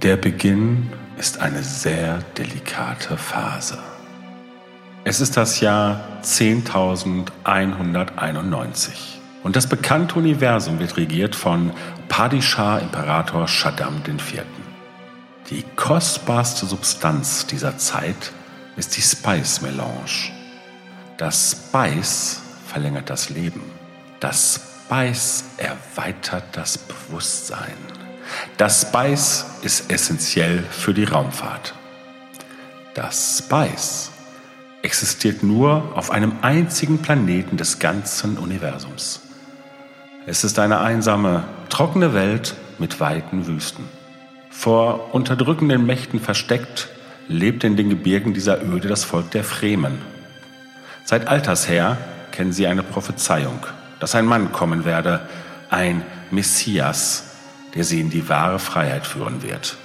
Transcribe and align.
Der 0.00 0.16
Beginn 0.16 0.90
ist 1.18 1.38
eine 1.38 1.62
sehr 1.62 2.20
delikate 2.38 3.18
Phase. 3.18 3.78
Es 5.04 5.20
ist 5.20 5.36
das 5.36 5.60
Jahr 5.60 6.00
10.191 6.22 8.88
und 9.42 9.54
das 9.54 9.68
bekannte 9.68 10.14
Universum 10.14 10.78
wird 10.78 10.96
regiert 10.96 11.36
von 11.36 11.72
Padishah 12.08 12.78
Imperator 12.78 13.46
Shaddam 13.46 14.00
IV. 14.06 14.44
Die 15.50 15.62
kostbarste 15.76 16.64
Substanz 16.64 17.46
dieser 17.46 17.76
Zeit 17.76 18.32
ist 18.76 18.96
die 18.96 19.02
Spice 19.02 19.60
Melange. 19.60 20.32
Das 21.18 21.66
Spice 21.68 22.40
verlängert 22.66 23.10
das 23.10 23.28
Leben. 23.28 23.60
Das 24.20 24.58
Spice 24.86 25.44
erweitert 25.58 26.44
das 26.52 26.78
Bewusstsein. 26.78 27.76
Das 28.56 28.82
Spice 28.82 29.46
ist 29.62 29.90
essentiell 29.90 30.62
für 30.70 30.94
die 30.94 31.04
Raumfahrt. 31.04 31.74
Das 32.94 33.38
Spice 33.38 34.10
existiert 34.82 35.42
nur 35.42 35.92
auf 35.94 36.10
einem 36.10 36.32
einzigen 36.42 36.98
Planeten 36.98 37.56
des 37.56 37.78
ganzen 37.78 38.36
Universums. 38.36 39.20
Es 40.26 40.44
ist 40.44 40.58
eine 40.58 40.80
einsame, 40.80 41.44
trockene 41.68 42.14
Welt 42.14 42.54
mit 42.78 43.00
weiten 43.00 43.46
Wüsten. 43.46 43.84
Vor 44.50 45.14
unterdrückenden 45.14 45.86
Mächten 45.86 46.20
versteckt, 46.20 46.88
lebt 47.28 47.64
in 47.64 47.76
den 47.76 47.90
Gebirgen 47.90 48.34
dieser 48.34 48.62
Öde 48.62 48.88
das 48.88 49.04
Volk 49.04 49.30
der 49.30 49.44
Fremen. 49.44 49.98
Seit 51.04 51.26
alters 51.26 51.68
her 51.68 51.96
kennen 52.30 52.52
sie 52.52 52.66
eine 52.66 52.82
Prophezeiung, 52.82 53.66
dass 54.00 54.14
ein 54.14 54.26
Mann 54.26 54.52
kommen 54.52 54.84
werde, 54.84 55.26
ein 55.70 56.02
Messias, 56.30 57.31
der 57.74 57.84
sie 57.84 58.00
in 58.00 58.10
die 58.10 58.28
wahre 58.28 58.58
Freiheit 58.58 59.06
führen 59.06 59.42
wird. 59.42 59.76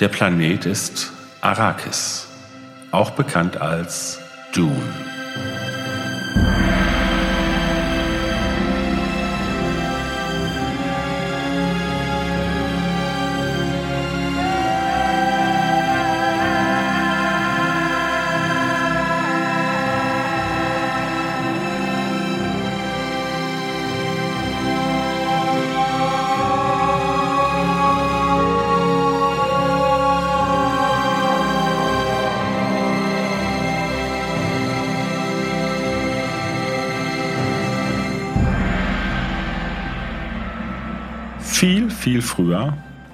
Der 0.00 0.08
Planet 0.08 0.66
ist 0.66 1.12
Arrakis, 1.40 2.26
auch 2.90 3.10
bekannt 3.10 3.60
als 3.60 4.18
Dune. 4.52 4.82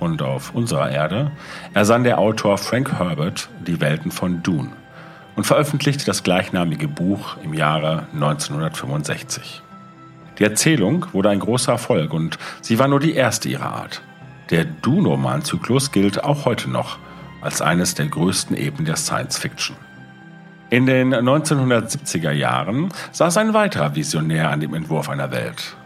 Und 0.01 0.23
auf 0.23 0.55
unserer 0.55 0.91
Erde 0.91 1.31
ersann 1.75 2.05
der 2.05 2.19
Autor 2.19 2.59
Frank 2.59 2.99
Herbert 2.99 3.49
die 3.67 3.81
Welten 3.81 4.11
von 4.11 4.43
Dune 4.43 4.73
und 5.37 5.45
veröffentlichte 5.47 6.05
das 6.05 6.23
gleichnamige 6.23 6.89
Buch 6.89 7.37
im 7.43 7.55
Jahre 7.55 8.07
1965. 8.15 9.63
Die 10.39 10.45
Erzählung 10.45 11.07
wurde 11.13 11.29
ein 11.29 11.41
großer 11.41 11.73
Erfolg 11.73 12.13
und 12.13 12.39
sie 12.63 12.79
war 12.79 12.89
nur 12.89 13.01
die 13.01 13.15
erste 13.15 13.49
ihrer 13.49 13.73
Art. 13.73 14.03
Der 14.51 14.65
Dune-Roman-Zyklus 14.65 15.93
gilt 15.93 16.25
auch 16.25 16.45
heute 16.45 16.69
noch 16.69 16.99
als 17.41 17.63
eines 17.63 17.95
der 17.95 18.07
größten 18.07 18.57
Eben 18.57 18.85
der 18.85 18.97
Science 18.97 19.39
Fiction. 19.39 19.77
In 20.71 20.87
den 20.87 21.15
1970er 21.15 22.31
Jahren 22.31 22.91
saß 23.13 23.37
ein 23.39 23.55
weiterer 23.55 23.95
Visionär 23.95 24.51
an 24.51 24.61
dem 24.61 24.75
Entwurf 24.75 25.09
einer 25.09 25.31
Welt, 25.31 25.77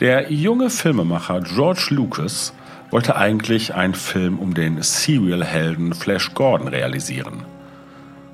der 0.00 0.32
junge 0.32 0.70
Filmemacher 0.70 1.42
George 1.42 1.88
Lucas 1.90 2.54
wollte 2.90 3.16
eigentlich 3.16 3.74
einen 3.74 3.94
Film 3.94 4.38
um 4.38 4.54
den 4.54 4.82
Serial-Helden 4.82 5.94
Flash 5.94 6.34
Gordon 6.34 6.68
realisieren. 6.68 7.44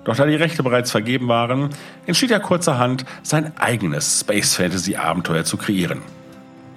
Doch 0.05 0.17
da 0.17 0.25
die 0.25 0.37
Rechte 0.37 0.63
bereits 0.63 0.91
vergeben 0.91 1.29
waren, 1.29 1.71
entschied 2.07 2.31
er 2.31 2.41
kurzerhand, 2.41 3.05
sein 3.23 3.53
eigenes 3.59 4.21
Space-Fantasy-Abenteuer 4.21 5.45
zu 5.45 5.57
kreieren. 5.57 6.03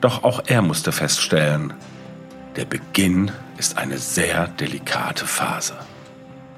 Doch 0.02 0.24
auch 0.24 0.42
er 0.48 0.62
musste 0.62 0.92
feststellen, 0.92 1.74
der 2.56 2.66
Beginn 2.66 3.32
ist 3.58 3.78
eine 3.78 3.98
sehr 3.98 4.48
delikate 4.48 5.26
Phase. 5.26 5.76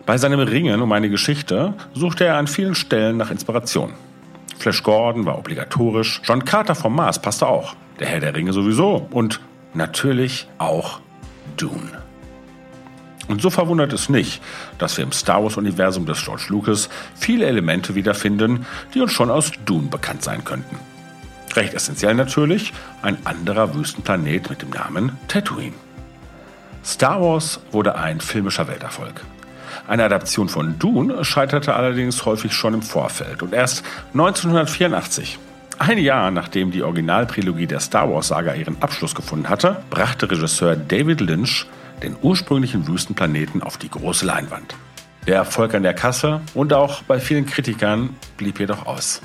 Bei 0.06 0.18
seinem 0.18 0.40
Ringen 0.40 0.82
um 0.82 0.92
eine 0.92 1.10
Geschichte 1.10 1.74
suchte 1.94 2.26
er 2.26 2.38
an 2.38 2.48
vielen 2.48 2.76
Stellen 2.76 3.18
nach 3.18 3.32
Inspiration. 3.32 3.94
Flash 4.58 4.82
Gordon 4.84 5.26
war 5.26 5.38
obligatorisch, 5.38 6.22
John 6.24 6.46
Carter 6.46 6.76
vom 6.76 6.96
Mars 6.96 7.22
passte 7.22 7.48
auch 7.48 7.76
der 8.00 8.08
Herr 8.08 8.20
der 8.20 8.36
Ringe 8.36 8.54
sowieso 8.54 9.08
und 9.12 9.40
natürlich 9.74 10.48
auch 10.58 11.00
Dune. 11.62 12.02
Und 13.28 13.42
so 13.42 13.50
verwundert 13.50 13.94
es 13.94 14.10
nicht, 14.10 14.42
dass 14.78 14.98
wir 14.98 15.04
im 15.04 15.12
Star 15.12 15.44
Wars-Universum 15.44 16.06
des 16.06 16.24
George 16.24 16.46
Lucas 16.50 16.90
viele 17.16 17.46
Elemente 17.46 17.96
wiederfinden, 17.96 18.66
die 18.94 19.00
uns 19.00 19.12
schon 19.12 19.30
aus 19.30 19.52
Dune 19.66 19.88
bekannt 19.88 20.24
sein 20.24 20.44
könnten. 20.44 20.76
Recht 21.56 21.74
essentiell 21.74 22.16
natürlich 22.16 22.74
ein 23.02 23.18
anderer 23.26 23.76
Wüstenplanet 23.76 24.50
mit 24.50 24.62
dem 24.62 24.70
Namen 24.72 25.18
Tatooine. 25.28 25.74
Star 26.84 27.22
Wars 27.22 27.60
wurde 27.72 27.96
ein 27.96 28.20
filmischer 28.22 28.68
Welterfolg. 28.68 29.22
Eine 29.88 30.06
Adaption 30.06 30.50
von 30.50 30.80
Dune 30.80 31.24
scheiterte 31.24 31.76
allerdings 31.76 32.26
häufig 32.26 32.54
schon 32.54 32.74
im 32.74 32.82
Vorfeld 32.82 33.44
und 33.44 33.54
erst 33.54 33.84
1984 34.14 35.40
ein 35.82 35.98
Jahr 35.98 36.30
nachdem 36.30 36.70
die 36.70 36.84
Originaltrilogie 36.84 37.66
der 37.66 37.80
Star 37.80 38.08
Wars-Saga 38.08 38.54
ihren 38.54 38.80
Abschluss 38.84 39.16
gefunden 39.16 39.50
hatte, 39.50 39.84
brachte 39.90 40.30
Regisseur 40.30 40.76
David 40.76 41.22
Lynch 41.22 41.66
den 42.04 42.16
ursprünglichen 42.22 42.88
Wüstenplaneten 42.88 43.64
auf 43.64 43.78
die 43.78 43.90
große 43.90 44.26
Leinwand. 44.26 44.76
Der 45.26 45.38
Erfolg 45.38 45.74
an 45.74 45.82
der 45.82 45.96
Kasse 45.96 46.42
und 46.54 46.74
auch 46.74 47.02
bei 47.04 47.20
vielen 47.20 47.48
Kritikern 47.48 48.16
blieb 48.38 48.60
jedoch 48.60 48.86
aus. 48.86 49.22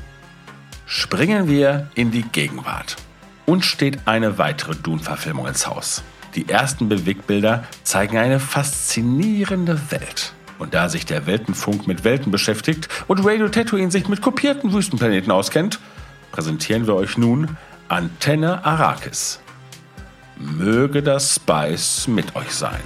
Springen 0.87 1.49
wir 1.49 1.91
in 1.95 2.11
die 2.11 2.23
Gegenwart. 2.23 2.97
Uns 3.45 3.67
steht 3.67 4.07
eine 4.07 4.39
weitere 4.39 4.75
Dune-Verfilmung 4.75 5.47
ins 5.47 5.67
Haus. 5.67 6.03
Die 6.35 6.49
ersten 6.49 6.89
Bewegbilder 6.89 7.65
zeigen 7.83 8.17
eine 8.17 8.41
faszinierende 8.41 9.91
Welt. 9.91 10.33
Und 10.59 10.73
da 10.73 10.89
sich 10.89 11.05
der 11.05 11.27
Weltenfunk 11.27 11.87
mit 11.87 12.05
Welten 12.05 12.33
beschäftigt 12.33 12.89
und 13.09 13.25
Radio 13.27 13.49
Tatooine 13.49 13.91
sich 13.91 14.09
mit 14.09 14.23
kopierten 14.23 14.73
Wüstenplaneten 14.73 15.31
auskennt, 15.31 15.81
präsentieren 16.37 16.87
wir 16.87 16.95
euch 16.95 17.17
nun 17.17 17.57
Antenne 17.89 18.63
Arrakis. 18.63 19.41
Möge 20.39 21.03
das 21.03 21.37
Spice 21.37 22.09
mit 22.09 22.37
euch 22.37 22.51
sein. 22.51 22.83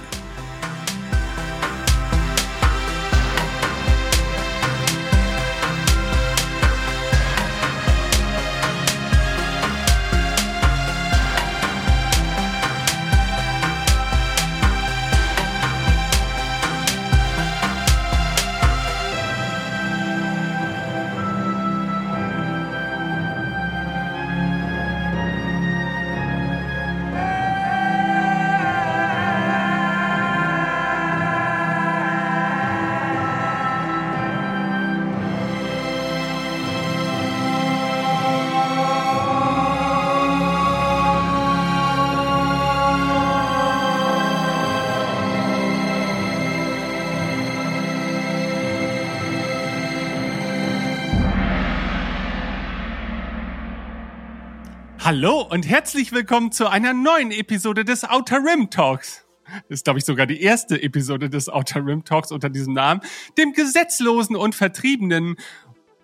Und 55.51 55.67
herzlich 55.67 56.13
willkommen 56.13 56.53
zu 56.53 56.69
einer 56.69 56.93
neuen 56.93 57.29
Episode 57.29 57.83
des 57.83 58.05
Outer 58.05 58.37
Rim 58.37 58.69
Talks. 58.69 59.25
Das 59.67 59.79
ist, 59.79 59.83
glaube 59.83 59.99
ich, 59.99 60.05
sogar 60.05 60.25
die 60.25 60.41
erste 60.41 60.81
Episode 60.81 61.29
des 61.29 61.49
Outer 61.49 61.85
Rim 61.85 62.05
Talks 62.05 62.31
unter 62.31 62.49
diesem 62.49 62.73
Namen, 62.73 63.01
dem 63.37 63.51
gesetzlosen 63.51 64.37
und 64.37 64.55
vertriebenen 64.55 65.35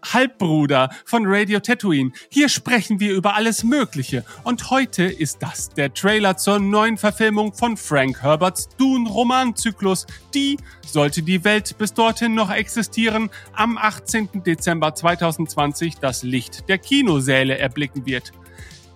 Halbbruder 0.03 0.89
von 1.05 1.23
Radio 1.25 1.61
Tatooine. 1.61 2.11
Hier 2.29 2.49
sprechen 2.49 2.99
wir 2.99 3.13
über 3.13 3.35
alles 3.35 3.63
Mögliche. 3.63 4.25
Und 4.44 4.69
heute 4.69 5.05
ist 5.05 5.41
das 5.41 5.69
der 5.69 5.94
Trailer 5.94 6.35
zur 6.35 6.59
neuen 6.59 6.97
Verfilmung 6.97 7.53
von 7.53 7.77
Frank 7.77 8.21
Herberts 8.21 8.67
Dune-Romanzyklus, 8.77 10.07
die, 10.33 10.57
sollte 10.85 11.21
die 11.21 11.45
Welt 11.45 11.77
bis 11.77 11.94
dorthin 11.94 12.35
noch 12.35 12.51
existieren, 12.51 13.29
am 13.53 13.77
18. 13.77 14.44
Dezember 14.44 14.94
2020 14.94 15.99
das 15.99 16.23
Licht 16.23 16.67
der 16.67 16.79
Kinosäle 16.79 17.57
erblicken 17.57 18.05
wird. 18.05 18.33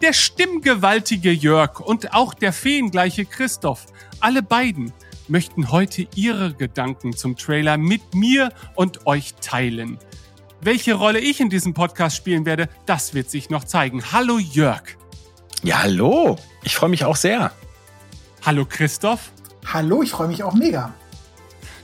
Der 0.01 0.13
stimmgewaltige 0.13 1.31
Jörg 1.31 1.79
und 1.79 2.15
auch 2.15 2.33
der 2.33 2.53
feengleiche 2.53 3.23
Christoph, 3.23 3.85
alle 4.19 4.41
beiden 4.41 4.93
möchten 5.27 5.71
heute 5.71 6.07
ihre 6.15 6.55
Gedanken 6.55 7.15
zum 7.15 7.37
Trailer 7.37 7.77
mit 7.77 8.15
mir 8.15 8.51
und 8.73 9.05
euch 9.05 9.35
teilen. 9.41 9.99
Welche 10.59 10.95
Rolle 10.95 11.19
ich 11.19 11.39
in 11.39 11.51
diesem 11.51 11.75
Podcast 11.75 12.15
spielen 12.17 12.47
werde, 12.47 12.67
das 12.87 13.13
wird 13.13 13.29
sich 13.29 13.51
noch 13.51 13.63
zeigen. 13.63 14.01
Hallo 14.11 14.39
Jörg. 14.39 14.81
Ja, 15.61 15.83
hallo. 15.83 16.35
Ich 16.63 16.75
freue 16.75 16.89
mich 16.89 17.05
auch 17.05 17.15
sehr. 17.15 17.51
Hallo 18.43 18.65
Christoph. 18.67 19.31
Hallo, 19.71 20.01
ich 20.01 20.09
freue 20.09 20.29
mich 20.29 20.41
auch 20.41 20.55
mega. 20.55 20.95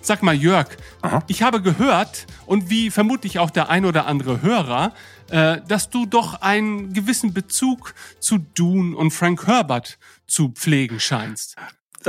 Sag 0.01 0.23
mal, 0.23 0.33
Jörg, 0.33 0.69
Aha. 1.01 1.21
ich 1.27 1.43
habe 1.43 1.61
gehört, 1.61 2.25
und 2.45 2.69
wie 2.69 2.89
vermutlich 2.89 3.39
auch 3.39 3.49
der 3.51 3.69
ein 3.69 3.85
oder 3.85 4.07
andere 4.07 4.41
Hörer, 4.41 4.93
äh, 5.29 5.62
dass 5.68 5.89
du 5.89 6.06
doch 6.06 6.41
einen 6.41 6.94
gewissen 6.94 7.33
Bezug 7.33 7.94
zu 8.19 8.39
Dune 8.56 8.95
und 8.95 9.12
Frank 9.12 9.47
Herbert 9.47 9.97
zu 10.27 10.50
pflegen 10.50 11.00
scheinst 11.00 11.56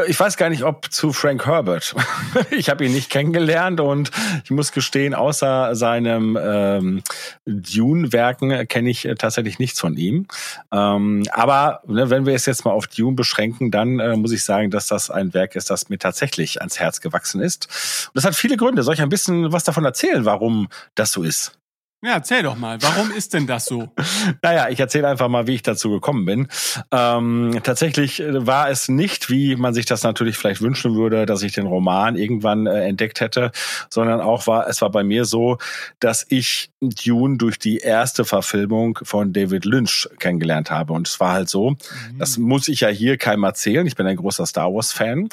ich 0.06 0.18
weiß 0.18 0.36
gar 0.36 0.50
nicht, 0.50 0.64
ob 0.64 0.92
zu 0.92 1.12
Frank 1.12 1.46
Herbert. 1.46 1.94
ich 2.50 2.68
habe 2.68 2.84
ihn 2.84 2.92
nicht 2.92 3.10
kennengelernt 3.10 3.80
und 3.80 4.10
ich 4.44 4.50
muss 4.50 4.72
gestehen, 4.72 5.14
außer 5.14 5.74
seinem 5.74 6.38
ähm, 6.40 7.02
Dune-Werken 7.46 8.68
kenne 8.68 8.90
ich 8.90 9.04
äh, 9.06 9.14
tatsächlich 9.14 9.58
nichts 9.58 9.80
von 9.80 9.96
ihm. 9.96 10.26
Ähm, 10.72 11.24
aber 11.32 11.82
ne, 11.86 12.10
wenn 12.10 12.26
wir 12.26 12.34
es 12.34 12.46
jetzt 12.46 12.64
mal 12.64 12.72
auf 12.72 12.86
Dune 12.86 13.16
beschränken, 13.16 13.70
dann 13.70 13.98
äh, 13.98 14.16
muss 14.16 14.32
ich 14.32 14.44
sagen, 14.44 14.70
dass 14.70 14.86
das 14.86 15.10
ein 15.10 15.34
Werk 15.34 15.56
ist, 15.56 15.70
das 15.70 15.88
mir 15.88 15.98
tatsächlich 15.98 16.60
ans 16.60 16.78
Herz 16.78 17.00
gewachsen 17.00 17.40
ist. 17.40 17.66
Und 18.08 18.16
das 18.16 18.24
hat 18.24 18.34
viele 18.34 18.56
Gründe. 18.56 18.82
Soll 18.82 18.94
ich 18.94 19.02
ein 19.02 19.08
bisschen 19.08 19.52
was 19.52 19.64
davon 19.64 19.84
erzählen, 19.84 20.24
warum 20.24 20.68
das 20.94 21.12
so 21.12 21.22
ist? 21.22 21.58
Ja, 22.00 22.12
erzähl 22.12 22.44
doch 22.44 22.56
mal, 22.56 22.80
warum 22.80 23.10
ist 23.10 23.34
denn 23.34 23.48
das 23.48 23.64
so? 23.64 23.88
naja, 24.42 24.68
ich 24.68 24.78
erzähle 24.78 25.08
einfach 25.08 25.26
mal, 25.26 25.48
wie 25.48 25.56
ich 25.56 25.64
dazu 25.64 25.90
gekommen 25.90 26.24
bin. 26.24 26.46
Ähm, 26.92 27.58
tatsächlich 27.64 28.20
äh, 28.20 28.46
war 28.46 28.70
es 28.70 28.88
nicht, 28.88 29.30
wie 29.30 29.56
man 29.56 29.74
sich 29.74 29.84
das 29.84 30.04
natürlich 30.04 30.36
vielleicht 30.36 30.60
wünschen 30.60 30.94
würde, 30.94 31.26
dass 31.26 31.42
ich 31.42 31.54
den 31.54 31.66
Roman 31.66 32.14
irgendwann 32.14 32.68
äh, 32.68 32.86
entdeckt 32.86 33.20
hätte, 33.20 33.50
sondern 33.90 34.20
auch 34.20 34.46
war, 34.46 34.68
es 34.68 34.80
war 34.80 34.90
bei 34.90 35.02
mir 35.02 35.24
so, 35.24 35.58
dass 35.98 36.24
ich 36.28 36.70
Dune 36.80 37.36
durch 37.36 37.58
die 37.58 37.78
erste 37.78 38.24
Verfilmung 38.24 39.00
von 39.02 39.32
David 39.32 39.64
Lynch 39.64 40.08
kennengelernt 40.20 40.70
habe. 40.70 40.92
Und 40.92 41.08
es 41.08 41.18
war 41.18 41.32
halt 41.32 41.48
so, 41.48 41.70
mhm. 41.70 42.18
das 42.18 42.38
muss 42.38 42.68
ich 42.68 42.80
ja 42.80 42.88
hier 42.88 43.16
keinem 43.16 43.42
erzählen. 43.42 43.84
Ich 43.88 43.96
bin 43.96 44.06
ein 44.06 44.16
großer 44.16 44.46
Star 44.46 44.72
Wars 44.72 44.92
Fan. 44.92 45.30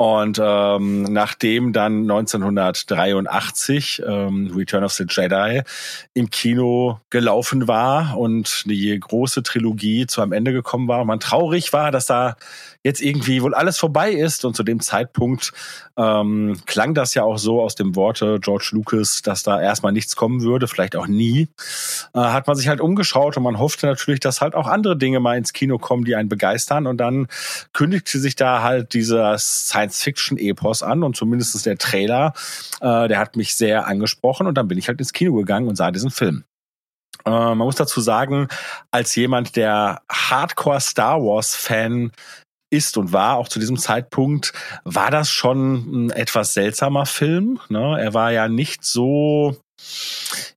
Und 0.00 0.40
ähm, 0.42 1.02
nachdem 1.02 1.74
dann 1.74 2.10
1983 2.10 4.02
ähm, 4.06 4.50
Return 4.56 4.82
of 4.82 4.92
the 4.94 5.04
Jedi 5.06 5.60
im 6.14 6.30
Kino 6.30 7.00
gelaufen 7.10 7.68
war 7.68 8.16
und 8.16 8.62
die 8.64 8.98
große 8.98 9.42
Trilogie 9.42 10.06
zu 10.06 10.22
einem 10.22 10.32
Ende 10.32 10.54
gekommen 10.54 10.88
war 10.88 11.02
und 11.02 11.06
man 11.06 11.20
traurig 11.20 11.74
war, 11.74 11.90
dass 11.90 12.06
da 12.06 12.36
jetzt 12.82 13.02
irgendwie 13.02 13.42
wohl 13.42 13.54
alles 13.54 13.78
vorbei 13.78 14.10
ist. 14.10 14.44
Und 14.44 14.56
zu 14.56 14.62
dem 14.62 14.80
Zeitpunkt 14.80 15.52
ähm, 15.96 16.60
klang 16.66 16.94
das 16.94 17.14
ja 17.14 17.22
auch 17.22 17.38
so 17.38 17.60
aus 17.60 17.74
dem 17.74 17.96
Worte 17.96 18.38
George 18.40 18.70
Lucas, 18.72 19.22
dass 19.22 19.42
da 19.42 19.60
erstmal 19.60 19.92
nichts 19.92 20.16
kommen 20.16 20.42
würde, 20.42 20.68
vielleicht 20.68 20.96
auch 20.96 21.06
nie. 21.06 21.48
Äh, 22.14 22.20
hat 22.20 22.46
man 22.46 22.56
sich 22.56 22.68
halt 22.68 22.80
umgeschaut 22.80 23.36
und 23.36 23.42
man 23.42 23.58
hoffte 23.58 23.86
natürlich, 23.86 24.20
dass 24.20 24.40
halt 24.40 24.54
auch 24.54 24.66
andere 24.66 24.96
Dinge 24.96 25.20
mal 25.20 25.36
ins 25.36 25.52
Kino 25.52 25.78
kommen, 25.78 26.04
die 26.04 26.16
einen 26.16 26.28
begeistern. 26.28 26.86
Und 26.86 26.98
dann 26.98 27.28
kündigte 27.72 28.18
sich 28.18 28.36
da 28.36 28.62
halt 28.62 28.94
dieser 28.94 29.36
Science-Fiction-Epos 29.38 30.82
an 30.82 31.02
und 31.02 31.16
zumindest 31.16 31.66
der 31.66 31.78
Trailer, 31.78 32.32
äh, 32.80 33.08
der 33.08 33.18
hat 33.18 33.36
mich 33.36 33.54
sehr 33.54 33.86
angesprochen 33.86 34.46
und 34.46 34.54
dann 34.54 34.68
bin 34.68 34.78
ich 34.78 34.88
halt 34.88 35.00
ins 35.00 35.12
Kino 35.12 35.34
gegangen 35.34 35.68
und 35.68 35.76
sah 35.76 35.90
diesen 35.90 36.10
Film. 36.10 36.44
Äh, 37.24 37.30
man 37.30 37.58
muss 37.58 37.76
dazu 37.76 38.00
sagen, 38.00 38.48
als 38.90 39.14
jemand, 39.14 39.56
der 39.56 40.02
Hardcore 40.10 40.80
Star 40.80 41.20
Wars 41.20 41.54
Fan 41.54 42.12
ist 42.70 42.96
und 42.96 43.12
war, 43.12 43.36
auch 43.36 43.48
zu 43.48 43.58
diesem 43.58 43.76
Zeitpunkt, 43.76 44.52
war 44.84 45.10
das 45.10 45.28
schon 45.30 46.06
ein 46.06 46.10
etwas 46.10 46.54
seltsamer 46.54 47.06
Film. 47.06 47.60
Ne? 47.68 48.00
Er 48.00 48.14
war 48.14 48.30
ja 48.30 48.48
nicht 48.48 48.84
so, 48.84 49.56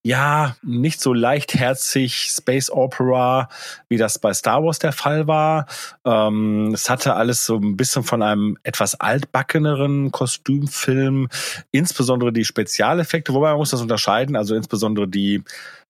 ja, 0.03 0.55
nicht 0.61 1.01
so 1.01 1.13
leichtherzig 1.13 2.29
Space 2.29 2.69
Opera, 2.69 3.49
wie 3.89 3.97
das 3.97 4.19
bei 4.19 4.33
Star 4.33 4.63
Wars 4.63 4.79
der 4.79 4.91
Fall 4.91 5.27
war. 5.27 5.65
Ähm, 6.05 6.71
es 6.73 6.89
hatte 6.89 7.15
alles 7.15 7.45
so 7.45 7.57
ein 7.57 7.75
bisschen 7.75 8.03
von 8.03 8.21
einem 8.21 8.57
etwas 8.63 8.95
altbackeneren 8.95 10.11
Kostümfilm, 10.11 11.29
insbesondere 11.71 12.31
die 12.31 12.45
Spezialeffekte, 12.45 13.33
wobei 13.33 13.49
man 13.49 13.57
muss 13.57 13.71
das 13.71 13.81
unterscheiden, 13.81 14.35
also 14.35 14.55
insbesondere 14.55 15.07
die 15.07 15.43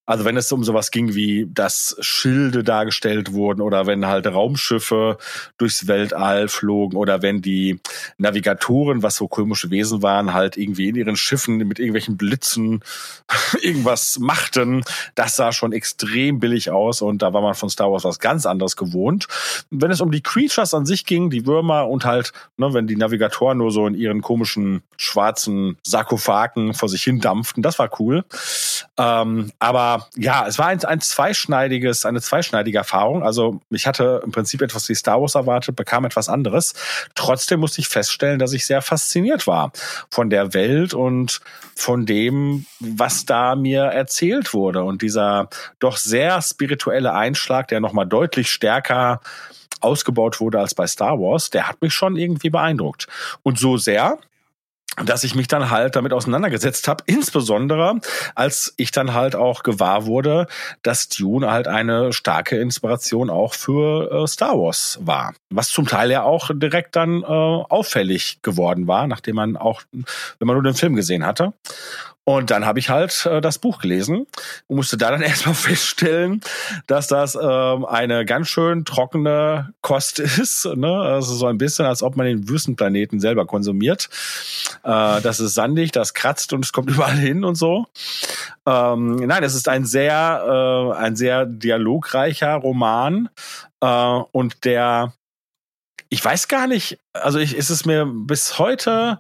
also 0.06 0.26
wenn 0.26 0.36
es 0.36 0.52
um 0.52 0.64
sowas 0.64 0.92
ging 0.92 1.14
wie, 1.14 1.48
dass 1.50 1.96
Schilde 2.02 2.64
dargestellt 2.64 3.32
wurden 3.32 3.62
oder 3.62 3.86
wenn 3.86 4.06
halt 4.06 4.28
Raumschiffe 4.28 5.18
durchs 5.58 5.88
Weltall 5.88 6.50
flogen 6.50 6.98
oder 6.98 7.22
wenn 7.22 7.42
die 7.42 7.80
Navigatoren, 8.18 9.02
was 9.02 9.16
so 9.16 9.30
komische 9.30 9.72
Wesen 9.72 10.02
waren, 10.02 10.34
halt 10.34 10.58
irgendwie 10.58 10.90
in 10.90 10.96
ihren 10.96 11.16
Schiffen 11.16 11.58
mit 11.58 11.80
irgendwelchen 11.80 12.18
Blitzen 12.18 12.84
irgendwas 13.62 14.20
machten, 14.20 14.84
das 15.16 15.38
sah 15.38 15.54
schon 15.54 15.72
extrem 15.72 16.40
billig 16.40 16.70
aus 16.70 17.02
und 17.02 17.22
da 17.22 17.32
war 17.32 17.42
man 17.42 17.56
von 17.56 17.70
Star 17.70 17.92
Wars 17.92 18.04
was 18.04 18.20
ganz 18.20 18.46
anderes 18.46 18.76
gewohnt. 18.76 19.28
Wenn 19.70 19.92
es 19.92 20.02
um 20.02 20.12
die 20.12 20.22
Creatures 20.22 20.74
an 20.74 20.86
sich 20.86 21.06
ging, 21.06 21.30
die 21.30 21.46
Würmer 21.46 21.88
und 21.88 22.04
halt, 22.04 22.34
ne, 22.58 22.74
wenn 22.74 22.88
die 22.88 22.98
Navigatoren 22.98 23.58
nur 23.58 23.72
so 23.72 23.88
in 23.88 23.96
ihren 23.96 24.22
komischen 24.22 24.84
schwarzen 24.98 25.78
Sarkophagen 25.84 26.74
vor 26.74 26.90
sich 26.90 27.04
hin 27.04 27.22
dampften, 27.22 27.64
das 27.64 27.80
war 27.80 27.90
cool. 28.00 28.26
Ähm, 28.98 29.52
aber 29.60 29.93
ja, 30.16 30.48
es 30.48 30.60
war 30.60 30.68
ein, 30.68 30.84
ein 30.84 31.02
zweischneidiges, 31.02 32.06
eine 32.06 32.22
zweischneidige 32.22 32.78
Erfahrung. 32.78 33.24
Also 33.24 33.62
ich 33.70 33.88
hatte 33.88 34.22
im 34.24 34.32
Prinzip 34.32 34.62
etwas 34.62 34.88
wie 34.90 34.96
Star 34.96 35.22
Wars 35.22 35.36
erwartet, 35.36 35.76
bekam 35.76 36.06
etwas 36.06 36.30
anderes. 36.30 36.74
Trotzdem 37.16 37.60
musste 37.60 37.82
ich 37.82 37.88
feststellen, 37.88 38.40
dass 38.40 38.54
ich 38.54 38.66
sehr 38.66 38.82
fasziniert 38.82 39.48
war 39.48 39.72
von 40.10 40.30
der 40.30 40.54
Welt 40.54 40.94
und 40.94 41.42
von 41.76 42.06
dem, 42.06 42.66
was 42.80 43.26
da 43.26 43.56
mir 43.56 43.84
erzählt 43.84 44.54
wurde. 44.54 44.84
Und 44.84 45.02
dieser 45.02 45.50
doch 45.80 45.98
sehr 45.98 46.42
spirituelle 46.42 47.14
Einschlag, 47.14 47.68
der 47.68 47.80
nochmal 47.80 48.06
deutlich 48.06 48.52
stärker 48.52 49.22
ausgebaut 49.82 50.40
wurde 50.40 50.60
als 50.60 50.76
bei 50.76 50.88
Star 50.88 51.20
Wars, 51.20 51.50
der 51.50 51.68
hat 51.68 51.82
mich 51.82 51.94
schon 51.94 52.16
irgendwie 52.16 52.50
beeindruckt. 52.50 53.08
Und 53.44 53.60
so 53.60 53.78
sehr, 53.78 54.18
dass 55.04 55.24
ich 55.24 55.36
mich 55.36 55.48
dann 55.48 55.70
halt 55.70 55.96
damit 55.96 56.14
auseinandergesetzt 56.14 56.88
habe, 56.88 57.04
insbesondere 57.08 58.00
als 58.36 58.74
ich 58.78 58.92
dann 58.92 59.14
halt 59.14 59.36
auch 59.36 59.64
gewahr 59.64 60.06
wurde, 60.06 60.48
dass 60.82 61.10
Dune 61.10 61.52
halt 61.52 61.68
eine 61.68 62.14
starke 62.14 62.58
Inspiration 62.58 63.30
auch 63.30 63.54
für 63.54 64.12
äh, 64.12 64.28
Star 64.28 64.54
Wars 64.60 65.00
war, 65.02 65.34
was 65.50 65.70
zum 65.70 65.88
Teil 65.88 66.12
ja 66.12 66.24
auch 66.24 66.52
direkt 66.54 66.96
dann 66.96 67.24
äh, 67.24 67.26
auffällig 67.26 68.42
geworden 68.42 68.88
war, 68.88 69.08
nachdem 69.08 69.36
man 69.36 69.58
auch, 69.58 69.82
wenn 69.92 70.48
man 70.48 70.56
nur 70.56 70.64
den 70.64 70.76
Film 70.76 70.96
gesehen 70.96 71.26
hatte. 71.26 71.54
Und 72.26 72.52
dann 72.52 72.66
habe 72.66 72.80
ich 72.80 72.90
halt 72.90 73.26
äh, 73.26 73.42
das 73.42 73.60
Buch 73.60 73.80
gelesen 73.80 74.28
und 74.68 74.76
musste 74.76 74.98
da 74.98 75.12
dann 75.12 75.22
erstmal 75.24 75.56
feststellen, 75.56 76.42
dass 76.88 77.08
das 77.08 77.36
ähm, 77.36 77.86
eine 77.86 78.26
ganz 78.26 78.48
schön 78.48 78.86
trockene 78.86 79.74
Kost 79.82 80.20
ist. 80.20 80.66
Ne? 80.76 80.88
Also 80.88 81.36
so 81.36 81.48
ein 81.48 81.58
bisschen, 81.58 81.86
als 81.86 82.02
ob 82.02 82.16
man 82.16 82.26
den 82.26 82.48
Wüstenplaneten 82.48 83.20
selber 83.20 83.46
konsumiert. 83.46 84.10
Äh, 84.84 85.22
das 85.22 85.40
ist 85.40 85.54
sandig, 85.54 85.92
das 85.92 86.14
kratzt 86.14 86.54
und 86.54 86.64
es 86.64 86.72
kommt 86.72 86.90
überall 86.92 87.18
hin 87.18 87.44
und 87.44 87.56
so. 87.56 87.88
Ähm, 88.66 89.16
nein, 89.16 89.44
es 89.44 89.56
ist 89.56 89.68
ein 89.68 89.86
sehr, 89.86 90.94
äh, 90.96 90.98
ein 90.98 91.16
sehr 91.16 91.46
dialogreicher 91.46 92.56
Roman 92.56 93.30
äh, 93.82 93.86
und 94.32 94.64
der 94.64 95.14
ich 96.10 96.24
weiß 96.24 96.48
gar 96.48 96.68
nicht, 96.68 97.00
also 97.12 97.40
ich, 97.40 97.56
ist 97.58 97.72
es 97.72 97.86
mir 97.86 98.06
bis 98.06 98.60
heute 98.60 99.20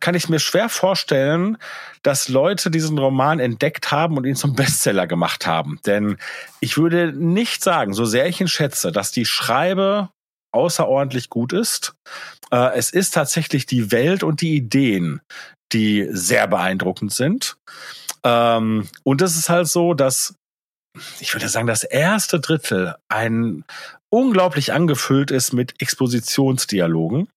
kann 0.00 0.14
ich 0.14 0.28
mir 0.28 0.38
schwer 0.38 0.68
vorstellen, 0.68 1.58
dass 2.02 2.28
Leute 2.28 2.70
diesen 2.70 2.98
Roman 2.98 3.40
entdeckt 3.40 3.90
haben 3.90 4.16
und 4.16 4.24
ihn 4.24 4.36
zum 4.36 4.54
Bestseller 4.54 5.06
gemacht 5.06 5.46
haben. 5.46 5.80
Denn 5.86 6.16
ich 6.60 6.76
würde 6.76 7.12
nicht 7.12 7.62
sagen, 7.62 7.94
so 7.94 8.04
sehr 8.04 8.26
ich 8.26 8.40
ihn 8.40 8.48
schätze, 8.48 8.92
dass 8.92 9.10
die 9.10 9.24
Schreibe 9.24 10.10
außerordentlich 10.52 11.28
gut 11.28 11.52
ist. 11.52 11.94
Äh, 12.50 12.76
es 12.76 12.90
ist 12.90 13.14
tatsächlich 13.14 13.66
die 13.66 13.92
Welt 13.92 14.22
und 14.22 14.40
die 14.40 14.54
Ideen, 14.54 15.20
die 15.72 16.06
sehr 16.10 16.46
beeindruckend 16.46 17.12
sind. 17.12 17.56
Ähm, 18.24 18.88
und 19.02 19.22
es 19.22 19.36
ist 19.36 19.48
halt 19.48 19.68
so, 19.68 19.94
dass 19.94 20.34
ich 21.20 21.34
würde 21.34 21.48
sagen, 21.48 21.66
das 21.66 21.84
erste 21.84 22.40
Drittel 22.40 22.94
ein 23.08 23.64
unglaublich 24.08 24.72
angefüllt 24.72 25.30
ist 25.30 25.52
mit 25.52 25.74
Expositionsdialogen 25.80 27.28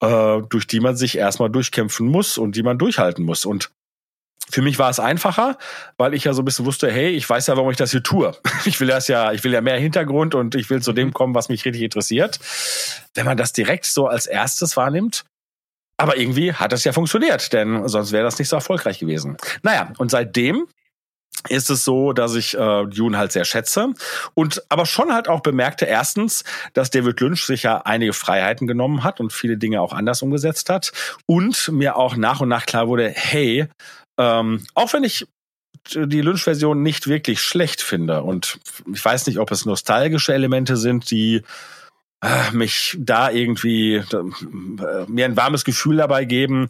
äh, 0.00 0.42
durch 0.48 0.66
die 0.66 0.80
man 0.80 0.96
sich 0.96 1.18
erstmal 1.18 1.50
durchkämpfen 1.50 2.06
muss 2.06 2.38
und 2.38 2.56
die 2.56 2.62
man 2.62 2.78
durchhalten 2.78 3.24
muss. 3.24 3.44
Und 3.44 3.70
für 4.48 4.62
mich 4.62 4.78
war 4.78 4.90
es 4.90 5.00
einfacher, 5.00 5.58
weil 5.96 6.14
ich 6.14 6.24
ja 6.24 6.32
so 6.32 6.42
ein 6.42 6.44
bisschen 6.44 6.66
wusste, 6.66 6.90
hey, 6.90 7.10
ich 7.10 7.28
weiß 7.28 7.48
ja, 7.48 7.56
warum 7.56 7.70
ich 7.70 7.76
das 7.76 7.90
hier 7.90 8.02
tue. 8.02 8.36
Ich 8.64 8.80
will 8.80 8.88
das 8.88 9.08
ja, 9.08 9.32
ich 9.32 9.42
will 9.44 9.52
ja 9.52 9.60
mehr 9.60 9.78
Hintergrund 9.78 10.34
und 10.34 10.54
ich 10.54 10.70
will 10.70 10.82
zu 10.82 10.92
dem 10.92 11.08
mhm. 11.08 11.12
kommen, 11.12 11.34
was 11.34 11.48
mich 11.48 11.64
richtig 11.64 11.82
interessiert. 11.82 12.38
Wenn 13.14 13.26
man 13.26 13.36
das 13.36 13.52
direkt 13.52 13.86
so 13.86 14.06
als 14.06 14.26
erstes 14.26 14.76
wahrnimmt, 14.76 15.24
aber 15.98 16.16
irgendwie 16.18 16.52
hat 16.52 16.72
das 16.72 16.84
ja 16.84 16.92
funktioniert, 16.92 17.52
denn 17.52 17.88
sonst 17.88 18.12
wäre 18.12 18.24
das 18.24 18.38
nicht 18.38 18.48
so 18.48 18.56
erfolgreich 18.56 18.98
gewesen. 18.98 19.36
Naja, 19.62 19.92
und 19.98 20.10
seitdem 20.10 20.66
ist 21.48 21.70
es 21.70 21.84
so, 21.84 22.12
dass 22.12 22.34
ich 22.34 22.56
äh, 22.56 22.86
Dune 22.86 23.18
halt 23.18 23.32
sehr 23.32 23.44
schätze 23.44 23.92
und 24.34 24.62
aber 24.68 24.86
schon 24.86 25.12
halt 25.12 25.28
auch 25.28 25.40
bemerkte 25.40 25.84
erstens, 25.84 26.44
dass 26.72 26.90
David 26.90 27.20
Lynch 27.20 27.44
sich 27.44 27.62
ja 27.62 27.82
einige 27.82 28.12
Freiheiten 28.12 28.66
genommen 28.66 29.04
hat 29.04 29.20
und 29.20 29.32
viele 29.32 29.56
Dinge 29.56 29.80
auch 29.80 29.92
anders 29.92 30.22
umgesetzt 30.22 30.70
hat 30.70 30.92
und 31.26 31.68
mir 31.68 31.96
auch 31.96 32.16
nach 32.16 32.40
und 32.40 32.48
nach 32.48 32.66
klar 32.66 32.88
wurde, 32.88 33.08
hey, 33.08 33.68
ähm, 34.18 34.66
auch 34.74 34.92
wenn 34.92 35.04
ich 35.04 35.26
die 35.94 36.20
Lynch-Version 36.20 36.82
nicht 36.82 37.06
wirklich 37.06 37.40
schlecht 37.40 37.80
finde 37.80 38.22
und 38.22 38.58
ich 38.92 39.04
weiß 39.04 39.26
nicht, 39.26 39.38
ob 39.38 39.50
es 39.52 39.66
nostalgische 39.66 40.34
Elemente 40.34 40.76
sind, 40.76 41.10
die 41.10 41.42
äh, 42.22 42.50
mich 42.52 42.96
da 42.98 43.30
irgendwie 43.30 43.96
äh, 43.96 45.04
mir 45.06 45.26
ein 45.26 45.36
warmes 45.36 45.64
Gefühl 45.64 45.98
dabei 45.98 46.24
geben. 46.24 46.68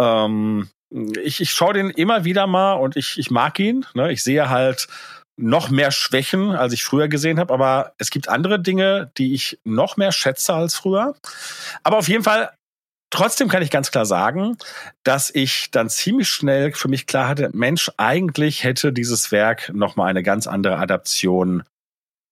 Ähm, 0.00 0.68
ich, 0.90 1.40
ich 1.40 1.50
schaue 1.50 1.74
den 1.74 1.90
immer 1.90 2.24
wieder 2.24 2.46
mal 2.46 2.74
und 2.74 2.96
ich, 2.96 3.18
ich 3.18 3.30
mag 3.30 3.58
ihn. 3.58 3.86
Ne? 3.94 4.12
Ich 4.12 4.22
sehe 4.22 4.48
halt 4.48 4.86
noch 5.36 5.68
mehr 5.68 5.90
Schwächen, 5.90 6.52
als 6.52 6.72
ich 6.72 6.84
früher 6.84 7.08
gesehen 7.08 7.38
habe, 7.38 7.52
aber 7.52 7.92
es 7.98 8.10
gibt 8.10 8.28
andere 8.28 8.60
Dinge, 8.60 9.10
die 9.18 9.34
ich 9.34 9.58
noch 9.64 9.96
mehr 9.96 10.12
schätze 10.12 10.54
als 10.54 10.74
früher. 10.74 11.14
Aber 11.82 11.98
auf 11.98 12.08
jeden 12.08 12.24
Fall, 12.24 12.50
trotzdem 13.10 13.48
kann 13.48 13.62
ich 13.62 13.70
ganz 13.70 13.90
klar 13.90 14.06
sagen, 14.06 14.56
dass 15.04 15.28
ich 15.34 15.70
dann 15.70 15.90
ziemlich 15.90 16.28
schnell 16.28 16.72
für 16.72 16.88
mich 16.88 17.06
klar 17.06 17.28
hatte, 17.28 17.50
Mensch, 17.52 17.90
eigentlich 17.98 18.64
hätte 18.64 18.92
dieses 18.92 19.30
Werk 19.30 19.70
noch 19.74 19.96
mal 19.96 20.06
eine 20.06 20.22
ganz 20.22 20.46
andere 20.46 20.78
Adaption 20.78 21.64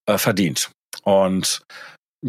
äh, 0.06 0.16
verdient. 0.16 0.70
Und 1.02 1.62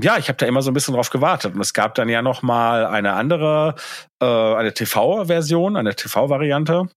ja, 0.01 0.17
ich 0.17 0.27
habe 0.27 0.37
da 0.37 0.45
immer 0.45 0.61
so 0.61 0.71
ein 0.71 0.73
bisschen 0.73 0.93
drauf 0.93 1.09
gewartet. 1.09 1.55
Und 1.55 1.61
es 1.61 1.73
gab 1.73 1.95
dann 1.95 2.09
ja 2.09 2.21
noch 2.21 2.41
mal 2.41 2.85
eine 2.85 3.13
andere, 3.13 3.75
äh, 4.21 4.25
eine 4.25 4.73
TV-Version, 4.73 5.77
eine 5.77 5.95
TV-Variante. 5.95 6.89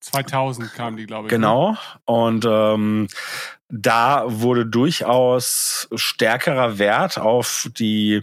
2000 0.00 0.74
kam 0.74 0.96
die, 0.96 1.06
glaube 1.06 1.28
ich. 1.28 1.32
Ne? 1.32 1.38
Genau. 1.38 1.76
Und 2.04 2.44
ähm, 2.46 3.08
da 3.68 4.24
wurde 4.26 4.66
durchaus 4.66 5.88
stärkerer 5.94 6.78
Wert 6.78 7.18
auf 7.18 7.68
die 7.78 8.22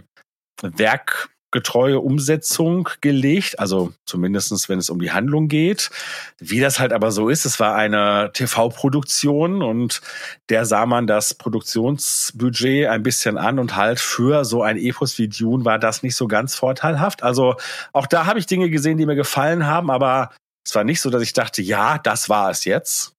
Werk 0.62 1.30
getreue 1.50 2.00
Umsetzung 2.00 2.88
gelegt, 3.00 3.58
also 3.58 3.92
zumindestens 4.06 4.68
wenn 4.68 4.78
es 4.78 4.90
um 4.90 5.00
die 5.00 5.10
Handlung 5.10 5.48
geht. 5.48 5.90
Wie 6.38 6.60
das 6.60 6.78
halt 6.78 6.92
aber 6.92 7.10
so 7.10 7.28
ist, 7.28 7.44
es 7.44 7.58
war 7.58 7.74
eine 7.74 8.30
TV-Produktion 8.32 9.62
und 9.62 10.00
der 10.48 10.64
sah 10.64 10.86
man 10.86 11.06
das 11.06 11.34
Produktionsbudget 11.34 12.88
ein 12.88 13.02
bisschen 13.02 13.36
an 13.38 13.58
und 13.58 13.76
halt 13.76 14.00
für 14.00 14.44
so 14.44 14.62
ein 14.62 14.76
Epos 14.76 15.18
wie 15.18 15.28
Dune 15.28 15.64
war 15.64 15.78
das 15.78 16.02
nicht 16.02 16.16
so 16.16 16.28
ganz 16.28 16.54
vorteilhaft. 16.54 17.22
Also 17.22 17.56
auch 17.92 18.06
da 18.06 18.26
habe 18.26 18.38
ich 18.38 18.46
Dinge 18.46 18.70
gesehen, 18.70 18.98
die 18.98 19.06
mir 19.06 19.16
gefallen 19.16 19.66
haben, 19.66 19.90
aber 19.90 20.30
es 20.64 20.74
war 20.74 20.84
nicht 20.84 21.00
so, 21.00 21.10
dass 21.10 21.22
ich 21.22 21.32
dachte, 21.32 21.62
ja, 21.62 21.98
das 21.98 22.28
war 22.28 22.50
es 22.50 22.64
jetzt. 22.64 23.14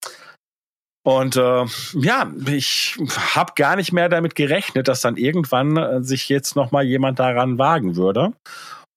Und 1.04 1.36
äh, 1.36 1.66
ja, 1.96 2.32
ich 2.48 2.98
habe 3.36 3.54
gar 3.56 3.76
nicht 3.76 3.92
mehr 3.92 4.08
damit 4.08 4.36
gerechnet, 4.36 4.88
dass 4.88 5.02
dann 5.02 5.18
irgendwann 5.18 5.78
äh, 5.78 6.04
sich 6.04 6.30
jetzt 6.30 6.56
noch 6.56 6.72
mal 6.72 6.84
jemand 6.84 7.20
daran 7.20 7.58
wagen 7.58 7.96
würde. 7.96 8.34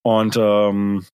Und 0.03 0.37
ähm, 0.37 1.07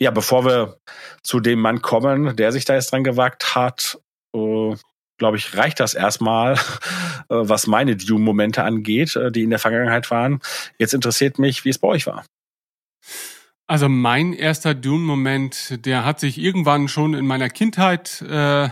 ja, 0.00 0.10
bevor 0.10 0.44
wir 0.44 0.78
zu 1.22 1.40
dem 1.40 1.60
Mann 1.60 1.82
kommen, 1.82 2.34
der 2.36 2.50
sich 2.52 2.64
da 2.64 2.74
jetzt 2.74 2.92
dran 2.92 3.04
gewagt 3.04 3.54
hat, 3.54 4.00
äh, 4.34 4.74
glaube 5.18 5.36
ich, 5.36 5.56
reicht 5.56 5.78
das 5.80 5.94
erstmal, 5.94 6.54
äh, 6.54 6.58
was 7.28 7.68
meine 7.68 7.96
Dune-Momente 7.96 8.64
angeht, 8.64 9.14
äh, 9.14 9.30
die 9.30 9.44
in 9.44 9.50
der 9.50 9.58
Vergangenheit 9.60 10.10
waren. 10.10 10.40
Jetzt 10.78 10.94
interessiert 10.94 11.38
mich, 11.38 11.64
wie 11.64 11.70
es 11.70 11.78
bei 11.78 11.88
euch 11.88 12.06
war. 12.06 12.24
Also 13.68 13.88
mein 13.88 14.32
erster 14.32 14.74
Dune-Moment, 14.74 15.84
der 15.84 16.04
hat 16.04 16.20
sich 16.20 16.38
irgendwann 16.38 16.88
schon 16.88 17.12
in 17.12 17.26
meiner 17.26 17.50
Kindheit 17.50 18.22
äh, 18.22 18.70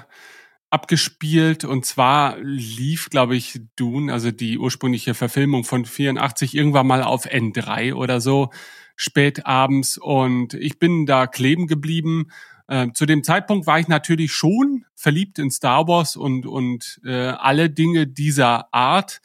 abgespielt. 0.76 1.64
Und 1.64 1.87
zwar 1.87 2.37
lief, 2.38 3.09
glaube 3.09 3.35
ich, 3.35 3.62
Dune, 3.76 4.12
also 4.12 4.30
die 4.30 4.59
ursprüngliche 4.59 5.14
Verfilmung 5.14 5.64
von 5.64 5.87
84 5.87 6.54
irgendwann 6.54 6.87
mal 6.87 7.02
auf 7.02 7.25
N3 7.25 7.95
oder 7.95 8.21
so 8.21 8.50
spät 8.95 9.47
abends. 9.47 9.97
Und 9.97 10.52
ich 10.52 10.78
bin 10.78 11.06
da 11.06 11.26
kleben 11.26 11.66
geblieben. 11.66 12.26
Äh, 12.68 12.88
zu 12.92 13.06
dem 13.06 13.25
Zeitpunkt 13.25 13.66
war 13.66 13.80
ich 13.80 13.88
natürlich 13.88 14.33
schon 14.33 14.85
verliebt 14.95 15.38
in 15.38 15.50
Star 15.50 15.88
Wars 15.88 16.14
und 16.14 16.45
und 16.45 17.00
äh, 17.06 17.28
alle 17.28 17.71
Dinge 17.71 18.06
dieser 18.06 18.75
Art. 18.75 19.23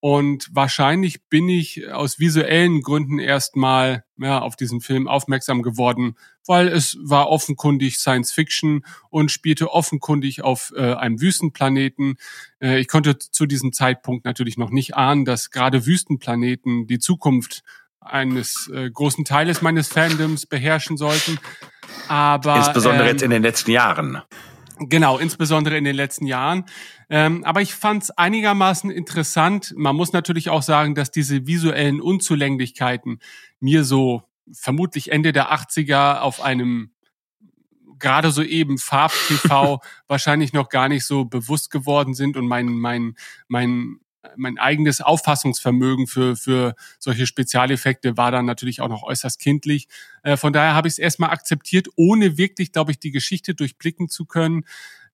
Und 0.00 0.48
wahrscheinlich 0.52 1.28
bin 1.28 1.48
ich 1.48 1.88
aus 1.92 2.18
visuellen 2.18 2.82
Gründen 2.82 3.20
erstmal 3.20 4.04
ja, 4.16 4.40
auf 4.40 4.56
diesen 4.56 4.80
Film 4.80 5.06
aufmerksam 5.06 5.62
geworden, 5.62 6.16
weil 6.48 6.68
es 6.68 6.96
war 7.00 7.28
offenkundig 7.28 7.98
Science 7.98 8.32
Fiction 8.32 8.84
und 9.10 9.30
spielte 9.30 9.72
offenkundig 9.72 10.42
auf 10.42 10.72
äh, 10.76 10.94
einem 10.94 11.20
Wüstenplaneten. 11.20 12.16
Äh, 12.60 12.80
ich 12.80 12.88
konnte 12.88 13.18
zu 13.18 13.46
diesem 13.46 13.72
Zeitpunkt 13.72 14.24
natürlich 14.24 14.56
noch 14.56 14.70
nicht 14.70 14.96
ahnen, 14.96 15.24
dass 15.24 15.50
gerade 15.50 15.86
Wüstenplaneten 15.86 16.86
die 16.86 16.98
Zukunft 16.98 17.62
eines 18.00 18.70
äh, 18.74 18.90
großen 18.90 19.24
Teiles 19.24 19.62
meines 19.62 19.88
Fandoms 19.88 20.46
beherrschen 20.46 20.96
sollten. 20.96 21.38
Aber 22.08 22.56
insbesondere 22.56 23.04
ähm, 23.04 23.12
jetzt 23.12 23.22
in 23.22 23.30
den 23.30 23.42
letzten 23.42 23.70
Jahren. 23.70 24.22
Genau, 24.80 25.18
insbesondere 25.18 25.76
in 25.76 25.84
den 25.84 25.96
letzten 25.96 26.26
Jahren. 26.26 26.64
Ähm, 27.10 27.42
aber 27.44 27.62
ich 27.62 27.74
fand 27.74 28.04
es 28.04 28.10
einigermaßen 28.10 28.90
interessant. 28.90 29.74
Man 29.76 29.96
muss 29.96 30.12
natürlich 30.12 30.50
auch 30.50 30.62
sagen, 30.62 30.94
dass 30.94 31.10
diese 31.10 31.46
visuellen 31.46 32.00
Unzulänglichkeiten 32.00 33.18
mir 33.60 33.82
so 33.82 34.22
vermutlich 34.52 35.12
Ende 35.12 35.32
der 35.32 35.52
80er 35.52 36.20
auf 36.20 36.40
einem 36.40 36.92
gerade 37.98 38.30
so 38.30 38.42
eben 38.42 38.78
Farb-TV 38.78 39.80
wahrscheinlich 40.06 40.52
noch 40.52 40.68
gar 40.68 40.88
nicht 40.88 41.04
so 41.04 41.24
bewusst 41.24 41.70
geworden 41.70 42.14
sind 42.14 42.36
und 42.36 42.46
mein, 42.46 42.66
mein, 42.66 43.14
mein 43.48 44.00
mein 44.36 44.58
eigenes 44.58 45.00
Auffassungsvermögen 45.00 46.06
für, 46.06 46.36
für 46.36 46.74
solche 46.98 47.26
Spezialeffekte 47.26 48.16
war 48.16 48.30
dann 48.30 48.46
natürlich 48.46 48.80
auch 48.80 48.88
noch 48.88 49.02
äußerst 49.02 49.38
kindlich. 49.38 49.88
Äh, 50.22 50.36
von 50.36 50.52
daher 50.52 50.74
habe 50.74 50.88
ich 50.88 50.94
es 50.94 50.98
erstmal 50.98 51.30
akzeptiert, 51.30 51.88
ohne 51.96 52.36
wirklich, 52.36 52.72
glaube 52.72 52.90
ich, 52.90 52.98
die 52.98 53.12
Geschichte 53.12 53.54
durchblicken 53.54 54.08
zu 54.08 54.26
können. 54.26 54.64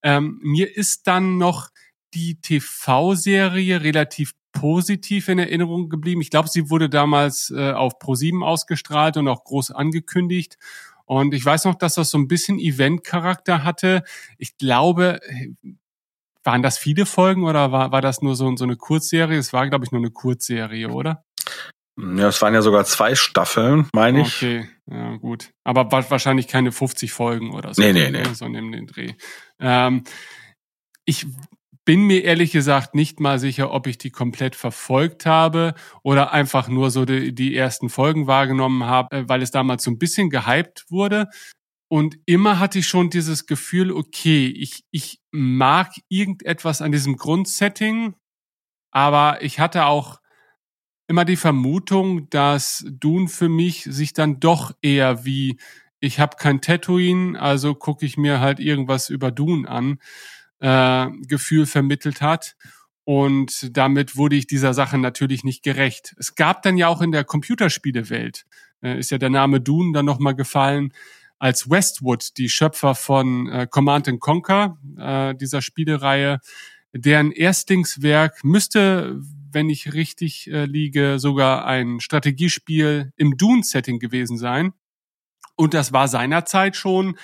Ähm, 0.01 0.39
mir 0.41 0.75
ist 0.75 1.07
dann 1.07 1.37
noch 1.37 1.69
die 2.13 2.39
TV-Serie 2.41 3.81
relativ 3.81 4.33
positiv 4.55 5.27
in 5.27 5.37
Erinnerung 5.37 5.89
geblieben. 5.89 6.21
Ich 6.21 6.31
glaube, 6.31 6.49
sie 6.49 6.71
wurde 6.71 6.89
damals 6.89 7.53
äh, 7.55 7.71
auf 7.71 7.99
ProSieben 7.99 8.41
ausgestrahlt 8.41 9.17
und 9.17 9.27
auch 9.27 9.43
groß 9.43 9.71
angekündigt. 9.71 10.57
Und 11.05 11.35
ich 11.35 11.45
weiß 11.45 11.65
noch, 11.65 11.75
dass 11.75 11.95
das 11.95 12.09
so 12.09 12.17
ein 12.17 12.27
bisschen 12.27 12.57
Event-Charakter 12.57 13.63
hatte. 13.63 14.03
Ich 14.39 14.57
glaube, 14.57 15.19
waren 16.43 16.63
das 16.63 16.79
viele 16.79 17.05
Folgen 17.05 17.43
oder 17.43 17.71
war, 17.71 17.91
war 17.91 18.01
das 18.01 18.21
nur 18.21 18.35
so, 18.35 18.55
so 18.55 18.63
eine 18.63 18.77
Kurzserie? 18.77 19.37
Es 19.37 19.53
war, 19.53 19.67
glaube 19.69 19.85
ich, 19.85 19.91
nur 19.91 20.01
eine 20.01 20.11
Kurzserie, 20.11 20.89
oder? 20.89 21.23
Ja, 21.97 22.27
es 22.27 22.41
waren 22.41 22.53
ja 22.53 22.61
sogar 22.61 22.85
zwei 22.85 23.15
Staffeln, 23.15 23.87
meine 23.93 24.21
ich. 24.21 24.37
Okay, 24.37 24.67
ja, 24.87 25.15
gut. 25.17 25.51
Aber 25.63 25.91
wahrscheinlich 25.91 26.47
keine 26.47 26.71
50 26.71 27.11
Folgen 27.11 27.53
oder 27.53 27.73
so. 27.73 27.81
Nee, 27.81 27.93
nee, 27.93 28.09
nee. 28.09 28.23
So 28.33 28.47
neben 28.47 28.71
den 28.71 28.87
Dreh. 28.87 29.13
Ähm, 29.59 30.03
ich 31.05 31.27
bin 31.85 32.01
mir 32.01 32.23
ehrlich 32.23 32.51
gesagt 32.51 32.95
nicht 32.95 33.19
mal 33.19 33.39
sicher, 33.39 33.71
ob 33.71 33.87
ich 33.87 33.97
die 33.97 34.09
komplett 34.09 34.55
verfolgt 34.55 35.25
habe 35.25 35.75
oder 36.03 36.31
einfach 36.33 36.67
nur 36.67 36.89
so 36.89 37.05
die, 37.05 37.33
die 37.33 37.55
ersten 37.55 37.89
Folgen 37.89 38.27
wahrgenommen 38.27 38.83
habe, 38.85 39.17
äh, 39.17 39.29
weil 39.29 39.41
es 39.41 39.51
damals 39.51 39.83
so 39.83 39.91
ein 39.91 39.99
bisschen 39.99 40.29
gehypt 40.29 40.85
wurde. 40.89 41.29
Und 41.87 42.17
immer 42.25 42.59
hatte 42.59 42.79
ich 42.79 42.87
schon 42.87 43.11
dieses 43.11 43.45
Gefühl, 43.45 43.91
okay, 43.91 44.47
ich, 44.47 44.83
ich 44.89 45.21
mag 45.31 45.91
irgendetwas 46.09 46.81
an 46.81 46.91
diesem 46.91 47.15
Grundsetting, 47.15 48.15
aber 48.91 49.43
ich 49.43 49.59
hatte 49.59 49.85
auch 49.85 50.19
immer 51.07 51.25
die 51.25 51.35
Vermutung, 51.35 52.27
dass 52.31 52.83
Dune 52.89 53.27
für 53.27 53.49
mich 53.49 53.83
sich 53.83 54.13
dann 54.13 54.39
doch 54.39 54.73
eher 54.81 55.23
wie 55.25 55.59
ich 55.99 56.19
habe 56.19 56.37
kein 56.37 56.61
Tatooine, 56.61 57.39
also 57.39 57.73
gucke 57.73 58.05
ich 58.05 58.17
mir 58.17 58.39
halt 58.39 58.59
irgendwas 58.59 59.09
über 59.09 59.31
Dune 59.31 59.67
an, 59.67 59.99
äh, 60.59 61.07
Gefühl 61.27 61.65
vermittelt 61.65 62.21
hat. 62.21 62.55
Und 63.03 63.77
damit 63.77 64.17
wurde 64.17 64.35
ich 64.35 64.47
dieser 64.47 64.73
Sache 64.73 64.97
natürlich 64.97 65.43
nicht 65.43 65.63
gerecht. 65.63 66.15
Es 66.17 66.35
gab 66.35 66.63
dann 66.63 66.77
ja 66.77 66.87
auch 66.87 67.01
in 67.01 67.11
der 67.11 67.23
Computerspielewelt, 67.23 68.45
äh, 68.81 68.97
ist 68.97 69.11
ja 69.11 69.17
der 69.17 69.29
Name 69.29 69.61
Dune 69.61 69.93
dann 69.93 70.05
nochmal 70.05 70.35
gefallen, 70.35 70.91
als 71.37 71.69
Westwood, 71.69 72.37
die 72.37 72.49
Schöpfer 72.49 72.95
von 72.95 73.47
äh, 73.49 73.67
Command 73.69 74.07
and 74.07 74.19
Conquer, 74.19 74.77
äh, 74.97 75.35
dieser 75.35 75.61
Spielereihe, 75.61 76.39
deren 76.93 77.31
Erstlingswerk 77.31 78.43
müsste, 78.43 79.19
wenn 79.51 79.69
ich 79.69 79.93
richtig 79.93 80.49
äh, 80.49 80.65
liege, 80.65 81.19
sogar 81.19 81.65
ein 81.65 81.99
Strategiespiel 81.99 83.11
im 83.17 83.37
Dune-Setting 83.37 83.99
gewesen 83.99 84.37
sein. 84.37 84.73
Und 85.55 85.73
das 85.73 85.93
war 85.93 86.07
seinerzeit 86.07 86.75
schon 86.75 87.17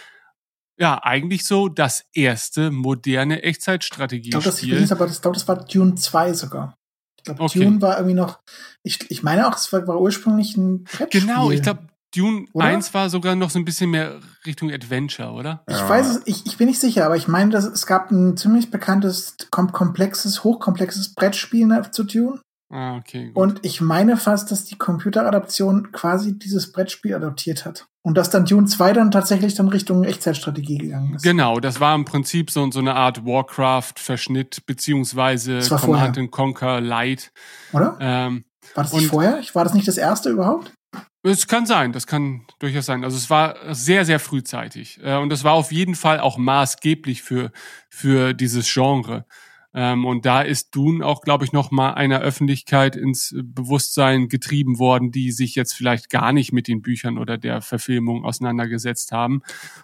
ja 0.81 1.03
eigentlich 1.03 1.45
so 1.45 1.69
das 1.69 2.05
erste 2.13 2.71
moderne 2.71 3.43
Echtzeitstrategiespiel. 3.43 4.39
Ich 4.39 4.43
glaube, 4.43 4.45
das, 4.45 4.59
hieß 4.59 4.91
aber, 4.91 5.07
das, 5.07 5.21
glaub, 5.21 5.33
das 5.33 5.47
war 5.47 5.63
Dune 5.63 5.95
2 5.95 6.33
sogar. 6.33 6.75
Ich 7.17 7.23
glaube, 7.23 7.41
okay. 7.43 7.59
Dune 7.63 7.81
war 7.81 7.97
irgendwie 7.97 8.15
noch, 8.15 8.39
ich, 8.83 9.09
ich 9.09 9.23
meine 9.23 9.47
auch, 9.47 9.55
es 9.55 9.71
war, 9.71 9.87
war 9.87 10.01
ursprünglich 10.01 10.57
ein 10.57 10.83
Brettspiel. 10.85 11.21
Genau, 11.21 11.51
ich 11.51 11.61
glaube, 11.61 11.87
Dune 12.13 12.47
oder? 12.53 12.65
1 12.65 12.93
war 12.93 13.09
sogar 13.09 13.35
noch 13.35 13.51
so 13.51 13.59
ein 13.59 13.65
bisschen 13.65 13.91
mehr 13.91 14.19
Richtung 14.45 14.71
Adventure, 14.71 15.31
oder? 15.31 15.63
Ich 15.69 15.77
ja. 15.77 15.87
weiß 15.87 16.07
es, 16.07 16.21
ich, 16.25 16.45
ich 16.45 16.57
bin 16.57 16.67
nicht 16.67 16.81
sicher, 16.81 17.05
aber 17.05 17.15
ich 17.15 17.27
meine, 17.27 17.51
dass 17.51 17.65
es 17.65 17.85
gab 17.85 18.11
ein 18.11 18.35
ziemlich 18.35 18.71
bekanntes, 18.71 19.37
komplexes, 19.51 20.43
hochkomplexes 20.43 21.13
Brettspiel 21.13 21.69
zu 21.91 22.03
Dune. 22.03 22.41
Ah, 22.69 22.97
okay. 22.97 23.27
Gut. 23.27 23.37
Und 23.37 23.59
ich 23.65 23.81
meine 23.81 24.17
fast, 24.17 24.49
dass 24.49 24.65
die 24.65 24.77
Computeradaption 24.77 25.91
quasi 25.91 26.37
dieses 26.37 26.71
Brettspiel 26.71 27.13
adaptiert 27.13 27.65
hat. 27.65 27.85
Und 28.03 28.17
dass 28.17 28.31
dann 28.31 28.45
Dune 28.45 28.65
2 28.65 28.93
dann 28.93 29.11
tatsächlich 29.11 29.53
dann 29.53 29.67
Richtung 29.67 30.03
Echtzeitstrategie 30.03 30.79
gegangen 30.79 31.13
ist. 31.15 31.21
Genau, 31.21 31.59
das 31.59 31.79
war 31.79 31.93
im 31.93 32.03
Prinzip 32.03 32.49
so, 32.49 32.69
so 32.71 32.79
eine 32.79 32.95
Art 32.95 33.25
Warcraft-Verschnitt, 33.25 34.65
beziehungsweise 34.65 35.59
Command 35.69 36.17
and 36.17 36.31
Conquer 36.31 36.81
Light. 36.81 37.31
Oder? 37.73 37.97
Ähm, 37.99 38.45
war 38.73 38.83
das 38.83 38.93
nicht 38.93 39.07
vorher? 39.07 39.41
War 39.53 39.63
das 39.63 39.73
nicht 39.73 39.87
das 39.87 39.97
erste 39.97 40.29
überhaupt? 40.29 40.71
Es 41.23 41.45
kann 41.45 41.67
sein, 41.67 41.91
das 41.93 42.07
kann 42.07 42.47
durchaus 42.57 42.87
sein. 42.87 43.03
Also 43.03 43.15
es 43.15 43.29
war 43.29 43.55
sehr, 43.75 44.05
sehr 44.05 44.19
frühzeitig. 44.19 44.99
Äh, 45.03 45.17
und 45.17 45.31
es 45.31 45.43
war 45.43 45.53
auf 45.53 45.71
jeden 45.71 45.93
Fall 45.93 46.19
auch 46.19 46.37
maßgeblich 46.37 47.21
für, 47.21 47.51
für 47.89 48.33
dieses 48.33 48.71
Genre. 48.73 49.25
Ähm, 49.73 50.05
und 50.05 50.25
da 50.25 50.41
ist 50.41 50.75
Dune 50.75 51.05
auch, 51.05 51.21
glaube 51.21 51.45
ich, 51.45 51.53
noch 51.53 51.71
mal 51.71 51.93
einer 51.93 52.19
Öffentlichkeit 52.19 52.95
ins 52.95 53.35
Bewusstsein 53.41 54.27
getrieben 54.27 54.79
worden, 54.79 55.11
die 55.11 55.31
sich 55.31 55.55
jetzt 55.55 55.73
vielleicht 55.73 56.09
gar 56.09 56.33
nicht 56.33 56.51
mit 56.51 56.67
den 56.67 56.81
Büchern 56.81 57.17
oder 57.17 57.37
der 57.37 57.61
Verfilmung 57.61 58.25
auseinandergesetzt 58.25 59.11
haben 59.11 59.41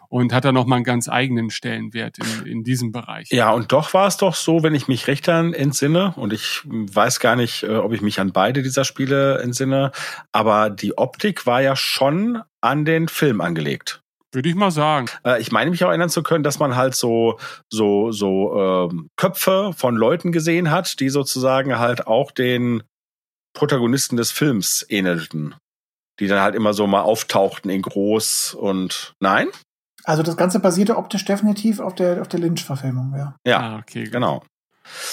und 0.10 0.34
hat 0.34 0.46
da 0.46 0.52
noch 0.52 0.66
mal 0.66 0.78
einen 0.78 0.86
ganz 0.86 1.08
eigenen 1.08 1.50
Stellenwert 1.50 2.18
in, 2.18 2.46
in 2.46 2.64
diesem 2.64 2.92
Bereich. 2.92 3.30
Ja, 3.32 3.52
und 3.52 3.72
doch 3.72 3.94
war 3.94 4.08
es 4.08 4.18
doch 4.18 4.36
so, 4.36 4.64
wenn 4.64 4.76
ich 4.76 4.88
mich 4.88 5.08
recht 5.08 5.30
an 5.30 5.54
entsinne, 5.54 6.14
und 6.18 6.34
ich 6.34 6.62
weiß 6.66 7.20
gar 7.20 7.36
nicht, 7.36 7.64
äh, 7.64 7.76
ob 7.76 7.94
ich 7.94 8.02
mich 8.02 8.20
an 8.20 8.32
beide 8.32 8.64
dieser 8.64 8.84
Spiele 8.84 9.40
entsinne, 9.40 9.92
aber 10.32 10.70
die 10.70 10.98
Optik 10.98 11.46
war 11.46 11.62
ja 11.62 11.76
schon 11.76 12.42
an 12.62 12.86
den 12.86 13.08
Film 13.08 13.42
angelegt. 13.42 14.02
Würde 14.34 14.50
ich 14.50 14.56
mal 14.56 14.72
sagen. 14.72 15.08
Äh, 15.26 15.42
ich 15.42 15.52
meine 15.52 15.72
mich 15.72 15.84
auch 15.84 15.90
erinnern 15.90 16.10
zu 16.10 16.24
können, 16.24 16.44
dass 16.44 16.60
man 16.60 16.76
halt 16.76 16.96
so 16.96 17.40
so 17.72 18.12
so 18.12 18.90
ähm, 18.92 19.10
Köpfe 19.16 19.72
von 19.76 19.96
Leuten 19.96 20.32
gesehen 20.32 20.70
hat, 20.70 21.00
die 21.00 21.10
sozusagen 21.10 21.80
halt 21.80 22.08
auch 22.08 22.32
den 22.32 22.84
Protagonisten 23.54 24.18
des 24.18 24.32
Films 24.32 24.86
ähnelten, 24.90 25.56
die 26.20 26.28
dann 26.28 26.42
halt 26.42 26.56
immer 26.56 26.74
so 26.74 26.88
mal 26.88 27.02
auftauchten 27.02 27.72
in 27.72 27.82
groß 27.82 28.54
und 28.54 29.16
nein. 29.20 29.48
Also 30.04 30.24
das 30.24 30.38
Ganze 30.38 30.60
basierte 30.60 30.98
optisch 30.98 31.26
definitiv 31.26 31.80
auf 31.80 31.96
der 31.96 32.22
auf 32.22 32.28
der 32.28 32.40
Lynch-Verfilmung, 32.42 33.14
ja. 33.18 33.36
Ja, 33.46 33.60
ah, 33.60 33.80
okay, 33.80 34.06
genau. 34.06 34.44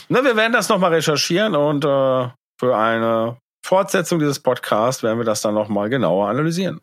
Na, 0.08 0.22
wir 0.24 0.36
werden 0.36 0.52
das 0.52 0.68
nochmal 0.68 0.92
recherchieren 0.92 1.54
und 1.54 1.84
äh, 1.84 2.28
für 2.60 2.76
eine 2.76 3.36
Fortsetzung 3.64 4.18
dieses 4.18 4.40
Podcasts 4.40 5.02
werden 5.02 5.18
wir 5.18 5.24
das 5.24 5.40
dann 5.40 5.54
nochmal 5.54 5.88
genauer 5.88 6.28
analysieren 6.28 6.80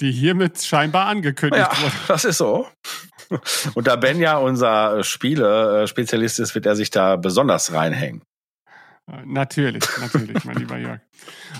die 0.00 0.12
hiermit 0.12 0.62
scheinbar 0.62 1.06
angekündigt 1.06 1.68
ja, 1.70 1.82
wurde. 1.82 1.94
Das 2.08 2.24
ist 2.24 2.38
so. 2.38 2.66
Und 3.74 3.86
da 3.86 3.96
Ben 3.96 4.20
ja 4.20 4.36
unser 4.36 5.02
Spiele-Spezialist 5.02 6.40
ist, 6.40 6.54
wird 6.54 6.66
er 6.66 6.76
sich 6.76 6.90
da 6.90 7.16
besonders 7.16 7.72
reinhängen. 7.72 8.22
Natürlich, 9.26 9.84
natürlich, 10.00 10.44
mein 10.44 10.56
lieber 10.56 10.78
Jörg. 10.78 11.00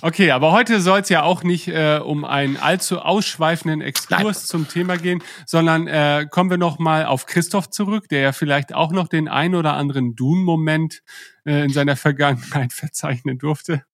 Okay, 0.01 0.31
aber 0.31 0.53
heute 0.53 0.81
soll 0.81 1.01
es 1.01 1.11
ja 1.11 1.23
auch 1.23 1.43
nicht 1.43 1.69
äh, 1.69 2.01
um 2.03 2.25
einen 2.25 2.57
allzu 2.57 3.01
ausschweifenden 3.01 3.83
Exkurs 3.83 4.23
Nein. 4.23 4.35
zum 4.35 4.69
Thema 4.69 4.97
gehen, 4.97 5.23
sondern 5.45 5.87
äh, 5.87 6.27
kommen 6.31 6.49
wir 6.49 6.57
noch 6.57 6.79
mal 6.79 7.05
auf 7.05 7.27
Christoph 7.27 7.69
zurück, 7.69 8.09
der 8.09 8.21
ja 8.21 8.33
vielleicht 8.33 8.75
auch 8.75 8.93
noch 8.93 9.09
den 9.09 9.29
ein 9.29 9.55
oder 9.55 9.75
anderen 9.75 10.17
Dune-Moment 10.17 11.03
äh, 11.45 11.65
in 11.65 11.71
seiner 11.71 11.97
Vergangenheit 11.97 12.73
verzeichnen 12.73 13.37
durfte. 13.37 13.85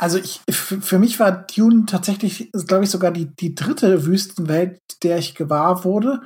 Also 0.00 0.16
ich, 0.18 0.40
für 0.48 0.98
mich 1.00 1.18
war 1.18 1.32
Dune 1.32 1.84
tatsächlich, 1.86 2.50
glaube 2.66 2.84
ich, 2.84 2.90
sogar 2.90 3.10
die, 3.10 3.34
die 3.34 3.56
dritte 3.56 4.06
Wüstenwelt, 4.06 4.80
der 5.02 5.18
ich 5.18 5.34
gewahr 5.34 5.82
wurde. 5.82 6.22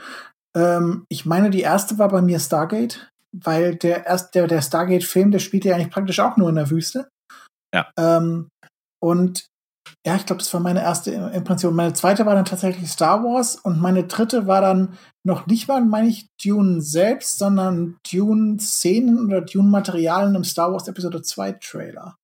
Ähm, 0.55 1.07
ich 1.09 1.25
meine, 1.25 1.49
die 1.49 1.63
erste 1.63 1.99
war 1.99 2.09
bei 2.09 2.21
mir 2.21 2.39
Stargate, 2.39 3.11
weil 3.33 3.77
der 3.77 4.07
erst 4.07 4.35
der, 4.35 4.47
der 4.47 4.61
Stargate-Film, 4.61 5.31
der 5.31 5.39
spielt 5.39 5.65
ja 5.65 5.75
eigentlich 5.75 5.91
praktisch 5.91 6.21
auch 6.21 6.37
nur 6.37 6.51
in 6.51 6.57
der 6.57 6.69
Wüste. 6.69 7.09
Ja. 7.75 7.89
Ähm, 7.97 8.49
und 9.03 9.47
ja, 10.07 10.17
ich 10.17 10.27
glaube, 10.27 10.41
das 10.41 10.53
war 10.53 10.61
meine 10.61 10.83
erste 10.83 11.11
Impression. 11.11 11.75
Meine 11.75 11.95
zweite 11.95 12.27
war 12.27 12.35
dann 12.35 12.45
tatsächlich 12.45 12.91
Star 12.91 13.25
Wars 13.25 13.57
und 13.57 13.81
meine 13.81 14.05
dritte 14.05 14.47
war 14.47 14.61
dann 14.61 14.99
noch 15.25 15.47
nicht 15.47 15.67
mal, 15.67 15.83
meine 15.83 16.09
ich, 16.09 16.27
Dune 16.45 16.83
selbst, 16.83 17.39
sondern 17.39 17.97
Dune-Szenen 18.11 19.27
oder 19.27 19.41
Dune-Materialien 19.41 20.35
im 20.35 20.45
Star 20.45 20.73
Wars 20.73 20.89
Episode 20.89 21.23
2 21.23 21.53
Trailer 21.53 22.17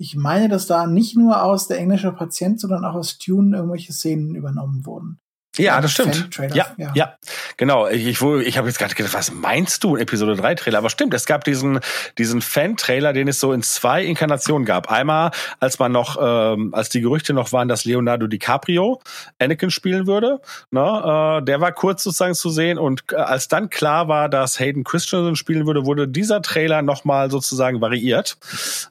ich 0.00 0.16
meine, 0.16 0.48
dass 0.48 0.66
da 0.66 0.86
nicht 0.86 1.14
nur 1.14 1.42
aus 1.42 1.68
der 1.68 1.78
englische 1.78 2.10
Patient, 2.10 2.58
sondern 2.58 2.86
auch 2.86 2.94
aus 2.94 3.18
Tune 3.18 3.54
irgendwelche 3.54 3.92
Szenen 3.92 4.34
übernommen 4.34 4.86
wurden. 4.86 5.20
Ja, 5.58 5.80
das 5.80 5.92
stimmt. 5.92 6.38
Ja, 6.54 6.68
ja, 6.76 6.92
ja, 6.94 7.14
genau. 7.56 7.88
Ich, 7.88 8.06
ich, 8.06 8.22
ich 8.22 8.58
habe 8.58 8.68
jetzt 8.68 8.78
gerade 8.78 8.94
gedacht, 8.94 9.14
was 9.14 9.32
meinst 9.32 9.82
du, 9.82 9.96
Episode 9.96 10.36
3 10.36 10.54
Trailer? 10.54 10.78
Aber 10.78 10.90
stimmt, 10.90 11.12
es 11.12 11.26
gab 11.26 11.42
diesen, 11.42 11.80
diesen 12.18 12.40
Fan-Trailer, 12.40 13.12
den 13.12 13.26
es 13.26 13.40
so 13.40 13.52
in 13.52 13.64
zwei 13.64 14.04
Inkarnationen 14.04 14.64
gab. 14.64 14.92
Einmal, 14.92 15.32
als 15.58 15.80
man 15.80 15.90
noch, 15.90 16.16
ähm, 16.20 16.72
als 16.72 16.88
die 16.90 17.00
Gerüchte 17.00 17.32
noch 17.32 17.52
waren, 17.52 17.66
dass 17.66 17.84
Leonardo 17.84 18.28
DiCaprio 18.28 19.00
Anakin 19.40 19.70
spielen 19.70 20.06
würde. 20.06 20.40
Ne? 20.70 21.40
Äh, 21.40 21.44
der 21.44 21.60
war 21.60 21.72
kurz 21.72 22.04
sozusagen 22.04 22.34
zu 22.34 22.50
sehen 22.50 22.78
und 22.78 23.02
äh, 23.10 23.16
als 23.16 23.48
dann 23.48 23.70
klar 23.70 24.06
war, 24.06 24.28
dass 24.28 24.60
Hayden 24.60 24.84
Christensen 24.84 25.34
spielen 25.34 25.66
würde, 25.66 25.84
wurde 25.84 26.06
dieser 26.06 26.42
Trailer 26.42 26.82
nochmal 26.82 27.28
sozusagen 27.28 27.80
variiert. 27.80 28.38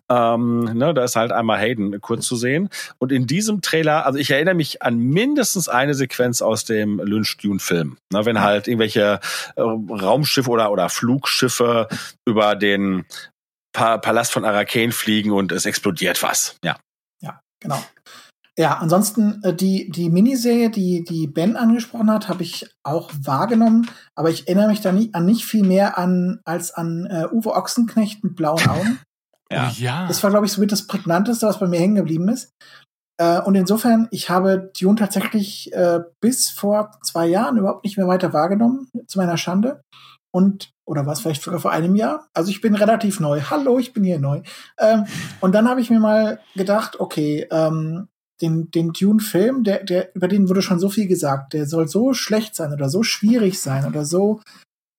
Ähm, 0.10 0.66
ne? 0.74 0.94
Da 0.94 1.06
ist 1.06 1.16
halt 1.16 1.32
einmal 1.32 1.58
Hayden 1.58 2.02
kurz 2.02 2.26
zu 2.26 2.36
sehen. 2.36 2.70
Und 2.98 3.14
in 3.14 3.28
diesem 3.28 3.62
Trailer, 3.62 4.06
also 4.06 4.20
ich 4.20 4.30
erinnere 4.32 4.56
mich 4.56 4.82
an 4.82 4.98
mindestens 4.98 5.70
eine 5.70 5.94
Sequenz 5.94 6.42
aus 6.50 6.66
dem 6.66 7.00
Lynch 7.00 7.38
Dune 7.38 7.60
Film. 7.60 7.98
Ne, 8.12 8.26
wenn 8.26 8.42
halt 8.42 8.68
irgendwelche 8.68 9.20
äh, 9.56 9.62
Raumschiffe 9.62 10.50
oder, 10.50 10.72
oder 10.72 10.90
Flugschiffe 10.90 11.88
über 12.28 12.56
den 12.56 13.06
pa 13.74 13.98
Palast 13.98 14.32
von 14.32 14.46
Arrakane 14.46 14.92
fliegen 14.92 15.32
und 15.32 15.52
es 15.52 15.66
explodiert 15.66 16.22
was. 16.24 16.58
Ja. 16.64 16.78
Ja, 17.22 17.40
genau. 17.60 17.82
Ja, 18.60 18.78
ansonsten 18.80 19.42
äh, 19.44 19.54
die, 19.54 19.90
die 19.90 20.10
Miniserie, 20.10 20.70
die, 20.70 21.06
die 21.06 21.28
Ben 21.28 21.56
angesprochen 21.56 22.12
hat, 22.12 22.28
habe 22.28 22.44
ich 22.44 22.70
auch 22.84 23.10
wahrgenommen, 23.22 23.90
aber 24.16 24.32
ich 24.32 24.50
erinnere 24.50 24.68
mich 24.68 24.82
da 24.82 24.92
nie, 24.92 25.12
an 25.14 25.26
nicht 25.26 25.46
viel 25.46 25.64
mehr 25.64 25.98
an 25.98 26.42
als 26.44 26.72
an 26.72 27.06
äh, 27.06 27.28
Uwe 27.32 27.54
Ochsenknecht 27.54 28.22
mit 28.22 28.36
blauen 28.36 28.68
Augen. 28.68 29.00
ja. 29.52 29.72
ja. 29.78 30.08
Das 30.08 30.22
war, 30.24 30.30
glaube 30.30 30.46
ich, 30.46 30.52
so 30.52 30.60
mit 30.60 30.74
das 30.74 30.88
prägnanteste, 30.88 31.48
was 31.48 31.60
bei 31.60 31.68
mir 31.68 31.80
hängen 31.80 31.96
geblieben 31.96 32.28
ist. 32.28 32.52
Äh, 33.20 33.42
und 33.42 33.56
insofern, 33.56 34.08
ich 34.12 34.30
habe 34.30 34.72
Dune 34.80 34.96
tatsächlich 34.96 35.74
äh, 35.74 36.00
bis 36.22 36.50
vor 36.50 36.92
zwei 37.04 37.28
Jahren 37.28 37.58
überhaupt 37.58 37.84
nicht 37.84 37.98
mehr 37.98 38.08
weiter 38.08 38.34
wahrgenommen, 38.34 38.90
zu 39.08 39.20
meiner 39.20 39.38
Schande. 39.38 39.82
Und, 40.32 40.70
oder 40.86 41.06
was, 41.06 41.22
vielleicht 41.22 41.42
sogar 41.42 41.60
vor 41.60 41.72
einem 41.72 41.96
Jahr. 41.96 42.28
Also 42.34 42.52
ich 42.52 42.62
bin 42.62 42.76
relativ 42.76 43.20
neu. 43.20 43.42
Hallo, 43.42 43.80
ich 43.80 43.94
bin 43.94 44.04
hier 44.04 44.20
neu. 44.20 44.42
Ähm, 44.78 45.06
und 45.42 45.54
dann 45.54 45.68
habe 45.68 45.82
ich 45.82 45.90
mir 45.90 46.00
mal 46.00 46.40
gedacht, 46.56 47.00
okay, 47.00 47.48
ähm, 47.52 48.08
den, 48.42 48.72
den 48.72 48.94
Dune-Film, 48.94 49.64
der, 49.64 49.84
der, 49.84 50.16
über 50.16 50.28
den 50.28 50.48
wurde 50.48 50.62
schon 50.62 50.80
so 50.80 50.90
viel 50.90 51.08
gesagt, 51.08 51.54
der 51.54 51.66
soll 51.66 51.88
so 51.88 52.14
schlecht 52.14 52.56
sein 52.56 52.72
oder 52.72 52.90
so 52.90 53.04
schwierig 53.04 53.60
sein 53.60 53.86
oder 53.86 54.06
so 54.06 54.40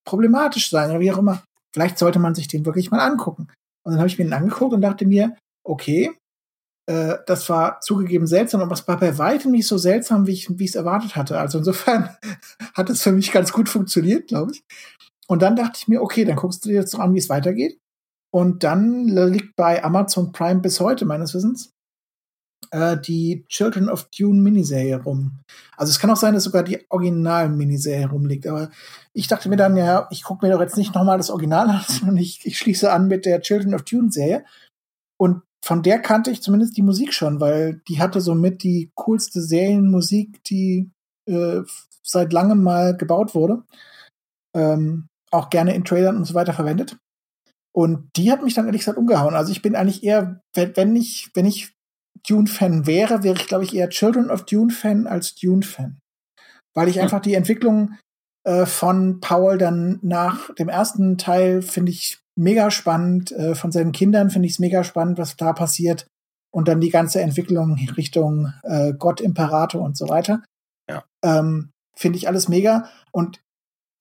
problematisch 0.05 0.69
sein 0.69 0.91
oder 0.91 1.01
wie 1.01 1.13
auch 1.13 1.19
immer. 1.19 1.43
Vielleicht 1.73 1.97
sollte 1.97 2.19
man 2.19 2.35
sich 2.35 2.49
den 2.49 2.67
wirklich 2.67 2.91
mal 2.91 3.01
angucken. 3.01 3.49
Und 3.87 3.93
dann 3.93 3.99
habe 3.99 4.09
ich 4.09 4.19
mir 4.19 4.25
den 4.25 4.35
angeguckt 4.35 4.75
und 4.75 4.83
dachte 4.83 5.07
mir, 5.07 5.37
okay, 5.65 6.11
äh, 6.91 7.19
das 7.27 7.49
war 7.49 7.81
zugegeben 7.81 8.27
seltsam, 8.27 8.61
aber 8.63 8.73
es 8.73 8.89
war 8.89 8.99
bei 8.99 9.17
weitem 9.17 9.53
nicht 9.53 9.69
so 9.69 9.79
seltsam, 9.79 10.27
wie 10.27 10.33
ich 10.33 10.51
es 10.51 10.75
erwartet 10.75 11.15
hatte. 11.15 11.39
Also 11.39 11.59
insofern 11.59 12.17
hat 12.75 12.91
es 12.91 13.03
für 13.03 13.13
mich 13.13 13.31
ganz 13.31 13.53
gut 13.53 13.69
funktioniert, 13.69 14.27
glaube 14.27 14.53
ich. 14.53 14.65
Und 15.29 15.43
dann 15.43 15.55
dachte 15.55 15.79
ich 15.81 15.87
mir, 15.87 16.03
okay, 16.03 16.25
dann 16.25 16.35
guckst 16.35 16.65
du 16.65 16.69
dir 16.69 16.75
jetzt 16.75 16.93
noch 16.93 17.01
an, 17.01 17.15
wie 17.15 17.19
es 17.19 17.29
weitergeht. 17.29 17.79
Und 18.33 18.65
dann 18.65 19.07
liegt 19.07 19.55
bei 19.55 19.85
Amazon 19.85 20.33
Prime 20.33 20.61
bis 20.61 20.81
heute 20.81 21.05
meines 21.05 21.33
Wissens 21.33 21.73
äh, 22.73 22.97
die 23.01 23.45
Children 23.49 23.89
of 23.89 24.09
Dune 24.11 24.41
Miniserie 24.41 25.01
rum. 25.01 25.39
Also 25.77 25.91
es 25.91 26.01
kann 26.01 26.11
auch 26.11 26.17
sein, 26.17 26.35
dass 26.35 26.45
sogar 26.45 26.65
die 26.65 26.85
Original-Miniserie 26.91 28.11
rumliegt. 28.11 28.49
Aber 28.49 28.71
ich 29.13 29.29
dachte 29.29 29.49
mir 29.49 29.57
dann, 29.57 29.77
ja, 29.77 30.09
ich 30.11 30.25
gucke 30.25 30.45
mir 30.45 30.53
doch 30.53 30.61
jetzt 30.61 30.77
nicht 30.77 30.95
nochmal 30.97 31.19
das 31.19 31.31
Original 31.31 31.71
an, 31.71 31.85
sondern 31.89 32.17
ich, 32.17 32.45
ich 32.45 32.59
schließe 32.59 32.91
an 32.93 33.07
mit 33.07 33.27
der 33.27 33.43
Children 33.43 33.75
of 33.75 33.83
Dune 33.83 34.11
Serie. 34.11 34.45
Und 35.17 35.43
von 35.63 35.83
der 35.83 36.01
kannte 36.01 36.31
ich 36.31 36.43
zumindest 36.43 36.77
die 36.77 36.83
Musik 36.83 37.13
schon, 37.13 37.41
weil 37.41 37.83
die 37.89 38.01
hatte 38.01 38.21
somit 38.21 38.63
die 38.63 38.93
coolste 38.95 39.43
Serienmusik, 39.43 40.43
die 40.45 40.91
äh, 41.27 41.61
seit 42.03 42.33
langem 42.33 42.63
mal 42.63 42.97
gebaut 42.97 43.35
wurde. 43.35 43.63
Ähm, 44.55 45.09
auch 45.31 45.51
gerne 45.51 45.75
in 45.75 45.85
Trailern 45.85 46.17
und 46.17 46.25
so 46.25 46.35
weiter 46.35 46.53
verwendet. 46.53 46.99
Und 47.73 48.11
die 48.17 48.33
hat 48.33 48.43
mich 48.43 48.55
dann 48.55 48.67
ehrlich 48.67 48.81
gesagt 48.81 48.99
umgehauen. 48.99 49.35
Also 49.35 49.53
ich 49.53 49.63
bin 49.63 49.77
eigentlich 49.77 50.03
eher, 50.03 50.41
wenn 50.55 50.97
ich, 50.97 51.31
wenn 51.35 51.47
ich 51.47 51.73
Dune-Fan 52.27 52.87
wäre, 52.87 53.23
wäre 53.23 53.37
ich, 53.37 53.47
glaube 53.47 53.65
ich, 53.65 53.75
eher 53.75 53.89
Children 53.89 54.31
of 54.31 54.45
Dune-Fan 54.45 55.07
als 55.07 55.37
Dune-Fan. 55.37 56.01
Weil 56.75 56.89
ich 56.89 57.01
einfach 57.01 57.21
die 57.21 57.35
Entwicklung 57.35 57.97
äh, 58.45 58.67
von 58.67 59.21
Paul 59.21 59.59
dann 59.59 59.99
nach 60.03 60.53
dem 60.55 60.69
ersten 60.69 61.19
Teil 61.19 61.63
finde 61.63 61.93
ich 61.93 62.19
mega 62.41 62.71
spannend. 62.71 63.33
Äh, 63.33 63.55
von 63.55 63.71
seinen 63.71 63.93
Kindern 63.93 64.31
finde 64.31 64.47
ich 64.47 64.55
es 64.55 64.59
mega 64.59 64.83
spannend, 64.83 65.19
was 65.19 65.37
da 65.37 65.53
passiert. 65.53 66.07
Und 66.53 66.67
dann 66.67 66.81
die 66.81 66.91
ganze 66.91 67.21
Entwicklung 67.21 67.79
Richtung 67.97 68.53
äh, 68.65 68.93
Gott, 68.95 69.21
Imperator 69.21 69.81
und 69.83 69.97
so 69.97 70.09
weiter. 70.09 70.43
Ja. 70.89 71.05
Ähm, 71.23 71.71
finde 71.95 72.19
ich 72.19 72.27
alles 72.27 72.49
mega. 72.49 72.89
Und 73.13 73.41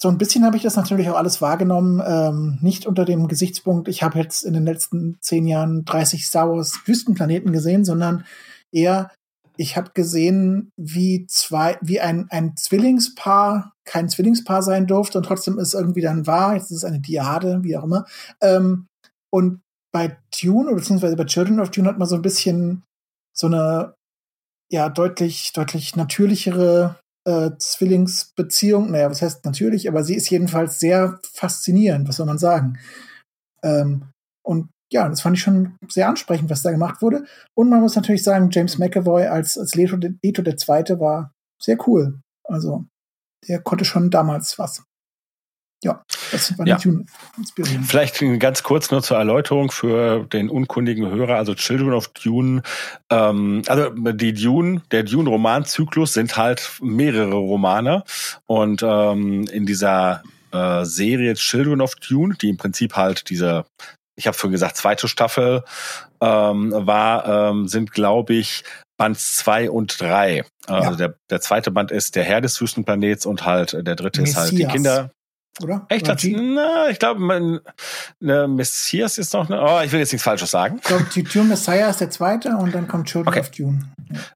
so 0.02 0.08
ein 0.08 0.18
bisschen 0.18 0.46
habe 0.46 0.56
ich 0.56 0.64
das 0.64 0.78
natürlich 0.78 1.10
auch 1.10 1.18
alles 1.18 1.42
wahrgenommen, 1.42 2.02
ähm, 2.06 2.58
nicht 2.62 2.86
unter 2.86 3.04
dem 3.04 3.28
Gesichtspunkt, 3.28 3.90
ich 3.90 4.02
habe 4.02 4.18
jetzt 4.18 4.44
in 4.44 4.54
den 4.54 4.64
letzten 4.64 5.18
zehn 5.20 5.46
Jahren 5.46 5.84
30 5.84 6.26
Star 6.26 6.50
Wars 6.50 6.80
Wüstenplaneten 6.86 7.52
gesehen, 7.52 7.84
sondern 7.84 8.24
eher, 8.72 9.12
ich 9.60 9.76
habe 9.76 9.92
gesehen, 9.94 10.72
wie 10.78 11.28
zwei, 11.28 11.78
wie 11.82 12.00
ein, 12.00 12.28
ein 12.30 12.56
Zwillingspaar 12.56 13.74
kein 13.84 14.08
Zwillingspaar 14.08 14.64
sein 14.64 14.88
durfte 14.88 15.18
und 15.18 15.26
trotzdem 15.26 15.60
ist 15.60 15.74
irgendwie 15.74 16.00
dann 16.00 16.26
wahr, 16.26 16.54
jetzt 16.56 16.72
ist 16.72 16.78
es 16.78 16.86
eine 16.86 17.02
Diade, 17.02 17.60
wie 17.62 17.76
auch 17.76 17.84
immer. 17.84 18.06
Ähm, 18.40 18.88
und 19.30 19.62
bei 19.92 20.18
oder 20.46 20.76
beziehungsweise 20.76 21.18
bei 21.18 21.26
Children 21.26 21.60
of 21.60 21.72
Dune 21.72 21.90
hat 21.90 22.00
man 22.00 22.08
so 22.08 22.16
ein 22.16 22.22
bisschen 22.22 22.84
so 23.36 23.48
eine 23.48 23.96
ja 24.72 24.88
deutlich, 24.88 25.52
deutlich 25.52 25.98
natürlichere 25.98 26.98
äh, 27.28 27.52
Zwillingsbeziehung. 27.58 28.92
Naja, 28.92 29.10
was 29.10 29.22
heißt 29.22 29.44
natürlich, 29.44 29.90
aber 29.90 30.06
sie 30.06 30.16
ist 30.16 30.30
jedenfalls 30.30 30.80
sehr 30.80 31.20
faszinierend, 31.34 32.08
was 32.08 32.16
soll 32.16 32.28
man 32.28 32.38
sagen. 32.38 32.80
Ähm, 33.62 34.06
und 34.42 34.70
ja, 34.92 35.08
das 35.08 35.22
fand 35.22 35.38
ich 35.38 35.44
schon 35.44 35.78
sehr 35.88 36.08
ansprechend, 36.10 36.50
was 36.50 36.62
da 36.62 36.72
gemacht 36.72 37.02
wurde. 37.02 37.26
Und 37.56 37.70
man 37.70 37.82
muss 37.82 37.96
natürlich 37.96 38.24
sagen, 38.24 38.50
James 38.52 38.78
McAvoy 38.78 39.28
als, 39.28 39.58
als 39.58 39.76
Leto, 39.76 39.98
Leto 40.24 40.42
der 40.42 40.58
Zweite 40.58 41.00
war 41.00 41.34
sehr 41.62 41.78
cool. 41.88 42.20
Also, 42.44 42.86
der 43.48 43.62
konnte 43.62 43.86
schon 43.86 44.10
damals 44.10 44.58
was. 44.58 44.84
Ja, 45.82 46.04
das 46.32 46.58
war 46.58 46.68
Ja. 46.68 46.78
Inspirierend. 47.38 47.86
Vielleicht 47.86 48.22
ganz 48.40 48.64
kurz 48.64 48.92
nur 48.92 49.02
zur 49.02 49.18
Erläuterung 49.18 49.72
für 49.72 50.26
den 50.26 50.50
unkundigen 50.50 51.10
Hörer. 51.10 51.38
Also 51.38 51.54
Children 51.56 51.94
of 51.94 52.10
Dune, 52.10 52.64
ähm, 53.10 53.62
also 53.68 53.90
die 53.90 54.34
Dune, 54.34 54.82
der 54.92 55.04
Dune-Romanzyklus 55.04 56.14
sind 56.14 56.36
halt 56.36 56.70
mehrere 56.82 57.36
Romane 57.36 58.04
und 58.46 58.84
ähm, 58.84 59.46
in 59.48 59.66
dieser 59.66 60.22
äh, 60.52 60.84
Serie 60.84 61.36
Children 61.36 61.80
of 61.80 61.96
Dune, 61.96 62.36
die 62.42 62.50
im 62.50 62.58
Prinzip 62.58 62.98
halt 62.98 63.30
diese, 63.30 63.64
ich 64.20 64.28
habe 64.28 64.38
schon 64.38 64.52
gesagt, 64.52 64.78
zweite 64.78 65.08
Staffel 65.08 65.64
ähm, 66.22 66.72
war, 66.76 67.50
ähm, 67.50 67.68
sind 67.68 67.92
glaube 67.94 68.34
ich 68.34 68.64
Band 68.98 69.18
zwei 69.18 69.70
und 69.70 70.00
drei. 70.02 70.40
Äh, 70.68 70.72
Also 70.72 70.96
der, 70.96 71.16
der 71.30 71.42
zweite 71.42 71.72
Band 71.72 71.90
ist 71.92 72.16
der 72.16 72.24
Herr 72.26 72.42
des 72.42 72.60
Wüstenplanets 72.62 73.26
und 73.26 73.46
halt 73.46 73.74
äh, 73.74 73.84
der 73.84 73.96
dritte 73.96 74.22
ist 74.22 74.36
halt 74.36 74.52
die 74.52 74.56
Messias. 74.58 74.74
Kinder. 74.74 75.12
Oder? 75.62 75.86
Echt? 75.90 76.08
Oder 76.08 76.18
na, 76.42 76.90
ich 76.90 77.00
glaube, 77.00 77.62
ne, 78.20 78.48
Messias 78.48 79.18
ist 79.18 79.34
noch 79.34 79.50
eine. 79.50 79.62
Oh, 79.62 79.82
ich 79.84 79.92
will 79.92 80.00
jetzt 80.00 80.12
nichts 80.14 80.24
Falsches 80.24 80.52
sagen. 80.52 80.78
Ich 80.78 80.84
glaube, 80.88 81.06
die 81.14 81.24
Dune 81.24 81.50
Messiah 81.50 81.90
ist 81.90 82.00
der 82.00 82.10
zweite 82.10 82.50
und 82.56 82.74
dann 82.74 82.88
kommt 82.88 83.08
Children 83.10 83.30
Okay. 83.30 83.40
of 83.42 83.52
Dune. 83.52 83.80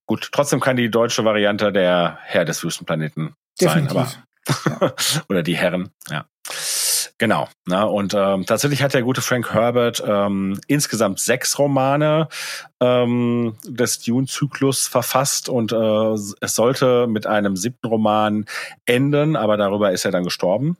Gut, 0.05 0.29
trotzdem 0.33 0.59
kann 0.59 0.75
die 0.75 0.89
deutsche 0.89 1.23
Variante 1.23 1.71
der 1.71 2.17
Herr 2.23 2.43
des 2.45 2.63
Wüstenplaneten 2.63 3.35
sein, 3.59 3.87
Definitiv. 3.87 4.17
aber 4.65 4.95
oder 5.29 5.43
die 5.43 5.55
Herren, 5.55 5.91
ja. 6.09 6.25
Genau. 7.23 7.47
Na, 7.65 7.85
und 7.85 8.13
ähm, 8.13 8.45
tatsächlich 8.45 8.83
hat 8.83 8.93
der 8.93 9.01
gute 9.01 9.21
Frank 9.21 9.53
Herbert 9.53 10.03
ähm, 10.05 10.59
insgesamt 10.67 11.21
sechs 11.21 11.57
Romane 11.57 12.27
ähm, 12.81 13.55
des 13.63 13.99
Dune-Zyklus 13.99 14.89
verfasst 14.89 15.47
und 15.47 15.71
äh, 15.71 15.75
es 16.41 16.53
sollte 16.53 17.07
mit 17.07 17.25
einem 17.25 17.55
siebten 17.55 17.87
Roman 17.87 18.45
enden, 18.85 19.37
aber 19.37 19.55
darüber 19.55 19.93
ist 19.93 20.03
er 20.03 20.11
dann 20.11 20.25
gestorben. 20.25 20.75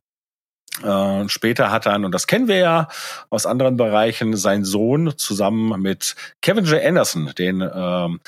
Äh, 0.84 1.30
später 1.30 1.72
hat 1.72 1.86
dann, 1.86 2.04
und 2.04 2.12
das 2.14 2.28
kennen 2.28 2.50
wir 2.50 2.58
ja 2.58 2.88
aus 3.30 3.46
anderen 3.46 3.78
Bereichen, 3.78 4.36
sein 4.36 4.66
Sohn 4.66 5.14
zusammen 5.16 5.82
mit 5.82 6.14
Kevin 6.42 6.66
J. 6.66 6.84
Anderson, 6.84 7.32
den 7.38 7.62
ähm, 7.74 8.20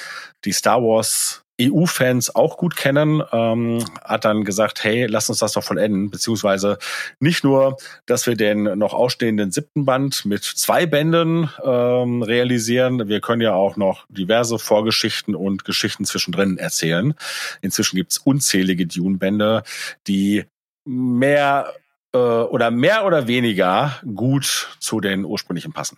die 0.46 0.54
Star 0.54 0.82
Wars 0.82 1.45
EU-Fans 1.62 2.36
auch 2.36 2.58
gut 2.58 2.76
kennen, 2.76 3.22
ähm, 3.32 3.84
hat 4.04 4.26
dann 4.26 4.44
gesagt, 4.44 4.84
hey, 4.84 5.06
lass 5.06 5.30
uns 5.30 5.40
das 5.40 5.54
doch 5.54 5.64
vollenden, 5.64 6.10
beziehungsweise 6.10 6.78
nicht 7.20 7.44
nur, 7.44 7.78
dass 8.06 8.28
wir 8.28 8.36
den 8.36 8.64
noch 8.78 8.94
ausstehenden 8.94 9.52
siebten 9.52 9.86
Band 9.86 10.26
mit 10.26 10.44
zwei 10.44 10.86
Bänden 10.86 11.50
ähm, 11.64 12.22
realisieren, 12.22 13.08
wir 13.08 13.22
können 13.22 13.42
ja 13.42 13.54
auch 13.54 13.78
noch 13.78 14.06
diverse 14.10 14.60
Vorgeschichten 14.60 15.36
und 15.36 15.66
Geschichten 15.66 16.06
zwischendrin 16.06 16.58
erzählen. 16.58 17.14
Inzwischen 17.62 17.96
gibt's 17.96 18.18
unzählige 18.18 18.86
Dune-Bände, 18.88 19.64
die 20.08 20.46
mehr 20.86 21.74
äh, 22.14 22.18
oder 22.18 22.72
mehr 22.72 23.06
oder 23.06 23.28
weniger 23.28 24.00
gut 24.14 24.70
zu 24.80 25.00
den 25.00 25.26
ursprünglichen 25.26 25.74
passen. 25.74 25.98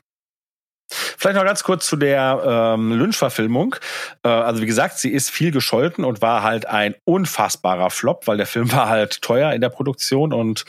Vielleicht 0.89 1.35
noch 1.35 1.43
ganz 1.43 1.63
kurz 1.63 1.85
zu 1.85 1.97
der 1.97 2.75
ähm, 2.75 2.93
Lynch-Verfilmung. 2.93 3.75
Äh, 4.23 4.29
also 4.29 4.61
wie 4.61 4.65
gesagt, 4.65 4.97
sie 4.99 5.11
ist 5.11 5.29
viel 5.29 5.51
gescholten 5.51 6.05
und 6.05 6.21
war 6.21 6.43
halt 6.43 6.65
ein 6.65 6.95
unfassbarer 7.03 7.89
Flop, 7.89 8.27
weil 8.27 8.37
der 8.37 8.45
Film 8.45 8.71
war 8.71 8.87
halt 8.87 9.21
teuer 9.21 9.51
in 9.51 9.61
der 9.61 9.69
Produktion 9.69 10.31
und 10.33 10.63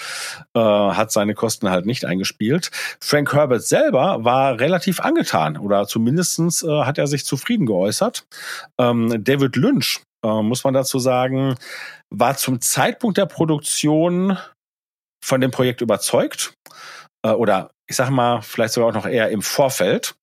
äh, 0.54 0.61
hat 0.61 1.12
seine 1.12 1.35
Kosten 1.35 1.70
halt 1.70 1.87
nicht 1.87 2.04
eingespielt. 2.04 2.70
Frank 3.00 3.33
Herbert 3.33 3.62
selber 3.62 4.24
war 4.24 4.59
relativ 4.59 5.00
angetan 5.00 5.57
oder 5.57 5.87
zumindestens 5.87 6.62
äh, 6.62 6.83
hat 6.83 6.98
er 6.98 7.07
sich 7.07 7.24
zufrieden 7.24 7.66
geäußert. 7.66 8.26
Ähm, 8.78 9.22
David 9.22 9.54
Lynch, 9.54 10.00
äh, 10.24 10.42
muss 10.42 10.64
man 10.64 10.74
dazu 10.74 10.98
sagen, 10.98 11.54
war 12.11 12.37
zum 12.37 12.61
Zeitpunkt 12.61 13.18
der 13.18 13.26
Produktion 13.26 14.37
von 15.24 15.40
dem 15.40 15.50
Projekt 15.50 15.81
überzeugt 15.81 16.54
äh, 17.24 17.31
oder 17.31 17.70
ich 17.88 17.96
sag 17.96 18.11
mal, 18.11 18.42
vielleicht 18.42 18.74
sogar 18.74 18.90
auch 18.90 18.94
noch 18.94 19.07
eher 19.07 19.31
im 19.31 19.40
Vorfeld. 19.40 20.14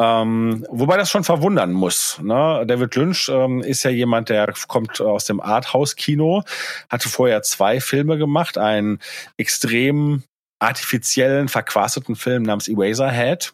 Ähm, 0.00 0.64
wobei 0.70 0.96
das 0.96 1.10
schon 1.10 1.24
verwundern 1.24 1.72
muss. 1.72 2.20
Ne? 2.22 2.64
David 2.66 2.94
Lynch 2.94 3.28
ähm, 3.28 3.60
ist 3.60 3.82
ja 3.82 3.90
jemand, 3.90 4.28
der 4.28 4.54
kommt 4.68 5.00
aus 5.00 5.24
dem 5.24 5.40
Arthouse-Kino, 5.40 6.44
hatte 6.88 7.08
vorher 7.08 7.42
zwei 7.42 7.80
Filme 7.80 8.16
gemacht, 8.18 8.56
einen 8.56 9.00
extrem 9.36 10.22
artifiziellen, 10.60 11.48
verquasteten 11.48 12.16
Film 12.16 12.44
namens 12.44 12.68
Eraserhead 12.68 13.52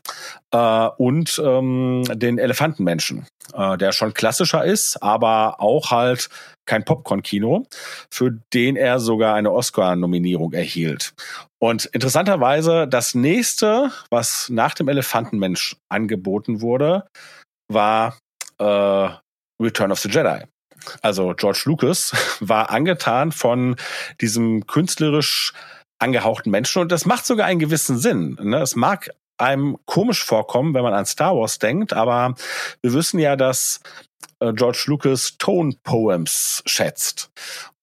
äh, 0.51 0.89
und 0.99 1.41
ähm, 1.43 2.05
den 2.13 2.39
Elefantenmenschen, 2.39 3.27
äh, 3.55 3.77
der 3.79 3.93
schon 3.93 4.15
klassischer 4.15 4.65
ist, 4.65 5.03
aber 5.03 5.61
auch 5.61 5.91
halt 5.91 6.29
kein 6.67 6.85
Popcorn-Kino, 6.85 7.67
für 8.11 8.39
den 8.53 8.77
er 8.77 9.01
sogar 9.01 9.35
eine 9.35 9.53
Oscar-Nominierung 9.53 10.53
erhielt. 10.53 11.13
Und 11.65 11.87
interessanterweise, 11.87 12.87
das 12.87 13.15
nächste, 13.15 13.91
was 14.11 14.51
nach 14.51 14.75
dem 14.75 14.87
Elefantenmensch 14.87 15.77
angeboten 15.89 16.61
wurde, 16.61 17.07
war 17.73 18.19
äh, 18.59 19.09
Return 19.59 19.91
of 19.91 19.99
the 19.99 20.11
Jedi. 20.11 20.45
Also 21.01 21.33
George 21.35 21.63
Lucas 21.65 22.13
war 22.41 22.69
angetan 22.69 23.33
von 23.33 23.77
diesem 24.21 24.67
künstlerisch 24.67 25.55
angehauchten 25.99 26.51
Menschen 26.51 26.83
und 26.83 26.93
das 26.93 27.07
macht 27.07 27.25
sogar 27.25 27.47
einen 27.47 27.61
gewissen 27.61 27.97
Sinn. 27.97 28.37
Ne? 28.43 28.59
Es 28.59 28.77
mag 28.77 29.09
einem 29.39 29.79
komisch 29.87 30.23
vorkommen, 30.23 30.75
wenn 30.75 30.83
man 30.83 30.93
an 30.93 31.07
Star 31.07 31.35
Wars 31.35 31.61
denkt, 31.61 31.95
aber 31.95 32.35
wir 32.83 32.93
wissen 32.93 33.19
ja, 33.19 33.37
dass 33.37 33.81
äh, 34.41 34.53
George 34.53 34.85
Lucas 34.89 35.39
Tone 35.39 35.73
Poems 35.83 36.63
schätzt. 36.67 37.31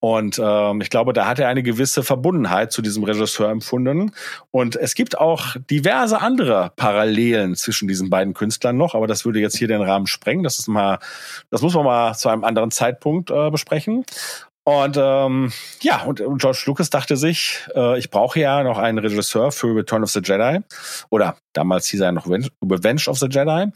Und 0.01 0.41
ähm, 0.43 0.81
ich 0.81 0.89
glaube, 0.89 1.13
da 1.13 1.27
hat 1.27 1.37
er 1.37 1.47
eine 1.47 1.61
gewisse 1.61 2.01
Verbundenheit 2.01 2.71
zu 2.71 2.81
diesem 2.81 3.03
Regisseur 3.03 3.49
empfunden. 3.49 4.11
Und 4.49 4.75
es 4.75 4.95
gibt 4.95 5.19
auch 5.19 5.55
diverse 5.69 6.19
andere 6.21 6.73
Parallelen 6.75 7.55
zwischen 7.55 7.87
diesen 7.87 8.09
beiden 8.09 8.33
Künstlern 8.33 8.75
noch, 8.75 8.95
aber 8.95 9.05
das 9.05 9.25
würde 9.25 9.39
jetzt 9.39 9.57
hier 9.57 9.67
den 9.67 9.83
Rahmen 9.83 10.07
sprengen. 10.07 10.43
Das 10.43 10.57
ist 10.57 10.67
mal, 10.67 10.97
das 11.51 11.61
muss 11.61 11.75
man 11.75 11.85
mal 11.85 12.15
zu 12.15 12.29
einem 12.29 12.43
anderen 12.43 12.71
Zeitpunkt 12.71 13.29
äh, 13.29 13.51
besprechen. 13.51 14.03
Und 14.63 14.97
ähm, 14.99 15.51
ja, 15.81 16.01
und 16.03 16.21
George 16.37 16.63
Lucas 16.65 16.89
dachte 16.89 17.15
sich, 17.15 17.59
äh, 17.75 17.99
ich 17.99 18.09
brauche 18.09 18.39
ja 18.39 18.63
noch 18.63 18.79
einen 18.79 18.97
Regisseur 18.97 19.51
für 19.51 19.75
Return 19.75 20.03
of 20.03 20.09
the 20.09 20.21
Jedi. 20.23 20.61
Oder 21.09 21.37
damals 21.53 21.87
hieß 21.87 22.01
er 22.01 22.11
noch 22.11 22.25
Revenge 22.27 23.03
of 23.07 23.19
the 23.19 23.27
Jedi. 23.29 23.67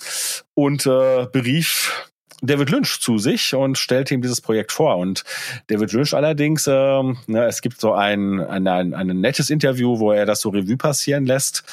Und 0.56 0.88
äh, 0.88 1.28
berief 1.32 2.12
David 2.48 2.70
Lynch 2.70 3.00
zu 3.00 3.18
sich 3.18 3.54
und 3.54 3.78
stellte 3.78 4.14
ihm 4.14 4.22
dieses 4.22 4.42
Projekt 4.42 4.72
vor. 4.72 4.98
Und 4.98 5.24
David 5.68 5.94
Lynch 5.94 6.14
allerdings, 6.14 6.68
ähm, 6.68 7.18
ne, 7.28 7.46
es 7.46 7.62
gibt 7.62 7.80
so 7.80 7.94
ein, 7.94 8.40
ein, 8.40 8.68
ein, 8.68 8.94
ein 8.94 9.20
nettes 9.20 9.50
Interview, 9.50 10.00
wo 10.00 10.12
er 10.12 10.26
das 10.26 10.42
so 10.42 10.50
Revue 10.50 10.78
passieren 10.78 11.26
lässt 11.26 11.64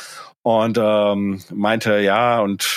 und 0.42 0.76
ähm, 0.80 1.40
meinte, 1.52 2.00
ja, 2.00 2.40
und 2.40 2.68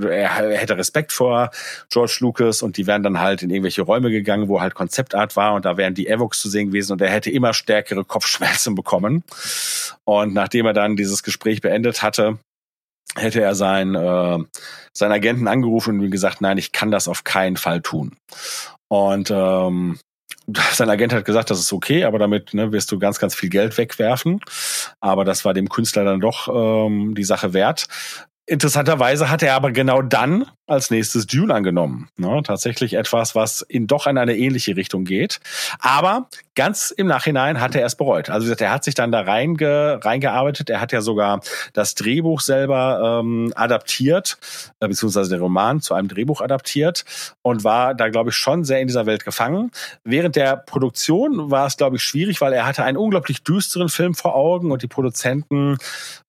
er, 0.00 0.28
hätte 0.58 0.76
Respekt 0.76 1.12
vor 1.12 1.50
George 1.90 2.18
Lucas 2.20 2.62
und 2.62 2.76
die 2.76 2.86
wären 2.86 3.02
dann 3.02 3.20
halt 3.20 3.42
in 3.42 3.50
irgendwelche 3.50 3.82
Räume 3.82 4.10
gegangen, 4.10 4.48
wo 4.48 4.60
halt 4.60 4.74
Konzeptart 4.74 5.36
war 5.36 5.54
und 5.54 5.64
da 5.64 5.76
wären 5.76 5.94
die 5.94 6.08
Evox 6.08 6.40
zu 6.40 6.48
sehen 6.48 6.68
gewesen 6.68 6.92
und 6.92 7.00
er 7.00 7.10
hätte 7.10 7.30
immer 7.30 7.54
stärkere 7.54 8.04
Kopfschmerzen 8.04 8.74
bekommen. 8.74 9.22
Und 10.04 10.34
nachdem 10.34 10.66
er 10.66 10.72
dann 10.72 10.96
dieses 10.96 11.22
Gespräch 11.22 11.60
beendet 11.60 12.02
hatte, 12.02 12.38
hätte 13.16 13.42
er 13.42 13.54
seinen, 13.54 13.94
äh, 13.94 14.38
seinen 14.92 15.12
Agenten 15.12 15.48
angerufen 15.48 16.00
und 16.00 16.10
gesagt, 16.10 16.40
nein, 16.40 16.58
ich 16.58 16.72
kann 16.72 16.90
das 16.90 17.08
auf 17.08 17.24
keinen 17.24 17.56
Fall 17.56 17.82
tun. 17.82 18.16
Und 18.88 19.30
ähm, 19.30 19.98
sein 20.72 20.90
Agent 20.90 21.12
hat 21.12 21.24
gesagt, 21.24 21.50
das 21.50 21.60
ist 21.60 21.72
okay, 21.72 22.04
aber 22.04 22.18
damit 22.18 22.54
ne, 22.54 22.72
wirst 22.72 22.90
du 22.92 22.98
ganz, 22.98 23.18
ganz 23.18 23.34
viel 23.34 23.48
Geld 23.48 23.76
wegwerfen. 23.78 24.40
Aber 25.00 25.24
das 25.24 25.44
war 25.44 25.54
dem 25.54 25.68
Künstler 25.68 26.04
dann 26.04 26.20
doch 26.20 26.48
ähm, 26.48 27.14
die 27.14 27.24
Sache 27.24 27.52
wert. 27.52 27.86
Interessanterweise 28.46 29.30
hat 29.30 29.42
er 29.42 29.54
aber 29.54 29.70
genau 29.70 30.02
dann 30.02 30.46
als 30.72 30.90
nächstes 30.90 31.26
Dune 31.26 31.54
angenommen. 31.54 32.08
Ne? 32.16 32.42
Tatsächlich 32.44 32.94
etwas, 32.94 33.34
was 33.34 33.62
in 33.62 33.86
doch 33.86 34.06
in 34.06 34.18
eine 34.18 34.36
ähnliche 34.36 34.76
Richtung 34.76 35.04
geht. 35.04 35.40
Aber 35.78 36.28
ganz 36.54 36.90
im 36.90 37.06
Nachhinein 37.06 37.60
hat 37.60 37.74
er 37.74 37.86
es 37.86 37.94
bereut. 37.94 38.30
Also 38.30 38.52
er 38.52 38.70
hat 38.70 38.84
sich 38.84 38.94
dann 38.94 39.12
da 39.12 39.20
reinge, 39.20 40.00
reingearbeitet. 40.02 40.70
Er 40.70 40.80
hat 40.80 40.92
ja 40.92 41.00
sogar 41.00 41.40
das 41.72 41.94
Drehbuch 41.94 42.40
selber 42.40 43.20
ähm, 43.22 43.52
adaptiert, 43.54 44.38
äh, 44.80 44.88
beziehungsweise 44.88 45.30
den 45.30 45.40
Roman 45.40 45.80
zu 45.80 45.94
einem 45.94 46.08
Drehbuch 46.08 46.40
adaptiert 46.40 47.04
und 47.42 47.64
war 47.64 47.94
da, 47.94 48.08
glaube 48.08 48.30
ich, 48.30 48.36
schon 48.36 48.64
sehr 48.64 48.80
in 48.80 48.86
dieser 48.86 49.06
Welt 49.06 49.24
gefangen. 49.24 49.70
Während 50.04 50.36
der 50.36 50.56
Produktion 50.56 51.50
war 51.50 51.66
es, 51.66 51.76
glaube 51.76 51.96
ich, 51.96 52.02
schwierig, 52.02 52.40
weil 52.40 52.52
er 52.52 52.66
hatte 52.66 52.84
einen 52.84 52.96
unglaublich 52.96 53.42
düsteren 53.42 53.88
Film 53.88 54.14
vor 54.14 54.34
Augen 54.34 54.70
und 54.70 54.82
die 54.82 54.88
Produzenten 54.88 55.78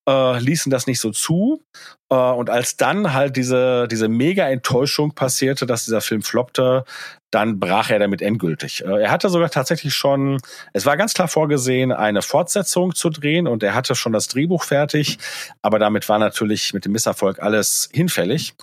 äh, 0.08 0.38
ließen 0.38 0.70
das 0.70 0.86
nicht 0.86 1.00
so 1.00 1.10
zu. 1.10 1.62
Äh, 2.10 2.14
und 2.14 2.50
als 2.50 2.76
dann 2.76 3.12
halt 3.12 3.36
diese, 3.36 3.88
diese 3.88 4.08
mega 4.08 4.33
Enttäuschung 4.42 5.14
passierte, 5.14 5.66
dass 5.66 5.84
dieser 5.84 6.00
Film 6.00 6.22
floppte, 6.22 6.84
dann 7.30 7.58
brach 7.58 7.90
er 7.90 7.98
damit 7.98 8.22
endgültig. 8.22 8.84
Äh, 8.84 9.02
er 9.02 9.10
hatte 9.10 9.28
sogar 9.28 9.50
tatsächlich 9.50 9.94
schon, 9.94 10.38
es 10.72 10.86
war 10.86 10.96
ganz 10.96 11.14
klar 11.14 11.28
vorgesehen, 11.28 11.92
eine 11.92 12.22
Fortsetzung 12.22 12.94
zu 12.94 13.10
drehen 13.10 13.46
und 13.46 13.62
er 13.62 13.74
hatte 13.74 13.94
schon 13.94 14.12
das 14.12 14.28
Drehbuch 14.28 14.64
fertig, 14.64 15.18
aber 15.62 15.78
damit 15.78 16.08
war 16.08 16.18
natürlich 16.18 16.74
mit 16.74 16.84
dem 16.84 16.92
Misserfolg 16.92 17.40
alles 17.40 17.88
hinfällig. 17.92 18.54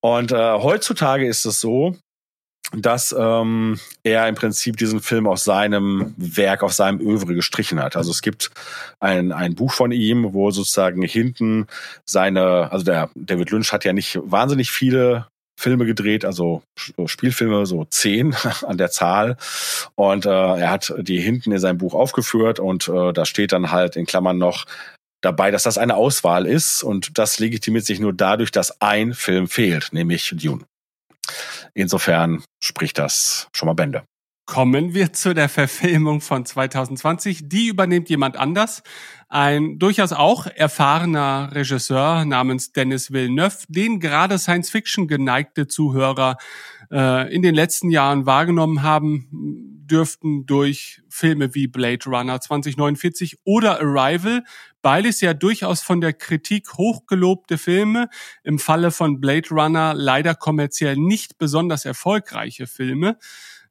Und 0.00 0.32
äh, 0.32 0.52
heutzutage 0.54 1.26
ist 1.26 1.44
es 1.44 1.60
so, 1.60 1.96
dass 2.72 3.14
ähm, 3.18 3.80
er 4.02 4.28
im 4.28 4.34
Prinzip 4.34 4.76
diesen 4.76 5.00
Film 5.00 5.26
aus 5.26 5.44
seinem 5.44 6.14
Werk, 6.16 6.62
aus 6.62 6.76
seinem 6.76 7.00
Övre 7.00 7.34
gestrichen 7.34 7.80
hat. 7.82 7.96
Also 7.96 8.10
es 8.10 8.20
gibt 8.20 8.50
ein, 9.00 9.32
ein 9.32 9.54
Buch 9.54 9.72
von 9.72 9.90
ihm, 9.90 10.34
wo 10.34 10.50
sozusagen 10.50 11.02
hinten 11.02 11.66
seine, 12.04 12.70
also 12.70 12.84
der 12.84 13.10
David 13.14 13.50
Lynch 13.50 13.72
hat 13.72 13.84
ja 13.84 13.92
nicht 13.92 14.18
wahnsinnig 14.22 14.70
viele 14.70 15.26
Filme 15.58 15.86
gedreht, 15.86 16.24
also 16.24 16.62
Spielfilme, 17.06 17.66
so 17.66 17.84
zehn 17.86 18.36
an 18.66 18.78
der 18.78 18.90
Zahl. 18.90 19.36
Und 19.94 20.26
äh, 20.26 20.28
er 20.28 20.70
hat 20.70 20.94
die 20.98 21.20
hinten 21.20 21.52
in 21.52 21.58
seinem 21.58 21.78
Buch 21.78 21.94
aufgeführt 21.94 22.60
und 22.60 22.88
äh, 22.88 23.12
da 23.12 23.24
steht 23.24 23.52
dann 23.52 23.72
halt 23.72 23.96
in 23.96 24.06
Klammern 24.06 24.38
noch 24.38 24.66
dabei, 25.20 25.50
dass 25.50 25.64
das 25.64 25.78
eine 25.78 25.96
Auswahl 25.96 26.46
ist 26.46 26.82
und 26.82 27.18
das 27.18 27.38
legitimiert 27.40 27.86
sich 27.86 27.98
nur 27.98 28.12
dadurch, 28.12 28.52
dass 28.52 28.80
ein 28.80 29.14
Film 29.14 29.48
fehlt, 29.48 29.92
nämlich 29.92 30.32
Dune. 30.36 30.64
Insofern 31.78 32.42
spricht 32.60 32.98
das 32.98 33.48
schon 33.54 33.68
mal 33.68 33.74
Bände. 33.74 34.02
Kommen 34.46 34.94
wir 34.94 35.12
zu 35.12 35.32
der 35.32 35.48
Verfilmung 35.48 36.20
von 36.20 36.44
2020. 36.44 37.48
Die 37.48 37.68
übernimmt 37.68 38.08
jemand 38.08 38.36
anders. 38.36 38.82
Ein 39.28 39.78
durchaus 39.78 40.12
auch 40.12 40.46
erfahrener 40.46 41.50
Regisseur 41.54 42.24
namens 42.24 42.72
Dennis 42.72 43.12
Villeneuve, 43.12 43.58
den 43.68 44.00
gerade 44.00 44.38
Science-Fiction 44.38 45.06
geneigte 45.06 45.68
Zuhörer 45.68 46.36
äh, 46.90 47.32
in 47.32 47.42
den 47.42 47.54
letzten 47.54 47.90
Jahren 47.90 48.26
wahrgenommen 48.26 48.82
haben, 48.82 49.28
dürften 49.88 50.46
durch 50.46 51.02
Filme 51.08 51.54
wie 51.54 51.68
Blade 51.68 52.06
Runner 52.06 52.40
2049 52.40 53.38
oder 53.44 53.80
Arrival, 53.80 54.42
beides 54.82 55.20
ja 55.20 55.34
durchaus 55.34 55.82
von 55.82 56.00
der 56.00 56.12
Kritik 56.12 56.74
hochgelobte 56.74 57.58
Filme, 57.58 58.08
im 58.44 58.58
Falle 58.58 58.90
von 58.90 59.20
Blade 59.20 59.48
Runner 59.50 59.94
leider 59.94 60.34
kommerziell 60.34 60.96
nicht 60.96 61.38
besonders 61.38 61.84
erfolgreiche 61.84 62.66
Filme. 62.66 63.18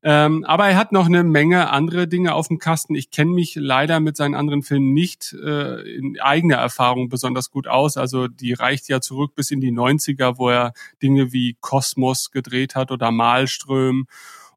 Ähm, 0.04 0.44
aber 0.46 0.68
er 0.68 0.78
hat 0.78 0.92
noch 0.92 1.08
eine 1.08 1.24
Menge 1.24 1.70
andere 1.72 2.08
Dinge 2.08 2.36
auf 2.36 2.50
dem 2.50 2.60
Kasten. 2.60 2.94
Ich 2.94 3.10
kenne 3.10 3.32
mich 3.32 3.56
leider 3.56 4.00
mit 4.00 4.16
seinen 4.16 4.36
anderen 4.36 4.62
Filmen 4.62 4.94
nicht 4.94 5.34
äh, 5.34 5.82
in 5.82 6.20
eigener 6.22 6.58
Erfahrung 6.58 7.10
besonders 7.10 7.50
gut 7.50 7.68
aus. 7.68 7.98
Also 7.98 8.28
die 8.28 8.54
reicht 8.54 8.90
ja 8.90 9.02
zurück 9.02 9.34
bis 9.36 9.50
in 9.50 9.60
die 9.60 9.72
90er, 9.72 10.38
wo 10.38 10.50
er 10.50 10.74
Dinge 11.02 11.34
wie 11.34 11.58
Kosmos 11.62 12.32
gedreht 12.32 12.76
hat 12.76 12.92
oder 12.92 13.12
Malström 13.12 14.08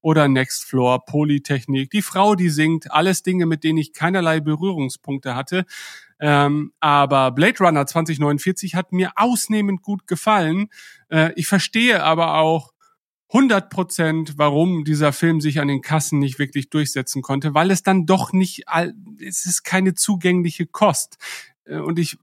oder 0.01 0.29
Next 0.29 0.65
Floor, 0.65 1.05
Polytechnik, 1.05 1.91
die 1.91 2.03
Frau, 2.03 2.35
die 2.35 2.49
singt, 2.49 2.91
alles 2.93 3.23
Dinge, 3.23 3.47
mit 3.47 3.65
denen 3.65 3.79
ich 3.79 3.93
keinerlei 3.93 4.41
Berührungspunkte 4.41 5.35
hatte. 5.35 5.65
Ähm, 6.19 6.73
aber 6.81 7.31
Blade 7.33 7.59
Runner 7.61 7.87
2049 7.87 8.75
hat 8.75 8.93
mir 8.93 9.13
ausnehmend 9.17 9.83
gut 9.83 10.07
gefallen. 10.07 10.69
Äh, 11.09 11.33
ich 11.37 11.47
verstehe 11.47 12.03
aber 12.03 12.35
auch, 12.35 12.73
100 13.33 13.71
Prozent, 13.71 14.35
warum 14.39 14.85
dieser 14.85 15.13
Film 15.13 15.41
sich 15.41 15.61
an 15.61 15.69
den 15.69 15.83
Kassen 15.83 16.19
nicht 16.19 16.41
wirklich 16.41 16.69
durchsetzen 16.69 17.23
konnte, 17.23 17.55
weil 17.55 17.71
es 17.71 17.85
dann 17.85 18.05
doch 18.05 18.33
nicht, 18.33 18.65
es 19.25 19.47
ist 19.47 19.63
keine 19.63 19.95
zugängliche 19.95 20.67
Kost. 20.67 21.17
Äh, 21.65 21.77
und 21.77 21.99
ich 21.99 22.19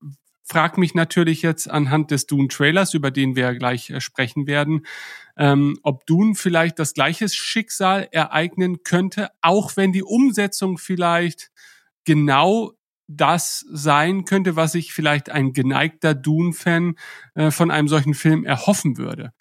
frage 0.48 0.80
mich 0.80 0.96
natürlich 0.96 1.42
jetzt 1.42 1.70
anhand 1.70 2.12
des 2.12 2.26
Dune-Trailers, 2.26 2.94
über 2.94 3.12
den 3.12 3.36
wir 3.36 3.54
gleich 3.56 3.90
äh, 3.90 4.02
sprechen 4.02 4.48
werden, 4.48 4.86
ähm, 5.38 5.78
ob 5.84 6.06
Dune 6.06 6.36
vielleicht 6.36 6.80
das 6.80 6.94
gleiche 6.94 7.30
Schicksal 7.30 8.08
ereignen 8.12 8.84
könnte, 8.84 9.30
auch 9.42 9.78
wenn 9.78 9.92
die 9.92 10.04
Umsetzung 10.04 10.78
vielleicht 10.78 11.52
genau 12.06 12.74
das 13.08 13.66
sein 13.72 14.26
könnte, 14.26 14.56
was 14.56 14.74
sich 14.74 14.94
vielleicht 14.94 15.30
ein 15.30 15.54
geneigter 15.54 16.14
Dune-Fan 16.14 16.96
äh, 17.36 17.52
von 17.52 17.72
einem 17.72 17.88
solchen 17.88 18.14
Film 18.14 18.44
erhoffen 18.46 18.98
würde. 18.98 19.34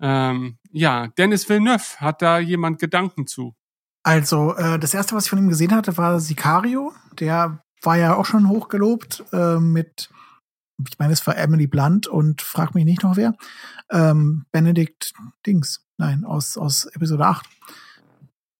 Ähm, 0.00 0.58
ja, 0.70 1.08
Dennis 1.18 1.48
Villeneuve, 1.48 1.96
hat 1.98 2.22
da 2.22 2.38
jemand 2.38 2.78
Gedanken 2.78 3.26
zu? 3.26 3.54
Also, 4.04 4.54
äh, 4.54 4.78
das 4.78 4.94
erste, 4.94 5.16
was 5.16 5.24
ich 5.24 5.30
von 5.30 5.40
ihm 5.40 5.48
gesehen 5.48 5.74
hatte, 5.74 5.96
war 5.96 6.20
Sicario. 6.20 6.92
Der 7.18 7.64
war 7.82 7.96
ja 7.96 8.14
auch 8.14 8.26
schon 8.26 8.48
hochgelobt 8.48 9.24
äh, 9.32 9.58
mit, 9.58 10.10
ich 10.86 10.98
meine, 10.98 11.12
es 11.12 11.26
war 11.26 11.36
Emily 11.36 11.66
Blunt 11.66 12.06
und 12.06 12.42
frag 12.42 12.74
mich 12.74 12.84
nicht 12.84 13.02
noch 13.02 13.16
wer. 13.16 13.34
Ähm, 13.90 14.46
Benedict 14.52 15.12
Dings, 15.46 15.84
nein, 15.96 16.24
aus, 16.24 16.56
aus 16.56 16.84
Episode 16.86 17.26
8. 17.26 17.46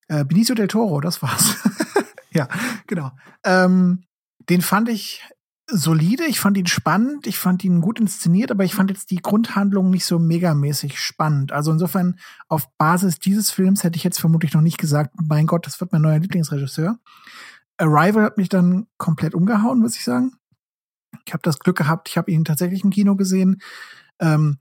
Äh, 0.07 0.25
Benicio 0.25 0.55
del 0.55 0.67
Toro, 0.67 1.01
das 1.01 1.21
war's. 1.21 1.55
ja, 2.31 2.47
genau. 2.87 3.11
Ähm, 3.43 4.03
den 4.49 4.61
fand 4.61 4.89
ich 4.89 5.23
solide, 5.71 6.25
ich 6.25 6.39
fand 6.39 6.57
ihn 6.57 6.65
spannend, 6.65 7.27
ich 7.27 7.37
fand 7.37 7.63
ihn 7.63 7.81
gut 7.81 7.99
inszeniert, 7.99 8.51
aber 8.51 8.63
ich 8.63 8.73
fand 8.73 8.89
jetzt 8.89 9.11
die 9.11 9.21
Grundhandlung 9.21 9.89
nicht 9.89 10.05
so 10.05 10.19
megamäßig 10.19 10.99
spannend. 10.99 11.51
Also 11.51 11.71
insofern, 11.71 12.17
auf 12.47 12.75
Basis 12.77 13.19
dieses 13.19 13.51
Films 13.51 13.83
hätte 13.83 13.97
ich 13.97 14.03
jetzt 14.03 14.19
vermutlich 14.19 14.53
noch 14.53 14.61
nicht 14.61 14.79
gesagt, 14.79 15.13
mein 15.21 15.45
Gott, 15.45 15.67
das 15.67 15.79
wird 15.79 15.91
mein 15.91 16.01
neuer 16.01 16.19
Lieblingsregisseur. 16.19 16.97
Arrival 17.77 18.23
hat 18.23 18.37
mich 18.37 18.49
dann 18.49 18.87
komplett 18.97 19.35
umgehauen, 19.35 19.79
muss 19.79 19.95
ich 19.95 20.03
sagen. 20.03 20.33
Ich 21.25 21.33
habe 21.33 21.41
das 21.43 21.59
Glück 21.59 21.77
gehabt, 21.77 22.09
ich 22.09 22.17
habe 22.17 22.31
ihn 22.31 22.45
tatsächlich 22.45 22.83
im 22.83 22.89
Kino 22.89 23.15
gesehen. 23.15 23.61
Ähm, 24.19 24.57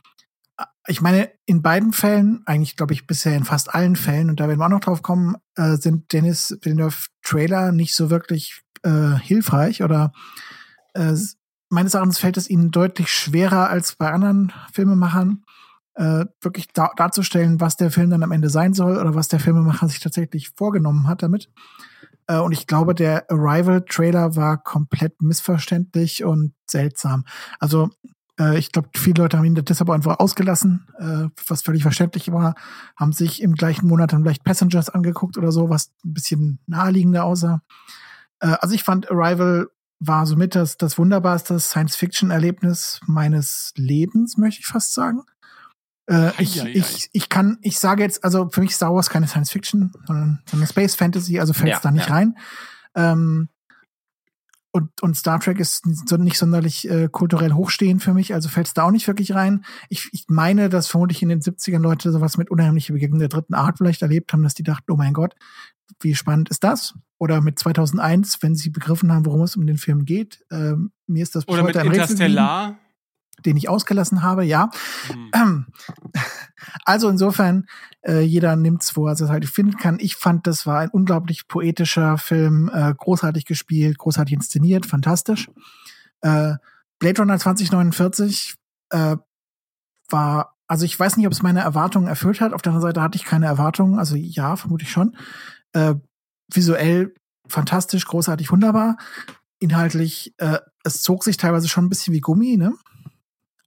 ich 0.86 1.00
meine, 1.00 1.30
in 1.44 1.62
beiden 1.62 1.92
Fällen, 1.92 2.42
eigentlich 2.46 2.76
glaube 2.76 2.94
ich 2.94 3.06
bisher 3.06 3.36
in 3.36 3.44
fast 3.44 3.74
allen 3.74 3.96
Fällen, 3.96 4.30
und 4.30 4.40
da 4.40 4.48
werden 4.48 4.58
wir 4.58 4.64
auch 4.64 4.70
noch 4.70 4.80
drauf 4.80 5.02
kommen, 5.02 5.36
äh, 5.56 5.76
sind 5.76 6.12
Dennis 6.12 6.58
Villeneuve 6.62 7.06
Trailer 7.22 7.72
nicht 7.72 7.94
so 7.94 8.10
wirklich 8.10 8.62
äh, 8.82 9.16
hilfreich 9.20 9.82
oder 9.82 10.12
äh, 10.94 11.14
meines 11.68 11.94
Erachtens 11.94 12.18
fällt 12.18 12.36
es 12.36 12.48
ihnen 12.48 12.70
deutlich 12.70 13.10
schwerer 13.10 13.68
als 13.68 13.96
bei 13.96 14.10
anderen 14.10 14.52
Filmemachern, 14.72 15.44
äh, 15.94 16.24
wirklich 16.40 16.68
da 16.72 16.92
darzustellen, 16.96 17.60
was 17.60 17.76
der 17.76 17.90
Film 17.90 18.10
dann 18.10 18.22
am 18.22 18.32
Ende 18.32 18.48
sein 18.48 18.72
soll 18.72 18.96
oder 18.96 19.14
was 19.14 19.28
der 19.28 19.40
Filmemacher 19.40 19.88
sich 19.88 20.00
tatsächlich 20.00 20.50
vorgenommen 20.50 21.06
hat 21.06 21.22
damit. 21.22 21.50
Äh, 22.28 22.38
und 22.38 22.52
ich 22.52 22.66
glaube, 22.66 22.94
der 22.94 23.28
Arrival-Trailer 23.30 24.36
war 24.36 24.62
komplett 24.62 25.20
missverständlich 25.20 26.24
und 26.24 26.54
seltsam. 26.70 27.24
Also 27.58 27.90
äh, 28.38 28.58
ich 28.58 28.70
glaube, 28.70 28.90
viele 28.94 29.22
Leute 29.22 29.38
haben 29.38 29.44
ihn 29.44 29.54
deshalb 29.54 29.90
einfach 29.90 30.20
ausgelassen, 30.20 30.86
äh, 30.98 31.28
was 31.48 31.62
völlig 31.62 31.82
verständlich 31.82 32.30
war, 32.30 32.54
haben 32.96 33.12
sich 33.12 33.42
im 33.42 33.54
gleichen 33.54 33.88
Monat 33.88 34.12
dann 34.12 34.22
vielleicht 34.22 34.44
Passengers 34.44 34.90
angeguckt 34.90 35.36
oder 35.36 35.50
so, 35.50 35.68
was 35.68 35.90
ein 36.04 36.14
bisschen 36.14 36.60
naheliegender 36.66 37.24
aussah. 37.24 37.62
Also 38.40 38.76
ich 38.76 38.84
fand 38.84 39.10
Arrival 39.10 39.66
war 39.98 40.24
somit 40.24 40.54
das, 40.54 40.76
das 40.76 40.96
wunderbarste 40.96 41.58
Science-Fiction-Erlebnis 41.58 43.00
meines 43.06 43.72
Lebens, 43.74 44.36
möchte 44.36 44.60
ich 44.60 44.66
fast 44.66 44.94
sagen. 44.94 45.24
Äh, 46.08 46.30
ich, 46.38 46.64
ich, 46.64 47.10
ich 47.12 47.28
kann, 47.28 47.58
ich 47.60 47.78
sage 47.78 48.02
jetzt, 48.02 48.24
also 48.24 48.48
für 48.50 48.60
mich 48.60 48.74
Star 48.74 48.94
Wars 48.94 49.10
keine 49.10 49.28
Science-Fiction, 49.28 49.92
sondern, 50.06 50.40
sondern 50.46 50.68
Space 50.68 50.94
Fantasy, 50.94 51.38
also 51.38 51.52
fällt 51.52 51.68
es 51.68 51.76
ja, 51.76 51.80
da 51.82 51.90
nicht 51.90 52.08
ja. 52.08 52.14
rein. 52.14 52.38
Ähm, 52.94 53.48
und, 54.70 55.02
und 55.02 55.16
Star 55.16 55.40
Trek 55.40 55.58
ist 55.60 55.86
nicht 55.86 56.38
sonderlich 56.38 56.88
äh, 56.88 57.08
kulturell 57.10 57.52
hochstehend 57.52 58.02
für 58.02 58.14
mich, 58.14 58.34
also 58.34 58.48
fällt 58.48 58.68
es 58.68 58.74
da 58.74 58.84
auch 58.84 58.90
nicht 58.90 59.06
wirklich 59.06 59.34
rein. 59.34 59.64
Ich, 59.88 60.08
ich 60.12 60.26
meine, 60.28 60.68
dass 60.68 60.88
vermutlich 60.88 61.22
in 61.22 61.28
den 61.28 61.40
70ern 61.40 61.80
Leute 61.80 62.12
sowas 62.12 62.36
mit 62.36 62.50
unheimlicher 62.50 62.92
Begegnung 62.92 63.18
der 63.18 63.28
dritten 63.28 63.54
Art 63.54 63.78
vielleicht 63.78 64.02
erlebt 64.02 64.32
haben, 64.32 64.42
dass 64.42 64.54
die 64.54 64.62
dachten, 64.62 64.90
oh 64.92 64.96
mein 64.96 65.14
Gott, 65.14 65.34
wie 66.00 66.14
spannend 66.14 66.50
ist 66.50 66.64
das? 66.64 66.94
Oder 67.18 67.40
mit 67.40 67.58
2001, 67.58 68.38
wenn 68.42 68.54
sie 68.54 68.70
begriffen 68.70 69.12
haben, 69.12 69.26
worum 69.26 69.42
es 69.42 69.56
um 69.56 69.66
den 69.66 69.78
Film 69.78 70.04
geht. 70.04 70.44
Ähm, 70.50 70.92
mir 71.06 71.22
ist 71.22 71.34
das 71.34 71.48
Oder 71.48 71.64
mit 71.64 71.76
Interstellar. 71.76 72.78
Den 73.44 73.56
ich 73.56 73.68
ausgelassen 73.68 74.22
habe, 74.22 74.44
ja. 74.44 74.70
Mhm. 75.32 75.66
Also 76.84 77.08
insofern, 77.08 77.66
äh, 78.02 78.20
jeder 78.20 78.56
nimmt's, 78.56 78.96
wo 78.96 79.06
er 79.06 79.12
es 79.12 79.20
halt 79.22 79.46
finden 79.46 79.76
kann. 79.76 79.98
Ich 80.00 80.16
fand, 80.16 80.46
das 80.46 80.66
war 80.66 80.80
ein 80.80 80.90
unglaublich 80.90 81.48
poetischer 81.48 82.18
Film, 82.18 82.70
äh, 82.72 82.94
großartig 82.94 83.44
gespielt, 83.44 83.98
großartig 83.98 84.34
inszeniert, 84.34 84.86
fantastisch. 84.86 85.48
Äh, 86.20 86.54
Blade 86.98 87.20
Runner 87.20 87.38
2049 87.38 88.56
äh, 88.90 89.16
war, 90.08 90.56
also 90.66 90.84
ich 90.84 90.98
weiß 90.98 91.16
nicht, 91.16 91.26
ob 91.26 91.32
es 91.32 91.42
meine 91.42 91.60
Erwartungen 91.60 92.08
erfüllt 92.08 92.40
hat. 92.40 92.52
Auf 92.52 92.62
der 92.62 92.72
anderen 92.72 92.88
Seite 92.88 93.02
hatte 93.02 93.16
ich 93.16 93.24
keine 93.24 93.46
Erwartungen, 93.46 93.98
also 93.98 94.16
ja, 94.16 94.56
vermute 94.56 94.84
ich 94.84 94.90
schon. 94.90 95.16
Äh, 95.72 95.94
visuell 96.52 97.14
fantastisch, 97.46 98.06
großartig, 98.06 98.50
wunderbar. 98.50 98.96
Inhaltlich, 99.58 100.34
äh, 100.38 100.58
es 100.84 101.02
zog 101.02 101.24
sich 101.24 101.36
teilweise 101.36 101.68
schon 101.68 101.86
ein 101.86 101.88
bisschen 101.88 102.14
wie 102.14 102.20
Gummi, 102.20 102.56
ne? 102.56 102.72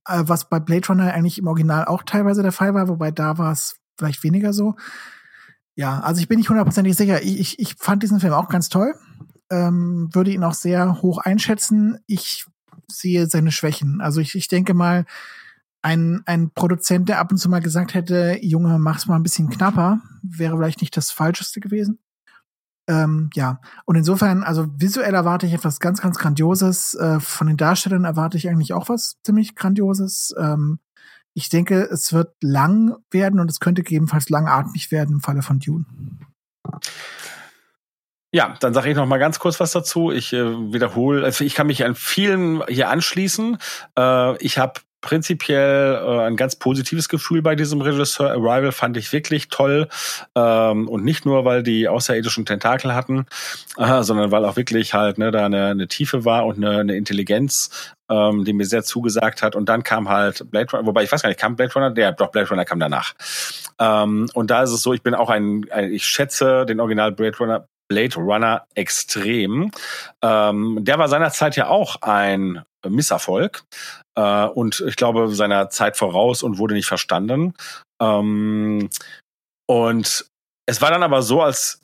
Äh, 0.07 0.23
was 0.25 0.49
bei 0.49 0.59
Blade 0.59 0.87
Runner 0.87 1.13
eigentlich 1.13 1.37
im 1.37 1.47
Original 1.47 1.85
auch 1.85 2.03
teilweise 2.03 2.41
der 2.41 2.51
Fall 2.51 2.73
war, 2.73 2.87
wobei 2.87 3.11
da 3.11 3.37
war 3.37 3.51
es 3.51 3.75
vielleicht 3.97 4.23
weniger 4.23 4.53
so. 4.53 4.75
Ja, 5.75 5.99
also 5.99 6.21
ich 6.21 6.27
bin 6.27 6.37
nicht 6.37 6.49
hundertprozentig 6.49 6.95
sicher. 6.95 7.21
Ich, 7.23 7.39
ich, 7.39 7.59
ich 7.59 7.75
fand 7.75 8.03
diesen 8.03 8.19
Film 8.19 8.33
auch 8.33 8.49
ganz 8.49 8.69
toll. 8.69 8.95
Ähm, 9.49 10.09
würde 10.13 10.31
ihn 10.31 10.43
auch 10.43 10.53
sehr 10.53 11.01
hoch 11.01 11.19
einschätzen. 11.19 11.99
Ich 12.07 12.45
sehe 12.87 13.27
seine 13.27 13.51
Schwächen. 13.51 14.01
Also 14.01 14.21
ich, 14.21 14.35
ich 14.35 14.47
denke 14.47 14.73
mal, 14.73 15.05
ein, 15.81 16.21
ein 16.25 16.51
Produzent, 16.51 17.09
der 17.09 17.19
ab 17.19 17.31
und 17.31 17.37
zu 17.37 17.49
mal 17.49 17.61
gesagt 17.61 17.93
hätte, 17.93 18.37
Junge, 18.41 18.77
mach's 18.79 19.07
mal 19.07 19.15
ein 19.15 19.23
bisschen 19.23 19.49
knapper, 19.49 19.99
wäre 20.21 20.57
vielleicht 20.57 20.81
nicht 20.81 20.95
das 20.95 21.11
Falscheste 21.11 21.59
gewesen. 21.59 21.99
Ähm, 22.91 23.29
ja, 23.33 23.61
und 23.85 23.95
insofern, 23.95 24.43
also 24.43 24.67
visuell 24.75 25.13
erwarte 25.13 25.45
ich 25.45 25.53
etwas 25.53 25.79
ganz, 25.79 26.01
ganz 26.01 26.17
Grandioses. 26.17 26.93
Äh, 26.95 27.21
von 27.21 27.47
den 27.47 27.55
Darstellern 27.55 28.03
erwarte 28.03 28.35
ich 28.35 28.49
eigentlich 28.49 28.73
auch 28.73 28.89
was 28.89 29.17
ziemlich 29.23 29.55
Grandioses. 29.55 30.35
Ähm, 30.37 30.79
ich 31.33 31.47
denke, 31.47 31.83
es 31.83 32.11
wird 32.11 32.35
lang 32.41 32.97
werden 33.09 33.39
und 33.39 33.49
es 33.49 33.61
könnte 33.61 33.83
gegebenenfalls 33.83 34.29
langatmig 34.29 34.91
werden 34.91 35.15
im 35.15 35.21
Falle 35.21 35.41
von 35.41 35.59
Dune. 35.59 35.85
Ja, 38.33 38.55
dann 38.59 38.73
sage 38.73 38.89
ich 38.89 38.97
noch 38.97 39.05
mal 39.05 39.19
ganz 39.19 39.39
kurz 39.39 39.61
was 39.61 39.71
dazu. 39.71 40.11
Ich 40.11 40.33
äh, 40.33 40.73
wiederhole, 40.73 41.23
also 41.23 41.45
ich 41.45 41.55
kann 41.55 41.67
mich 41.67 41.85
an 41.85 41.95
vielen 41.95 42.61
hier 42.67 42.89
anschließen. 42.89 43.57
Äh, 43.97 44.37
ich 44.43 44.57
habe 44.57 44.81
prinzipiell 45.01 45.95
äh, 45.95 46.21
ein 46.27 46.35
ganz 46.35 46.55
positives 46.55 47.09
Gefühl 47.09 47.41
bei 47.41 47.55
diesem 47.55 47.81
Regisseur. 47.81 48.31
Arrival 48.31 48.71
fand 48.71 48.97
ich 48.97 49.11
wirklich 49.11 49.49
toll. 49.49 49.87
Ähm, 50.35 50.87
und 50.87 51.03
nicht 51.03 51.25
nur, 51.25 51.43
weil 51.43 51.63
die 51.63 51.87
außerirdischen 51.87 52.45
Tentakel 52.45 52.95
hatten, 52.95 53.25
äh, 53.77 54.03
sondern 54.03 54.31
weil 54.31 54.45
auch 54.45 54.55
wirklich 54.55 54.93
halt 54.93 55.17
ne, 55.17 55.31
da 55.31 55.45
eine, 55.45 55.67
eine 55.67 55.87
Tiefe 55.87 56.23
war 56.23 56.45
und 56.45 56.57
eine, 56.57 56.79
eine 56.79 56.95
Intelligenz, 56.95 57.93
ähm, 58.09 58.45
die 58.45 58.53
mir 58.53 58.65
sehr 58.65 58.83
zugesagt 58.83 59.41
hat. 59.41 59.55
Und 59.55 59.67
dann 59.69 59.83
kam 59.83 60.07
halt 60.07 60.49
Blade 60.51 60.71
Runner, 60.71 60.85
wobei 60.85 61.03
ich 61.03 61.11
weiß 61.11 61.23
gar 61.23 61.29
nicht, 61.29 61.39
kam 61.39 61.55
Blade 61.55 61.73
Runner? 61.73 61.91
Der, 61.91 62.11
doch, 62.11 62.31
Blade 62.31 62.49
Runner 62.49 62.65
kam 62.65 62.79
danach. 62.79 63.13
Ähm, 63.79 64.29
und 64.33 64.51
da 64.51 64.63
ist 64.63 64.71
es 64.71 64.83
so, 64.83 64.93
ich 64.93 65.01
bin 65.01 65.15
auch 65.15 65.29
ein, 65.29 65.65
ein 65.71 65.91
ich 65.91 66.05
schätze 66.05 66.65
den 66.65 66.79
Original 66.79 67.11
Blade 67.11 67.37
Runner, 67.37 67.67
Blade 67.87 68.15
Runner 68.15 68.65
extrem. 68.75 69.71
Ähm, 70.21 70.77
der 70.81 70.99
war 70.99 71.09
seinerzeit 71.09 71.55
ja 71.55 71.67
auch 71.67 72.01
ein 72.01 72.61
Misserfolg 72.87 73.63
äh, 74.15 74.45
und 74.45 74.83
ich 74.87 74.95
glaube 74.95 75.33
seiner 75.33 75.69
Zeit 75.69 75.97
voraus 75.97 76.43
und 76.43 76.57
wurde 76.57 76.73
nicht 76.73 76.87
verstanden. 76.87 77.53
Ähm, 78.01 78.89
und 79.67 80.25
es 80.65 80.81
war 80.81 80.91
dann 80.91 81.03
aber 81.03 81.21
so, 81.21 81.41
als 81.41 81.81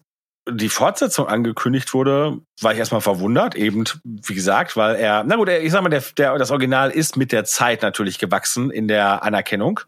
die 0.49 0.69
Fortsetzung 0.69 1.27
angekündigt 1.27 1.93
wurde, 1.93 2.39
war 2.61 2.71
ich 2.71 2.79
erstmal 2.79 3.01
verwundert, 3.01 3.55
eben 3.55 3.83
wie 4.03 4.33
gesagt, 4.33 4.77
weil 4.77 4.95
er, 4.95 5.23
na 5.25 5.35
gut, 5.35 5.49
ich 5.49 5.71
sag 5.71 5.81
mal, 5.83 5.89
der, 5.89 6.03
der, 6.17 6.37
das 6.37 6.51
Original 6.51 6.89
ist 6.89 7.17
mit 7.17 7.31
der 7.31 7.43
Zeit 7.43 7.81
natürlich 7.81 8.17
gewachsen 8.17 8.71
in 8.71 8.87
der 8.87 9.23
Anerkennung 9.23 9.81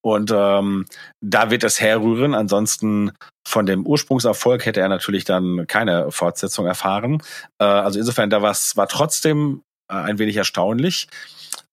und 0.00 0.30
ähm, 0.32 0.86
da 1.20 1.50
wird 1.50 1.64
es 1.64 1.80
herrühren. 1.80 2.34
Ansonsten 2.34 3.12
von 3.46 3.66
dem 3.66 3.84
Ursprungserfolg 3.86 4.64
hätte 4.64 4.80
er 4.80 4.88
natürlich 4.88 5.24
dann 5.24 5.66
keine 5.66 6.10
Fortsetzung 6.10 6.66
erfahren. 6.66 7.22
Äh, 7.58 7.64
also 7.64 7.98
insofern, 7.98 8.30
da 8.30 8.42
was 8.42 8.76
war 8.76 8.88
trotzdem 8.88 9.62
ein 9.90 10.18
wenig 10.18 10.36
erstaunlich. 10.36 11.08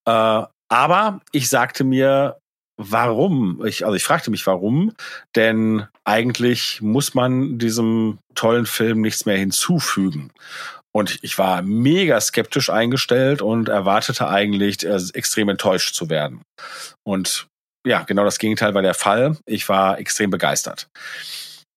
Äh, 0.06 0.44
aber 0.70 1.22
ich 1.32 1.50
sagte 1.50 1.84
mir, 1.84 2.38
warum? 2.78 3.66
Ich, 3.66 3.86
also 3.86 3.96
ich 3.96 4.04
fragte 4.04 4.32
mich, 4.32 4.46
warum? 4.48 4.94
Denn 5.36 5.88
eigentlich 6.04 6.82
muss 6.82 7.14
man 7.14 7.58
diesem 7.58 8.20
tollen 8.36 8.66
Film 8.66 9.02
nichts 9.02 9.26
mehr 9.26 9.38
hinzufügen. 9.38 10.32
Und 10.94 11.20
ich 11.22 11.38
war 11.38 11.62
mega 11.62 12.20
skeptisch 12.20 12.70
eingestellt 12.70 13.42
und 13.42 13.70
erwartete 13.70 14.28
eigentlich, 14.30 14.84
äh, 14.86 15.00
extrem 15.14 15.50
enttäuscht 15.50 15.94
zu 15.94 16.10
werden. 16.10 16.42
Und 17.04 17.48
ja, 17.86 18.04
genau 18.04 18.24
das 18.24 18.40
Gegenteil 18.40 18.74
war 18.74 18.82
der 18.82 18.94
Fall. 18.94 19.38
Ich 19.46 19.70
war 19.70 20.00
extrem 20.00 20.30
begeistert. 20.30 20.90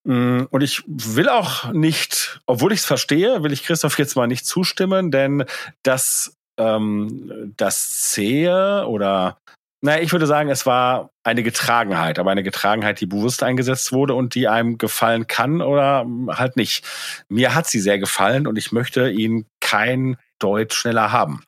Mm, 0.05 0.45
und 0.51 0.63
ich 0.63 0.83
will 0.87 1.29
auch 1.29 1.73
nicht, 1.73 2.41
obwohl 2.47 2.73
ich 2.73 2.81
es 2.81 2.87
verstehe, 2.87 3.43
will 3.43 3.53
ich 3.53 3.65
Christoph 3.65 3.99
jetzt 3.99 4.17
mal 4.17 4.27
nicht 4.27 4.47
zustimmen, 4.47 5.11
denn 5.11 5.45
das, 5.83 6.37
ähm, 6.59 7.53
das 7.57 8.11
Zähe 8.11 8.87
oder 8.87 9.37
naja, 9.83 10.03
ich 10.03 10.13
würde 10.13 10.27
sagen, 10.27 10.51
es 10.51 10.67
war 10.67 11.11
eine 11.25 11.43
Getragenheit, 11.43 12.19
aber 12.19 12.31
eine 12.31 12.43
Getragenheit, 12.43 13.01
die 13.01 13.07
bewusst 13.07 13.43
eingesetzt 13.43 13.93
wurde 13.93 14.15
und 14.15 14.35
die 14.35 14.47
einem 14.47 14.77
gefallen 14.77 15.27
kann 15.27 15.63
oder 15.63 16.05
halt 16.29 16.57
nicht. 16.57 16.85
Mir 17.29 17.55
hat 17.55 17.67
sie 17.67 17.81
sehr 17.81 17.99
gefallen 17.99 18.47
und 18.47 18.59
ich 18.59 18.73
möchte 18.73 19.09
ihn 19.09 19.47
kein 19.61 20.19
Deut 20.39 20.75
schneller 20.75 21.13
haben. 21.13 21.45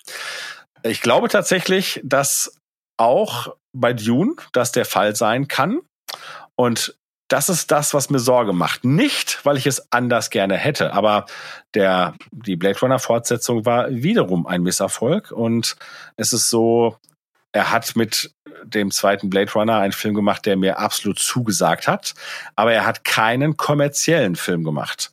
Ich 0.82 1.02
glaube 1.02 1.28
tatsächlich, 1.28 2.00
dass 2.04 2.56
auch 2.96 3.54
bei 3.74 3.92
Dune 3.92 4.34
das 4.52 4.72
der 4.72 4.86
Fall 4.86 5.14
sein 5.14 5.46
kann. 5.46 5.80
Und 6.56 6.94
das 7.32 7.48
ist 7.48 7.70
das, 7.70 7.94
was 7.94 8.10
mir 8.10 8.18
Sorge 8.18 8.52
macht. 8.52 8.84
Nicht, 8.84 9.40
weil 9.44 9.56
ich 9.56 9.66
es 9.66 9.90
anders 9.90 10.28
gerne 10.28 10.56
hätte, 10.56 10.92
aber 10.92 11.24
der, 11.72 12.14
die 12.30 12.56
Blade 12.56 12.78
Runner 12.80 12.98
Fortsetzung 12.98 13.64
war 13.64 13.90
wiederum 13.90 14.46
ein 14.46 14.62
Misserfolg 14.62 15.30
und 15.30 15.76
es 16.16 16.34
ist 16.34 16.50
so, 16.50 16.98
er 17.52 17.70
hat 17.70 17.96
mit 17.96 18.34
dem 18.64 18.90
zweiten 18.90 19.30
Blade 19.30 19.50
Runner 19.52 19.78
einen 19.78 19.94
Film 19.94 20.14
gemacht, 20.14 20.44
der 20.44 20.56
mir 20.56 20.78
absolut 20.78 21.18
zugesagt 21.18 21.88
hat, 21.88 22.14
aber 22.54 22.74
er 22.74 22.84
hat 22.84 23.04
keinen 23.04 23.56
kommerziellen 23.56 24.36
Film 24.36 24.62
gemacht. 24.62 25.12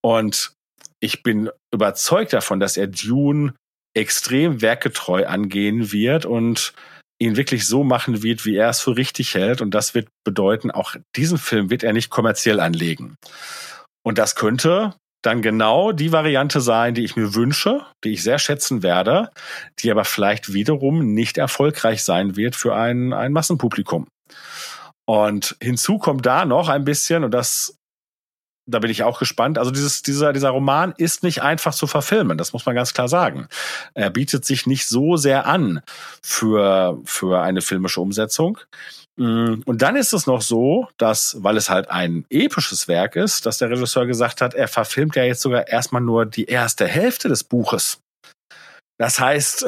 Und 0.00 0.52
ich 1.00 1.22
bin 1.22 1.50
überzeugt 1.70 2.32
davon, 2.32 2.60
dass 2.60 2.78
er 2.78 2.86
Dune 2.86 3.52
extrem 3.94 4.62
werkgetreu 4.62 5.26
angehen 5.26 5.92
wird 5.92 6.24
und 6.24 6.72
ihn 7.18 7.36
wirklich 7.36 7.66
so 7.66 7.84
machen 7.84 8.22
wird, 8.22 8.44
wie 8.44 8.56
er 8.56 8.68
es 8.68 8.80
für 8.80 8.96
richtig 8.96 9.34
hält. 9.34 9.60
Und 9.60 9.72
das 9.72 9.94
wird 9.94 10.08
bedeuten, 10.24 10.70
auch 10.70 10.94
diesen 11.16 11.38
Film 11.38 11.70
wird 11.70 11.82
er 11.82 11.92
nicht 11.92 12.10
kommerziell 12.10 12.60
anlegen. 12.60 13.16
Und 14.04 14.18
das 14.18 14.34
könnte 14.34 14.94
dann 15.22 15.42
genau 15.42 15.90
die 15.90 16.12
Variante 16.12 16.60
sein, 16.60 16.94
die 16.94 17.04
ich 17.04 17.16
mir 17.16 17.34
wünsche, 17.34 17.84
die 18.04 18.12
ich 18.12 18.22
sehr 18.22 18.38
schätzen 18.38 18.82
werde, 18.82 19.30
die 19.80 19.90
aber 19.90 20.04
vielleicht 20.04 20.52
wiederum 20.52 21.12
nicht 21.12 21.38
erfolgreich 21.38 22.04
sein 22.04 22.36
wird 22.36 22.54
für 22.54 22.76
ein, 22.76 23.12
ein 23.12 23.32
Massenpublikum. 23.32 24.06
Und 25.06 25.56
hinzu 25.60 25.98
kommt 25.98 26.26
da 26.26 26.44
noch 26.44 26.68
ein 26.68 26.84
bisschen, 26.84 27.24
und 27.24 27.32
das 27.32 27.77
da 28.68 28.78
bin 28.78 28.90
ich 28.90 29.02
auch 29.02 29.18
gespannt. 29.18 29.58
Also 29.58 29.70
dieses, 29.70 30.02
dieser, 30.02 30.32
dieser 30.32 30.50
Roman 30.50 30.94
ist 30.96 31.22
nicht 31.22 31.42
einfach 31.42 31.74
zu 31.74 31.86
verfilmen, 31.86 32.38
das 32.38 32.52
muss 32.52 32.66
man 32.66 32.74
ganz 32.74 32.92
klar 32.92 33.08
sagen. 33.08 33.48
Er 33.94 34.10
bietet 34.10 34.44
sich 34.44 34.66
nicht 34.66 34.86
so 34.86 35.16
sehr 35.16 35.46
an 35.46 35.80
für, 36.22 37.00
für 37.04 37.40
eine 37.40 37.62
filmische 37.62 38.00
Umsetzung. 38.00 38.58
Mm, 39.16 39.62
und 39.64 39.82
dann 39.82 39.96
ist 39.96 40.12
es 40.12 40.26
noch 40.26 40.42
so, 40.42 40.88
dass, 40.98 41.36
weil 41.42 41.56
es 41.56 41.70
halt 41.70 41.90
ein 41.90 42.24
episches 42.30 42.86
Werk 42.88 43.16
ist, 43.16 43.46
dass 43.46 43.58
der 43.58 43.70
Regisseur 43.70 44.06
gesagt 44.06 44.40
hat, 44.40 44.54
er 44.54 44.68
verfilmt 44.68 45.16
ja 45.16 45.24
jetzt 45.24 45.40
sogar 45.40 45.68
erstmal 45.68 46.02
nur 46.02 46.26
die 46.26 46.44
erste 46.44 46.86
Hälfte 46.86 47.28
des 47.28 47.44
Buches. 47.44 48.00
Das 48.98 49.18
heißt, 49.18 49.64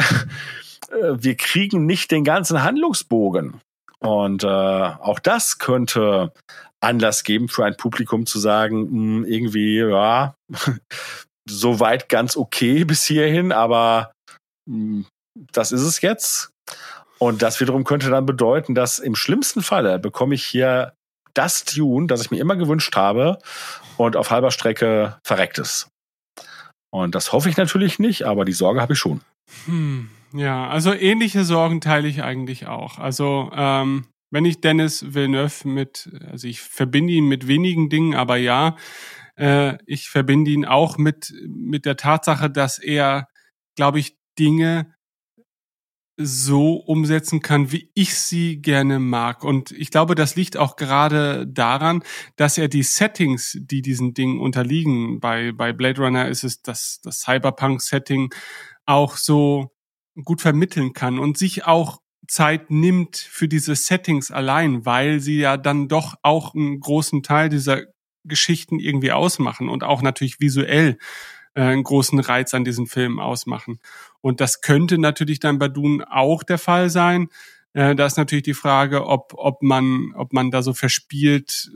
wir 1.15 1.37
kriegen 1.37 1.87
nicht 1.87 2.11
den 2.11 2.25
ganzen 2.25 2.63
Handlungsbogen. 2.63 3.61
Und 4.01 4.45
äh, 4.45 4.47
auch 4.47 5.19
das 5.19 5.59
könnte 5.59 6.33
Anlass 6.81 7.25
geben 7.25 7.49
für 7.49 7.65
ein 7.65 7.77
Publikum 7.77 8.27
zu 8.27 8.39
sagen, 8.39 8.83
mh, 8.83 8.89
hm, 8.91 9.25
irgendwie, 9.27 9.79
ja, 9.79 10.35
soweit 11.49 12.09
ganz 12.09 12.37
okay 12.37 12.85
bis 12.87 13.05
hierhin, 13.05 13.53
aber 13.53 14.13
mh, 14.67 15.05
hm, 15.05 15.07
das 15.53 15.73
ist 15.73 15.83
es 15.83 16.01
jetzt. 16.01 16.51
Und 17.19 17.43
das 17.43 17.61
wiederum 17.61 17.85
könnte 17.85 18.09
dann 18.09 18.25
bedeuten, 18.25 18.75
dass 18.75 18.99
im 18.99 19.15
schlimmsten 19.15 19.63
Falle 19.63 19.99
bekomme 19.99 20.35
ich 20.35 20.45
hier 20.45 20.95
das 21.35 21.65
Tune, 21.65 22.07
das 22.07 22.23
ich 22.23 22.31
mir 22.31 22.41
immer 22.41 22.57
gewünscht 22.57 22.97
habe 22.97 23.39
und 23.99 24.17
auf 24.17 24.31
halber 24.31 24.51
Strecke 24.51 25.19
verreckt 25.23 25.59
es. 25.59 25.89
Und 26.91 27.15
das 27.15 27.33
hoffe 27.33 27.49
ich 27.49 27.57
natürlich 27.57 27.99
nicht, 27.99 28.25
aber 28.25 28.45
die 28.45 28.53
Sorge 28.53 28.81
habe 28.81 28.95
ich 28.95 28.99
schon. 28.99 29.21
Hm, 29.67 30.11
ja, 30.33 30.69
also 30.69 30.93
ähnliche 30.93 31.45
Sorgen 31.45 31.81
teile 31.81 32.09
ich 32.09 32.23
eigentlich 32.23 32.67
auch. 32.67 32.99
Also 32.99 33.51
ähm, 33.55 34.07
wenn 34.31 34.45
ich 34.45 34.61
Dennis 34.61 35.15
Villeneuve 35.15 35.69
mit, 35.69 36.11
also 36.31 36.47
ich 36.47 36.61
verbinde 36.61 37.13
ihn 37.13 37.27
mit 37.27 37.49
wenigen 37.49 37.89
Dingen, 37.89 38.15
aber 38.15 38.37
ja, 38.37 38.77
äh, 39.37 39.77
ich 39.87 40.09
verbinde 40.09 40.53
ihn 40.53 40.65
auch 40.65 40.99
mit, 40.99 41.33
mit 41.47 41.85
der 41.85 41.97
Tatsache, 41.97 42.51
dass 42.51 42.79
er, 42.79 43.27
glaube 43.77 43.99
ich, 43.99 44.17
Dinge 44.39 44.95
so 46.23 46.75
umsetzen 46.75 47.41
kann, 47.41 47.73
wie 47.73 47.91
ich 47.95 48.15
sie 48.15 48.61
gerne 48.61 48.99
mag. 48.99 49.43
Und 49.43 49.73
ich 49.73 49.91
glaube, 49.91 50.15
das 50.15 50.37
liegt 50.37 50.57
auch 50.57 50.77
gerade 50.77 51.47
daran, 51.47 52.03
dass 52.37 52.59
er 52.59 52.69
die 52.69 52.83
Settings, 52.83 53.57
die 53.59 53.81
diesen 53.81 54.13
Dingen 54.13 54.39
unterliegen, 54.39 55.19
bei, 55.21 55.53
bei 55.53 55.73
Blade 55.73 56.03
Runner 56.03 56.29
ist 56.29 56.45
es 56.45 56.61
das, 56.63 57.01
das 57.03 57.21
Cyberpunk-Setting, 57.21 58.35
auch 58.85 59.17
so 59.17 59.73
gut 60.25 60.41
vermitteln 60.41 60.93
kann 60.93 61.19
und 61.19 61.39
sich 61.39 61.67
auch 61.67 62.01
Zeit 62.27 62.71
nimmt 62.71 63.17
für 63.17 63.49
diese 63.49 63.75
Settings 63.75 64.31
allein, 64.31 64.87
weil 64.87 65.21
sie 65.21 65.39
ja 65.39 65.57
dann 65.57 65.89
doch 65.89 66.15
auch 66.23 66.55
einen 66.55 66.81
großen 66.81 67.23
Teil 67.23 67.49
dieser 67.49 67.83
Geschichten 68.25 68.79
irgendwie 68.79 69.13
ausmachen 69.13 69.69
und 69.69 69.83
auch 69.83 70.03
natürlich 70.03 70.41
visuell 70.41 70.99
äh, 71.55 71.63
einen 71.63 71.83
großen 71.83 72.21
Reiz 72.21 72.55
an 72.55 72.65
diesen 72.65 72.87
Filmen 72.87 73.19
ausmachen. 73.19 73.81
Und 74.21 74.41
das 74.41 74.61
könnte 74.61 74.99
natürlich 74.99 75.41
dann 75.41 75.59
bei 75.59 75.69
Dune 75.69 76.05
auch 76.11 76.43
der 76.43 76.59
Fall 76.59 76.91
sein. 76.91 77.29
Äh, 77.73 77.95
da 77.95 78.07
ist 78.07 78.19
natürlich 78.19 78.45
die 78.45 78.55
Frage, 78.55 79.07
ob, 79.07 79.33
ob 79.35 79.63
man, 79.63 80.13
ob 80.15 80.33
man 80.33 80.51
da 80.51 80.63
so 80.63 80.75
verspielt 80.75 81.71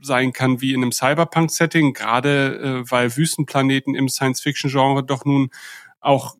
sein 0.00 0.32
kann 0.32 0.60
wie 0.60 0.72
in 0.72 0.82
einem 0.82 0.92
Cyberpunk-Setting, 0.92 1.94
gerade 1.94 2.84
äh, 2.84 2.90
weil 2.90 3.16
Wüstenplaneten 3.16 3.94
im 3.94 4.08
Science-Fiction-Genre 4.08 5.04
doch 5.04 5.24
nun 5.24 5.50
auch 6.00 6.36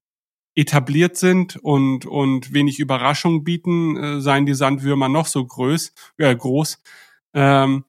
etabliert 0.54 1.16
sind 1.16 1.56
und, 1.56 2.06
und 2.06 2.52
wenig 2.52 2.78
Überraschung 2.78 3.44
bieten, 3.44 3.96
äh, 3.96 4.20
seien 4.20 4.46
die 4.46 4.54
Sandwürmer 4.54 5.08
noch 5.08 5.26
so 5.26 5.44
groß, 5.44 5.92
äh, 6.18 6.34
groß. 6.34 6.82
Ähm, 7.34 7.84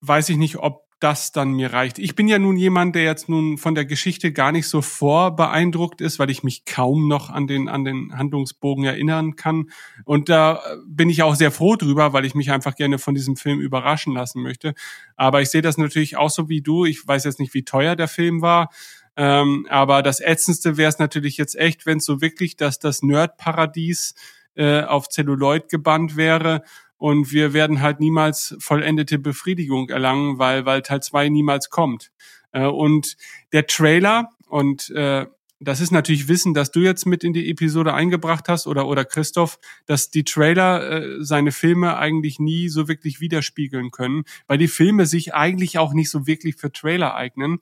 weiß 0.00 0.28
ich 0.28 0.36
nicht, 0.36 0.56
ob 0.58 0.84
das 1.04 1.32
dann 1.32 1.52
mir 1.52 1.70
reicht. 1.72 1.98
Ich 1.98 2.14
bin 2.14 2.28
ja 2.28 2.38
nun 2.38 2.56
jemand, 2.56 2.94
der 2.94 3.02
jetzt 3.02 3.28
nun 3.28 3.58
von 3.58 3.74
der 3.74 3.84
Geschichte 3.84 4.32
gar 4.32 4.52
nicht 4.52 4.68
so 4.68 4.80
vorbeeindruckt 4.80 6.00
ist, 6.00 6.18
weil 6.18 6.30
ich 6.30 6.42
mich 6.42 6.64
kaum 6.64 7.08
noch 7.08 7.28
an 7.28 7.46
den, 7.46 7.68
an 7.68 7.84
den 7.84 8.16
Handlungsbogen 8.16 8.84
erinnern 8.84 9.36
kann. 9.36 9.70
Und 10.06 10.30
da 10.30 10.62
bin 10.86 11.10
ich 11.10 11.22
auch 11.22 11.34
sehr 11.34 11.50
froh 11.50 11.76
drüber, 11.76 12.14
weil 12.14 12.24
ich 12.24 12.34
mich 12.34 12.50
einfach 12.52 12.74
gerne 12.74 12.98
von 12.98 13.14
diesem 13.14 13.36
Film 13.36 13.60
überraschen 13.60 14.14
lassen 14.14 14.40
möchte. 14.40 14.72
Aber 15.14 15.42
ich 15.42 15.50
sehe 15.50 15.60
das 15.60 15.76
natürlich 15.76 16.16
auch 16.16 16.30
so 16.30 16.48
wie 16.48 16.62
du. 16.62 16.86
Ich 16.86 17.06
weiß 17.06 17.24
jetzt 17.24 17.38
nicht, 17.38 17.52
wie 17.52 17.64
teuer 17.64 17.96
der 17.96 18.08
Film 18.08 18.40
war. 18.40 18.70
Ähm, 19.16 19.66
aber 19.70 20.02
das 20.02 20.20
Ätzendste 20.20 20.76
wäre 20.76 20.88
es 20.88 20.98
natürlich 20.98 21.36
jetzt 21.36 21.56
echt, 21.56 21.86
wenn 21.86 21.98
es 21.98 22.04
so 22.04 22.20
wirklich, 22.20 22.56
dass 22.56 22.78
das 22.78 23.02
Nerd-Paradies 23.02 24.14
äh, 24.54 24.82
auf 24.82 25.08
Celluloid 25.08 25.68
gebannt 25.68 26.16
wäre 26.16 26.62
und 26.96 27.32
wir 27.32 27.52
werden 27.52 27.80
halt 27.80 28.00
niemals 28.00 28.56
vollendete 28.58 29.18
Befriedigung 29.18 29.90
erlangen, 29.90 30.38
weil, 30.38 30.64
weil 30.64 30.82
Teil 30.82 31.02
zwei 31.02 31.28
niemals 31.28 31.70
kommt. 31.70 32.10
Äh, 32.52 32.66
und 32.66 33.16
der 33.52 33.66
Trailer, 33.66 34.30
und 34.48 34.90
äh, 34.90 35.26
das 35.60 35.80
ist 35.80 35.90
natürlich 35.90 36.28
Wissen, 36.28 36.54
dass 36.54 36.70
du 36.70 36.80
jetzt 36.80 37.06
mit 37.06 37.24
in 37.24 37.32
die 37.32 37.50
Episode 37.50 37.94
eingebracht 37.94 38.48
hast 38.48 38.66
oder, 38.66 38.86
oder 38.86 39.04
Christoph, 39.04 39.58
dass 39.86 40.10
die 40.10 40.24
Trailer 40.24 40.90
äh, 40.90 41.24
seine 41.24 41.52
Filme 41.52 41.96
eigentlich 41.96 42.38
nie 42.38 42.68
so 42.68 42.88
wirklich 42.88 43.20
widerspiegeln 43.20 43.90
können, 43.90 44.24
weil 44.46 44.58
die 44.58 44.68
Filme 44.68 45.06
sich 45.06 45.34
eigentlich 45.34 45.78
auch 45.78 45.94
nicht 45.94 46.10
so 46.10 46.26
wirklich 46.26 46.56
für 46.56 46.72
Trailer 46.72 47.14
eignen. 47.14 47.60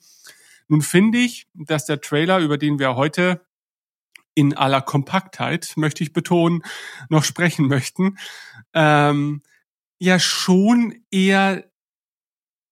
Nun 0.72 0.80
finde 0.80 1.18
ich, 1.18 1.48
dass 1.52 1.84
der 1.84 2.00
Trailer, 2.00 2.38
über 2.38 2.56
den 2.56 2.78
wir 2.78 2.96
heute 2.96 3.44
in 4.34 4.54
aller 4.54 4.80
Kompaktheit, 4.80 5.74
möchte 5.76 6.02
ich 6.02 6.14
betonen, 6.14 6.62
noch 7.10 7.24
sprechen 7.24 7.68
möchten, 7.68 8.16
ähm, 8.72 9.42
ja 9.98 10.18
schon 10.18 11.04
eher 11.10 11.70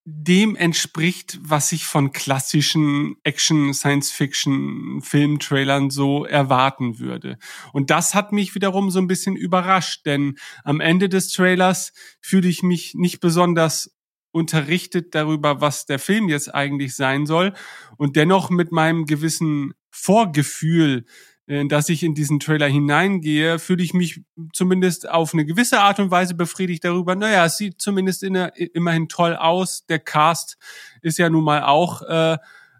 dem 0.07 0.57
entspricht, 0.57 1.39
was 1.43 1.73
ich 1.73 1.85
von 1.85 2.11
klassischen 2.13 3.17
Action, 3.23 3.75
Science-Fiction, 3.75 5.03
Filmtrailern 5.03 5.91
so 5.91 6.25
erwarten 6.25 7.01
würde. 7.01 7.37
Und 7.75 7.91
das 7.91 8.15
hat 8.15 8.33
mich 8.33 8.55
wiederum 8.55 8.91
so 8.91 8.99
ein 8.99 9.09
bisschen 9.09 9.37
überrascht, 9.37 10.07
denn 10.07 10.39
am 10.65 10.81
Ende 10.81 11.11
des 11.11 11.31
Trailers 11.33 11.93
fühle 12.23 12.49
ich 12.49 12.63
mich 12.63 12.95
nicht 12.95 13.21
besonders 13.21 13.95
unterrichtet 14.33 15.15
darüber, 15.15 15.61
was 15.61 15.87
der 15.87 15.99
Film 15.99 16.29
jetzt 16.29 16.55
eigentlich 16.55 16.95
sein 16.95 17.27
soll 17.27 17.53
und 17.97 18.17
dennoch 18.17 18.51
mit 18.51 18.73
meinem 18.73 19.07
gewissen 19.07 19.75
Vorgefühl, 19.91 21.05
äh, 21.51 21.67
dass 21.67 21.89
ich 21.89 22.03
in 22.05 22.15
diesen 22.15 22.39
Trailer 22.39 22.69
hineingehe, 22.69 23.59
fühle 23.59 23.83
ich 23.83 23.93
mich 23.93 24.23
zumindest 24.53 25.09
auf 25.09 25.35
eine 25.35 25.45
gewisse 25.45 25.81
Art 25.81 25.99
und 25.99 26.11
Weise 26.11 26.35
befriedigt 26.35 26.85
darüber. 26.85 27.17
Naja, 27.17 27.45
es 27.45 27.57
sieht 27.57 27.81
zumindest 27.81 28.23
in 28.23 28.35
der, 28.35 28.57
immerhin 28.75 29.09
toll 29.09 29.35
aus. 29.35 29.85
Der 29.87 29.99
Cast 29.99 30.57
ist 31.03 31.19
ja 31.19 31.29
nun 31.29 31.45
mal 31.45 31.65
auch, 31.65 32.03
äh, 32.03 32.39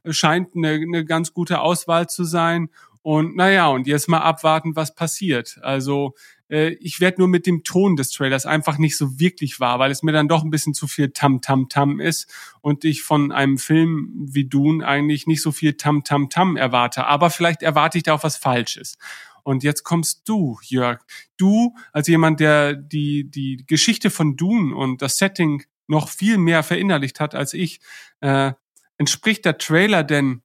scheint 0.09 0.55
eine, 0.55 0.75
eine 0.75 1.05
ganz 1.05 1.35
gute 1.35 1.61
Auswahl 1.61 2.09
zu 2.09 2.25
sein. 2.25 2.69
Und 3.03 3.35
naja, 3.35 3.69
und 3.69 3.87
jetzt 3.87 4.09
mal 4.09 4.19
abwarten, 4.19 4.77
was 4.77 4.95
passiert. 4.95 5.59
Also 5.63 6.15
äh, 6.51 6.71
ich 6.81 7.01
werde 7.01 7.21
nur 7.21 7.29
mit 7.29 7.47
dem 7.47 7.65
Ton 7.65 7.97
des 7.97 8.11
Trailers 8.11 8.47
einfach 8.47 8.79
nicht 8.79 8.97
so 8.97 9.19
wirklich 9.19 9.61
wahr, 9.61 9.79
weil 9.79 9.91
es 9.91 10.03
mir 10.03 10.13
dann 10.13 10.29
doch 10.29 10.43
ein 10.43 10.51
bisschen 10.51 10.75
zu 10.75 10.87
viel 10.87 11.11
Tam 11.11 11.41
Tam 11.41 11.69
Tam 11.69 12.01
ist 12.01 12.31
und 12.61 12.85
ich 12.85 13.03
von 13.03 13.33
einem 13.33 13.59
Film 13.59 14.11
wie 14.15 14.45
Dune 14.45 14.87
eigentlich 14.87 15.27
nicht 15.27 15.43
so 15.43 15.53
viel 15.53 15.75
Tam 15.75 16.05
Tam 16.05 16.29
Tam 16.29 16.57
erwarte. 16.57 17.07
Aber 17.07 17.31
vielleicht 17.31 17.63
erwarte 17.63 17.99
ich 17.99 18.05
da 18.05 18.15
auch 18.15 18.25
was 18.25 18.37
Falsches. 18.37 18.99
Und 19.43 19.63
jetzt 19.63 19.85
kommst 19.85 20.29
du, 20.29 20.59
Jörg. 20.63 21.01
Du 21.37 21.75
als 21.93 22.09
jemand, 22.09 22.41
der 22.41 22.75
die, 22.75 23.31
die 23.31 23.65
Geschichte 23.67 24.11
von 24.11 24.37
Dune 24.37 24.75
und 24.75 25.03
das 25.03 25.17
Setting 25.17 25.63
noch 25.87 26.09
viel 26.09 26.39
mehr 26.39 26.63
verinnerlicht 26.63 27.21
hat 27.21 27.35
als 27.35 27.55
ich, 27.55 27.81
äh, 28.21 28.53
entspricht 28.99 29.45
der 29.45 29.59
Trailer 29.59 30.05
denn 30.05 30.43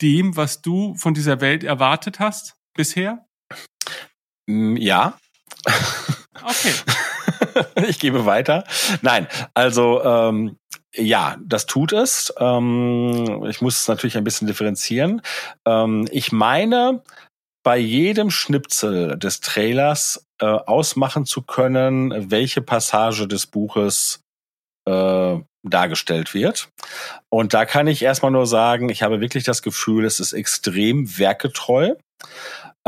dem, 0.00 0.36
was 0.36 0.62
du 0.62 0.94
von 0.94 1.14
dieser 1.14 1.40
Welt 1.40 1.64
erwartet 1.64 2.20
hast 2.20 2.56
bisher? 2.74 3.26
Mm, 4.46 4.76
ja, 4.76 5.18
Okay. 5.64 6.72
ich 7.88 7.98
gebe 7.98 8.26
weiter. 8.26 8.64
Nein, 9.02 9.26
also 9.54 10.02
ähm, 10.04 10.56
ja, 10.94 11.36
das 11.44 11.66
tut 11.66 11.92
es. 11.92 12.32
Ähm, 12.38 13.44
ich 13.48 13.60
muss 13.60 13.80
es 13.80 13.88
natürlich 13.88 14.16
ein 14.16 14.24
bisschen 14.24 14.46
differenzieren. 14.46 15.22
Ähm, 15.66 16.08
ich 16.10 16.32
meine, 16.32 17.02
bei 17.62 17.76
jedem 17.76 18.30
Schnipsel 18.30 19.18
des 19.18 19.40
Trailers 19.40 20.26
äh, 20.40 20.46
ausmachen 20.46 21.26
zu 21.26 21.42
können, 21.42 22.30
welche 22.30 22.62
Passage 22.62 23.26
des 23.28 23.46
Buches 23.46 24.20
äh, 24.86 25.38
dargestellt 25.62 26.34
wird. 26.34 26.70
Und 27.28 27.52
da 27.52 27.66
kann 27.66 27.86
ich 27.86 28.02
erstmal 28.02 28.30
nur 28.30 28.46
sagen, 28.46 28.88
ich 28.88 29.02
habe 29.02 29.20
wirklich 29.20 29.44
das 29.44 29.62
Gefühl, 29.62 30.04
es 30.04 30.20
ist 30.20 30.32
extrem 30.32 31.18
werketreu. 31.18 31.94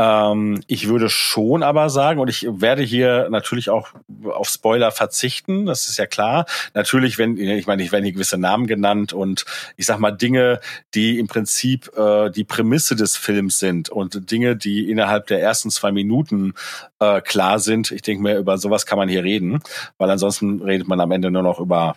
Ähm, 0.01 0.63
ich 0.65 0.87
würde 0.87 1.09
schon 1.09 1.61
aber 1.61 1.89
sagen, 1.91 2.19
und 2.19 2.27
ich 2.27 2.47
werde 2.49 2.81
hier 2.81 3.27
natürlich 3.29 3.69
auch 3.69 3.89
auf 4.25 4.49
Spoiler 4.49 4.91
verzichten, 4.91 5.67
das 5.67 5.89
ist 5.89 5.97
ja 5.97 6.07
klar. 6.07 6.45
Natürlich, 6.73 7.19
wenn, 7.19 7.37
ich 7.37 7.67
meine, 7.67 7.83
ich 7.83 7.91
werden 7.91 8.03
hier 8.03 8.13
gewisse 8.13 8.39
Namen 8.39 8.65
genannt 8.65 9.13
und 9.13 9.45
ich 9.77 9.85
sag 9.85 9.99
mal 9.99 10.11
Dinge, 10.11 10.59
die 10.95 11.19
im 11.19 11.27
Prinzip 11.27 11.95
äh, 11.95 12.31
die 12.31 12.43
Prämisse 12.43 12.95
des 12.95 13.15
Films 13.15 13.59
sind 13.59 13.89
und 13.89 14.31
Dinge, 14.31 14.55
die 14.55 14.89
innerhalb 14.89 15.27
der 15.27 15.39
ersten 15.39 15.69
zwei 15.69 15.91
Minuten 15.91 16.55
äh, 16.99 17.21
klar 17.21 17.59
sind. 17.59 17.91
Ich 17.91 18.01
denke 18.01 18.23
mir, 18.23 18.37
über 18.39 18.57
sowas 18.57 18.87
kann 18.87 18.97
man 18.97 19.07
hier 19.07 19.23
reden, 19.23 19.61
weil 19.99 20.09
ansonsten 20.09 20.63
redet 20.63 20.87
man 20.87 20.99
am 20.99 21.11
Ende 21.11 21.29
nur 21.29 21.43
noch 21.43 21.59
über 21.59 21.95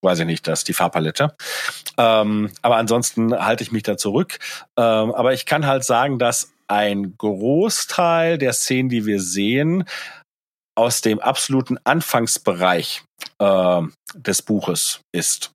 weiß 0.00 0.20
ich 0.20 0.26
nicht, 0.26 0.46
das 0.46 0.62
die 0.62 0.74
Farbpalette. 0.74 1.34
Ähm, 1.96 2.50
aber 2.62 2.76
ansonsten 2.76 3.34
halte 3.34 3.64
ich 3.64 3.72
mich 3.72 3.82
da 3.82 3.96
zurück. 3.96 4.38
Ähm, 4.76 5.12
aber 5.12 5.32
ich 5.32 5.44
kann 5.44 5.66
halt 5.66 5.82
sagen, 5.82 6.20
dass 6.20 6.52
ein 6.68 7.16
Großteil 7.16 8.38
der 8.38 8.52
Szenen, 8.52 8.88
die 8.88 9.06
wir 9.06 9.20
sehen, 9.20 9.84
aus 10.76 11.00
dem 11.00 11.18
absoluten 11.18 11.78
Anfangsbereich 11.84 13.02
äh, 13.40 13.82
des 14.14 14.42
Buches 14.42 15.00
ist. 15.12 15.50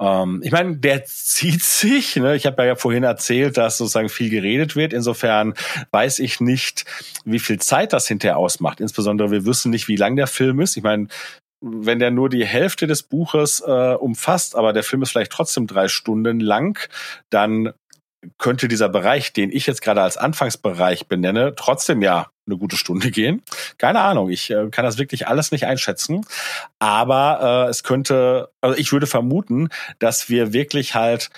Ähm, 0.00 0.40
ich 0.42 0.52
meine, 0.52 0.76
der 0.76 1.04
zieht 1.06 1.62
sich. 1.62 2.16
Ne? 2.16 2.36
Ich 2.36 2.46
habe 2.46 2.64
ja 2.64 2.76
vorhin 2.76 3.04
erzählt, 3.04 3.56
dass 3.56 3.78
sozusagen 3.78 4.08
viel 4.08 4.30
geredet 4.30 4.76
wird. 4.76 4.92
Insofern 4.92 5.54
weiß 5.90 6.20
ich 6.20 6.40
nicht, 6.40 6.84
wie 7.24 7.38
viel 7.38 7.58
Zeit 7.60 7.92
das 7.92 8.08
hinterher 8.08 8.38
ausmacht. 8.38 8.80
Insbesondere 8.80 9.30
wir 9.30 9.44
wissen 9.44 9.70
nicht, 9.70 9.88
wie 9.88 9.96
lang 9.96 10.16
der 10.16 10.26
Film 10.26 10.60
ist. 10.60 10.76
Ich 10.76 10.82
meine, 10.82 11.08
wenn 11.60 11.98
der 11.98 12.10
nur 12.10 12.28
die 12.28 12.46
Hälfte 12.46 12.86
des 12.86 13.02
Buches 13.02 13.60
äh, 13.66 13.94
umfasst, 13.94 14.54
aber 14.54 14.72
der 14.72 14.84
Film 14.84 15.02
ist 15.02 15.10
vielleicht 15.10 15.32
trotzdem 15.32 15.66
drei 15.66 15.88
Stunden 15.88 16.40
lang, 16.40 16.78
dann 17.30 17.72
könnte 18.38 18.68
dieser 18.68 18.88
Bereich, 18.88 19.32
den 19.32 19.50
ich 19.50 19.66
jetzt 19.66 19.82
gerade 19.82 20.02
als 20.02 20.16
Anfangsbereich 20.16 21.06
benenne, 21.06 21.54
trotzdem 21.56 22.02
ja 22.02 22.30
eine 22.46 22.56
gute 22.56 22.76
Stunde 22.76 23.10
gehen. 23.12 23.42
Keine 23.78 24.00
Ahnung, 24.00 24.30
ich 24.30 24.50
äh, 24.50 24.68
kann 24.70 24.84
das 24.84 24.98
wirklich 24.98 25.28
alles 25.28 25.52
nicht 25.52 25.66
einschätzen. 25.66 26.22
Aber 26.78 27.66
äh, 27.66 27.70
es 27.70 27.82
könnte, 27.82 28.50
also 28.60 28.76
ich 28.78 28.92
würde 28.92 29.06
vermuten, 29.06 29.68
dass 29.98 30.28
wir 30.28 30.52
wirklich 30.52 30.94
halt 30.94 31.30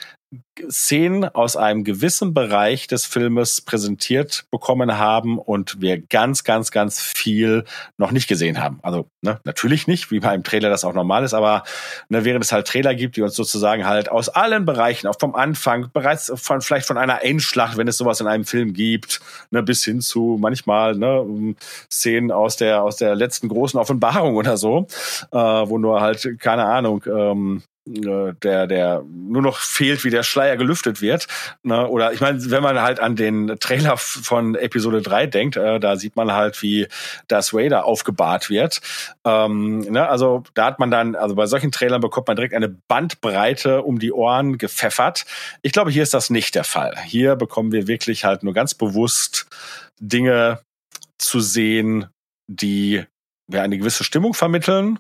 Szenen 0.70 1.24
aus 1.24 1.57
einem 1.57 1.83
gewissen 1.83 2.35
Bereich 2.35 2.87
des 2.87 3.05
Filmes 3.05 3.61
präsentiert 3.61 4.45
bekommen 4.51 4.97
haben 4.97 5.39
und 5.39 5.81
wir 5.81 6.01
ganz, 6.01 6.45
ganz, 6.45 6.70
ganz 6.70 7.01
viel 7.01 7.64
noch 7.97 8.12
nicht 8.12 8.28
gesehen 8.28 8.61
haben. 8.61 8.78
Also 8.83 9.09
ne, 9.22 9.41
natürlich 9.45 9.89
nicht, 9.89 10.11
wie 10.11 10.20
beim 10.20 10.45
Trailer 10.45 10.70
das 10.70 10.85
auch 10.85 10.93
normal 10.93 11.24
ist, 11.24 11.35
aber 11.35 11.64
ne, 12.09 12.24
während 12.24 12.45
es 12.45 12.53
halt 12.53 12.68
Trailer 12.68 12.95
gibt, 12.95 13.16
die 13.16 13.22
uns 13.22 13.35
sozusagen 13.35 13.87
halt 13.87 14.09
aus 14.11 14.28
allen 14.28 14.64
Bereichen, 14.64 15.09
auch 15.09 15.18
vom 15.18 15.35
Anfang, 15.35 15.91
bereits 15.93 16.33
von 16.37 16.61
vielleicht 16.61 16.87
von 16.87 16.99
einer 16.99 17.24
Endschlacht, 17.24 17.76
wenn 17.76 17.89
es 17.89 17.97
sowas 17.97 18.20
in 18.20 18.28
einem 18.28 18.45
Film 18.45 18.72
gibt, 18.72 19.20
ne, 19.51 19.62
bis 19.64 19.85
hin 19.85 20.01
zu 20.01 20.39
manchmal 20.41 20.95
ne, 20.95 21.57
Szenen 21.91 22.31
aus 22.31 22.57
der 22.57 22.83
aus 22.83 22.97
der 22.97 23.16
letzten 23.16 23.49
großen 23.49 23.81
Offenbarung 23.81 24.37
oder 24.37 24.57
so, 24.57 24.87
äh, 25.33 25.37
wo 25.37 25.78
nur 25.78 26.01
halt 26.01 26.39
keine 26.39 26.66
Ahnung 26.66 27.03
ähm, 27.07 27.62
äh, 27.62 27.70
der, 27.95 28.66
der 28.66 29.03
nur 29.07 29.43
noch 29.43 29.59
fehlt, 29.59 30.05
wie 30.05 30.11
der 30.11 30.22
Schleier 30.22 30.57
gelüftet 30.57 31.01
wird. 31.01 31.26
Ne? 31.62 31.86
Oder 31.88 32.12
ich 32.12 32.20
meine, 32.20 32.51
wenn 32.51 32.62
man 32.62 32.80
halt 32.80 33.01
an 33.01 33.16
den 33.16 33.57
Trailer 33.61 33.97
von 33.97 34.55
Episode 34.55 35.03
3 35.03 35.26
denkt, 35.26 35.57
äh, 35.57 35.80
da 35.80 35.97
sieht 35.97 36.16
man 36.16 36.32
halt, 36.32 36.62
wie 36.62 36.88
das 37.28 37.53
Vader 37.53 37.84
aufgebahrt 37.84 38.51
wird. 38.51 38.80
Ähm, 39.24 39.80
ne? 39.80 40.09
Also 40.09 40.43
da 40.55 40.66
hat 40.66 40.78
man 40.78 40.91
dann, 40.91 41.16
also 41.16 41.34
bei 41.34 41.47
solchen 41.47 41.72
Trailern 41.72 42.01
bekommt 42.01 42.28
man 42.28 42.36
direkt 42.36 42.55
eine 42.55 42.68
Bandbreite 42.68 43.82
um 43.82 43.99
die 43.99 44.12
Ohren 44.12 44.59
gepfeffert. 44.59 45.24
Ich 45.62 45.72
glaube, 45.72 45.91
hier 45.91 46.03
ist 46.03 46.14
das 46.14 46.30
nicht 46.30 46.55
der 46.55 46.64
Fall. 46.64 46.95
Hier 47.05 47.36
bekommen 47.36 47.72
wir 47.72 47.86
wirklich 47.86 48.24
halt 48.24 48.43
nur 48.43 48.55
ganz 48.55 48.74
bewusst 48.74 49.47
Dinge 50.01 50.61
zu 51.18 51.41
sehen, 51.41 52.07
die 52.47 53.05
wir 53.47 53.62
eine 53.62 53.78
gewisse 53.78 54.05
Stimmung 54.05 54.34
vermitteln, 54.34 54.99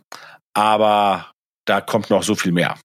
aber 0.54 1.26
da 1.70 1.80
kommt 1.80 2.10
noch 2.10 2.24
so 2.24 2.34
viel 2.34 2.50
mehr. 2.50 2.76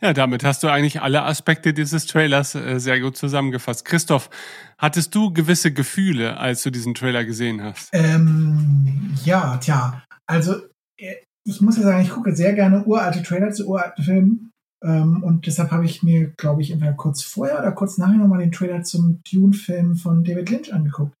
Ja, 0.00 0.12
damit 0.12 0.44
hast 0.44 0.62
du 0.62 0.68
eigentlich 0.68 1.02
alle 1.02 1.24
Aspekte 1.24 1.74
dieses 1.74 2.06
Trailers 2.06 2.54
äh, 2.54 2.78
sehr 2.78 3.00
gut 3.00 3.16
zusammengefasst. 3.16 3.84
Christoph, 3.84 4.30
hattest 4.78 5.12
du 5.16 5.32
gewisse 5.32 5.72
Gefühle, 5.72 6.36
als 6.36 6.62
du 6.62 6.70
diesen 6.70 6.94
Trailer 6.94 7.24
gesehen 7.24 7.60
hast? 7.60 7.90
Ähm, 7.92 9.16
ja, 9.24 9.56
tja. 9.56 10.04
Also, 10.24 10.54
äh, 11.00 11.16
ich 11.44 11.60
muss 11.60 11.78
ja 11.78 11.82
sagen, 11.82 12.00
ich 12.00 12.10
gucke 12.10 12.36
sehr 12.36 12.52
gerne 12.52 12.84
uralte 12.84 13.24
Trailer 13.24 13.50
zu 13.50 13.66
uralten 13.66 14.04
Filmen. 14.04 14.50
Ähm, 14.84 15.24
und 15.24 15.46
deshalb 15.46 15.72
habe 15.72 15.84
ich 15.84 16.04
mir, 16.04 16.28
glaube 16.36 16.62
ich, 16.62 16.70
entweder 16.70 16.92
kurz 16.92 17.22
vorher 17.24 17.58
oder 17.58 17.72
kurz 17.72 17.98
nachher 17.98 18.18
nochmal 18.18 18.38
den 18.38 18.52
Trailer 18.52 18.84
zum 18.84 19.20
Dune-Film 19.28 19.96
von 19.96 20.22
David 20.22 20.50
Lynch 20.50 20.72
angeguckt. 20.72 21.14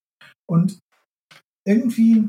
Und 0.48 0.78
irgendwie 1.66 2.28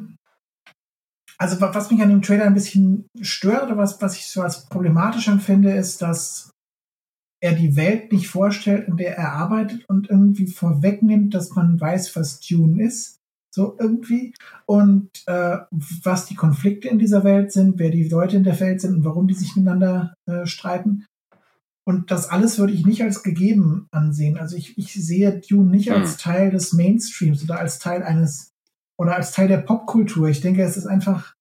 also 1.40 1.60
was 1.62 1.90
mich 1.90 2.02
an 2.02 2.10
dem 2.10 2.22
Trailer 2.22 2.46
ein 2.46 2.54
bisschen 2.54 3.08
stört 3.22 3.64
oder 3.64 3.78
was, 3.78 4.02
was 4.02 4.18
ich 4.18 4.28
so 4.28 4.42
als 4.42 4.66
problematisch 4.66 5.28
empfinde, 5.30 5.72
ist, 5.72 6.02
dass 6.02 6.52
er 7.42 7.54
die 7.54 7.78
Welt 7.78 8.12
nicht 8.12 8.28
vorstellt, 8.28 8.90
in 8.90 8.98
der 8.98 9.18
er 9.18 9.32
arbeitet 9.34 9.88
und 9.88 10.10
irgendwie 10.10 10.48
vorwegnimmt, 10.48 11.34
dass 11.34 11.56
man 11.56 11.80
weiß, 11.80 12.16
was 12.18 12.42
Dune 12.42 12.84
ist. 12.84 13.16
So 13.56 13.78
irgendwie. 13.80 14.34
Und 14.66 15.10
äh, 15.28 15.60
was 16.04 16.26
die 16.26 16.36
Konflikte 16.36 16.90
in 16.90 17.00
dieser 17.00 17.24
Welt 17.24 17.52
sind, 17.54 17.80
wer 17.80 17.90
die 17.90 18.08
Leute 18.08 18.36
in 18.38 18.44
der 18.44 18.60
Welt 18.60 18.82
sind 18.82 18.96
und 18.96 19.06
warum 19.06 19.28
die 19.28 19.34
sich 19.34 19.56
miteinander 19.56 20.14
äh, 20.28 20.46
streiten. 20.46 21.06
Und 21.86 22.12
das 22.12 22.30
alles 22.30 22.60
würde 22.60 22.74
ich 22.74 22.86
nicht 22.86 23.02
als 23.02 23.24
gegeben 23.24 23.88
ansehen. 23.92 24.38
Also 24.38 24.58
ich, 24.58 24.78
ich 24.78 24.94
sehe 24.94 25.40
Dune 25.40 25.72
nicht 25.72 25.92
als 25.92 26.12
hm. 26.12 26.18
Teil 26.20 26.52
des 26.52 26.74
Mainstreams 26.74 27.44
oder 27.44 27.60
als 27.60 27.80
Teil 27.80 28.04
eines 28.04 28.52
oder 29.00 29.16
als 29.16 29.32
Teil 29.32 29.48
der 29.48 29.60
Popkultur. 29.60 30.28
Ich 30.28 30.42
denke, 30.42 30.62
es 30.62 30.76
ist 30.76 30.86
einfach, 30.86 31.36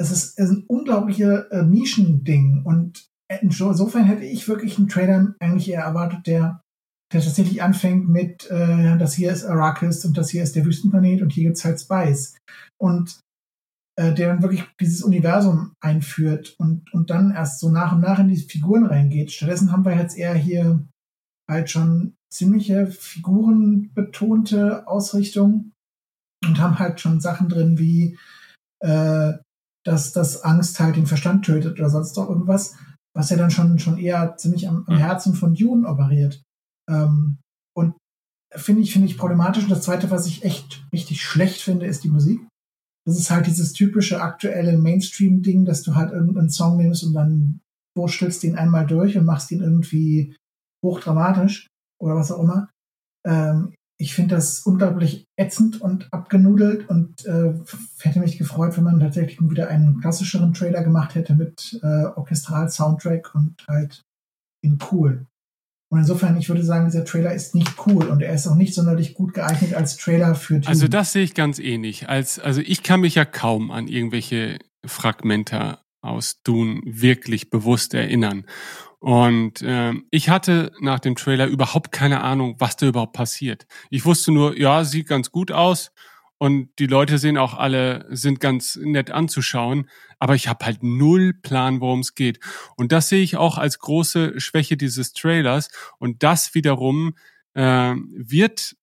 es 0.00 0.10
ist, 0.10 0.38
es 0.38 0.50
ist 0.50 0.56
ein 0.56 0.64
unglaublicher 0.66 1.52
äh, 1.52 1.62
Nischending. 1.62 2.62
Und 2.64 3.06
insofern 3.42 4.04
hätte 4.04 4.24
ich 4.24 4.48
wirklich 4.48 4.78
einen 4.78 4.88
Trailer 4.88 5.34
eigentlich 5.38 5.68
eher 5.68 5.82
erwartet, 5.82 6.26
der, 6.26 6.62
der 7.12 7.20
tatsächlich 7.20 7.62
anfängt 7.62 8.08
mit, 8.08 8.50
äh, 8.50 8.96
das 8.96 9.12
hier 9.12 9.30
ist 9.30 9.44
Arrakis 9.44 10.04
und 10.04 10.16
das 10.16 10.30
hier 10.30 10.42
ist 10.42 10.56
der 10.56 10.64
Wüstenplanet 10.64 11.20
und 11.20 11.32
hier 11.32 11.44
gibt's 11.44 11.64
halt 11.64 11.78
Spice. 11.78 12.36
Und 12.80 13.20
äh, 13.98 14.14
der 14.14 14.28
dann 14.28 14.42
wirklich 14.42 14.64
dieses 14.80 15.02
Universum 15.02 15.74
einführt 15.80 16.54
und, 16.58 16.92
und 16.94 17.10
dann 17.10 17.32
erst 17.32 17.60
so 17.60 17.68
nach 17.68 17.92
und 17.92 18.00
nach 18.00 18.18
in 18.18 18.28
die 18.28 18.36
Figuren 18.36 18.86
reingeht. 18.86 19.30
Stattdessen 19.30 19.72
haben 19.72 19.84
wir 19.84 19.94
jetzt 19.94 20.16
eher 20.16 20.34
hier 20.34 20.86
halt 21.50 21.68
schon 21.68 22.14
ziemliche 22.32 22.86
figurenbetonte 22.86 24.86
Ausrichtung 24.86 25.72
und 26.44 26.60
haben 26.60 26.78
halt 26.78 27.00
schon 27.00 27.20
Sachen 27.20 27.48
drin 27.48 27.78
wie, 27.78 28.18
äh, 28.80 29.32
dass, 29.84 30.12
dass 30.12 30.42
Angst 30.42 30.80
halt 30.80 30.96
den 30.96 31.06
Verstand 31.06 31.44
tötet 31.44 31.78
oder 31.78 31.90
sonst 31.90 32.16
noch 32.16 32.28
irgendwas, 32.28 32.76
was 33.14 33.30
ja 33.30 33.36
dann 33.36 33.50
schon, 33.50 33.78
schon 33.78 33.98
eher 33.98 34.36
ziemlich 34.36 34.68
am, 34.68 34.84
am 34.86 34.94
mhm. 34.94 34.98
Herzen 34.98 35.34
von 35.34 35.54
Dune 35.54 35.88
operiert. 35.88 36.42
Ähm, 36.88 37.38
und 37.76 37.94
finde 38.54 38.82
ich, 38.82 38.92
finde 38.92 39.08
ich 39.08 39.18
problematisch. 39.18 39.64
Und 39.64 39.70
das 39.70 39.82
zweite, 39.82 40.10
was 40.10 40.26
ich 40.26 40.44
echt 40.44 40.86
richtig 40.92 41.22
schlecht 41.22 41.60
finde, 41.60 41.86
ist 41.86 42.04
die 42.04 42.10
Musik. 42.10 42.40
Das 43.06 43.18
ist 43.18 43.30
halt 43.30 43.46
dieses 43.46 43.72
typische 43.72 44.20
aktuelle 44.20 44.76
Mainstream-Ding, 44.76 45.64
dass 45.64 45.82
du 45.82 45.94
halt 45.94 46.12
irgendeinen 46.12 46.50
Song 46.50 46.76
nimmst 46.76 47.02
und 47.04 47.14
dann 47.14 47.60
wurstelst 47.96 48.42
den 48.42 48.56
einmal 48.56 48.86
durch 48.86 49.16
und 49.16 49.24
machst 49.24 49.50
ihn 49.50 49.62
irgendwie 49.62 50.36
hochdramatisch 50.84 51.66
oder 52.00 52.14
was 52.14 52.30
auch 52.30 52.42
immer. 52.42 52.68
Ähm, 53.26 53.74
ich 54.00 54.14
finde 54.14 54.36
das 54.36 54.60
unglaublich 54.60 55.26
ätzend 55.36 55.80
und 55.80 56.12
abgenudelt 56.12 56.88
und 56.88 57.26
äh, 57.26 57.52
hätte 57.98 58.20
mich 58.20 58.38
gefreut, 58.38 58.76
wenn 58.76 58.84
man 58.84 59.00
tatsächlich 59.00 59.38
wieder 59.40 59.68
einen 59.68 60.00
klassischeren 60.00 60.54
Trailer 60.54 60.84
gemacht 60.84 61.16
hätte 61.16 61.34
mit 61.34 61.80
äh, 61.82 62.04
Orchestral-Soundtrack 62.04 63.34
und 63.34 63.56
halt 63.66 64.04
in 64.62 64.78
cool. 64.92 65.26
Und 65.90 66.00
insofern, 66.00 66.36
ich 66.36 66.48
würde 66.48 66.62
sagen, 66.62 66.84
dieser 66.84 67.04
Trailer 67.04 67.32
ist 67.32 67.54
nicht 67.54 67.74
cool 67.86 68.06
und 68.06 68.22
er 68.22 68.34
ist 68.34 68.46
auch 68.46 68.54
nicht 68.54 68.74
sonderlich 68.74 69.14
gut 69.14 69.34
geeignet 69.34 69.74
als 69.74 69.96
Trailer 69.96 70.34
für 70.34 70.54
Dune. 70.54 70.68
Also 70.68 70.86
das 70.86 71.12
sehe 71.12 71.24
ich 71.24 71.34
ganz 71.34 71.58
ähnlich. 71.58 72.08
Als, 72.08 72.38
also 72.38 72.60
ich 72.60 72.82
kann 72.82 73.00
mich 73.00 73.16
ja 73.16 73.24
kaum 73.24 73.70
an 73.70 73.88
irgendwelche 73.88 74.58
Fragmente 74.84 75.78
aus 76.02 76.42
Dune 76.44 76.82
wirklich 76.84 77.50
bewusst 77.50 77.94
erinnern. 77.94 78.44
Und 79.00 79.62
äh, 79.62 79.94
ich 80.10 80.28
hatte 80.28 80.72
nach 80.80 80.98
dem 80.98 81.14
Trailer 81.14 81.46
überhaupt 81.46 81.92
keine 81.92 82.22
Ahnung, 82.22 82.56
was 82.58 82.76
da 82.76 82.86
überhaupt 82.86 83.12
passiert. 83.12 83.66
Ich 83.90 84.04
wusste 84.04 84.32
nur, 84.32 84.58
ja, 84.58 84.84
sieht 84.84 85.06
ganz 85.08 85.30
gut 85.30 85.52
aus 85.52 85.92
und 86.38 86.70
die 86.78 86.86
Leute 86.86 87.18
sehen 87.18 87.36
auch 87.36 87.54
alle, 87.54 88.06
sind 88.10 88.40
ganz 88.40 88.76
nett 88.76 89.10
anzuschauen, 89.10 89.88
aber 90.18 90.34
ich 90.34 90.48
habe 90.48 90.64
halt 90.64 90.82
null 90.82 91.34
Plan, 91.34 91.80
worum 91.80 92.00
es 92.00 92.14
geht. 92.14 92.40
Und 92.76 92.92
das 92.92 93.08
sehe 93.08 93.22
ich 93.22 93.36
auch 93.36 93.58
als 93.58 93.78
große 93.80 94.40
Schwäche 94.40 94.76
dieses 94.76 95.12
Trailers. 95.12 95.68
Und 95.98 96.22
das 96.22 96.54
wiederum 96.54 97.14
äh, 97.54 97.94
wird, 98.16 98.76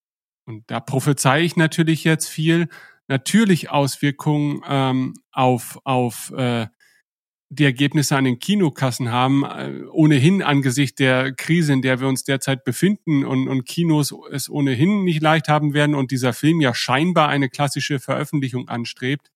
und 0.46 0.64
da 0.68 0.80
prophezei 0.80 1.42
ich 1.42 1.56
natürlich 1.56 2.04
jetzt 2.04 2.28
viel, 2.28 2.68
natürlich 3.08 3.70
Auswirkungen 3.70 4.62
ähm, 4.68 5.14
auf, 5.32 5.80
auf 5.84 6.32
äh, 6.36 6.68
die 7.56 7.64
Ergebnisse 7.64 8.16
an 8.16 8.26
den 8.26 8.40
Kinokassen 8.40 9.12
haben, 9.12 9.44
äh, 9.44 9.84
ohnehin 9.92 10.44
angesichts 10.44 10.96
der 10.96 11.34
Krise, 11.34 11.74
in 11.74 11.82
der 11.82 12.00
wir 12.00 12.08
uns 12.08 12.24
derzeit 12.24 12.64
befinden 12.64 13.26
und, 13.26 13.48
und 13.48 13.66
Kinos 13.66 14.14
es 14.32 14.50
ohnehin 14.50 15.04
nicht 15.04 15.22
leicht 15.22 15.48
haben 15.48 15.74
werden 15.74 15.96
und 15.96 16.12
dieser 16.12 16.34
Film 16.34 16.62
ja 16.62 16.74
scheinbar 16.74 17.30
eine 17.30 17.50
klassische 17.50 18.00
Veröffentlichung 18.00 18.68
anstrebt, 18.68 19.32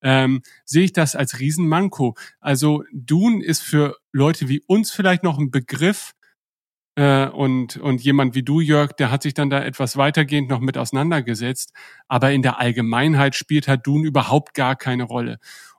ähm, 0.00 0.42
sehe 0.64 0.84
ich 0.84 0.92
das 0.92 1.16
als 1.16 1.40
Riesenmanko. 1.40 2.14
Also 2.40 2.84
Dune 2.92 3.44
ist 3.44 3.62
für 3.62 3.96
Leute 4.12 4.48
wie 4.48 4.62
uns 4.66 4.90
vielleicht 4.90 5.24
noch 5.24 5.38
ein 5.38 5.50
Begriff, 5.50 6.14
äh, 6.98 7.28
und, 7.28 7.76
und 7.76 8.02
jemand 8.02 8.34
wie 8.34 8.42
du, 8.42 8.60
Jörg, 8.60 8.90
der 8.92 9.12
hat 9.12 9.22
sich 9.22 9.32
dann 9.32 9.50
da 9.50 9.62
etwas 9.62 9.96
weitergehend 9.96 10.50
noch 10.50 10.58
mit 10.58 10.76
auseinandergesetzt. 10.76 11.72
Aber 12.08 12.32
in 12.32 12.42
der 12.42 12.58
Allgemeinheit 12.58 13.36
spielt 13.36 13.68
halt 13.68 13.86
Dune 13.86 14.04
überhaupt 14.04 14.52
gar 14.52 14.74
keine 14.74 15.04
Rolle. 15.04 15.38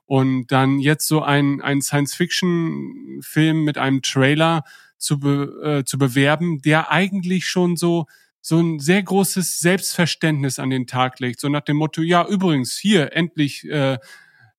Und 0.09 0.47
dann 0.47 0.79
jetzt 0.79 1.07
so 1.07 1.21
ein, 1.21 1.61
ein 1.61 1.83
Science-Fiction-Film 1.83 3.63
mit 3.63 3.77
einem 3.77 4.01
Trailer 4.01 4.63
zu, 4.97 5.19
be, 5.19 5.61
äh, 5.63 5.83
zu 5.85 5.99
bewerben, 5.99 6.63
der 6.63 6.89
eigentlich 6.89 7.45
schon 7.45 7.77
so, 7.77 8.07
so 8.41 8.59
ein 8.59 8.79
sehr 8.79 9.03
großes 9.03 9.59
Selbstverständnis 9.59 10.57
an 10.57 10.71
den 10.71 10.87
Tag 10.87 11.19
legt. 11.19 11.39
So 11.39 11.47
nach 11.47 11.61
dem 11.61 11.77
Motto, 11.77 12.01
ja, 12.01 12.27
übrigens, 12.27 12.75
hier, 12.75 13.15
endlich 13.15 13.63
äh, 13.69 13.99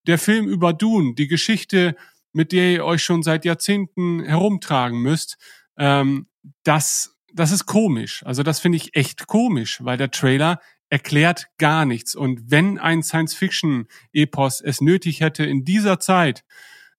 der 0.07 0.19
Film 0.19 0.47
über 0.47 0.73
Dune, 0.73 1.15
die 1.17 1.27
Geschichte, 1.27 1.97
mit 2.33 2.53
der 2.53 2.71
ihr 2.71 2.85
euch 2.85 3.03
schon 3.03 3.25
seit 3.25 3.45
Jahrzehnten 3.45 4.23
herumtragen 4.23 5.01
müsst. 5.03 5.37
Ähm, 5.77 6.29
das, 6.63 7.19
das 7.35 7.51
ist 7.51 7.67
komisch. 7.67 8.23
Also 8.25 8.45
das 8.45 8.61
finde 8.61 8.77
ich 8.77 8.95
echt 8.95 9.27
komisch, 9.27 9.81
weil 9.83 9.97
der 9.97 10.13
Trailer 10.13 10.61
erklärt 10.91 11.47
gar 11.57 11.87
nichts. 11.87 12.15
Und 12.15 12.51
wenn 12.51 12.79
ein 12.79 13.03
Science-Fiction-Epos 13.03 14.61
es 14.61 14.81
nötig 14.81 15.21
hätte, 15.21 15.45
in 15.45 15.65
dieser 15.65 16.01
Zeit 16.01 16.45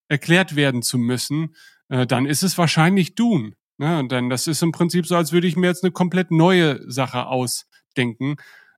erklärt 0.08 0.56
werden 0.56 0.82
zu 0.82 0.98
müssen, 0.98 1.56
äh, 1.90 2.08
dann 2.08 2.26
ist 2.26 2.42
es 2.42 2.58
wahrscheinlich 2.58 3.16
Dune. 3.16 3.54
Ne? 3.78 4.08
Dann, 4.08 4.30
das 4.30 4.48
ist 4.48 4.64
im 4.64 4.72
Prinzip 4.72 5.06
so, 5.06 5.16
als 5.16 5.32
würde 5.32 5.48
ich 5.48 5.58
mir 5.58 5.68
jetzt 5.68 5.84
eine 5.84 5.92
komplett 5.92 6.32
neue 6.32 6.80
Sache 6.90 7.28
ausdenken. 7.28 8.38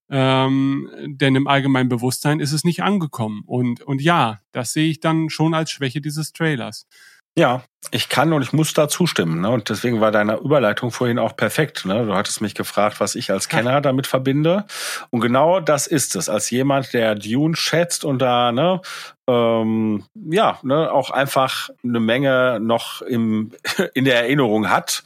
Ähm, 0.10 0.90
denn 1.06 1.36
im 1.36 1.48
allgemeinen 1.48 1.90
Bewusstsein 1.90 2.40
ist 2.40 2.52
es 2.52 2.64
nicht 2.64 2.84
angekommen. 2.84 3.44
Und, 3.46 3.82
und 3.82 4.02
ja, 4.02 4.42
das 4.52 4.74
sehe 4.74 4.90
ich 4.90 5.00
dann 5.00 5.30
schon 5.30 5.54
als 5.54 5.72
Schwäche 5.72 6.02
dieses 6.02 6.34
Trailers. 6.34 6.88
Ja, 7.36 7.64
ich 7.92 8.10
kann 8.10 8.32
und 8.32 8.44
ich 8.44 8.54
muss 8.54 8.74
da 8.74 8.88
zustimmen. 8.88 9.42
Ne? 9.42 9.50
Und 9.50 9.70
deswegen 9.70 10.02
war 10.02 10.12
deine 10.12 10.38
Überleitung 10.38 10.92
vorhin 10.92 11.18
auch 11.18 11.36
perfekt. 11.36 11.86
Ne? 11.86 12.06
Du 12.06 12.14
hattest 12.14 12.42
mich 12.42 12.54
gefragt, 12.54 13.00
was 13.00 13.16
ich 13.16 13.32
als 13.32 13.50
Kenner 13.50 13.82
damit 13.82 14.08
verbinde. 14.08 14.66
Und 15.10 15.20
genau 15.22 15.60
das 15.60 15.88
ist 15.88 16.16
es. 16.16 16.30
Als 16.30 16.50
jemand, 16.52 16.94
der 16.94 17.16
Dune 17.16 17.56
schätzt 17.56 18.06
und 18.06 18.20
da 18.20 18.52
ne, 18.52 18.82
ähm, 19.28 20.06
ja 20.14 20.60
ne, 20.62 20.92
auch 20.92 21.10
einfach 21.10 21.70
eine 21.84 22.00
Menge 22.00 22.60
noch 22.62 23.02
im, 23.02 23.52
in 23.96 24.06
der 24.06 24.22
Erinnerung 24.22 24.70
hat, 24.70 25.04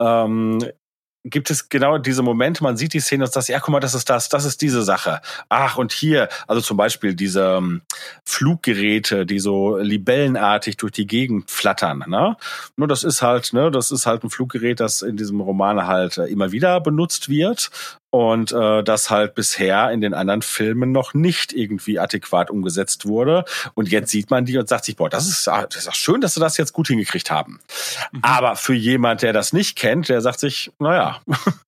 ähm, 0.00 0.58
gibt 1.24 1.50
es 1.50 1.68
genau 1.68 1.98
diese 1.98 2.22
Momente, 2.22 2.62
man 2.62 2.76
sieht 2.76 2.94
die 2.94 3.00
Szene 3.00 3.24
und 3.24 3.32
sagt, 3.32 3.48
ja, 3.48 3.60
guck 3.60 3.70
mal, 3.70 3.80
das 3.80 3.94
ist 3.94 4.08
das, 4.08 4.28
das 4.28 4.44
ist 4.44 4.62
diese 4.62 4.82
Sache. 4.82 5.20
Ach, 5.48 5.76
und 5.76 5.92
hier, 5.92 6.28
also 6.46 6.62
zum 6.62 6.76
Beispiel 6.76 7.14
diese 7.14 7.58
um, 7.58 7.82
Fluggeräte, 8.24 9.26
die 9.26 9.38
so 9.38 9.76
libellenartig 9.76 10.76
durch 10.78 10.92
die 10.92 11.06
Gegend 11.06 11.50
flattern, 11.50 12.04
ne? 12.06 12.36
Nur 12.76 12.88
das 12.88 13.04
ist 13.04 13.22
halt, 13.22 13.52
ne, 13.52 13.70
das 13.70 13.90
ist 13.90 14.06
halt 14.06 14.24
ein 14.24 14.30
Fluggerät, 14.30 14.80
das 14.80 15.02
in 15.02 15.16
diesem 15.16 15.40
Roman 15.40 15.86
halt 15.86 16.16
äh, 16.18 16.26
immer 16.26 16.52
wieder 16.52 16.80
benutzt 16.80 17.28
wird 17.28 17.70
und 18.10 18.52
äh, 18.52 18.82
das 18.82 19.10
halt 19.10 19.34
bisher 19.34 19.90
in 19.90 20.00
den 20.00 20.14
anderen 20.14 20.42
Filmen 20.42 20.90
noch 20.92 21.14
nicht 21.14 21.52
irgendwie 21.52 21.98
adäquat 21.98 22.50
umgesetzt 22.50 23.06
wurde. 23.06 23.44
Und 23.74 23.88
jetzt 23.88 24.10
sieht 24.10 24.30
man 24.30 24.44
die 24.44 24.58
und 24.58 24.68
sagt 24.68 24.84
sich, 24.84 24.96
boah, 24.96 25.08
das 25.08 25.28
ist, 25.28 25.46
das 25.46 25.76
ist 25.76 25.88
auch 25.88 25.94
schön, 25.94 26.20
dass 26.20 26.34
sie 26.34 26.40
das 26.40 26.56
jetzt 26.56 26.72
gut 26.72 26.88
hingekriegt 26.88 27.30
haben. 27.30 27.60
Mhm. 28.12 28.20
Aber 28.22 28.56
für 28.56 28.74
jemand, 28.74 29.22
der 29.22 29.32
das 29.32 29.52
nicht 29.52 29.76
kennt, 29.76 30.08
der 30.08 30.20
sagt 30.20 30.40
sich, 30.40 30.72
naja, 30.80 31.20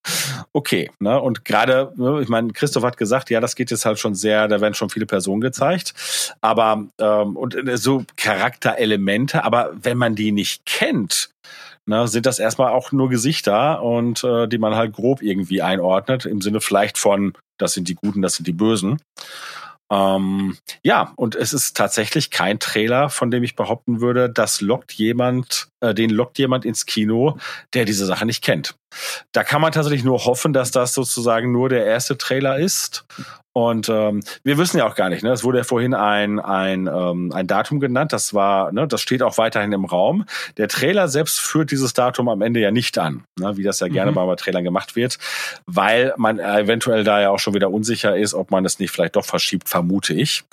okay. 0.52 0.90
Ne? 0.98 1.20
Und 1.20 1.44
gerade, 1.44 1.92
ne, 1.96 2.20
ich 2.20 2.28
meine, 2.28 2.52
Christoph 2.52 2.82
hat 2.82 2.96
gesagt, 2.96 3.30
ja, 3.30 3.40
das 3.40 3.54
geht 3.54 3.70
jetzt 3.70 3.84
halt 3.84 4.00
schon 4.00 4.14
sehr, 4.14 4.48
da 4.48 4.60
werden 4.60 4.74
schon 4.74 4.90
viele 4.90 5.06
Personen 5.06 5.40
gezeigt. 5.40 5.94
Aber 6.40 6.84
ähm, 6.98 7.36
und 7.36 7.54
äh, 7.54 7.76
so 7.76 8.04
Charakterelemente, 8.16 9.44
aber 9.44 9.70
wenn 9.74 9.96
man 9.96 10.16
die 10.16 10.32
nicht 10.32 10.66
kennt, 10.66 11.30
ne, 11.88 12.08
sind 12.08 12.26
das 12.26 12.38
erstmal 12.38 12.72
auch 12.72 12.92
nur 12.92 13.08
Gesichter 13.08 13.82
und 13.82 14.24
äh, 14.24 14.48
die 14.48 14.58
man 14.58 14.74
halt 14.74 14.92
grob 14.92 15.22
irgendwie 15.22 15.62
einordnet, 15.62 16.26
im 16.26 16.40
Sinne 16.40 16.60
vielleicht 16.60 16.98
von, 16.98 17.34
das 17.58 17.74
sind 17.74 17.88
die 17.88 17.94
Guten, 17.94 18.22
das 18.22 18.34
sind 18.34 18.46
die 18.46 18.52
Bösen. 18.52 19.00
Ähm, 19.92 20.56
ja, 20.82 21.12
und 21.16 21.34
es 21.34 21.52
ist 21.52 21.76
tatsächlich 21.76 22.30
kein 22.30 22.58
Trailer, 22.58 23.10
von 23.10 23.30
dem 23.30 23.42
ich 23.42 23.56
behaupten 23.56 24.00
würde, 24.00 24.30
das 24.30 24.60
lockt 24.60 24.92
jemand, 24.92 25.68
äh, 25.82 25.94
den 25.94 26.10
lockt 26.10 26.38
jemand 26.38 26.64
ins 26.64 26.86
Kino, 26.86 27.36
der 27.74 27.84
diese 27.84 28.06
Sache 28.06 28.24
nicht 28.24 28.42
kennt. 28.42 28.74
Da 29.32 29.44
kann 29.44 29.60
man 29.60 29.72
tatsächlich 29.72 30.04
nur 30.04 30.24
hoffen, 30.24 30.52
dass 30.52 30.70
das 30.70 30.94
sozusagen 30.94 31.52
nur 31.52 31.68
der 31.68 31.84
erste 31.86 32.16
Trailer 32.16 32.58
ist 32.58 33.04
und 33.54 33.90
ähm, 33.90 34.22
wir 34.44 34.56
wissen 34.56 34.78
ja 34.78 34.86
auch 34.86 34.94
gar 34.94 35.10
nicht, 35.10 35.22
ne? 35.22 35.30
Es 35.30 35.44
wurde 35.44 35.58
ja 35.58 35.64
vorhin 35.64 35.92
ein, 35.92 36.40
ein, 36.40 36.86
ähm, 36.86 37.32
ein 37.34 37.46
Datum 37.46 37.80
genannt, 37.80 38.12
das 38.12 38.32
war, 38.32 38.72
ne, 38.72 38.88
das 38.88 39.02
steht 39.02 39.22
auch 39.22 39.36
weiterhin 39.36 39.72
im 39.72 39.84
Raum. 39.84 40.24
Der 40.56 40.68
Trailer 40.68 41.06
selbst 41.08 41.38
führt 41.38 41.70
dieses 41.70 41.92
Datum 41.92 42.30
am 42.30 42.40
Ende 42.40 42.60
ja 42.60 42.70
nicht 42.70 42.96
an, 42.98 43.24
ne? 43.38 43.56
wie 43.58 43.62
das 43.62 43.80
ja 43.80 43.88
gerne 43.88 44.10
mhm. 44.10 44.14
mal 44.16 44.26
bei 44.26 44.36
Trailern 44.36 44.64
gemacht 44.64 44.96
wird, 44.96 45.18
weil 45.66 46.14
man 46.16 46.38
eventuell 46.38 47.04
da 47.04 47.20
ja 47.20 47.30
auch 47.30 47.38
schon 47.38 47.52
wieder 47.52 47.70
unsicher 47.70 48.16
ist, 48.16 48.32
ob 48.32 48.50
man 48.50 48.64
es 48.64 48.78
nicht 48.78 48.90
vielleicht 48.90 49.16
doch 49.16 49.24
verschiebt, 49.26 49.68
vermute 49.68 50.14
ich. 50.14 50.44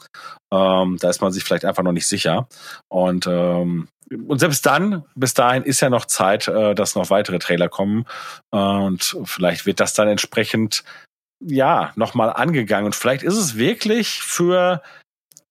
Ähm, 0.51 0.97
da 0.99 1.09
ist 1.09 1.21
man 1.21 1.31
sich 1.31 1.43
vielleicht 1.43 1.65
einfach 1.65 1.83
noch 1.83 1.91
nicht 1.93 2.07
sicher. 2.07 2.47
Und 2.89 3.27
ähm, 3.27 3.87
und 4.27 4.39
selbst 4.39 4.65
dann, 4.65 5.03
bis 5.15 5.33
dahin 5.33 5.63
ist 5.63 5.81
ja 5.81 5.89
noch 5.89 6.05
Zeit, 6.05 6.47
äh, 6.47 6.73
dass 6.73 6.95
noch 6.95 7.09
weitere 7.09 7.39
Trailer 7.39 7.69
kommen. 7.69 8.05
Äh, 8.51 8.57
und 8.57 9.17
vielleicht 9.25 9.65
wird 9.65 9.79
das 9.79 9.93
dann 9.93 10.07
entsprechend 10.07 10.83
ja, 11.39 11.91
nochmal 11.95 12.31
angegangen. 12.31 12.85
Und 12.85 12.95
vielleicht 12.95 13.23
ist 13.23 13.37
es 13.37 13.55
wirklich 13.57 14.21
für 14.21 14.81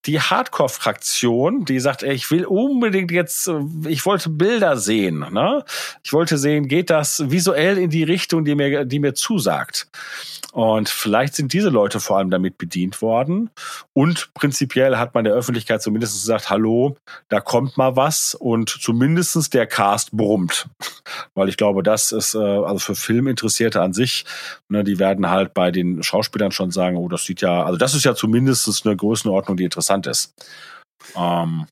die 0.09 0.21
Hardcore-Fraktion, 0.21 1.67
die 1.67 1.81
sagt, 1.81 2.03
ich 2.03 2.31
will 2.31 2.47
unbedingt 2.47 3.11
jetzt, 3.11 3.47
äh, 3.47 3.61
ich 3.87 4.07
wollte 4.07 4.31
Bilder 4.31 4.79
sehen, 4.79 5.19
ne? 5.31 5.65
Ich 6.03 6.15
wollte 6.15 6.39
sehen, 6.39 6.67
geht 6.67 6.89
das 6.89 7.31
visuell 7.31 7.77
in 7.77 7.91
die 7.91 8.05
Richtung, 8.05 8.47
die 8.47 8.55
mir, 8.55 8.87
die 8.87 9.01
mir 9.01 9.15
zusagt. 9.15 9.87
Und 10.53 10.89
vielleicht 10.89 11.35
sind 11.35 11.53
diese 11.53 11.69
Leute 11.69 12.01
vor 12.01 12.17
allem 12.17 12.31
damit 12.31 12.57
bedient 12.57 13.03
worden. 13.03 13.51
Und 13.93 14.33
prinzipiell 14.33 14.97
hat 14.97 15.15
man 15.15 15.25
der 15.25 15.35
Öffentlichkeit 15.35 15.83
zumindest 15.83 16.15
gesagt, 16.15 16.49
hallo, 16.49 16.97
da 17.29 17.41
kommt 17.41 17.77
mal 17.77 17.97
was 17.97 18.35
und 18.35 18.71
zumindestens 18.71 19.51
der 19.51 19.67
Cast 19.67 20.13
brummt. 20.13 20.67
Weil 21.35 21.51
ich 21.51 21.59
glaube, 21.59 21.83
das 21.83 22.13
ist, 22.13 22.35
äh, 22.35 22.39
also 22.39 22.79
für 22.79 22.95
Filminteressierte 22.95 23.83
an 23.83 23.93
sich, 23.93 24.25
ne, 24.69 24.85
die 24.85 24.99
werden 24.99 25.29
halt 25.29 25.53
bei 25.53 25.71
den 25.71 26.03
Schauspielern 26.03 26.51
schon 26.51 26.71
sagen, 26.71 26.97
oh, 26.97 27.09
das 27.09 27.25
sieht 27.25 27.43
ja, 27.43 27.65
also 27.65 27.77
das 27.77 27.95
ist 27.95 28.05
ja 28.05 28.15
zumindest 28.15 28.87
eine 28.87 28.97
Größenordnung, 28.97 29.57
die 29.57 29.65
interessant 29.65 29.98
ist. 30.07 30.35
Ähm, 31.17 31.67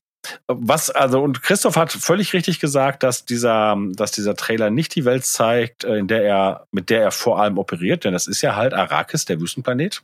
was, 0.47 0.89
also, 0.89 1.21
und 1.21 1.41
Christoph 1.41 1.77
hat 1.77 1.91
völlig 1.91 2.33
richtig 2.33 2.59
gesagt, 2.59 3.03
dass 3.03 3.25
dieser, 3.25 3.77
dass 3.93 4.11
dieser 4.11 4.35
Trailer 4.35 4.69
nicht 4.69 4.95
die 4.95 5.05
Welt 5.05 5.25
zeigt, 5.25 5.83
äh, 5.83 5.97
in 5.97 6.07
der 6.07 6.23
er, 6.23 6.67
mit 6.71 6.89
der 6.89 7.01
er 7.01 7.11
vor 7.11 7.39
allem 7.39 7.57
operiert, 7.57 8.03
denn 8.03 8.13
das 8.13 8.27
ist 8.27 8.41
ja 8.41 8.55
halt 8.55 8.73
Arrakis, 8.73 9.25
der 9.25 9.39
Wüstenplanet. 9.39 10.03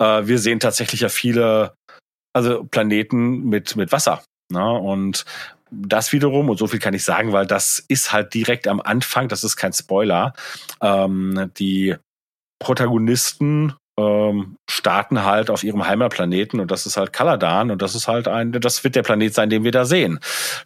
Äh, 0.00 0.26
wir 0.26 0.38
sehen 0.38 0.60
tatsächlich 0.60 1.00
ja 1.00 1.08
viele, 1.08 1.74
also 2.32 2.64
Planeten 2.64 3.44
mit, 3.44 3.76
mit 3.76 3.92
Wasser. 3.92 4.22
Ne? 4.52 4.70
Und 4.72 5.24
das 5.70 6.12
wiederum, 6.12 6.50
und 6.50 6.58
so 6.58 6.66
viel 6.66 6.78
kann 6.78 6.94
ich 6.94 7.04
sagen, 7.04 7.32
weil 7.32 7.46
das 7.46 7.82
ist 7.88 8.12
halt 8.12 8.34
direkt 8.34 8.68
am 8.68 8.80
Anfang, 8.80 9.28
das 9.28 9.42
ist 9.42 9.56
kein 9.56 9.72
Spoiler, 9.72 10.34
ähm, 10.82 11.50
die 11.56 11.96
Protagonisten 12.60 13.74
ähm, 13.98 14.56
starten 14.68 15.24
halt 15.24 15.50
auf 15.50 15.64
ihrem 15.64 15.86
Heimatplaneten 15.86 16.60
und 16.60 16.70
das 16.70 16.86
ist 16.86 16.96
halt 16.96 17.12
Kaladan 17.12 17.70
und 17.70 17.82
das 17.82 17.94
ist 17.94 18.08
halt 18.08 18.26
ein, 18.26 18.52
das 18.52 18.82
wird 18.84 18.94
der 18.94 19.02
Planet 19.02 19.34
sein, 19.34 19.50
den 19.50 19.64
wir 19.64 19.70
da 19.70 19.84
sehen. 19.84 20.18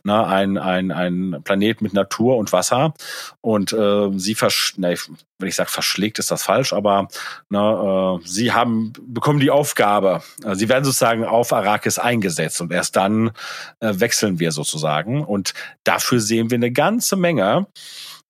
Na, 0.04 0.26
ein, 0.26 0.58
ein, 0.58 0.92
ein 0.92 1.40
Planet 1.42 1.82
mit 1.82 1.92
Natur 1.92 2.36
und 2.36 2.52
Wasser 2.52 2.94
und 3.40 3.72
äh, 3.72 4.10
sie 4.16 4.34
versch 4.34 4.74
ne, 4.78 4.96
wenn 5.38 5.48
ich 5.48 5.56
sage 5.56 5.70
verschlägt, 5.70 6.18
ist 6.18 6.30
das 6.30 6.44
falsch, 6.44 6.72
aber 6.72 7.08
na, 7.48 8.14
äh, 8.14 8.20
sie 8.24 8.52
haben 8.52 8.92
bekommen 9.06 9.40
die 9.40 9.50
Aufgabe, 9.50 10.22
äh, 10.44 10.54
sie 10.54 10.68
werden 10.68 10.84
sozusagen 10.84 11.24
auf 11.24 11.52
Arrakis 11.52 11.98
eingesetzt 11.98 12.60
und 12.60 12.72
erst 12.72 12.96
dann 12.96 13.32
äh, 13.80 13.92
wechseln 13.96 14.38
wir 14.38 14.52
sozusagen 14.52 15.24
und 15.24 15.52
dafür 15.84 16.20
sehen 16.20 16.50
wir 16.50 16.56
eine 16.56 16.70
ganze 16.70 17.16
Menge 17.16 17.66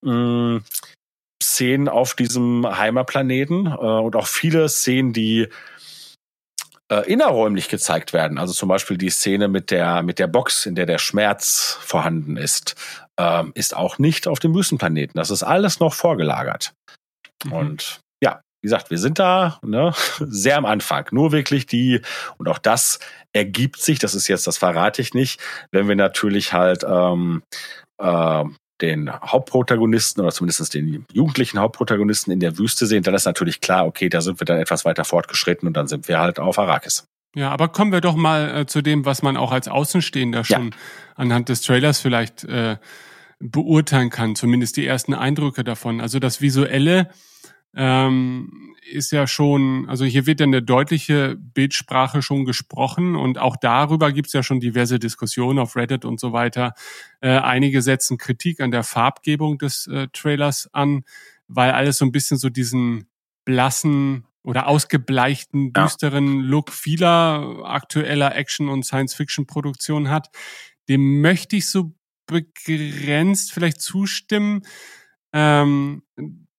mh, 0.02 0.60
Szenen 1.42 1.88
auf 1.88 2.14
diesem 2.14 2.66
Heimatplaneten 2.66 3.66
äh, 3.66 3.70
und 3.70 4.16
auch 4.16 4.26
viele 4.26 4.68
Szenen, 4.68 5.12
die 5.12 5.48
äh, 6.90 7.10
innerräumlich 7.10 7.68
gezeigt 7.68 8.12
werden. 8.12 8.38
Also 8.38 8.52
zum 8.52 8.68
Beispiel 8.68 8.96
die 8.96 9.10
Szene 9.10 9.48
mit 9.48 9.70
der 9.70 10.02
mit 10.02 10.18
der 10.18 10.28
Box, 10.28 10.66
in 10.66 10.74
der 10.74 10.86
der 10.86 10.98
Schmerz 10.98 11.78
vorhanden 11.80 12.36
ist, 12.36 12.76
ähm, 13.18 13.52
ist 13.54 13.76
auch 13.76 13.98
nicht 13.98 14.28
auf 14.28 14.38
dem 14.38 14.54
Wüstenplaneten. 14.54 15.18
Das 15.18 15.30
ist 15.30 15.42
alles 15.42 15.80
noch 15.80 15.94
vorgelagert. 15.94 16.74
Mhm. 17.44 17.52
Und 17.52 18.00
ja, 18.22 18.40
wie 18.62 18.66
gesagt, 18.66 18.90
wir 18.90 18.98
sind 18.98 19.18
da 19.18 19.58
ne, 19.62 19.92
sehr 20.20 20.56
am 20.56 20.64
Anfang. 20.64 21.06
Nur 21.10 21.32
wirklich 21.32 21.66
die 21.66 22.02
und 22.38 22.48
auch 22.48 22.58
das 22.58 22.98
ergibt 23.32 23.80
sich. 23.80 23.98
Das 23.98 24.14
ist 24.14 24.28
jetzt, 24.28 24.46
das 24.46 24.58
verrate 24.58 25.02
ich 25.02 25.12
nicht, 25.12 25.40
wenn 25.72 25.88
wir 25.88 25.96
natürlich 25.96 26.52
halt 26.52 26.84
ähm, 26.84 27.42
äh, 28.00 28.44
den 28.80 29.10
Hauptprotagonisten 29.10 30.22
oder 30.22 30.32
zumindest 30.32 30.74
den 30.74 31.06
jugendlichen 31.12 31.58
Hauptprotagonisten 31.58 32.32
in 32.32 32.40
der 32.40 32.58
Wüste 32.58 32.86
sehen, 32.86 33.02
dann 33.02 33.14
ist 33.14 33.24
natürlich 33.24 33.60
klar, 33.60 33.86
okay, 33.86 34.08
da 34.08 34.20
sind 34.20 34.40
wir 34.40 34.44
dann 34.44 34.58
etwas 34.58 34.84
weiter 34.84 35.04
fortgeschritten 35.04 35.66
und 35.66 35.76
dann 35.76 35.88
sind 35.88 36.08
wir 36.08 36.18
halt 36.18 36.38
auf 36.38 36.58
Arrakis. 36.58 37.06
Ja, 37.34 37.50
aber 37.50 37.68
kommen 37.68 37.92
wir 37.92 38.00
doch 38.00 38.16
mal 38.16 38.60
äh, 38.62 38.66
zu 38.66 38.82
dem, 38.82 39.04
was 39.04 39.22
man 39.22 39.36
auch 39.36 39.52
als 39.52 39.68
Außenstehender 39.68 40.44
schon 40.44 40.70
ja. 40.70 40.76
anhand 41.16 41.48
des 41.50 41.60
Trailers 41.62 42.00
vielleicht 42.00 42.44
äh, 42.44 42.76
beurteilen 43.38 44.10
kann, 44.10 44.34
zumindest 44.36 44.76
die 44.76 44.86
ersten 44.86 45.12
Eindrücke 45.12 45.62
davon. 45.62 46.00
Also 46.00 46.18
das 46.18 46.40
Visuelle 46.40 47.10
ähm, 47.76 48.74
ist 48.90 49.12
ja 49.12 49.26
schon, 49.26 49.86
also 49.88 50.04
hier 50.04 50.26
wird 50.26 50.40
ja 50.40 50.46
eine 50.46 50.62
deutliche 50.62 51.36
Bildsprache 51.36 52.22
schon 52.22 52.46
gesprochen 52.46 53.16
und 53.16 53.38
auch 53.38 53.56
darüber 53.56 54.12
gibt's 54.12 54.32
ja 54.32 54.42
schon 54.42 54.60
diverse 54.60 54.98
Diskussionen 54.98 55.58
auf 55.58 55.76
Reddit 55.76 56.04
und 56.04 56.18
so 56.18 56.32
weiter. 56.32 56.72
Äh, 57.20 57.38
einige 57.38 57.82
setzen 57.82 58.16
Kritik 58.16 58.60
an 58.60 58.70
der 58.70 58.82
Farbgebung 58.82 59.58
des 59.58 59.86
äh, 59.88 60.08
Trailers 60.12 60.70
an, 60.72 61.04
weil 61.48 61.72
alles 61.72 61.98
so 61.98 62.06
ein 62.06 62.12
bisschen 62.12 62.38
so 62.38 62.48
diesen 62.48 63.08
blassen 63.44 64.24
oder 64.42 64.68
ausgebleichten, 64.68 65.72
düsteren 65.72 66.42
ja. 66.44 66.48
Look 66.48 66.72
vieler 66.72 67.62
aktueller 67.64 68.34
Action- 68.36 68.68
und 68.68 68.84
Science-Fiction-Produktionen 68.84 70.08
hat. 70.08 70.28
Dem 70.88 71.20
möchte 71.20 71.56
ich 71.56 71.68
so 71.68 71.92
begrenzt 72.26 73.52
vielleicht 73.52 73.80
zustimmen. 73.80 74.62
Ähm, 75.32 76.02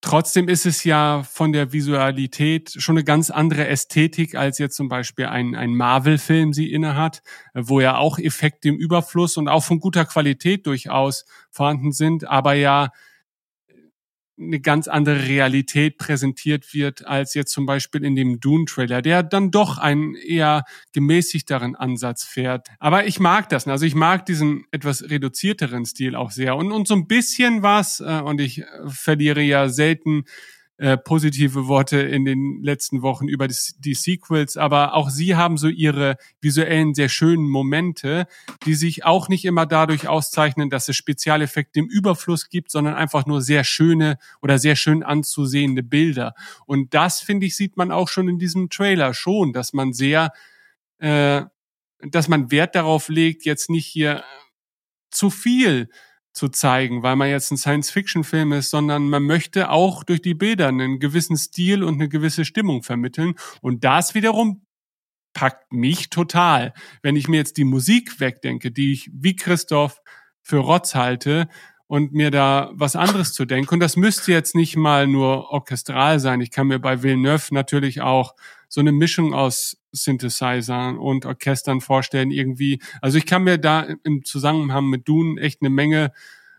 Trotzdem 0.01 0.47
ist 0.47 0.67
es 0.67 0.83
ja 0.83 1.23
von 1.23 1.51
der 1.53 1.73
Visualität 1.73 2.71
schon 2.77 2.97
eine 2.97 3.03
ganz 3.03 3.31
andere 3.31 3.67
Ästhetik, 3.67 4.35
als 4.35 4.59
jetzt 4.59 4.75
zum 4.75 4.89
Beispiel 4.89 5.25
ein, 5.25 5.55
ein 5.55 5.75
Marvel-Film 5.75 6.53
sie 6.53 6.71
innehat, 6.71 7.23
wo 7.55 7.79
ja 7.79 7.97
auch 7.97 8.19
Effekte 8.19 8.69
im 8.69 8.75
Überfluss 8.77 9.37
und 9.37 9.47
auch 9.47 9.63
von 9.63 9.79
guter 9.79 10.05
Qualität 10.05 10.67
durchaus 10.67 11.25
vorhanden 11.49 11.91
sind, 11.91 12.27
aber 12.27 12.53
ja 12.53 12.91
eine 14.39 14.59
ganz 14.59 14.87
andere 14.87 15.27
Realität 15.27 15.97
präsentiert 15.97 16.73
wird 16.73 17.05
als 17.05 17.33
jetzt 17.33 17.51
zum 17.51 17.65
Beispiel 17.65 18.03
in 18.03 18.15
dem 18.15 18.39
Dune-Trailer, 18.39 19.01
der 19.01 19.23
dann 19.23 19.51
doch 19.51 19.77
einen 19.77 20.15
eher 20.15 20.63
gemäßigteren 20.93 21.75
Ansatz 21.75 22.23
fährt. 22.23 22.67
Aber 22.79 23.05
ich 23.05 23.19
mag 23.19 23.49
das. 23.49 23.67
Also 23.67 23.85
ich 23.85 23.95
mag 23.95 24.25
diesen 24.25 24.65
etwas 24.71 25.09
reduzierteren 25.09 25.85
Stil 25.85 26.15
auch 26.15 26.31
sehr. 26.31 26.55
Und, 26.55 26.71
und 26.71 26.87
so 26.87 26.95
ein 26.95 27.07
bisschen 27.07 27.63
was, 27.63 27.99
äh, 27.99 28.21
und 28.21 28.39
ich 28.39 28.63
verliere 28.87 29.41
ja 29.41 29.69
selten 29.69 30.25
äh, 30.79 30.95
positive 30.95 31.67
Worte 31.67 31.97
in 31.97 32.23
den 32.23 32.61
letzten 32.61 33.01
Wochen 33.01 33.27
über 33.27 33.47
die, 33.47 33.55
die, 33.79 33.95
Sequels, 33.95 34.57
aber 34.57 34.93
auch 34.93 35.09
sie 35.09 35.35
haben 35.35 35.57
so 35.57 35.67
ihre 35.67 36.17
visuellen 36.39 36.93
sehr 36.93 37.09
schönen 37.09 37.47
Momente, 37.49 38.27
die 38.65 38.75
sich 38.75 39.03
auch 39.03 39.27
nicht 39.27 39.45
immer 39.45 39.65
dadurch 39.65 40.07
auszeichnen, 40.07 40.69
dass 40.69 40.87
es 40.87 40.95
Spezialeffekte 40.95 41.79
im 41.79 41.87
Überfluss 41.87 42.49
gibt, 42.49 42.69
sondern 42.69 42.93
einfach 42.93 43.25
nur 43.25 43.41
sehr 43.41 43.63
schöne 43.63 44.19
oder 44.39 44.59
sehr 44.59 44.75
schön 44.75 45.01
anzusehende 45.01 45.81
Bilder. 45.81 46.35
Und 46.67 46.93
das 46.93 47.21
finde 47.21 47.47
ich 47.47 47.55
sieht 47.55 47.75
man 47.75 47.91
auch 47.91 48.07
schon 48.07 48.29
in 48.29 48.37
diesem 48.37 48.69
Trailer 48.69 49.15
schon, 49.15 49.53
dass 49.53 49.73
man 49.73 49.93
sehr, 49.93 50.31
äh, 50.99 51.41
dass 52.01 52.27
man 52.27 52.51
Wert 52.51 52.75
darauf 52.75 53.09
legt, 53.09 53.45
jetzt 53.45 53.71
nicht 53.71 53.87
hier 53.87 54.23
zu 55.09 55.31
viel 55.31 55.89
zu 56.37 56.47
zeigen, 56.49 57.03
weil 57.03 57.15
man 57.15 57.29
jetzt 57.29 57.51
ein 57.51 57.57
Science-Fiction-Film 57.57 58.53
ist, 58.53 58.69
sondern 58.69 59.09
man 59.09 59.23
möchte 59.23 59.69
auch 59.69 60.03
durch 60.03 60.21
die 60.21 60.35
Bilder 60.35 60.67
einen 60.67 60.99
gewissen 60.99 61.35
Stil 61.35 61.83
und 61.83 61.95
eine 61.95 62.07
gewisse 62.07 62.45
Stimmung 62.45 62.83
vermitteln. 62.83 63.33
Und 63.61 63.83
das 63.83 64.15
wiederum 64.15 64.61
packt 65.33 65.73
mich 65.73 66.09
total. 66.09 66.73
Wenn 67.01 67.15
ich 67.15 67.27
mir 67.27 67.37
jetzt 67.37 67.57
die 67.57 67.63
Musik 67.63 68.19
wegdenke, 68.19 68.71
die 68.71 68.93
ich 68.93 69.09
wie 69.13 69.35
Christoph 69.35 70.01
für 70.41 70.59
Rotz 70.59 70.95
halte 70.95 71.47
und 71.87 72.13
mir 72.13 72.31
da 72.31 72.69
was 72.73 72.95
anderes 72.95 73.33
zu 73.33 73.45
denken. 73.45 73.75
Und 73.75 73.79
das 73.79 73.97
müsste 73.97 74.31
jetzt 74.31 74.55
nicht 74.55 74.75
mal 74.77 75.07
nur 75.07 75.49
orchestral 75.49 76.19
sein. 76.19 76.41
Ich 76.41 76.51
kann 76.51 76.67
mir 76.67 76.79
bei 76.79 77.01
Villeneuve 77.01 77.53
natürlich 77.53 78.01
auch 78.01 78.35
so 78.67 78.81
eine 78.81 78.91
Mischung 78.91 79.33
aus 79.33 79.77
Synthesizern 79.91 80.97
und 80.97 81.25
Orchestern 81.25 81.81
vorstellen 81.81 82.31
irgendwie. 82.31 82.81
Also 83.01 83.17
ich 83.17 83.25
kann 83.25 83.43
mir 83.43 83.57
da 83.57 83.87
im 84.03 84.23
Zusammenhang 84.25 84.85
mit 84.85 85.07
Dune 85.07 85.41
echt 85.41 85.61
eine 85.61 85.69
Menge 85.69 86.11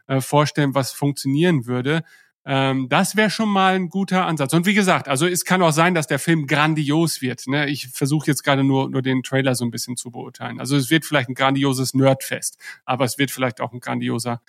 äh, 0.07 0.21
vorstellen, 0.21 0.75
was 0.75 0.93
funktionieren 0.93 1.67
würde. 1.67 2.03
Ähm, 2.45 2.89
das 2.89 3.15
wäre 3.15 3.29
schon 3.29 3.51
mal 3.51 3.75
ein 3.75 3.91
guter 3.91 4.25
Ansatz. 4.25 4.55
Und 4.55 4.65
wie 4.65 4.73
gesagt, 4.73 5.07
also 5.07 5.27
es 5.27 5.45
kann 5.45 5.61
auch 5.61 5.71
sein, 5.71 5.95
dass 5.95 6.07
der 6.07 6.19
Film 6.19 6.47
grandios 6.47 7.21
wird. 7.21 7.47
Ne? 7.47 7.69
Ich 7.69 7.89
versuche 7.89 8.27
jetzt 8.29 8.43
gerade 8.43 8.65
nur, 8.65 8.89
nur 8.89 9.03
den 9.03 9.23
Trailer 9.23 9.55
so 9.55 9.67
ein 9.67 9.71
bisschen 9.71 9.99
zu 9.99 10.11
beurteilen. 10.11 10.59
Also 10.59 10.75
es 10.77 10.89
wird 10.89 11.05
vielleicht 11.05 11.29
ein 11.29 11.35
grandioses 11.35 11.93
Nerdfest, 11.93 12.59
aber 12.87 13.05
es 13.05 13.19
wird 13.19 13.31
vielleicht 13.31 13.61
auch 13.61 13.73
ein 13.73 13.81
grandioser 13.81 14.41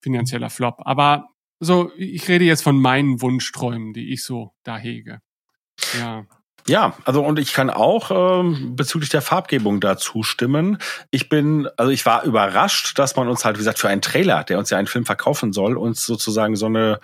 finanzieller 0.00 0.50
Flop. 0.50 0.78
Aber 0.80 1.28
so, 1.60 1.92
ich 1.96 2.26
rede 2.26 2.44
jetzt 2.44 2.62
von 2.62 2.80
meinen 2.80 3.20
Wunschträumen, 3.20 3.92
die 3.92 4.12
ich 4.12 4.24
so 4.24 4.52
da 4.64 4.76
hege. 4.76 5.20
Ja. 5.98 6.26
Ja, 6.66 6.94
also 7.04 7.22
und 7.22 7.38
ich 7.38 7.52
kann 7.52 7.70
auch 7.70 8.10
ähm, 8.10 8.76
bezüglich 8.76 9.10
der 9.10 9.22
Farbgebung 9.22 9.80
dazu 9.80 10.22
stimmen. 10.22 10.78
Ich 11.10 11.28
bin, 11.28 11.68
also 11.76 11.90
ich 11.90 12.06
war 12.06 12.24
überrascht, 12.24 12.98
dass 12.98 13.16
man 13.16 13.28
uns 13.28 13.44
halt, 13.44 13.56
wie 13.56 13.60
gesagt, 13.60 13.78
für 13.78 13.88
einen 13.88 14.02
Trailer, 14.02 14.44
der 14.44 14.58
uns 14.58 14.70
ja 14.70 14.78
einen 14.78 14.86
Film 14.86 15.06
verkaufen 15.06 15.52
soll, 15.52 15.76
uns 15.76 16.04
sozusagen 16.04 16.56
so 16.56 16.66
eine 16.66 17.00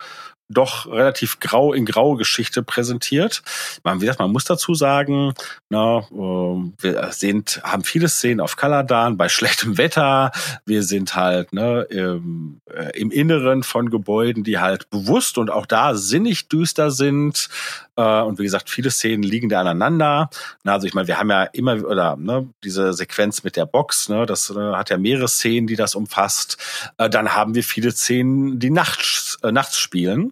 doch 0.48 0.86
relativ 0.86 1.40
grau 1.40 1.72
in 1.72 1.84
grau 1.84 2.14
Geschichte 2.14 2.62
präsentiert. 2.62 3.42
Man, 3.82 4.00
wie 4.00 4.04
gesagt, 4.04 4.20
man 4.20 4.30
muss 4.30 4.44
dazu 4.44 4.74
sagen, 4.74 5.34
na, 5.68 5.98
äh, 5.98 6.72
wir 6.78 7.08
sind, 7.12 7.60
haben 7.64 7.84
viele 7.84 8.08
Szenen 8.08 8.40
auf 8.40 8.56
Kaladan 8.56 9.16
bei 9.16 9.28
schlechtem 9.28 9.78
Wetter. 9.78 10.32
Wir 10.64 10.82
sind 10.82 11.16
halt 11.16 11.52
ne, 11.52 11.82
im, 11.90 12.60
äh, 12.72 12.98
im 12.98 13.10
Inneren 13.10 13.62
von 13.62 13.90
Gebäuden, 13.90 14.44
die 14.44 14.58
halt 14.58 14.88
bewusst 14.90 15.38
und 15.38 15.50
auch 15.50 15.66
da 15.66 15.94
sinnig 15.94 16.48
düster 16.48 16.90
sind. 16.90 17.48
Äh, 17.96 18.20
und 18.20 18.38
wie 18.38 18.44
gesagt, 18.44 18.70
viele 18.70 18.90
Szenen 18.90 19.22
liegen 19.22 19.48
da 19.48 19.60
aneinander. 19.60 20.30
Na, 20.62 20.72
also 20.74 20.86
ich 20.86 20.94
meine, 20.94 21.08
wir 21.08 21.18
haben 21.18 21.30
ja 21.30 21.44
immer 21.44 21.84
oder 21.84 22.16
ne, 22.16 22.48
diese 22.62 22.92
Sequenz 22.92 23.42
mit 23.42 23.56
der 23.56 23.66
Box, 23.66 24.08
ne, 24.08 24.26
das 24.26 24.50
äh, 24.50 24.72
hat 24.74 24.90
ja 24.90 24.98
mehrere 24.98 25.28
Szenen, 25.28 25.66
die 25.66 25.76
das 25.76 25.94
umfasst. 25.94 26.58
Äh, 26.98 27.10
dann 27.10 27.34
haben 27.34 27.54
wir 27.54 27.64
viele 27.64 27.92
Szenen, 27.92 28.58
die 28.58 28.70
nachts, 28.70 29.38
äh, 29.42 29.52
nachts 29.52 29.78
spielen. 29.78 30.30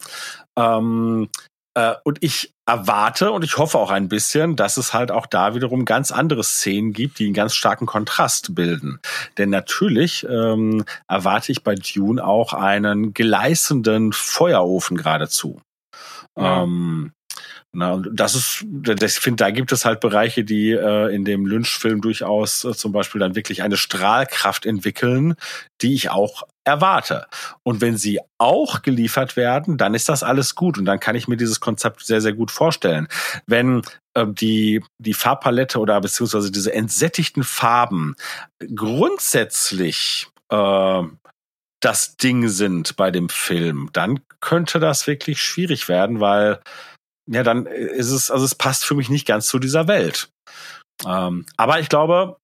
Ähm, 0.56 1.28
äh, 1.74 1.94
und 2.04 2.18
ich 2.22 2.54
erwarte 2.66 3.32
und 3.32 3.44
ich 3.44 3.58
hoffe 3.58 3.78
auch 3.78 3.90
ein 3.90 4.08
bisschen, 4.08 4.56
dass 4.56 4.76
es 4.76 4.94
halt 4.94 5.10
auch 5.10 5.26
da 5.26 5.54
wiederum 5.54 5.84
ganz 5.84 6.12
andere 6.12 6.44
Szenen 6.44 6.92
gibt, 6.92 7.18
die 7.18 7.24
einen 7.24 7.34
ganz 7.34 7.54
starken 7.54 7.86
Kontrast 7.86 8.54
bilden. 8.54 9.00
Denn 9.36 9.50
natürlich 9.50 10.24
ähm, 10.30 10.84
erwarte 11.08 11.52
ich 11.52 11.62
bei 11.62 11.74
Dune 11.74 12.24
auch 12.24 12.52
einen 12.52 13.12
gleißenden 13.12 14.12
Feuerofen 14.12 14.96
geradezu. 14.96 15.60
Ja. 16.36 16.62
Ähm, 16.62 17.12
na, 17.74 17.92
und 17.92 18.08
das 18.12 18.34
ist, 18.34 18.64
ich 19.02 19.12
finde, 19.12 19.44
da 19.44 19.50
gibt 19.50 19.72
es 19.72 19.84
halt 19.84 20.00
Bereiche, 20.00 20.44
die 20.44 20.70
äh, 20.70 21.14
in 21.14 21.24
dem 21.24 21.46
Lynch-Film 21.46 22.00
durchaus 22.00 22.64
äh, 22.64 22.72
zum 22.72 22.92
Beispiel 22.92 23.18
dann 23.18 23.34
wirklich 23.34 23.62
eine 23.62 23.76
Strahlkraft 23.76 24.64
entwickeln, 24.64 25.34
die 25.82 25.94
ich 25.94 26.10
auch 26.10 26.44
erwarte. 26.64 27.26
Und 27.62 27.80
wenn 27.80 27.96
sie 27.96 28.20
auch 28.38 28.82
geliefert 28.82 29.36
werden, 29.36 29.76
dann 29.76 29.94
ist 29.94 30.08
das 30.08 30.22
alles 30.22 30.54
gut 30.54 30.78
und 30.78 30.84
dann 30.84 31.00
kann 31.00 31.16
ich 31.16 31.28
mir 31.28 31.36
dieses 31.36 31.60
Konzept 31.60 32.04
sehr, 32.04 32.20
sehr 32.20 32.32
gut 32.32 32.50
vorstellen. 32.50 33.08
Wenn 33.46 33.82
äh, 34.14 34.26
die, 34.26 34.82
die 34.98 35.14
Farbpalette 35.14 35.78
oder 35.78 36.00
beziehungsweise 36.00 36.50
diese 36.50 36.72
entsättigten 36.72 37.42
Farben 37.42 38.14
grundsätzlich 38.74 40.28
äh, 40.50 41.02
das 41.80 42.16
Ding 42.16 42.48
sind 42.48 42.96
bei 42.96 43.10
dem 43.10 43.28
Film, 43.28 43.90
dann 43.92 44.20
könnte 44.40 44.80
das 44.80 45.06
wirklich 45.06 45.42
schwierig 45.42 45.88
werden, 45.88 46.20
weil 46.20 46.60
ja, 47.30 47.42
dann 47.42 47.66
ist 47.66 48.10
es, 48.10 48.30
also 48.30 48.44
es 48.44 48.54
passt 48.54 48.84
für 48.84 48.94
mich 48.94 49.08
nicht 49.08 49.26
ganz 49.26 49.46
zu 49.46 49.58
dieser 49.58 49.88
Welt. 49.88 50.30
Ähm, 51.06 51.46
aber 51.56 51.80
ich 51.80 51.88
glaube, 51.88 52.36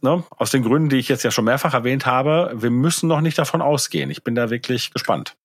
ne, 0.00 0.24
aus 0.30 0.50
den 0.50 0.62
Gründen, 0.62 0.88
die 0.88 0.96
ich 0.96 1.08
jetzt 1.08 1.22
ja 1.22 1.30
schon 1.30 1.44
mehrfach 1.44 1.74
erwähnt 1.74 2.06
habe, 2.06 2.52
wir 2.54 2.70
müssen 2.70 3.08
noch 3.08 3.20
nicht 3.20 3.38
davon 3.38 3.62
ausgehen. 3.62 4.10
Ich 4.10 4.24
bin 4.24 4.34
da 4.34 4.50
wirklich 4.50 4.92
gespannt. 4.92 5.36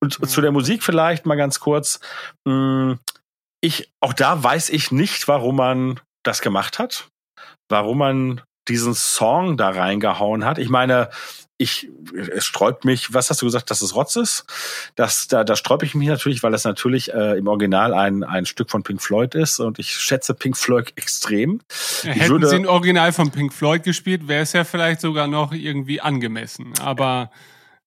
Und 0.00 0.20
mhm. 0.20 0.26
zu 0.26 0.40
der 0.40 0.52
Musik 0.52 0.82
vielleicht 0.82 1.26
mal 1.26 1.36
ganz 1.36 1.60
kurz. 1.60 2.00
Hm, 2.46 2.98
ich, 3.60 3.90
auch 4.00 4.12
da 4.12 4.42
weiß 4.42 4.68
ich 4.70 4.92
nicht, 4.92 5.26
warum 5.28 5.56
man 5.56 6.00
das 6.22 6.40
gemacht 6.40 6.78
hat. 6.78 7.08
Warum 7.70 7.98
man 7.98 8.42
diesen 8.68 8.94
Song 8.94 9.56
da 9.56 9.70
reingehauen 9.70 10.44
hat. 10.44 10.58
Ich 10.58 10.68
meine, 10.68 11.10
ich, 11.56 11.88
es 12.30 12.44
sträubt 12.44 12.84
mich, 12.84 13.14
was 13.14 13.30
hast 13.30 13.40
du 13.40 13.46
gesagt, 13.46 13.70
dass 13.70 13.80
es 13.80 13.94
Rotz 13.94 14.16
ist? 14.16 14.44
Das, 14.96 15.28
da, 15.28 15.44
da 15.44 15.54
sträube 15.54 15.86
ich 15.86 15.94
mich 15.94 16.08
natürlich, 16.08 16.42
weil 16.42 16.50
das 16.50 16.64
natürlich 16.64 17.14
äh, 17.14 17.38
im 17.38 17.46
Original 17.46 17.94
ein, 17.94 18.24
ein 18.24 18.44
Stück 18.44 18.70
von 18.70 18.82
Pink 18.82 19.00
Floyd 19.00 19.36
ist 19.36 19.60
und 19.60 19.78
ich 19.78 19.90
schätze 19.90 20.34
Pink 20.34 20.56
Floyd 20.56 20.92
extrem. 20.96 21.60
Hätten 22.02 22.28
würde, 22.28 22.48
sie 22.48 22.56
ein 22.56 22.66
Original 22.66 23.12
von 23.12 23.30
Pink 23.30 23.52
Floyd 23.52 23.84
gespielt, 23.84 24.26
wäre 24.26 24.42
es 24.42 24.52
ja 24.52 24.64
vielleicht 24.64 25.00
sogar 25.00 25.28
noch 25.28 25.52
irgendwie 25.52 26.00
angemessen. 26.00 26.72
Aber 26.80 27.30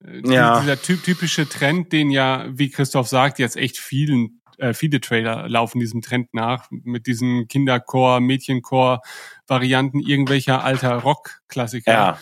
äh, 0.05 0.22
ja. 0.32 0.61
dieser 0.61 0.82
typ, 0.82 1.03
typische 1.03 1.47
Trend, 1.49 1.91
den 1.91 2.09
ja, 2.09 2.45
wie 2.49 2.70
Christoph 2.70 3.09
sagt, 3.09 3.38
jetzt 3.38 3.57
echt 3.57 3.78
vielen 3.78 4.41
äh, 4.59 4.74
viele 4.74 5.01
Trailer 5.01 5.47
laufen 5.49 5.80
diesem 5.80 6.01
Trend 6.01 6.34
nach, 6.34 6.68
mit 6.72 7.05
diesen 7.05 7.47
Kinderchor, 7.47 8.22
Mädchenchor-Varianten 8.22 9.99
irgendwelcher 9.99 10.63
alter 10.63 10.95
Rock-Klassiker. 10.95 11.91
Ja 11.91 12.20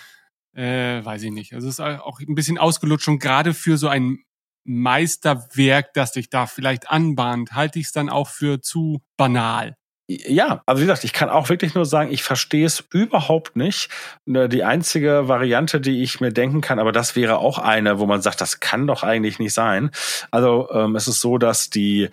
äh, 0.56 1.04
weiß 1.04 1.24
ich 1.24 1.32
nicht. 1.32 1.54
Also 1.54 1.68
es 1.68 1.76
ist 1.76 1.80
auch 1.80 2.20
ein 2.20 2.36
bisschen 2.36 2.58
ausgelutscht 2.58 3.08
und 3.08 3.20
gerade 3.20 3.54
für 3.54 3.78
so 3.78 3.88
ein 3.88 4.20
Meisterwerk, 4.64 5.94
das 5.94 6.14
sich 6.14 6.30
da 6.30 6.48
vielleicht 6.48 6.90
anbahnt, 6.90 7.54
halte 7.54 7.78
ich 7.80 7.86
es 7.86 7.92
dann 7.92 8.10
auch 8.10 8.30
für 8.30 8.62
zu 8.62 9.02
banal. 9.18 9.76
Ja, 10.08 10.62
also 10.68 10.82
wie 10.82 10.86
gesagt, 10.86 11.04
ich 11.04 11.14
kann 11.14 11.30
auch 11.30 11.50
wirklich 11.50 11.74
nur 11.74 11.86
sagen, 11.86 12.12
ich 12.12 12.22
verstehe 12.22 12.66
es 12.66 12.84
überhaupt 12.92 13.56
nicht. 13.56 13.90
Ne, 14.26 14.48
die 14.48 14.64
einzige 14.64 15.28
Variante, 15.28 15.82
die 15.82 16.04
ich 16.04 16.20
mir 16.20 16.32
denken 16.32 16.62
kann, 16.62 16.78
aber 16.78 16.92
das 16.92 17.16
wäre 17.16 17.40
auch 17.40 17.58
eine, 17.58 17.98
wo 17.98 18.06
man 18.06 18.22
sagt, 18.22 18.40
das 18.40 18.60
kann 18.60 18.86
doch 18.86 19.02
eigentlich 19.02 19.40
nicht 19.40 19.54
sein. 19.54 19.90
Also 20.30 20.70
ähm, 20.72 20.96
es 20.96 21.08
ist 21.08 21.22
so, 21.22 21.40
dass 21.40 21.72
die 21.72 22.10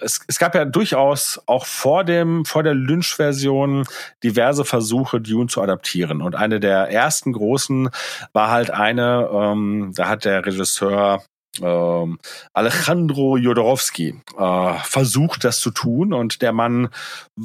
es, 0.00 0.20
es 0.26 0.38
gab 0.38 0.54
ja 0.54 0.64
durchaus 0.64 1.40
auch 1.46 1.66
vor 1.66 2.04
dem 2.04 2.44
vor 2.44 2.62
der 2.62 2.74
Lynch-Version 2.74 3.84
diverse 4.22 4.64
Versuche, 4.64 5.20
Dune 5.20 5.48
zu 5.48 5.60
adaptieren. 5.62 6.22
Und 6.22 6.34
eine 6.34 6.60
der 6.60 6.90
ersten 6.90 7.32
großen 7.32 7.90
war 8.32 8.50
halt 8.50 8.70
eine, 8.70 9.28
ähm, 9.32 9.92
da 9.94 10.08
hat 10.08 10.24
der 10.24 10.44
Regisseur 10.46 11.22
ähm, 11.62 12.18
Alejandro 12.52 13.36
Jodorowsky 13.36 14.20
äh, 14.38 14.74
versucht, 14.84 15.44
das 15.44 15.60
zu 15.60 15.70
tun. 15.70 16.12
Und 16.12 16.42
der 16.42 16.52
Mann 16.52 16.88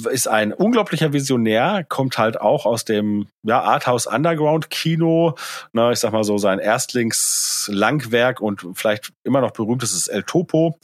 ist 0.10 0.28
ein 0.28 0.54
unglaublicher 0.54 1.14
Visionär, 1.14 1.86
kommt 1.88 2.18
halt 2.18 2.40
auch 2.40 2.66
aus 2.66 2.86
dem 2.86 3.28
ja, 3.44 3.62
Arthouse 3.62 4.08
Underground 4.08 4.70
Kino. 4.70 5.36
Na, 5.72 5.92
ich 5.92 6.00
sag 6.00 6.14
mal 6.14 6.24
so, 6.24 6.38
sein 6.38 6.60
Erstlingslangwerk 6.60 8.42
und 8.42 8.66
vielleicht 8.74 9.12
immer 9.24 9.42
noch 9.42 9.52
berühmtestes 9.52 10.08
El 10.08 10.24
Topo. 10.24 10.78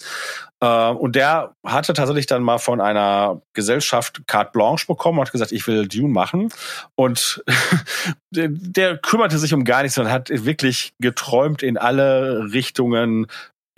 Äh, 0.62 0.90
und 0.90 1.16
der 1.16 1.56
hatte 1.66 1.94
tatsächlich 1.94 2.26
dann 2.26 2.44
mal 2.44 2.58
von 2.58 2.82
einer 2.82 3.42
Gesellschaft 3.54 4.22
carte 4.28 4.52
blanche 4.52 4.88
bekommen 4.88 5.20
und 5.20 5.26
hat 5.26 5.32
gesagt, 5.32 5.52
ich 5.52 5.66
will 5.68 5.88
Dune 5.88 6.10
machen. 6.10 6.50
Und 6.96 7.44
der, 8.32 8.50
der 8.50 8.98
kümmerte 8.98 9.38
sich 9.38 9.54
um 9.54 9.64
gar 9.64 9.84
nichts 9.84 9.98
und 9.98 10.12
hat 10.12 10.30
wirklich 10.30 10.94
geträumt 11.00 11.64
in 11.64 11.78
alle 11.78 12.52
Richtungen 12.52 13.19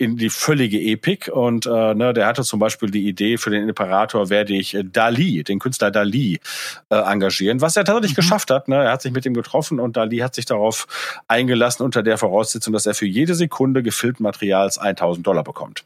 in 0.02 0.16
die 0.16 0.30
völlige 0.30 0.80
Epik 0.80 1.30
und 1.32 1.66
äh, 1.66 1.94
ne, 1.94 2.12
der 2.12 2.26
hatte 2.26 2.42
zum 2.42 2.58
Beispiel 2.58 2.90
die 2.90 3.06
Idee 3.06 3.38
für 3.38 3.50
den 3.50 3.68
Imperator 3.68 4.30
werde 4.30 4.52
ich 4.52 4.74
äh, 4.74 4.82
Dali, 4.82 5.44
den 5.44 5.60
Künstler 5.60 5.92
Dali, 5.92 6.40
äh, 6.88 6.96
engagieren, 6.96 7.60
was 7.60 7.76
er 7.76 7.84
tatsächlich 7.84 8.16
mhm. 8.16 8.22
geschafft 8.22 8.50
hat. 8.50 8.66
Ne? 8.66 8.76
Er 8.76 8.92
hat 8.92 9.02
sich 9.02 9.12
mit 9.12 9.24
ihm 9.26 9.34
getroffen 9.34 9.78
und 9.78 9.96
Dali 9.96 10.18
hat 10.18 10.34
sich 10.34 10.44
darauf 10.44 11.22
eingelassen 11.28 11.84
unter 11.84 12.02
der 12.02 12.18
Voraussetzung, 12.18 12.72
dass 12.72 12.86
er 12.86 12.94
für 12.94 13.06
jede 13.06 13.36
Sekunde 13.36 13.84
gefilmten 13.84 14.24
Materials 14.24 14.76
1000 14.76 15.24
Dollar 15.24 15.44
bekommt. 15.44 15.84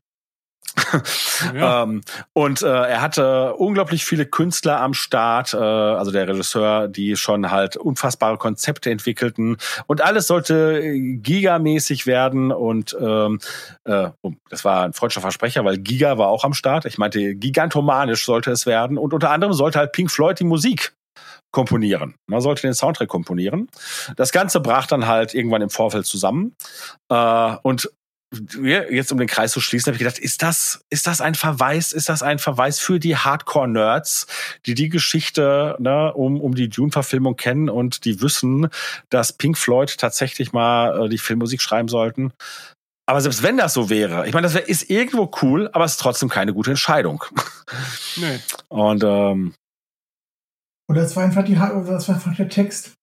Ja. 1.55 1.83
ähm, 1.83 2.01
und 2.33 2.63
äh, 2.63 2.67
er 2.67 3.01
hatte 3.03 3.55
unglaublich 3.55 4.05
viele 4.05 4.25
Künstler 4.27 4.81
am 4.81 4.95
Start, 4.95 5.53
äh, 5.53 5.59
also 5.59 6.11
der 6.11 6.27
Regisseur, 6.29 6.89
die 6.89 7.17
schon 7.17 7.51
halt 7.51 7.77
unfassbare 7.77 8.39
Konzepte 8.39 8.91
entwickelten 8.91 9.59
und 9.87 10.01
alles 10.01 10.27
sollte 10.27 10.81
gigamäßig 10.99 12.07
werden 12.07 12.53
und 12.53 12.97
ähm, 12.99 13.39
äh, 13.85 14.09
oh, 14.23 14.33
das 14.49 14.65
war 14.65 14.85
ein 14.85 14.93
freudscher 14.93 15.21
Versprecher, 15.21 15.65
weil 15.65 15.79
Giga 15.79 16.19
war 16.19 16.29
auch 16.29 16.45
am 16.45 16.55
Start. 16.55 16.87
Ich 16.87 16.99
meinte, 16.99 17.35
gigantomanisch 17.35 18.25
sollte 18.25 18.51
es 18.51 18.67
werden 18.67 18.99
und 18.99 19.13
unter 19.13 19.31
anderem 19.31 19.53
sollte 19.53 19.79
halt 19.79 19.93
Pink 19.93 20.11
Floyd 20.11 20.41
die 20.41 20.45
Musik 20.45 20.95
komponieren. 21.51 22.15
Man 22.27 22.41
sollte 22.41 22.63
den 22.63 22.75
Soundtrack 22.75 23.09
komponieren. 23.09 23.69
Das 24.17 24.33
Ganze 24.33 24.61
brach 24.61 24.87
dann 24.87 25.07
halt 25.07 25.35
irgendwann 25.35 25.63
im 25.63 25.71
Vorfeld 25.71 26.07
zusammen. 26.07 26.55
Äh, 27.09 27.57
und 27.63 27.91
jetzt 28.61 29.13
um 29.13 29.19
den 29.19 29.29
Kreis 29.29 29.53
zu 29.53 29.61
schließen, 29.61 29.87
habe 29.87 29.97
ich 29.97 30.01
gedacht, 30.01 30.19
ist 30.19 30.43
das, 30.43 30.85
ist 30.91 31.07
das 31.07 31.21
ein 31.21 31.35
Verweis, 31.35 31.93
ist 31.93 32.09
das 32.09 32.23
ein 32.23 32.39
Verweis 32.39 32.81
für 32.81 32.99
die 32.99 33.17
Hardcore-Nerds, 33.17 34.27
die 34.67 34.75
die 34.75 34.89
Geschichte 34.89 35.77
ne, 35.79 36.13
um, 36.13 36.41
um 36.41 36.55
die 36.55 36.69
Dune-Verfilmung 36.69 37.37
kennen 37.37 37.69
und 37.69 38.05
die 38.05 38.21
wissen, 38.21 38.69
dass 39.11 39.33
Pink 39.33 39.57
Floyd 39.57 39.97
tatsächlich 39.99 40.53
mal 40.53 41.07
äh, 41.07 41.09
die 41.09 41.19
Filmmusik 41.19 41.63
schreiben 41.63 41.89
sollten? 41.89 42.33
Aber 43.09 43.21
selbst 43.21 43.45
wenn 43.45 43.57
das 43.57 43.73
so 43.73 43.89
wäre, 43.89 44.27
ich 44.27 44.35
meine, 44.35 44.47
das 44.47 44.55
wär, 44.55 44.69
ist 44.69 44.91
irgendwo 44.91 45.31
cool, 45.43 45.71
aber 45.73 45.85
es 45.85 45.93
ist 45.93 46.01
trotzdem 46.01 46.29
keine 46.29 46.53
gute 46.53 46.71
Entscheidung. 46.71 47.25
Nee. 48.17 48.41
Und 48.69 49.05
ähm, 49.05 49.55
oder 50.89 51.03
es 51.03 51.17
war 51.17 51.25
einfach 51.25 51.45
die, 51.45 51.55
das 51.55 52.09
war 52.09 52.15
einfach 52.15 52.35
der 52.37 52.49
Text 52.49 52.96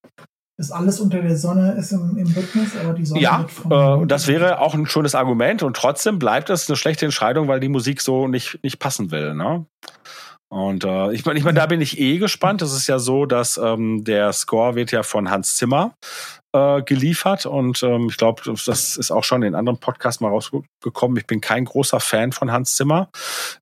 ist 0.58 0.72
alles 0.72 1.00
unter 1.00 1.22
der 1.22 1.36
Sonne 1.36 1.74
ist 1.74 1.92
im, 1.92 2.16
im 2.18 2.28
Rhythmus, 2.28 2.70
aber 2.82 2.94
die 2.94 3.06
Sonne 3.06 3.22
ja, 3.22 3.46
äh, 3.70 4.06
das 4.06 4.28
wäre 4.28 4.60
auch 4.60 4.76
ein 4.76 4.86
schönes 4.86 5.16
Argument 5.16 5.64
und 5.64 5.76
trotzdem 5.76 6.20
bleibt 6.20 6.50
es 6.50 6.70
eine 6.70 6.76
schlechte 6.76 7.06
Entscheidung, 7.06 7.48
weil 7.48 7.60
die 7.60 7.70
Musik 7.70 8.02
so 8.02 8.28
nicht 8.28 8.60
nicht 8.64 8.80
passen 8.80 9.10
will. 9.12 9.34
Ne? 9.34 9.66
Und 10.54 10.84
äh, 10.84 11.12
ich 11.14 11.26
meine, 11.26 11.40
ich 11.40 11.46
mein, 11.46 11.56
da 11.56 11.66
bin 11.66 11.82
ich 11.82 12.00
eh 12.00 12.20
gespannt. 12.20 12.62
Es 12.62 12.74
ist 12.74 12.86
ja 12.86 13.00
so, 13.00 13.26
dass 13.26 13.58
ähm, 13.58 14.04
der 14.04 14.32
Score 14.34 14.76
wird 14.76 14.92
ja 14.92 15.02
von 15.02 15.32
Hans 15.32 15.56
Zimmer 15.56 15.96
äh, 16.54 16.84
geliefert 16.84 17.48
und 17.48 17.82
ähm, 17.82 18.08
ich 18.10 18.18
glaube, 18.18 18.44
das 18.46 18.96
ist 18.96 19.10
auch 19.10 19.24
schon 19.24 19.42
in 19.42 19.56
anderen 19.56 19.80
Podcasts 19.80 20.22
mal 20.22 20.30
rausgekommen. 20.30 21.18
Ich 21.18 21.26
bin 21.26 21.42
kein 21.42 21.66
großer 21.66 22.00
Fan 22.00 22.32
von 22.32 22.52
Hans 22.52 22.76
Zimmer. 22.76 23.10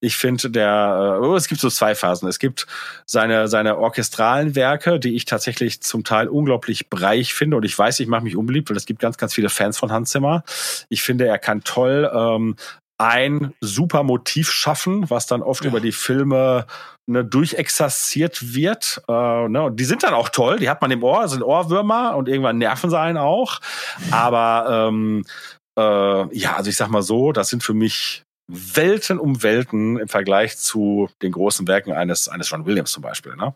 Ich 0.01 0.17
finde, 0.17 0.49
der 0.49 1.19
äh, 1.21 1.25
oh, 1.25 1.35
es 1.35 1.47
gibt 1.47 1.61
so 1.61 1.69
zwei 1.69 1.95
Phasen. 1.95 2.27
Es 2.27 2.37
gibt 2.37 2.67
seine 3.05 3.47
seine 3.47 3.77
orchestralen 3.77 4.55
Werke, 4.55 4.99
die 4.99 5.15
ich 5.15 5.23
tatsächlich 5.23 5.81
zum 5.81 6.03
Teil 6.03 6.27
unglaublich 6.27 6.89
breich 6.89 7.33
finde 7.33 7.55
und 7.55 7.63
ich 7.63 7.77
weiß, 7.77 8.01
ich 8.01 8.07
mache 8.07 8.25
mich 8.25 8.35
unbeliebt, 8.35 8.69
weil 8.69 8.77
es 8.77 8.85
gibt 8.85 8.99
ganz 8.99 9.17
ganz 9.17 9.33
viele 9.33 9.49
Fans 9.49 9.77
von 9.77 9.93
Hans 9.93 10.09
Zimmer. 10.09 10.43
Ich 10.89 11.01
finde, 11.01 11.25
er 11.25 11.39
kann 11.39 11.63
toll 11.63 12.11
ähm, 12.13 12.57
ein 13.01 13.53
super 13.61 14.03
Motiv 14.03 14.51
schaffen, 14.51 15.09
was 15.09 15.25
dann 15.25 15.41
oft 15.41 15.63
ja. 15.63 15.69
über 15.69 15.79
die 15.79 15.91
Filme 15.91 16.67
ne, 17.09 17.25
durchexerziert 17.25 18.53
wird. 18.53 19.01
Äh, 19.07 19.47
ne, 19.49 19.63
und 19.63 19.79
die 19.79 19.85
sind 19.85 20.03
dann 20.03 20.13
auch 20.13 20.29
toll, 20.29 20.59
die 20.59 20.69
hat 20.69 20.81
man 20.81 20.91
im 20.91 21.03
Ohr, 21.03 21.27
sind 21.27 21.41
Ohrwürmer 21.41 22.15
und 22.15 22.29
irgendwann 22.29 22.59
nerven 22.59 22.91
sie 22.91 22.99
einen 22.99 23.17
auch. 23.17 23.59
Aber 24.11 24.89
ähm, 24.89 25.25
äh, 25.79 26.37
ja, 26.37 26.55
also 26.55 26.69
ich 26.69 26.75
sag 26.75 26.89
mal 26.89 27.01
so, 27.01 27.31
das 27.31 27.49
sind 27.49 27.63
für 27.63 27.73
mich 27.73 28.21
Welten 28.47 29.17
um 29.17 29.41
Welten 29.41 29.97
im 29.97 30.07
Vergleich 30.07 30.57
zu 30.57 31.09
den 31.21 31.31
großen 31.31 31.67
Werken 31.67 31.93
eines, 31.93 32.27
eines 32.27 32.49
John 32.49 32.65
Williams 32.65 32.91
zum 32.91 33.01
Beispiel. 33.01 33.35
Ne? 33.35 33.55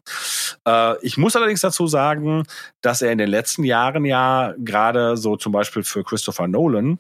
Äh, 0.68 1.06
ich 1.06 1.18
muss 1.18 1.36
allerdings 1.36 1.62
dazu 1.62 1.86
sagen, 1.86 2.44
dass 2.82 3.02
er 3.02 3.12
in 3.12 3.18
den 3.18 3.30
letzten 3.30 3.64
Jahren 3.64 4.06
ja 4.06 4.56
gerade 4.58 5.18
so 5.18 5.36
zum 5.36 5.52
Beispiel 5.52 5.84
für 5.84 6.04
Christopher 6.04 6.48
Nolan 6.48 6.98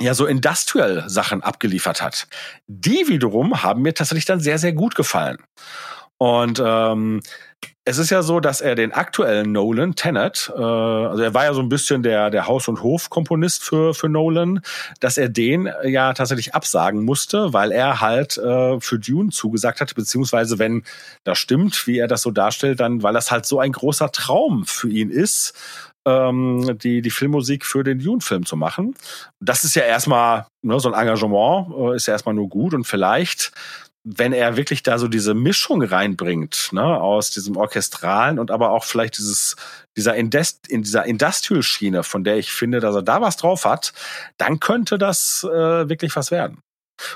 ja 0.00 0.14
so 0.14 0.26
Industrial-Sachen 0.26 1.42
abgeliefert 1.42 2.02
hat. 2.02 2.26
Die 2.66 3.08
wiederum 3.08 3.62
haben 3.62 3.82
mir 3.82 3.94
tatsächlich 3.94 4.24
dann 4.24 4.40
sehr, 4.40 4.58
sehr 4.58 4.72
gut 4.72 4.94
gefallen. 4.94 5.38
Und 6.18 6.62
ähm, 6.64 7.20
es 7.84 7.98
ist 7.98 8.10
ja 8.10 8.22
so, 8.22 8.38
dass 8.38 8.60
er 8.60 8.76
den 8.76 8.92
aktuellen 8.92 9.50
Nolan, 9.50 9.96
Tenet, 9.96 10.52
äh, 10.56 10.60
also 10.60 11.20
er 11.20 11.34
war 11.34 11.44
ja 11.44 11.52
so 11.54 11.60
ein 11.60 11.68
bisschen 11.68 12.04
der, 12.04 12.30
der 12.30 12.46
Haus- 12.46 12.68
und 12.68 12.80
Hof-Komponist 12.80 13.64
für, 13.64 13.92
für 13.92 14.08
Nolan, 14.08 14.60
dass 15.00 15.18
er 15.18 15.28
den 15.28 15.68
ja 15.82 16.14
tatsächlich 16.14 16.54
absagen 16.54 17.04
musste, 17.04 17.52
weil 17.52 17.72
er 17.72 18.00
halt 18.00 18.38
äh, 18.38 18.78
für 18.80 19.00
Dune 19.00 19.30
zugesagt 19.30 19.80
hat, 19.80 19.96
beziehungsweise 19.96 20.60
wenn 20.60 20.84
das 21.24 21.38
stimmt, 21.38 21.88
wie 21.88 21.98
er 21.98 22.06
das 22.06 22.22
so 22.22 22.30
darstellt, 22.30 22.78
dann, 22.78 23.02
weil 23.02 23.14
das 23.14 23.32
halt 23.32 23.44
so 23.44 23.58
ein 23.58 23.72
großer 23.72 24.12
Traum 24.12 24.64
für 24.64 24.88
ihn 24.88 25.10
ist, 25.10 25.54
ähm, 26.06 26.78
die, 26.78 27.02
die 27.02 27.10
Filmmusik 27.10 27.64
für 27.64 27.84
den 27.84 27.98
Dune-Film 27.98 28.46
zu 28.46 28.56
machen. 28.56 28.94
Das 29.40 29.64
ist 29.64 29.74
ja 29.74 29.82
erstmal, 29.82 30.46
ne, 30.62 30.78
so 30.80 30.92
ein 30.92 31.00
Engagement 31.00 31.72
äh, 31.76 31.96
ist 31.96 32.06
ja 32.06 32.14
erstmal 32.14 32.34
nur 32.34 32.48
gut 32.48 32.74
und 32.74 32.84
vielleicht 32.84 33.52
wenn 34.04 34.32
er 34.32 34.56
wirklich 34.56 34.82
da 34.82 34.98
so 34.98 35.06
diese 35.06 35.32
Mischung 35.32 35.82
reinbringt, 35.82 36.70
ne, 36.72 36.82
aus 36.82 37.30
diesem 37.30 37.56
orchestralen 37.56 38.38
und 38.38 38.50
aber 38.50 38.70
auch 38.70 38.84
vielleicht 38.84 39.18
dieses 39.18 39.56
dieser 39.96 40.16
Indest, 40.16 40.68
in 40.68 40.82
dieser 40.82 41.04
Industrial-Schiene, 41.04 42.02
von 42.02 42.24
der 42.24 42.38
ich 42.38 42.50
finde, 42.52 42.80
dass 42.80 42.94
er 42.94 43.02
da 43.02 43.20
was 43.20 43.36
drauf 43.36 43.64
hat, 43.64 43.92
dann 44.38 44.58
könnte 44.58 44.98
das 44.98 45.44
äh, 45.44 45.88
wirklich 45.88 46.16
was 46.16 46.30
werden. 46.30 46.62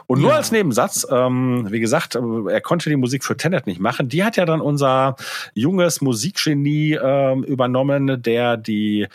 Und 0.07 0.21
nur 0.21 0.31
ja. 0.31 0.37
als 0.37 0.53
Nebensatz, 0.53 1.07
ähm, 1.11 1.67
wie 1.71 1.81
gesagt, 1.81 2.15
äh, 2.15 2.21
er 2.51 2.61
konnte 2.61 2.91
die 2.91 2.97
Musik 2.97 3.25
für 3.25 3.37
Tenet 3.37 3.67
nicht 3.67 3.81
machen. 3.81 4.09
Die 4.09 4.25
hat 4.25 4.37
ja 4.37 4.45
dann 4.45 4.61
unser 4.61 5.17
junges 5.55 6.01
Musikgenie 6.01 6.95
ähm, 6.95 7.45
übernommen, 7.45 8.23
der 8.23 8.57
die 8.57 9.07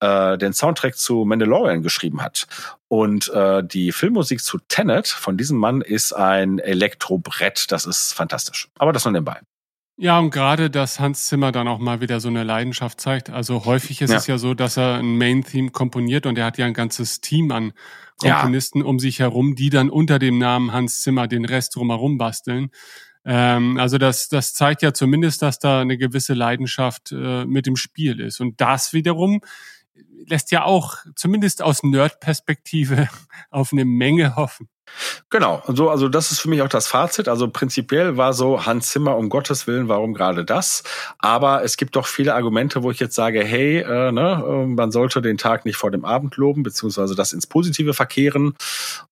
äh, 0.00 0.38
den 0.38 0.52
Soundtrack 0.52 0.96
zu 0.96 1.24
Mandalorian 1.24 1.82
geschrieben 1.82 2.22
hat. 2.22 2.46
Und 2.88 3.28
äh, 3.28 3.62
die 3.62 3.92
Filmmusik 3.92 4.40
zu 4.40 4.58
Tenet 4.68 5.08
von 5.08 5.36
diesem 5.36 5.58
Mann 5.58 5.80
ist 5.80 6.12
ein 6.12 6.58
Elektrobrett. 6.58 7.70
Das 7.70 7.86
ist 7.86 8.12
fantastisch. 8.12 8.68
Aber 8.78 8.92
das 8.92 9.04
nur 9.04 9.12
nebenbei. 9.12 9.40
Ja, 9.96 10.18
und 10.18 10.30
gerade, 10.30 10.70
dass 10.70 10.98
Hans 10.98 11.26
Zimmer 11.26 11.52
dann 11.52 11.68
auch 11.68 11.78
mal 11.78 12.00
wieder 12.00 12.20
so 12.20 12.28
eine 12.28 12.42
Leidenschaft 12.42 13.02
zeigt. 13.02 13.28
Also 13.28 13.66
häufig 13.66 14.00
ist 14.00 14.10
ja. 14.10 14.16
es 14.16 14.26
ja 14.26 14.38
so, 14.38 14.54
dass 14.54 14.78
er 14.78 14.94
ein 14.94 15.18
Main-Theme 15.18 15.70
komponiert 15.70 16.24
und 16.24 16.38
er 16.38 16.46
hat 16.46 16.56
ja 16.56 16.64
ein 16.64 16.72
ganzes 16.72 17.20
Team 17.20 17.50
an 17.50 17.74
Komponisten 18.20 18.80
ja. 18.80 18.84
um 18.86 18.98
sich 18.98 19.18
herum, 19.18 19.54
die 19.54 19.70
dann 19.70 19.90
unter 19.90 20.18
dem 20.18 20.38
Namen 20.38 20.72
Hans 20.72 21.02
Zimmer 21.02 21.28
den 21.28 21.44
Rest 21.44 21.76
drumherum 21.76 22.18
basteln. 22.18 22.70
Ähm, 23.24 23.76
also 23.78 23.98
das, 23.98 24.28
das 24.28 24.54
zeigt 24.54 24.82
ja 24.82 24.92
zumindest, 24.92 25.42
dass 25.42 25.58
da 25.58 25.80
eine 25.80 25.98
gewisse 25.98 26.34
Leidenschaft 26.34 27.12
äh, 27.12 27.44
mit 27.44 27.66
im 27.66 27.76
Spiel 27.76 28.20
ist. 28.20 28.40
Und 28.40 28.60
das 28.60 28.92
wiederum 28.92 29.40
lässt 30.26 30.50
ja 30.50 30.64
auch 30.64 30.96
zumindest 31.16 31.62
aus 31.62 31.82
Nerd-Perspektive 31.82 33.08
auf 33.50 33.72
eine 33.72 33.84
Menge 33.84 34.36
hoffen. 34.36 34.68
Genau, 35.30 35.62
so, 35.66 35.90
also 35.90 36.08
das 36.08 36.32
ist 36.32 36.40
für 36.40 36.48
mich 36.48 36.62
auch 36.62 36.68
das 36.68 36.88
Fazit. 36.88 37.28
Also 37.28 37.48
prinzipiell 37.48 38.16
war 38.16 38.32
so 38.32 38.66
Hans 38.66 38.90
Zimmer, 38.90 39.16
um 39.16 39.28
Gottes 39.28 39.66
Willen, 39.66 39.88
warum 39.88 40.14
gerade 40.14 40.44
das? 40.44 40.82
Aber 41.18 41.64
es 41.64 41.76
gibt 41.76 41.96
doch 41.96 42.06
viele 42.06 42.34
Argumente, 42.34 42.82
wo 42.82 42.90
ich 42.90 43.00
jetzt 43.00 43.14
sage, 43.14 43.44
hey, 43.44 43.78
äh, 43.78 44.12
ne, 44.12 44.44
äh, 44.46 44.66
man 44.66 44.90
sollte 44.90 45.22
den 45.22 45.38
Tag 45.38 45.64
nicht 45.64 45.76
vor 45.76 45.90
dem 45.90 46.04
Abend 46.04 46.36
loben, 46.36 46.62
beziehungsweise 46.62 47.14
das 47.14 47.32
ins 47.32 47.46
Positive 47.46 47.94
verkehren 47.94 48.54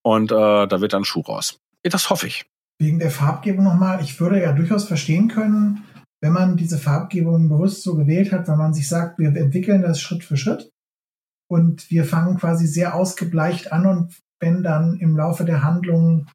und 0.02 0.32
äh, 0.32 0.34
da 0.66 0.80
wird 0.80 0.92
dann 0.92 1.04
Schuh 1.04 1.20
raus. 1.20 1.58
Das 1.82 2.10
hoffe 2.10 2.26
ich. 2.26 2.46
Wegen 2.80 2.98
der 2.98 3.10
Farbgebung 3.10 3.64
nochmal, 3.64 4.00
ich 4.02 4.20
würde 4.20 4.40
ja 4.40 4.52
durchaus 4.52 4.84
verstehen 4.84 5.28
können, 5.28 5.84
wenn 6.20 6.32
man 6.32 6.56
diese 6.56 6.78
Farbgebung 6.78 7.48
bewusst 7.48 7.82
so 7.82 7.94
gewählt 7.96 8.32
hat, 8.32 8.48
wenn 8.48 8.58
man 8.58 8.74
sich 8.74 8.88
sagt, 8.88 9.18
wir 9.18 9.28
entwickeln 9.28 9.82
das 9.82 10.00
Schritt 10.00 10.24
für 10.24 10.36
Schritt 10.36 10.70
und 11.50 11.90
wir 11.90 12.04
fangen 12.04 12.38
quasi 12.38 12.66
sehr 12.66 12.94
ausgebleicht 12.94 13.72
an 13.72 13.86
und 13.86 14.18
wenn 14.40 14.62
dann 14.62 14.96
im 14.98 15.16
Laufe 15.16 15.44
der 15.44 15.62
Handlung 15.62 16.26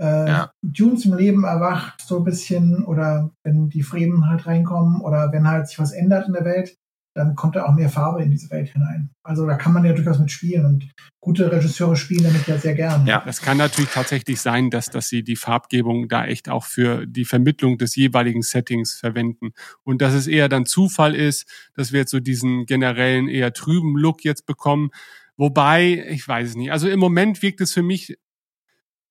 äh, 0.00 0.28
ja. 0.28 0.50
Dune 0.62 0.96
zum 0.96 1.16
Leben 1.16 1.44
erwacht, 1.44 2.00
so 2.00 2.18
ein 2.18 2.24
bisschen, 2.24 2.84
oder 2.84 3.30
wenn 3.44 3.68
die 3.68 3.82
Fremen 3.82 4.28
halt 4.28 4.46
reinkommen 4.46 5.00
oder 5.00 5.32
wenn 5.32 5.46
halt 5.46 5.68
sich 5.68 5.78
was 5.78 5.92
ändert 5.92 6.26
in 6.26 6.32
der 6.32 6.44
Welt, 6.44 6.76
dann 7.14 7.34
kommt 7.34 7.56
da 7.56 7.66
auch 7.66 7.74
mehr 7.74 7.90
Farbe 7.90 8.22
in 8.22 8.30
diese 8.30 8.50
Welt 8.50 8.70
hinein. 8.72 9.10
Also 9.22 9.46
da 9.46 9.56
kann 9.56 9.72
man 9.72 9.84
ja 9.84 9.92
durchaus 9.92 10.18
mit 10.18 10.30
spielen 10.30 10.64
und 10.64 10.90
gute 11.20 11.52
Regisseure 11.52 11.94
spielen 11.94 12.24
damit 12.24 12.46
ja 12.46 12.56
sehr 12.56 12.74
gern. 12.74 13.06
Ja, 13.06 13.22
es 13.26 13.42
kann 13.42 13.58
natürlich 13.58 13.90
tatsächlich 13.90 14.40
sein, 14.40 14.70
dass, 14.70 14.86
dass 14.86 15.08
sie 15.08 15.22
die 15.22 15.36
Farbgebung 15.36 16.08
da 16.08 16.24
echt 16.24 16.48
auch 16.48 16.64
für 16.64 17.06
die 17.06 17.26
Vermittlung 17.26 17.76
des 17.76 17.96
jeweiligen 17.96 18.42
Settings 18.42 18.94
verwenden. 18.94 19.52
Und 19.84 20.00
dass 20.00 20.14
es 20.14 20.26
eher 20.26 20.48
dann 20.48 20.64
Zufall 20.64 21.14
ist, 21.14 21.46
dass 21.74 21.92
wir 21.92 22.00
jetzt 22.00 22.10
so 22.10 22.20
diesen 22.20 22.64
generellen 22.64 23.28
eher 23.28 23.52
trüben 23.52 23.96
Look 23.96 24.24
jetzt 24.24 24.46
bekommen. 24.46 24.90
Wobei, 25.36 26.06
ich 26.10 26.26
weiß 26.26 26.50
es 26.50 26.56
nicht. 26.56 26.72
Also 26.72 26.88
im 26.88 27.00
Moment 27.00 27.42
wirkt 27.42 27.60
es 27.60 27.72
für 27.72 27.82
mich 27.82 28.16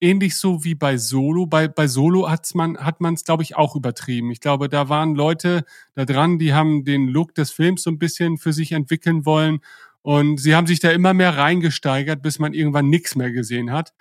ähnlich 0.02 0.36
so 0.36 0.64
wie 0.64 0.76
bei 0.76 0.98
Solo. 0.98 1.46
Bei, 1.46 1.68
bei 1.68 1.88
Solo 1.88 2.30
hat's 2.30 2.54
man, 2.56 2.78
hat 2.78 3.02
man 3.02 3.14
es, 3.14 3.24
glaube 3.24 3.44
ich, 3.44 3.56
auch 3.56 3.76
übertrieben. 3.76 4.32
Ich 4.32 4.40
glaube, 4.40 4.68
da 4.68 4.90
waren 4.90 5.16
Leute 5.16 5.64
da 5.94 6.06
dran, 6.06 6.40
die 6.40 6.54
haben 6.54 6.84
den 6.84 7.08
Look 7.08 7.36
des 7.36 7.52
Films 7.52 7.84
so 7.84 7.92
ein 7.92 8.00
bisschen 8.00 8.38
für 8.38 8.52
sich 8.52 8.72
entwickeln 8.72 9.26
wollen. 9.26 9.60
Und 10.02 10.40
sie 10.40 10.56
haben 10.56 10.68
sich 10.68 10.80
da 10.80 10.90
immer 10.90 11.14
mehr 11.14 11.38
reingesteigert, 11.38 12.24
bis 12.24 12.40
man 12.40 12.54
irgendwann 12.54 12.90
nichts 12.90 13.16
mehr 13.16 13.32
gesehen 13.32 13.72
hat. 13.72 13.94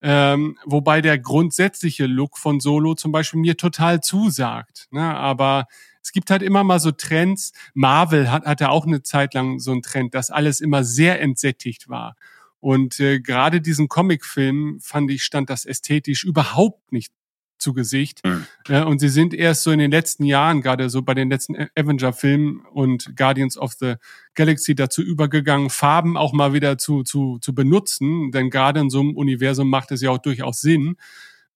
Ähm, 0.00 0.58
wobei 0.64 1.00
der 1.00 1.18
grundsätzliche 1.18 2.06
Look 2.06 2.38
von 2.38 2.58
Solo 2.58 2.94
zum 2.94 3.12
Beispiel 3.12 3.40
mir 3.40 3.56
total 3.56 4.00
zusagt. 4.00 4.88
Ne? 4.90 5.02
Aber 5.02 5.66
es 6.02 6.12
gibt 6.12 6.30
halt 6.30 6.42
immer 6.42 6.64
mal 6.64 6.80
so 6.80 6.90
Trends. 6.90 7.52
Marvel 7.74 8.30
hat, 8.30 8.44
hatte 8.44 8.70
auch 8.70 8.86
eine 8.86 9.02
Zeit 9.02 9.34
lang 9.34 9.58
so 9.60 9.72
einen 9.72 9.82
Trend, 9.82 10.14
dass 10.14 10.30
alles 10.30 10.60
immer 10.60 10.84
sehr 10.84 11.20
entsättigt 11.20 11.88
war. 11.88 12.16
Und 12.60 13.00
äh, 13.00 13.20
gerade 13.20 13.60
diesen 13.60 13.88
Comicfilm 13.88 14.78
fand 14.80 15.10
ich, 15.10 15.24
stand 15.24 15.50
das 15.50 15.64
ästhetisch 15.64 16.24
überhaupt 16.24 16.92
nicht 16.92 17.12
zu 17.58 17.72
Gesicht. 17.72 18.24
Mhm. 18.24 18.46
Ja, 18.68 18.84
und 18.84 18.98
sie 18.98 19.08
sind 19.08 19.32
erst 19.32 19.62
so 19.62 19.70
in 19.70 19.78
den 19.78 19.90
letzten 19.90 20.24
Jahren, 20.24 20.60
gerade 20.60 20.90
so 20.90 21.02
bei 21.02 21.14
den 21.14 21.30
letzten 21.30 21.56
Avenger-Filmen 21.76 22.60
und 22.72 23.16
Guardians 23.16 23.56
of 23.56 23.72
the 23.74 23.94
Galaxy 24.34 24.74
dazu 24.74 25.02
übergegangen, 25.02 25.70
Farben 25.70 26.16
auch 26.16 26.32
mal 26.32 26.52
wieder 26.52 26.76
zu, 26.78 27.04
zu, 27.04 27.38
zu 27.40 27.54
benutzen. 27.54 28.32
Denn 28.32 28.50
gerade 28.50 28.80
in 28.80 28.90
so 28.90 29.00
einem 29.00 29.16
Universum 29.16 29.70
macht 29.70 29.92
es 29.92 30.02
ja 30.02 30.10
auch 30.10 30.18
durchaus 30.18 30.60
Sinn. 30.60 30.96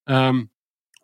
Ähm, 0.06 0.50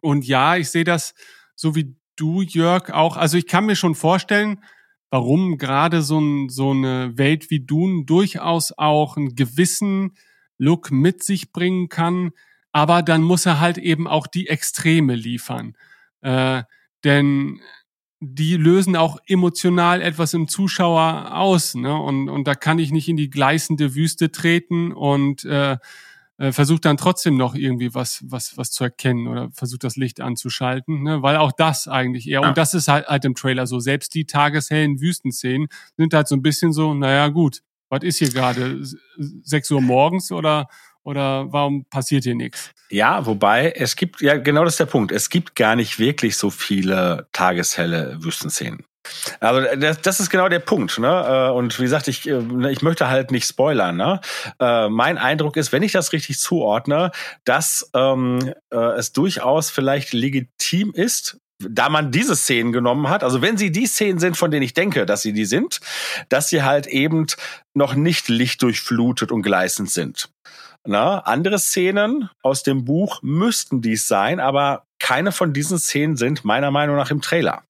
und 0.00 0.26
ja, 0.26 0.56
ich 0.56 0.70
sehe 0.70 0.84
das 0.84 1.14
so 1.54 1.74
wie 1.74 1.94
du, 2.22 2.40
Jörg, 2.40 2.90
auch. 2.90 3.16
Also 3.16 3.36
ich 3.36 3.48
kann 3.48 3.66
mir 3.66 3.74
schon 3.74 3.96
vorstellen, 3.96 4.62
warum 5.10 5.58
gerade 5.58 6.02
so, 6.02 6.20
ein, 6.20 6.48
so 6.48 6.70
eine 6.70 7.18
Welt 7.18 7.50
wie 7.50 7.60
Dune 7.60 8.04
durchaus 8.04 8.72
auch 8.78 9.16
einen 9.16 9.34
gewissen 9.34 10.12
Look 10.56 10.92
mit 10.92 11.24
sich 11.24 11.52
bringen 11.52 11.88
kann, 11.88 12.30
aber 12.70 13.02
dann 13.02 13.22
muss 13.22 13.44
er 13.44 13.58
halt 13.58 13.76
eben 13.76 14.06
auch 14.06 14.28
die 14.28 14.46
Extreme 14.46 15.16
liefern. 15.16 15.76
Äh, 16.20 16.62
denn 17.02 17.60
die 18.20 18.56
lösen 18.56 18.94
auch 18.94 19.18
emotional 19.26 20.00
etwas 20.00 20.32
im 20.32 20.46
Zuschauer 20.46 21.34
aus. 21.34 21.74
Ne? 21.74 21.92
Und, 21.92 22.28
und 22.28 22.46
da 22.46 22.54
kann 22.54 22.78
ich 22.78 22.92
nicht 22.92 23.08
in 23.08 23.16
die 23.16 23.30
gleißende 23.30 23.96
Wüste 23.96 24.30
treten 24.30 24.92
und 24.92 25.44
äh, 25.44 25.76
äh, 26.38 26.52
versucht 26.52 26.84
dann 26.84 26.96
trotzdem 26.96 27.36
noch 27.36 27.54
irgendwie 27.54 27.94
was, 27.94 28.22
was, 28.24 28.56
was 28.56 28.70
zu 28.70 28.84
erkennen 28.84 29.26
oder 29.26 29.50
versucht 29.52 29.84
das 29.84 29.96
Licht 29.96 30.20
anzuschalten, 30.20 31.02
ne? 31.02 31.22
weil 31.22 31.36
auch 31.36 31.52
das 31.52 31.88
eigentlich 31.88 32.28
eher, 32.28 32.40
ja. 32.40 32.48
und 32.48 32.58
das 32.58 32.74
ist 32.74 32.88
halt, 32.88 33.06
halt 33.06 33.24
im 33.24 33.34
Trailer 33.34 33.66
so, 33.66 33.80
selbst 33.80 34.14
die 34.14 34.26
tageshellen 34.26 35.00
Wüstenszenen 35.00 35.68
sind 35.96 36.14
halt 36.14 36.28
so 36.28 36.34
ein 36.34 36.42
bisschen 36.42 36.72
so, 36.72 36.94
naja 36.94 37.28
gut, 37.28 37.62
was 37.88 38.02
ist 38.02 38.18
hier 38.18 38.30
gerade, 38.30 38.82
sechs 39.42 39.70
Uhr 39.70 39.82
morgens 39.82 40.32
oder 40.32 40.66
oder 41.04 41.52
warum 41.52 41.84
passiert 41.86 42.24
hier 42.24 42.36
nichts? 42.36 42.70
Ja, 42.90 43.26
wobei 43.26 43.72
es 43.72 43.96
gibt, 43.96 44.20
ja 44.20 44.36
genau 44.36 44.64
das 44.64 44.74
ist 44.74 44.80
der 44.80 44.86
Punkt, 44.86 45.12
es 45.12 45.30
gibt 45.30 45.56
gar 45.56 45.76
nicht 45.76 45.98
wirklich 45.98 46.36
so 46.36 46.50
viele 46.50 47.28
tageshelle 47.32 48.18
Wüstenszenen. 48.22 48.84
Also 49.40 49.76
das, 49.76 50.00
das 50.00 50.20
ist 50.20 50.30
genau 50.30 50.48
der 50.48 50.60
Punkt. 50.60 50.98
Ne? 50.98 51.08
Äh, 51.08 51.50
und 51.50 51.78
wie 51.78 51.84
gesagt, 51.84 52.08
ich, 52.08 52.28
äh, 52.28 52.70
ich 52.70 52.82
möchte 52.82 53.08
halt 53.08 53.30
nicht 53.30 53.46
spoilern. 53.46 53.96
Ne? 53.96 54.20
Äh, 54.60 54.88
mein 54.88 55.18
Eindruck 55.18 55.56
ist, 55.56 55.72
wenn 55.72 55.82
ich 55.82 55.92
das 55.92 56.12
richtig 56.12 56.38
zuordne, 56.38 57.10
dass 57.44 57.90
ähm, 57.94 58.52
es 58.70 59.12
durchaus 59.12 59.70
vielleicht 59.70 60.12
legitim 60.12 60.92
ist, 60.94 61.38
da 61.58 61.88
man 61.88 62.10
diese 62.10 62.36
Szenen 62.36 62.72
genommen 62.72 63.08
hat, 63.08 63.22
also 63.22 63.42
wenn 63.42 63.56
sie 63.56 63.70
die 63.70 63.86
Szenen 63.86 64.18
sind, 64.18 64.36
von 64.36 64.50
denen 64.50 64.62
ich 64.62 64.74
denke, 64.74 65.06
dass 65.06 65.22
sie 65.22 65.32
die 65.32 65.44
sind, 65.44 65.80
dass 66.28 66.48
sie 66.48 66.62
halt 66.62 66.86
eben 66.86 67.26
noch 67.74 67.94
nicht 67.94 68.28
lichtdurchflutet 68.28 69.30
und 69.30 69.42
gleißend 69.42 69.90
sind. 69.90 70.30
Na, 70.84 71.20
andere 71.20 71.60
Szenen 71.60 72.28
aus 72.42 72.64
dem 72.64 72.84
Buch 72.84 73.20
müssten 73.22 73.82
dies 73.82 74.08
sein, 74.08 74.40
aber 74.40 74.84
keine 74.98 75.30
von 75.30 75.52
diesen 75.52 75.78
Szenen 75.78 76.16
sind 76.16 76.44
meiner 76.44 76.72
Meinung 76.72 76.96
nach 76.96 77.12
im 77.12 77.20
Trailer. 77.20 77.62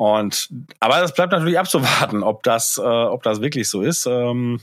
Und 0.00 0.48
aber 0.78 0.98
das 0.98 1.12
bleibt 1.12 1.30
natürlich 1.30 1.58
abzuwarten, 1.58 2.22
ob 2.22 2.42
das, 2.42 2.78
äh, 2.78 2.80
ob 2.80 3.22
das 3.22 3.42
wirklich 3.42 3.68
so 3.68 3.82
ist. 3.82 4.06
Ähm, 4.06 4.60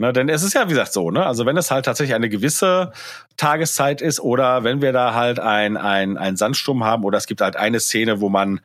Ne, 0.00 0.12
denn 0.12 0.28
es 0.28 0.44
ist 0.44 0.54
ja, 0.54 0.66
wie 0.66 0.74
gesagt, 0.74 0.92
so, 0.92 1.10
ne? 1.10 1.26
Also 1.26 1.44
wenn 1.44 1.56
es 1.56 1.72
halt 1.72 1.84
tatsächlich 1.84 2.14
eine 2.14 2.28
gewisse 2.28 2.92
Tageszeit 3.36 4.00
ist 4.00 4.20
oder 4.20 4.62
wenn 4.62 4.80
wir 4.80 4.92
da 4.92 5.12
halt 5.12 5.40
ein, 5.40 5.76
ein, 5.76 6.16
ein 6.16 6.36
Sandsturm 6.36 6.84
haben 6.84 7.02
oder 7.02 7.18
es 7.18 7.26
gibt 7.26 7.40
halt 7.40 7.56
eine 7.56 7.80
Szene, 7.80 8.20
wo 8.20 8.28
man 8.28 8.60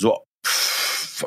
so 0.00 0.24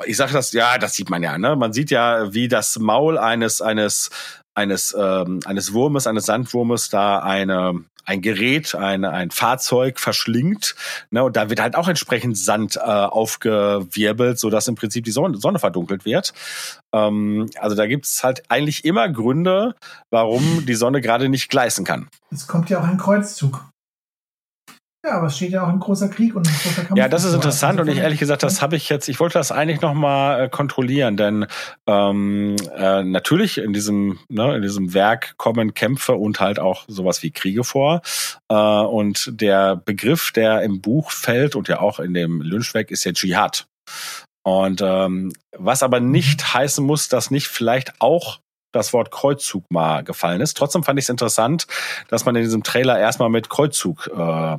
ich 0.07 0.17
sage 0.17 0.33
das, 0.33 0.53
ja, 0.53 0.79
das 0.79 0.95
sieht 0.95 1.11
man 1.11 1.21
ja, 1.21 1.37
ne? 1.37 1.55
Man 1.55 1.71
sieht 1.71 1.91
ja, 1.91 2.33
wie 2.33 2.47
das 2.47 2.79
Maul 2.79 3.19
eines 3.19 3.61
eines 3.61 4.09
eines 4.55 4.95
ähm, 4.97 5.39
eines 5.45 5.73
Wurmes, 5.73 6.07
eines 6.07 6.25
Sandwurmes 6.25 6.89
da 6.89 7.19
eine 7.19 7.83
ein 8.05 8.21
Gerät, 8.21 8.75
ein, 8.75 9.05
ein 9.05 9.31
Fahrzeug 9.31 9.99
verschlingt. 9.99 10.75
Ne, 11.09 11.23
und 11.23 11.35
da 11.35 11.49
wird 11.49 11.61
halt 11.61 11.75
auch 11.75 11.87
entsprechend 11.87 12.37
Sand 12.37 12.75
äh, 12.75 12.79
aufgewirbelt, 12.81 14.39
sodass 14.39 14.67
im 14.67 14.75
Prinzip 14.75 15.05
die 15.05 15.11
Sonne, 15.11 15.37
Sonne 15.37 15.59
verdunkelt 15.59 16.05
wird. 16.05 16.33
Ähm, 16.91 17.49
also 17.59 17.75
da 17.75 17.87
gibt's 17.87 18.23
halt 18.23 18.43
eigentlich 18.49 18.85
immer 18.85 19.09
Gründe, 19.09 19.75
warum 20.09 20.65
die 20.65 20.75
Sonne 20.75 21.01
gerade 21.01 21.29
nicht 21.29 21.49
gleißen 21.49 21.85
kann. 21.85 22.09
Es 22.31 22.47
kommt 22.47 22.69
ja 22.69 22.79
auch 22.79 22.87
ein 22.87 22.97
Kreuzzug. 22.97 23.63
Ja, 25.05 25.17
aber 25.17 25.27
es 25.27 25.35
steht 25.35 25.51
ja 25.51 25.63
auch 25.63 25.67
ein 25.67 25.79
großer 25.79 26.07
Krieg 26.07 26.33
und 26.33 26.47
ein 26.47 26.53
großer 26.53 26.85
Kampf. 26.85 26.97
Ja, 26.97 27.09
das 27.09 27.25
ist 27.25 27.33
interessant 27.33 27.81
und 27.81 27.89
ich 27.89 27.97
ehrlich 27.97 28.19
gesagt, 28.19 28.41
das 28.41 28.61
habe 28.61 28.77
ich 28.77 28.87
jetzt, 28.87 29.09
ich 29.09 29.19
wollte 29.19 29.37
das 29.37 29.51
eigentlich 29.51 29.81
nochmal 29.81 30.45
äh, 30.45 30.49
kontrollieren, 30.49 31.17
denn 31.17 31.45
ähm, 31.87 32.55
äh, 32.73 33.03
natürlich 33.03 33.57
in 33.57 33.73
diesem, 33.73 34.19
ne, 34.29 34.55
in 34.55 34.61
diesem 34.61 34.93
Werk 34.93 35.37
kommen 35.37 35.73
Kämpfe 35.73 36.13
und 36.13 36.39
halt 36.39 36.57
auch 36.57 36.85
sowas 36.87 37.21
wie 37.21 37.31
Kriege 37.31 37.65
vor. 37.65 38.01
Äh, 38.47 38.55
und 38.55 39.41
der 39.41 39.75
Begriff, 39.75 40.31
der 40.31 40.61
im 40.61 40.79
Buch 40.79 41.11
fällt 41.11 41.57
und 41.57 41.67
ja 41.67 41.81
auch 41.81 41.99
in 41.99 42.13
dem 42.13 42.41
Lynchwerk, 42.41 42.89
ist 42.89 43.03
ja 43.03 43.11
Dschihad. 43.11 43.67
Und 44.43 44.81
ähm, 44.81 45.33
was 45.57 45.83
aber 45.83 45.99
nicht 45.99 46.41
mhm. 46.41 46.53
heißen 46.53 46.85
muss, 46.85 47.09
dass 47.09 47.29
nicht 47.29 47.47
vielleicht 47.47 47.93
auch 47.99 48.39
das 48.73 48.91
Wort 48.91 49.11
Kreuzzug 49.11 49.69
mal 49.71 50.03
gefallen 50.03 50.41
ist. 50.41 50.57
Trotzdem 50.57 50.83
fand 50.83 50.99
ich 50.99 51.05
es 51.05 51.09
interessant, 51.09 51.67
dass 52.09 52.25
man 52.25 52.35
in 52.35 52.43
diesem 52.43 52.63
Trailer 52.63 52.99
erstmal 52.99 53.29
mit 53.29 53.49
Kreuzzug 53.49 54.07
äh, 54.07 54.57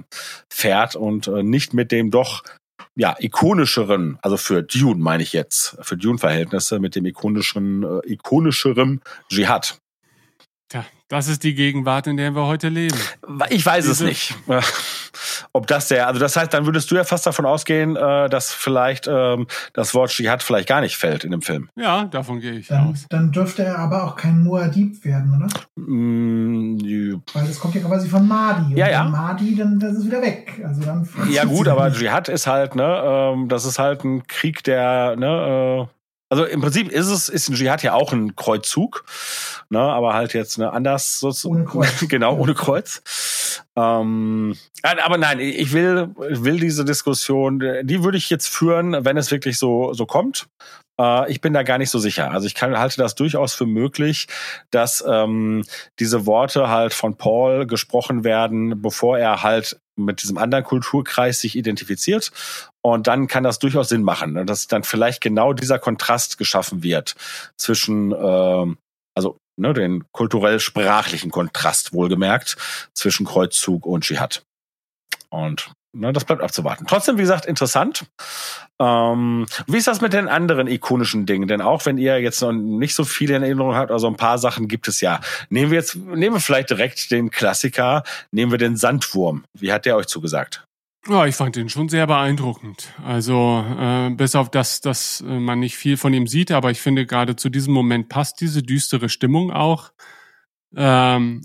fährt 0.48 0.96
und 0.96 1.28
äh, 1.28 1.42
nicht 1.42 1.74
mit 1.74 1.92
dem 1.92 2.10
doch 2.10 2.42
ja 2.96 3.16
ikonischeren, 3.18 4.18
also 4.22 4.36
für 4.36 4.62
Dune 4.62 5.02
meine 5.02 5.22
ich 5.22 5.32
jetzt, 5.32 5.76
für 5.80 5.96
Dune-Verhältnisse 5.96 6.78
mit 6.78 6.94
dem 6.94 7.04
ikonischeren, 7.06 7.82
äh, 7.82 8.12
ikonischeren 8.12 9.00
Dschihad. 9.28 9.78
Tja, 10.68 10.84
das 11.08 11.28
ist 11.28 11.44
die 11.44 11.54
Gegenwart, 11.54 12.06
in 12.06 12.16
der 12.16 12.34
wir 12.34 12.46
heute 12.46 12.68
leben. 12.68 12.98
Ich 13.50 13.64
weiß 13.64 13.84
Diese 13.84 13.92
es 13.92 14.00
nicht. 14.00 14.34
Ob 15.52 15.66
das 15.66 15.88
der, 15.88 16.06
also 16.08 16.18
das 16.18 16.36
heißt, 16.36 16.52
dann 16.52 16.66
würdest 16.66 16.90
du 16.90 16.96
ja 16.96 17.04
fast 17.04 17.26
davon 17.26 17.46
ausgehen, 17.46 17.96
äh, 17.96 18.28
dass 18.28 18.52
vielleicht 18.52 19.06
ähm, 19.06 19.46
das 19.72 19.94
Wort 19.94 20.10
Dschihad 20.10 20.42
vielleicht 20.42 20.68
gar 20.68 20.80
nicht 20.80 20.96
fällt 20.96 21.22
in 21.22 21.30
dem 21.30 21.42
Film. 21.42 21.68
Ja, 21.76 22.04
davon 22.06 22.40
gehe 22.40 22.54
ich 22.54 22.68
dann, 22.68 22.88
aus. 22.88 23.06
Dann 23.10 23.30
dürfte 23.30 23.62
er 23.62 23.78
aber 23.78 24.04
auch 24.04 24.16
kein 24.16 24.44
Muad'Dib 24.44 25.04
werden, 25.04 25.36
oder? 25.36 25.46
Mm, 25.76 26.78
ja. 26.78 27.18
Weil 27.34 27.46
das 27.46 27.60
kommt 27.60 27.74
ja 27.74 27.82
quasi 27.82 28.08
von 28.08 28.26
Mahdi. 28.26 28.72
Und 28.72 28.76
ja, 28.76 28.88
ja. 28.88 29.04
Mahdi, 29.04 29.54
dann 29.54 29.78
das 29.78 29.98
ist 29.98 30.06
wieder 30.06 30.22
weg. 30.22 30.60
Also 30.64 30.82
dann 30.82 31.08
ja 31.30 31.44
gut, 31.44 31.68
aber 31.68 31.92
Dschihad 31.92 32.28
ist 32.28 32.46
halt, 32.46 32.74
ne, 32.74 33.02
ähm, 33.04 33.48
das 33.48 33.64
ist 33.64 33.78
halt 33.78 34.02
ein 34.04 34.26
Krieg, 34.26 34.64
der, 34.64 35.16
ne, 35.16 35.86
äh, 35.88 35.94
also 36.28 36.44
im 36.44 36.60
Prinzip 36.60 36.90
ist 36.90 37.08
es, 37.08 37.28
ist 37.28 37.48
ein 37.48 37.54
Dschihad 37.54 37.82
ja 37.82 37.94
auch 37.94 38.12
ein 38.12 38.34
Kreuzzug, 38.34 39.04
ne, 39.68 39.80
aber 39.80 40.14
halt 40.14 40.34
jetzt 40.34 40.58
ne, 40.58 40.72
anders 40.72 41.20
sozusagen. 41.20 41.56
Ohne 41.56 41.64
Kreuz. 41.64 42.04
genau, 42.08 42.36
ohne 42.36 42.54
Kreuz. 42.54 43.62
Ähm, 43.76 44.56
aber 44.82 45.18
nein, 45.18 45.40
ich 45.40 45.72
will, 45.72 46.08
will 46.16 46.58
diese 46.58 46.84
Diskussion, 46.84 47.60
die 47.82 48.02
würde 48.02 48.18
ich 48.18 48.30
jetzt 48.30 48.48
führen, 48.48 49.04
wenn 49.04 49.16
es 49.16 49.30
wirklich 49.30 49.58
so, 49.58 49.92
so 49.92 50.06
kommt. 50.06 50.48
Äh, 50.98 51.30
ich 51.30 51.40
bin 51.40 51.52
da 51.52 51.62
gar 51.62 51.78
nicht 51.78 51.90
so 51.90 51.98
sicher. 51.98 52.30
Also 52.30 52.46
ich 52.46 52.54
kann, 52.54 52.78
halte 52.78 52.96
das 52.98 53.14
durchaus 53.14 53.54
für 53.54 53.66
möglich, 53.66 54.26
dass 54.70 55.04
ähm, 55.06 55.64
diese 55.98 56.26
Worte 56.26 56.68
halt 56.68 56.94
von 56.94 57.16
Paul 57.16 57.66
gesprochen 57.66 58.24
werden, 58.24 58.80
bevor 58.80 59.18
er 59.18 59.42
halt 59.42 59.80
mit 59.97 60.22
diesem 60.22 60.38
anderen 60.38 60.64
Kulturkreis 60.64 61.40
sich 61.40 61.57
identifiziert. 61.57 62.32
Und 62.82 63.07
dann 63.07 63.28
kann 63.28 63.45
das 63.45 63.59
durchaus 63.59 63.88
Sinn 63.88 64.03
machen, 64.03 64.32
ne? 64.32 64.45
dass 64.45 64.66
dann 64.66 64.84
vielleicht 64.84 65.20
genau 65.20 65.53
dieser 65.53 65.78
Kontrast 65.78 66.38
geschaffen 66.38 66.82
wird 66.82 67.14
zwischen, 67.57 68.12
äh, 68.12 68.66
also 69.14 69.38
ne, 69.57 69.72
den 69.72 70.05
kulturell-sprachlichen 70.12 71.30
Kontrast 71.30 71.92
wohlgemerkt 71.92 72.57
zwischen 72.95 73.26
Kreuzzug 73.26 73.86
und 73.86 74.05
Dschihad. 74.05 74.45
Und 75.30 75.72
Ne, 75.97 76.12
das 76.12 76.24
bleibt 76.24 76.42
abzuwarten. 76.42 76.86
Trotzdem, 76.88 77.18
wie 77.18 77.22
gesagt, 77.22 77.47
interessant. 77.47 78.05
Ähm, 78.80 79.47
wie 79.68 79.76
ist 79.76 79.86
das 79.86 80.01
mit 80.01 80.12
den 80.12 80.26
anderen 80.26 80.66
ikonischen 80.66 81.24
Dingen? 81.24 81.47
Denn 81.47 81.61
auch 81.61 81.86
wenn 81.86 81.99
ihr 81.99 82.20
jetzt 82.20 82.42
noch 82.42 82.51
nicht 82.51 82.97
so 82.97 83.05
viele 83.05 83.36
in 83.36 83.45
Erinnerung 83.45 83.76
habt, 83.76 83.92
also 83.92 84.09
ein 84.09 84.16
paar 84.16 84.38
Sachen 84.38 84.66
gibt 84.66 84.88
es 84.88 85.01
ja. 85.01 85.20
Nehmen 85.51 85.70
wir 85.70 85.78
jetzt, 85.78 85.95
nehmen 85.95 86.34
wir 86.34 86.40
vielleicht 86.40 86.70
direkt 86.70 87.12
den 87.12 87.30
Klassiker, 87.30 88.03
nehmen 88.32 88.51
wir 88.51 88.59
den 88.59 88.76
Sandwurm. 88.76 89.45
Wie 89.55 89.72
hat 89.72 89.86
der 89.86 89.95
euch 89.95 90.07
zugesagt? 90.07 90.64
Ja, 91.09 91.26
ich 91.26 91.36
fand 91.36 91.55
den 91.55 91.68
schon 91.68 91.88
sehr 91.88 92.09
beeindruckend. 92.09 92.88
Also 93.05 93.64
äh, 93.78 94.11
bis 94.11 94.34
auf 94.34 94.51
das, 94.51 94.80
dass 94.80 95.20
äh, 95.20 95.24
man 95.24 95.61
nicht 95.61 95.76
viel 95.76 95.97
von 95.97 96.12
ihm 96.12 96.26
sieht, 96.26 96.51
aber 96.51 96.72
ich 96.72 96.80
finde 96.80 97.07
gerade 97.07 97.36
zu 97.36 97.51
diesem 97.51 97.72
Moment 97.72 98.09
passt 98.09 98.40
diese 98.40 98.64
düstere 98.64 99.09
Stimmung 99.09 99.53
auch. 99.53 99.92
Ähm, 100.74 101.42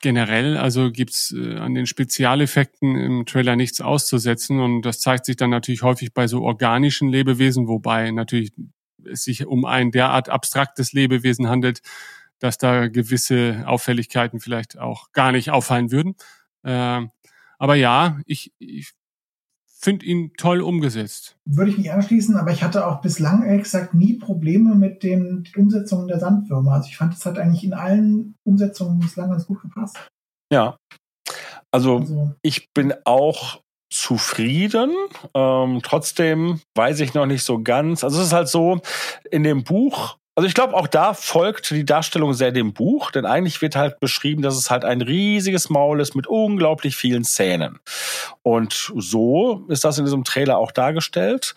generell, 0.00 0.56
also 0.56 0.90
gibt's 0.90 1.34
äh, 1.36 1.56
an 1.56 1.74
den 1.74 1.86
Spezialeffekten 1.86 2.96
im 2.96 3.26
Trailer 3.26 3.56
nichts 3.56 3.80
auszusetzen 3.80 4.60
und 4.60 4.82
das 4.82 5.00
zeigt 5.00 5.26
sich 5.26 5.36
dann 5.36 5.50
natürlich 5.50 5.82
häufig 5.82 6.14
bei 6.14 6.26
so 6.26 6.42
organischen 6.42 7.08
Lebewesen, 7.08 7.68
wobei 7.68 8.10
natürlich 8.10 8.52
es 9.04 9.24
sich 9.24 9.46
um 9.46 9.64
ein 9.64 9.90
derart 9.90 10.28
abstraktes 10.28 10.92
Lebewesen 10.92 11.48
handelt, 11.48 11.80
dass 12.38 12.58
da 12.58 12.88
gewisse 12.88 13.64
Auffälligkeiten 13.66 14.40
vielleicht 14.40 14.78
auch 14.78 15.12
gar 15.12 15.32
nicht 15.32 15.50
auffallen 15.50 15.90
würden. 15.90 16.14
Ähm, 16.64 17.10
aber 17.58 17.74
ja, 17.74 18.20
ich, 18.26 18.52
ich 18.58 18.92
finde 19.80 20.06
ihn 20.06 20.32
toll 20.36 20.60
umgesetzt. 20.60 21.36
Würde 21.44 21.70
ich 21.70 21.78
mich 21.78 21.92
anschließen, 21.92 22.36
aber 22.36 22.50
ich 22.50 22.62
hatte 22.64 22.86
auch 22.86 23.00
bislang 23.00 23.44
ehrlich 23.44 23.62
gesagt 23.62 23.94
nie 23.94 24.14
Probleme 24.14 24.74
mit 24.74 25.04
den 25.04 25.44
Umsetzungen 25.56 26.08
der 26.08 26.18
Sandwürmer. 26.18 26.72
Also 26.72 26.88
ich 26.88 26.96
fand, 26.96 27.14
es 27.14 27.24
hat 27.24 27.38
eigentlich 27.38 27.62
in 27.62 27.74
allen 27.74 28.34
Umsetzungen 28.44 28.98
bislang 28.98 29.30
ganz 29.30 29.46
gut 29.46 29.62
gepasst. 29.62 29.96
Ja. 30.52 30.76
Also, 31.70 31.98
also 31.98 32.34
ich 32.42 32.68
bin 32.74 32.92
auch 33.04 33.60
zufrieden. 33.90 34.92
Ähm, 35.34 35.80
trotzdem 35.82 36.60
weiß 36.76 37.00
ich 37.00 37.14
noch 37.14 37.26
nicht 37.26 37.44
so 37.44 37.62
ganz. 37.62 38.02
Also 38.02 38.20
es 38.20 38.28
ist 38.28 38.32
halt 38.32 38.48
so, 38.48 38.80
in 39.30 39.44
dem 39.44 39.62
Buch 39.62 40.18
also 40.38 40.46
ich 40.46 40.54
glaube, 40.54 40.74
auch 40.74 40.86
da 40.86 41.14
folgt 41.14 41.70
die 41.70 41.84
Darstellung 41.84 42.32
sehr 42.32 42.52
dem 42.52 42.72
Buch, 42.72 43.10
denn 43.10 43.26
eigentlich 43.26 43.60
wird 43.60 43.74
halt 43.74 43.98
beschrieben, 43.98 44.40
dass 44.40 44.56
es 44.56 44.70
halt 44.70 44.84
ein 44.84 45.02
riesiges 45.02 45.68
Maul 45.68 46.00
ist 46.00 46.14
mit 46.14 46.28
unglaublich 46.28 46.94
vielen 46.94 47.24
Zähnen. 47.24 47.80
Und 48.44 48.92
so 48.94 49.66
ist 49.66 49.82
das 49.82 49.98
in 49.98 50.04
diesem 50.04 50.22
Trailer 50.22 50.58
auch 50.58 50.70
dargestellt. 50.70 51.56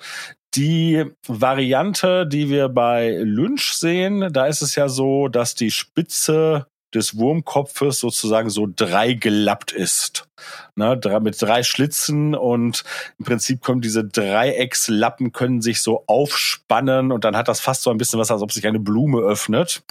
Die 0.56 1.06
Variante, 1.28 2.26
die 2.26 2.50
wir 2.50 2.70
bei 2.70 3.20
Lynch 3.22 3.74
sehen, 3.74 4.34
da 4.34 4.48
ist 4.48 4.64
es 4.64 4.74
ja 4.74 4.90
so, 4.90 5.28
dass 5.28 5.54
die 5.54 5.70
Spitze 5.70 6.66
des 6.94 7.18
Wurmkopfes 7.18 8.00
sozusagen 8.00 8.50
so 8.50 8.68
drei 8.74 9.14
gelappt 9.14 9.72
ist. 9.72 10.28
Ne, 10.76 11.00
mit 11.22 11.40
drei 11.40 11.62
Schlitzen 11.62 12.34
und 12.34 12.84
im 13.20 13.26
Prinzip 13.26 13.62
können 13.62 13.82
diese 13.82 14.04
Dreieckslappen 14.04 15.34
können 15.34 15.62
sich 15.62 15.82
so 15.82 16.04
aufspannen 16.08 17.12
und 17.12 17.26
dann 17.26 17.38
hat 17.38 17.48
das 17.48 17.60
fast 17.60 17.84
so 17.84 17.92
ein 17.92 17.98
bisschen 17.98 18.20
was, 18.20 18.32
als 18.32 18.42
ob 18.42 18.52
sich 18.52 18.66
eine 18.66 18.80
Blume 18.80 19.20
öffnet. 19.20 19.84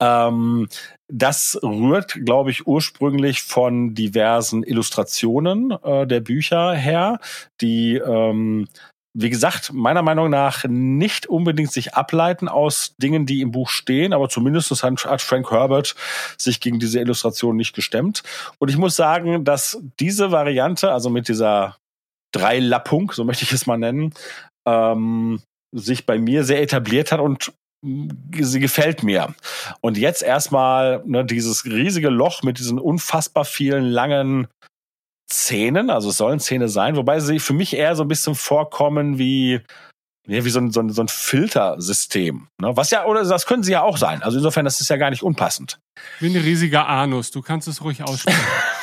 Ähm, 0.00 0.68
das 1.08 1.58
rührt, 1.62 2.24
glaube 2.24 2.50
ich, 2.50 2.66
ursprünglich 2.66 3.42
von 3.42 3.94
diversen 3.94 4.62
Illustrationen 4.62 5.72
äh, 5.82 6.06
der 6.06 6.20
Bücher 6.20 6.72
her, 6.72 7.18
die 7.60 7.96
ähm, 7.96 8.66
wie 9.14 9.30
gesagt, 9.30 9.72
meiner 9.72 10.02
Meinung 10.02 10.30
nach 10.30 10.64
nicht 10.66 11.26
unbedingt 11.26 11.70
sich 11.70 11.94
ableiten 11.94 12.48
aus 12.48 12.94
Dingen, 12.96 13.26
die 13.26 13.42
im 13.42 13.52
Buch 13.52 13.68
stehen, 13.68 14.12
aber 14.12 14.28
zumindest 14.28 14.70
hat 14.82 15.20
Frank 15.20 15.50
Herbert 15.50 15.94
sich 16.38 16.60
gegen 16.60 16.78
diese 16.78 17.00
Illustration 17.00 17.56
nicht 17.56 17.74
gestemmt. 17.74 18.22
Und 18.58 18.70
ich 18.70 18.78
muss 18.78 18.96
sagen, 18.96 19.44
dass 19.44 19.78
diese 20.00 20.30
Variante, 20.32 20.92
also 20.92 21.10
mit 21.10 21.28
dieser 21.28 21.76
Dreilappung, 22.32 23.12
so 23.12 23.24
möchte 23.24 23.44
ich 23.44 23.52
es 23.52 23.66
mal 23.66 23.76
nennen, 23.76 24.14
ähm, 24.66 25.42
sich 25.74 26.06
bei 26.06 26.18
mir 26.18 26.44
sehr 26.44 26.62
etabliert 26.62 27.12
hat 27.12 27.20
und 27.20 27.52
sie 27.84 28.60
gefällt 28.60 29.02
mir. 29.02 29.34
Und 29.80 29.98
jetzt 29.98 30.22
erstmal 30.22 31.02
ne, 31.04 31.24
dieses 31.24 31.64
riesige 31.64 32.10
Loch 32.10 32.42
mit 32.42 32.58
diesen 32.58 32.78
unfassbar 32.78 33.44
vielen 33.44 33.84
langen 33.84 34.46
Szenen, 35.32 35.90
also 35.90 36.10
es 36.10 36.18
sollen 36.18 36.40
Szene 36.40 36.68
sein, 36.68 36.96
wobei 36.96 37.20
sie 37.20 37.38
für 37.38 37.54
mich 37.54 37.74
eher 37.74 37.96
so 37.96 38.04
ein 38.04 38.08
bisschen 38.08 38.34
vorkommen 38.34 39.18
wie 39.18 39.60
ja, 40.28 40.44
wie 40.44 40.50
so 40.50 40.60
ein, 40.60 40.70
so 40.70 40.80
ein, 40.80 40.90
so 40.90 41.02
ein 41.02 41.08
Filtersystem. 41.08 42.46
Ne? 42.60 42.76
Was 42.76 42.90
ja, 42.90 43.06
oder 43.06 43.24
das 43.24 43.44
können 43.44 43.64
sie 43.64 43.72
ja 43.72 43.82
auch 43.82 43.96
sein. 43.96 44.22
Also 44.22 44.38
insofern, 44.38 44.64
das 44.64 44.80
ist 44.80 44.88
ja 44.88 44.96
gar 44.96 45.10
nicht 45.10 45.24
unpassend. 45.24 45.80
Wie 46.20 46.28
ein 46.28 46.40
riesiger 46.40 46.86
Anus, 46.86 47.32
du 47.32 47.42
kannst 47.42 47.66
es 47.66 47.82
ruhig 47.82 48.04
aussprechen. 48.04 48.38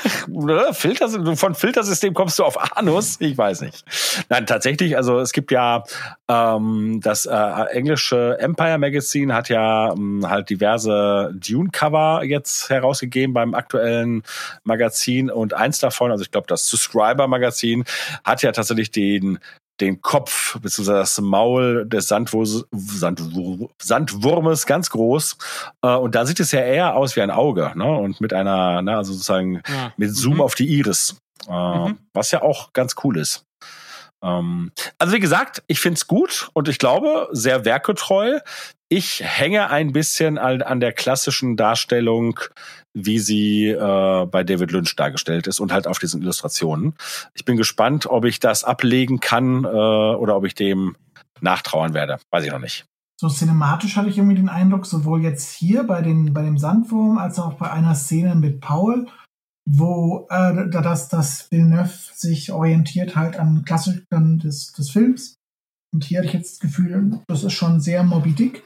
Filter, 0.73 1.35
von 1.35 1.55
Filtersystem 1.55 2.13
kommst 2.13 2.39
du 2.39 2.43
auf 2.43 2.77
Anus? 2.77 3.17
Ich 3.19 3.37
weiß 3.37 3.61
nicht. 3.61 3.83
Nein, 4.29 4.45
tatsächlich, 4.45 4.95
also 4.97 5.19
es 5.19 5.31
gibt 5.31 5.51
ja 5.51 5.83
ähm, 6.27 6.99
das 7.03 7.25
äh, 7.25 7.35
englische 7.71 8.37
Empire 8.39 8.77
Magazine 8.77 9.33
hat 9.33 9.49
ja 9.49 9.91
ähm, 9.93 10.27
halt 10.27 10.49
diverse 10.49 11.31
Dune-Cover 11.33 12.23
jetzt 12.23 12.69
herausgegeben 12.69 13.33
beim 13.33 13.53
aktuellen 13.53 14.23
Magazin 14.63 15.29
und 15.29 15.53
eins 15.53 15.79
davon, 15.79 16.11
also 16.11 16.23
ich 16.23 16.31
glaube 16.31 16.47
das 16.47 16.67
Subscriber-Magazin, 16.67 17.83
hat 18.23 18.41
ja 18.41 18.51
tatsächlich 18.51 18.91
den 18.91 19.39
den 19.81 20.01
Kopf 20.01 20.59
bzw. 20.59 20.93
das 20.93 21.19
Maul 21.21 21.85
des 21.87 22.07
Sandwur 22.07 22.45
Sandwur 22.71 23.69
Sandwurmes 23.81 24.65
ganz 24.65 24.89
groß. 24.89 25.37
Äh, 25.81 25.95
und 25.95 26.15
da 26.15 26.25
sieht 26.25 26.39
es 26.39 26.51
ja 26.51 26.61
eher 26.61 26.95
aus 26.95 27.15
wie 27.15 27.21
ein 27.21 27.31
Auge, 27.31 27.71
ne? 27.75 27.85
Und 27.85 28.21
mit 28.21 28.33
einer, 28.33 28.81
ne, 28.81 28.97
also 28.97 29.13
sozusagen 29.13 29.61
ja. 29.67 29.93
mit 29.97 30.15
Zoom 30.15 30.35
mhm. 30.35 30.41
auf 30.41 30.55
die 30.55 30.67
Iris. 30.67 31.17
Äh, 31.47 31.51
mhm. 31.51 31.97
Was 32.13 32.31
ja 32.31 32.41
auch 32.41 32.73
ganz 32.73 32.95
cool 33.03 33.17
ist. 33.17 33.45
Ähm, 34.23 34.71
also 34.97 35.13
wie 35.13 35.19
gesagt, 35.19 35.63
ich 35.67 35.79
find's 35.79 36.07
gut 36.07 36.49
und 36.53 36.67
ich 36.67 36.77
glaube, 36.77 37.27
sehr 37.31 37.65
werketreu. 37.65 38.39
Ich 38.89 39.21
hänge 39.23 39.69
ein 39.69 39.93
bisschen 39.93 40.37
an, 40.37 40.61
an 40.61 40.79
der 40.79 40.93
klassischen 40.93 41.55
Darstellung, 41.57 42.39
wie 42.93 43.19
sie 43.19 43.67
äh, 43.67 44.25
bei 44.25 44.43
David 44.43 44.71
Lynch 44.71 44.95
dargestellt 44.95 45.47
ist 45.47 45.59
und 45.59 45.71
halt 45.71 45.87
auf 45.87 45.99
diesen 45.99 46.21
Illustrationen. 46.21 46.93
Ich 47.33 47.45
bin 47.45 47.57
gespannt, 47.57 48.07
ob 48.07 48.25
ich 48.25 48.39
das 48.39 48.63
ablegen 48.63 49.19
kann 49.19 49.63
äh, 49.63 49.67
oder 49.67 50.35
ob 50.35 50.45
ich 50.45 50.55
dem 50.55 50.95
nachtrauern 51.41 51.93
werde. 51.93 52.19
Weiß 52.31 52.45
ich 52.45 52.51
noch 52.51 52.59
nicht. 52.59 52.85
So 53.19 53.27
cinematisch 53.27 53.97
hatte 53.97 54.09
ich 54.09 54.17
irgendwie 54.17 54.37
den 54.37 54.49
Eindruck, 54.49 54.85
sowohl 54.85 55.21
jetzt 55.21 55.51
hier 55.51 55.83
bei, 55.83 56.01
den, 56.01 56.33
bei 56.33 56.41
dem 56.41 56.57
Sandwurm 56.57 57.17
als 57.17 57.37
auch 57.37 57.55
bei 57.55 57.69
einer 57.69 57.93
Szene 57.93 58.33
mit 58.35 58.61
Paul, 58.61 59.07
wo 59.69 60.25
äh, 60.29 60.69
das, 60.69 61.09
das 61.09 61.51
Villeneuve 61.51 61.91
sich 62.13 62.51
orientiert 62.51 63.15
halt 63.15 63.37
an 63.37 63.65
Klassikern 63.65 64.39
des, 64.39 64.71
des 64.71 64.89
Films. 64.89 65.35
Und 65.93 66.05
hier 66.05 66.19
hatte 66.19 66.27
ich 66.27 66.33
jetzt 66.33 66.53
das 66.53 66.59
Gefühl, 66.59 67.19
das 67.27 67.43
ist 67.43 67.53
schon 67.53 67.81
sehr 67.81 68.03
Moby 68.03 68.31
Dick. 68.31 68.63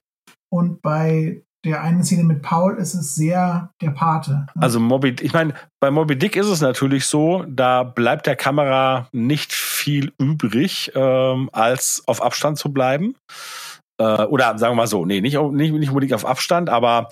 Und 0.51 0.81
bei 0.81 1.41
der 1.65 1.81
einen 1.81 2.03
Szene 2.03 2.23
mit 2.23 2.41
Paul 2.41 2.77
ist 2.77 2.93
es 2.93 3.15
sehr 3.15 3.69
der 3.81 3.91
Pate. 3.91 4.47
Ne? 4.53 4.61
Also 4.61 4.79
Moby, 4.79 5.15
ich 5.21 5.33
meine, 5.33 5.53
bei 5.79 5.91
Moby 5.91 6.17
Dick 6.17 6.35
ist 6.35 6.47
es 6.47 6.61
natürlich 6.61 7.05
so, 7.05 7.45
da 7.47 7.83
bleibt 7.83 8.27
der 8.27 8.35
Kamera 8.35 9.07
nicht 9.11 9.53
viel 9.53 10.11
übrig, 10.17 10.91
ähm, 10.95 11.49
als 11.53 12.03
auf 12.05 12.21
Abstand 12.21 12.57
zu 12.57 12.73
bleiben. 12.73 13.15
Äh, 13.97 14.23
oder 14.23 14.57
sagen 14.57 14.73
wir 14.73 14.77
mal 14.77 14.87
so, 14.87 15.05
nee, 15.05 15.21
nicht, 15.21 15.39
nicht, 15.39 15.73
nicht 15.73 15.89
unbedingt 15.89 16.13
auf 16.13 16.25
Abstand, 16.25 16.69
aber 16.69 17.09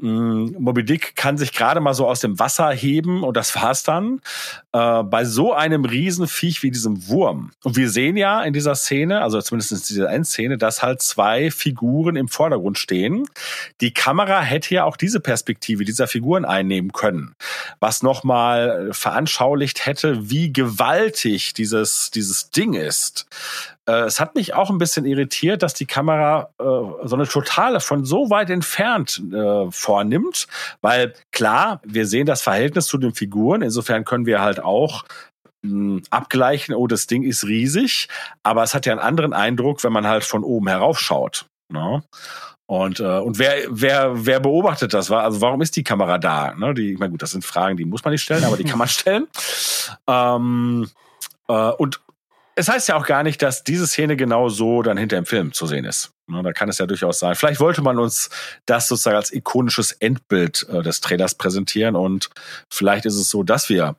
Mm, 0.00 0.54
Moby 0.58 0.84
Dick 0.84 1.16
kann 1.16 1.38
sich 1.38 1.52
gerade 1.52 1.80
mal 1.80 1.94
so 1.94 2.06
aus 2.06 2.20
dem 2.20 2.38
Wasser 2.38 2.70
heben 2.70 3.24
und 3.24 3.36
das 3.36 3.54
war's 3.56 3.82
dann. 3.82 4.20
Äh, 4.72 5.02
bei 5.02 5.24
so 5.24 5.52
einem 5.52 5.84
Riesenviech 5.84 6.62
wie 6.62 6.70
diesem 6.70 7.08
Wurm. 7.08 7.50
Und 7.64 7.76
wir 7.76 7.90
sehen 7.90 8.16
ja 8.16 8.42
in 8.42 8.52
dieser 8.52 8.74
Szene, 8.74 9.22
also 9.22 9.40
zumindest 9.40 9.72
in 9.72 9.96
dieser 9.96 10.10
Endszene, 10.10 10.58
dass 10.58 10.82
halt 10.82 11.02
zwei 11.02 11.50
Figuren 11.50 12.16
im 12.16 12.28
Vordergrund 12.28 12.78
stehen. 12.78 13.26
Die 13.80 13.92
Kamera 13.92 14.40
hätte 14.40 14.74
ja 14.74 14.84
auch 14.84 14.96
diese 14.96 15.20
Perspektive 15.20 15.84
dieser 15.84 16.06
Figuren 16.06 16.44
einnehmen 16.44 16.92
können, 16.92 17.34
was 17.80 18.02
nochmal 18.02 18.90
veranschaulicht 18.92 19.86
hätte, 19.86 20.30
wie 20.30 20.52
gewaltig 20.52 21.54
dieses, 21.54 22.10
dieses 22.12 22.50
Ding 22.50 22.74
ist. 22.74 23.26
Äh, 23.88 24.04
es 24.04 24.20
hat 24.20 24.34
mich 24.34 24.54
auch 24.54 24.70
ein 24.70 24.78
bisschen 24.78 25.06
irritiert, 25.06 25.62
dass 25.62 25.74
die 25.74 25.86
Kamera 25.86 26.50
äh, 26.60 26.64
so 26.64 27.16
eine 27.16 27.26
totale 27.26 27.80
von 27.80 28.04
so 28.04 28.30
weit 28.30 28.50
entfernt 28.50 29.22
äh, 29.32 29.70
vornimmt, 29.70 30.46
weil 30.82 31.14
klar, 31.32 31.80
wir 31.84 32.06
sehen 32.06 32.26
das 32.26 32.42
Verhältnis 32.42 32.86
zu 32.86 32.98
den 32.98 33.14
Figuren, 33.14 33.62
insofern 33.62 34.04
können 34.04 34.26
wir 34.26 34.42
halt 34.42 34.60
auch 34.60 35.04
mh, 35.62 35.70
hm, 35.70 36.02
abgleichen, 36.10 36.74
oh, 36.74 36.86
das 36.86 37.06
Ding 37.06 37.22
ist 37.22 37.44
riesig, 37.44 38.08
aber 38.42 38.62
es 38.62 38.74
hat 38.74 38.84
ja 38.84 38.92
einen 38.92 39.00
anderen 39.00 39.32
Eindruck, 39.32 39.82
wenn 39.82 39.92
man 39.92 40.06
halt 40.06 40.24
von 40.24 40.44
oben 40.44 40.68
heraufschaut. 40.68 41.46
Ne? 41.72 42.02
Und, 42.66 43.00
äh, 43.00 43.18
und 43.18 43.38
wer, 43.38 43.64
wer, 43.70 44.26
wer 44.26 44.40
beobachtet 44.40 44.92
das? 44.92 45.10
Also 45.10 45.40
warum 45.40 45.62
ist 45.62 45.74
die 45.76 45.84
Kamera 45.84 46.18
da? 46.18 46.54
Ne? 46.54 46.74
Die, 46.74 46.92
ich 46.92 46.98
meine, 46.98 47.12
gut, 47.12 47.22
das 47.22 47.30
sind 47.30 47.42
Fragen, 47.42 47.78
die 47.78 47.86
muss 47.86 48.04
man 48.04 48.12
nicht 48.12 48.22
stellen, 48.22 48.44
aber 48.44 48.58
die 48.58 48.64
kann 48.64 48.78
man 48.78 48.88
stellen. 48.88 49.26
Ähm, 50.06 50.90
äh, 51.48 51.70
und 51.72 52.00
es 52.58 52.68
heißt 52.68 52.88
ja 52.88 52.96
auch 52.96 53.06
gar 53.06 53.22
nicht, 53.22 53.40
dass 53.40 53.62
diese 53.62 53.86
Szene 53.86 54.16
genau 54.16 54.48
so 54.48 54.82
dann 54.82 54.98
hinter 54.98 55.16
dem 55.16 55.26
Film 55.26 55.52
zu 55.52 55.66
sehen 55.66 55.84
ist. 55.84 56.10
Ne, 56.26 56.42
da 56.42 56.52
kann 56.52 56.68
es 56.68 56.78
ja 56.78 56.86
durchaus 56.86 57.20
sein. 57.20 57.36
Vielleicht 57.36 57.60
wollte 57.60 57.82
man 57.82 57.98
uns 57.98 58.30
das 58.66 58.88
sozusagen 58.88 59.16
als 59.16 59.32
ikonisches 59.32 59.92
Endbild 59.92 60.66
äh, 60.68 60.82
des 60.82 61.00
Trailers 61.00 61.36
präsentieren 61.36 61.94
und 61.94 62.30
vielleicht 62.68 63.06
ist 63.06 63.14
es 63.14 63.30
so, 63.30 63.44
dass 63.44 63.68
wir 63.68 63.96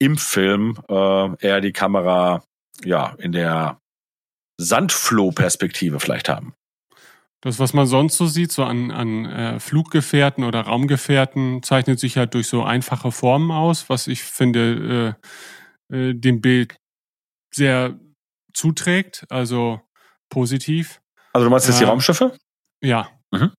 im 0.00 0.18
Film 0.18 0.76
äh, 0.88 1.36
eher 1.46 1.60
die 1.60 1.72
Kamera 1.72 2.42
ja 2.84 3.14
in 3.18 3.32
der 3.32 3.78
Sandfloh-Perspektive 4.60 6.00
vielleicht 6.00 6.28
haben. 6.28 6.54
Das, 7.42 7.58
was 7.58 7.72
man 7.72 7.86
sonst 7.86 8.16
so 8.16 8.26
sieht, 8.26 8.52
so 8.52 8.64
an, 8.64 8.90
an 8.90 9.24
äh, 9.24 9.60
Fluggefährten 9.60 10.44
oder 10.44 10.62
Raumgefährten, 10.62 11.62
zeichnet 11.62 11.98
sich 11.98 12.16
halt 12.18 12.34
durch 12.34 12.48
so 12.48 12.64
einfache 12.64 13.12
Formen 13.12 13.50
aus, 13.50 13.88
was 13.88 14.08
ich 14.08 14.22
finde 14.22 15.16
äh, 15.90 15.96
äh, 15.96 16.14
dem 16.14 16.42
Bild 16.42 16.76
sehr 17.54 17.98
zuträgt, 18.54 19.26
also 19.28 19.80
positiv. 20.28 21.00
Also 21.32 21.46
du 21.46 21.50
meinst 21.50 21.66
jetzt 21.66 21.80
die 21.80 21.84
ähm, 21.84 21.90
Raumschiffe? 21.90 22.36
Ja. 22.80 23.08
Mhm. 23.30 23.52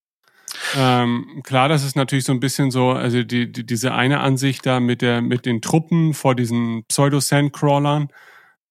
Ähm, 0.75 1.41
klar, 1.43 1.69
das 1.69 1.83
ist 1.83 1.95
natürlich 1.95 2.25
so 2.25 2.33
ein 2.33 2.39
bisschen 2.39 2.71
so, 2.71 2.91
also 2.91 3.23
die, 3.23 3.51
die, 3.51 3.65
diese 3.65 3.93
eine 3.93 4.19
Ansicht 4.19 4.65
da 4.65 4.79
mit 4.79 5.01
der 5.01 5.21
mit 5.21 5.45
den 5.45 5.61
Truppen 5.61 6.13
vor 6.13 6.35
diesen 6.35 6.83
Pseudo-Sandcrawlern 6.87 8.09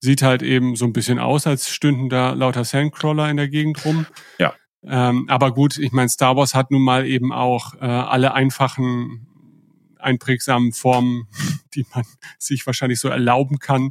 sieht 0.00 0.22
halt 0.22 0.42
eben 0.42 0.76
so 0.76 0.86
ein 0.86 0.92
bisschen 0.92 1.18
aus, 1.18 1.46
als 1.46 1.68
stünden 1.70 2.08
da 2.08 2.32
lauter 2.32 2.64
Sandcrawler 2.64 3.30
in 3.30 3.36
der 3.36 3.48
Gegend 3.48 3.84
rum. 3.84 4.06
Ja. 4.38 4.54
Ähm, 4.82 5.26
aber 5.28 5.52
gut, 5.52 5.78
ich 5.78 5.92
meine, 5.92 6.08
Star 6.08 6.36
Wars 6.36 6.54
hat 6.54 6.70
nun 6.70 6.82
mal 6.82 7.06
eben 7.06 7.32
auch 7.32 7.74
äh, 7.74 7.84
alle 7.84 8.32
einfachen, 8.32 9.26
einprägsamen 9.98 10.72
Formen, 10.72 11.28
die 11.74 11.84
man 11.94 12.04
sich 12.38 12.66
wahrscheinlich 12.66 12.98
so 12.98 13.08
erlauben 13.08 13.58
kann, 13.58 13.90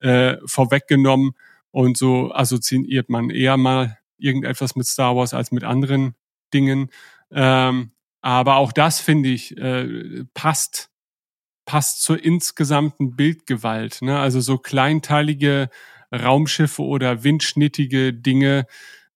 äh, 0.00 0.36
vorweggenommen. 0.46 1.32
Und 1.74 1.96
so 1.96 2.32
assoziiert 2.32 3.08
man 3.08 3.30
eher 3.30 3.56
mal 3.56 3.98
irgendetwas 4.16 4.76
mit 4.76 4.86
Star 4.86 5.16
Wars 5.16 5.34
als 5.34 5.50
mit 5.50 5.64
anderen 5.64 6.14
Dingen. 6.54 6.88
Ähm, 7.32 7.90
aber 8.20 8.58
auch 8.58 8.70
das, 8.70 9.00
finde 9.00 9.30
ich, 9.30 9.56
äh, 9.58 10.22
passt, 10.34 10.88
passt 11.64 12.00
zur 12.00 12.24
insgesamten 12.24 13.16
Bildgewalt. 13.16 14.02
Ne? 14.02 14.16
Also 14.16 14.40
so 14.40 14.56
kleinteilige 14.56 15.68
Raumschiffe 16.14 16.80
oder 16.80 17.24
windschnittige 17.24 18.14
Dinge, 18.14 18.68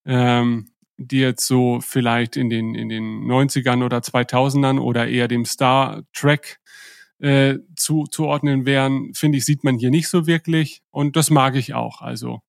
ähm, 0.04 0.72
die 0.96 1.20
jetzt 1.20 1.46
so 1.46 1.78
vielleicht 1.80 2.36
in 2.36 2.50
den, 2.50 2.74
in 2.74 2.88
den 2.88 3.22
90ern 3.22 3.84
oder 3.84 3.98
2000ern 3.98 4.80
oder 4.80 5.06
eher 5.06 5.28
dem 5.28 5.44
Star 5.44 6.02
Trek 6.12 6.58
äh, 7.20 7.58
zu, 7.76 8.06
zuordnen 8.10 8.66
wären, 8.66 9.14
finde 9.14 9.38
ich, 9.38 9.44
sieht 9.44 9.62
man 9.62 9.78
hier 9.78 9.90
nicht 9.90 10.08
so 10.08 10.26
wirklich. 10.26 10.82
Und 10.90 11.14
das 11.14 11.30
mag 11.30 11.54
ich 11.54 11.74
auch. 11.74 12.00
Also 12.00 12.40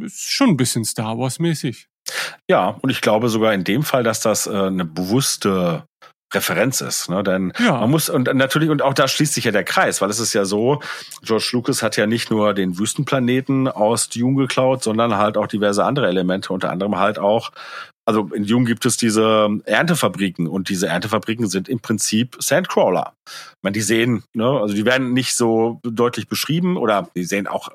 ist 0.00 0.32
schon 0.32 0.50
ein 0.50 0.56
bisschen 0.56 0.84
Star 0.84 1.18
Wars-mäßig. 1.18 1.88
Ja, 2.50 2.76
und 2.82 2.90
ich 2.90 3.00
glaube 3.00 3.28
sogar 3.28 3.54
in 3.54 3.64
dem 3.64 3.82
Fall, 3.82 4.02
dass 4.02 4.20
das 4.20 4.46
äh, 4.46 4.50
eine 4.50 4.84
bewusste 4.84 5.84
Referenz 6.34 6.80
ist, 6.80 7.08
ne? 7.08 7.22
Denn 7.22 7.52
ja. 7.58 7.78
man 7.78 7.90
muss 7.90 8.10
und 8.10 8.32
natürlich 8.34 8.68
und 8.68 8.82
auch 8.82 8.94
da 8.94 9.06
schließt 9.06 9.34
sich 9.34 9.44
ja 9.44 9.52
der 9.52 9.64
Kreis, 9.64 10.00
weil 10.00 10.10
es 10.10 10.18
ist 10.18 10.32
ja 10.34 10.44
so, 10.44 10.80
George 11.22 11.48
Lucas 11.52 11.82
hat 11.82 11.96
ja 11.96 12.06
nicht 12.06 12.30
nur 12.30 12.54
den 12.54 12.78
Wüstenplaneten 12.78 13.68
aus 13.68 14.08
Dune 14.08 14.36
geklaut, 14.36 14.82
sondern 14.82 15.16
halt 15.16 15.36
auch 15.36 15.46
diverse 15.46 15.84
andere 15.84 16.08
Elemente, 16.08 16.52
unter 16.52 16.70
anderem 16.70 16.98
halt 16.98 17.18
auch 17.18 17.52
also 18.06 18.28
in 18.34 18.46
Dune 18.46 18.66
gibt 18.66 18.84
es 18.84 18.96
diese 18.96 19.48
Erntefabriken 19.64 20.46
und 20.46 20.68
diese 20.68 20.88
Erntefabriken 20.88 21.48
sind 21.48 21.68
im 21.68 21.80
Prinzip 21.80 22.36
Sandcrawler. 22.38 23.14
Ich 23.26 23.62
meine, 23.62 23.72
die 23.72 23.80
sehen, 23.80 24.24
ne, 24.34 24.46
also 24.46 24.74
die 24.74 24.84
werden 24.84 25.14
nicht 25.14 25.34
so 25.34 25.80
deutlich 25.82 26.28
beschrieben 26.28 26.76
oder 26.76 27.08
die 27.16 27.24
sehen 27.24 27.46
auch 27.46 27.70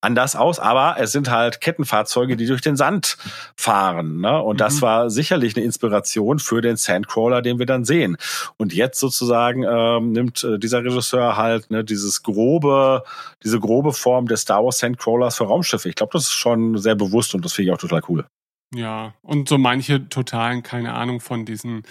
anders 0.00 0.36
aus, 0.36 0.58
aber 0.58 0.96
es 0.98 1.12
sind 1.12 1.30
halt 1.30 1.60
Kettenfahrzeuge, 1.60 2.36
die 2.36 2.46
durch 2.46 2.60
den 2.60 2.76
Sand 2.76 3.16
fahren. 3.56 4.20
Ne? 4.20 4.40
Und 4.40 4.56
mhm. 4.56 4.58
das 4.58 4.82
war 4.82 5.10
sicherlich 5.10 5.56
eine 5.56 5.64
Inspiration 5.64 6.38
für 6.38 6.60
den 6.60 6.76
Sandcrawler, 6.76 7.42
den 7.42 7.58
wir 7.58 7.66
dann 7.66 7.84
sehen. 7.84 8.16
Und 8.56 8.72
jetzt 8.72 9.00
sozusagen 9.00 9.64
ähm, 9.64 10.12
nimmt 10.12 10.44
äh, 10.44 10.58
dieser 10.58 10.84
Regisseur 10.84 11.36
halt 11.36 11.70
ne, 11.70 11.84
dieses 11.84 12.22
grobe, 12.22 13.02
diese 13.42 13.60
grobe 13.60 13.92
Form 13.92 14.28
des 14.28 14.42
Star 14.42 14.64
Wars 14.64 14.78
Sandcrawlers 14.78 15.36
für 15.36 15.44
Raumschiffe. 15.44 15.88
Ich 15.88 15.94
glaube, 15.94 16.12
das 16.12 16.24
ist 16.24 16.32
schon 16.32 16.78
sehr 16.78 16.94
bewusst 16.94 17.34
und 17.34 17.44
das 17.44 17.52
finde 17.52 17.70
ich 17.70 17.74
auch 17.74 17.80
total 17.80 18.02
cool. 18.08 18.26
Ja, 18.74 19.14
und 19.22 19.48
so 19.48 19.58
manche 19.58 20.08
totalen, 20.08 20.62
keine 20.62 20.94
Ahnung 20.94 21.20
von 21.20 21.44
diesen 21.44 21.82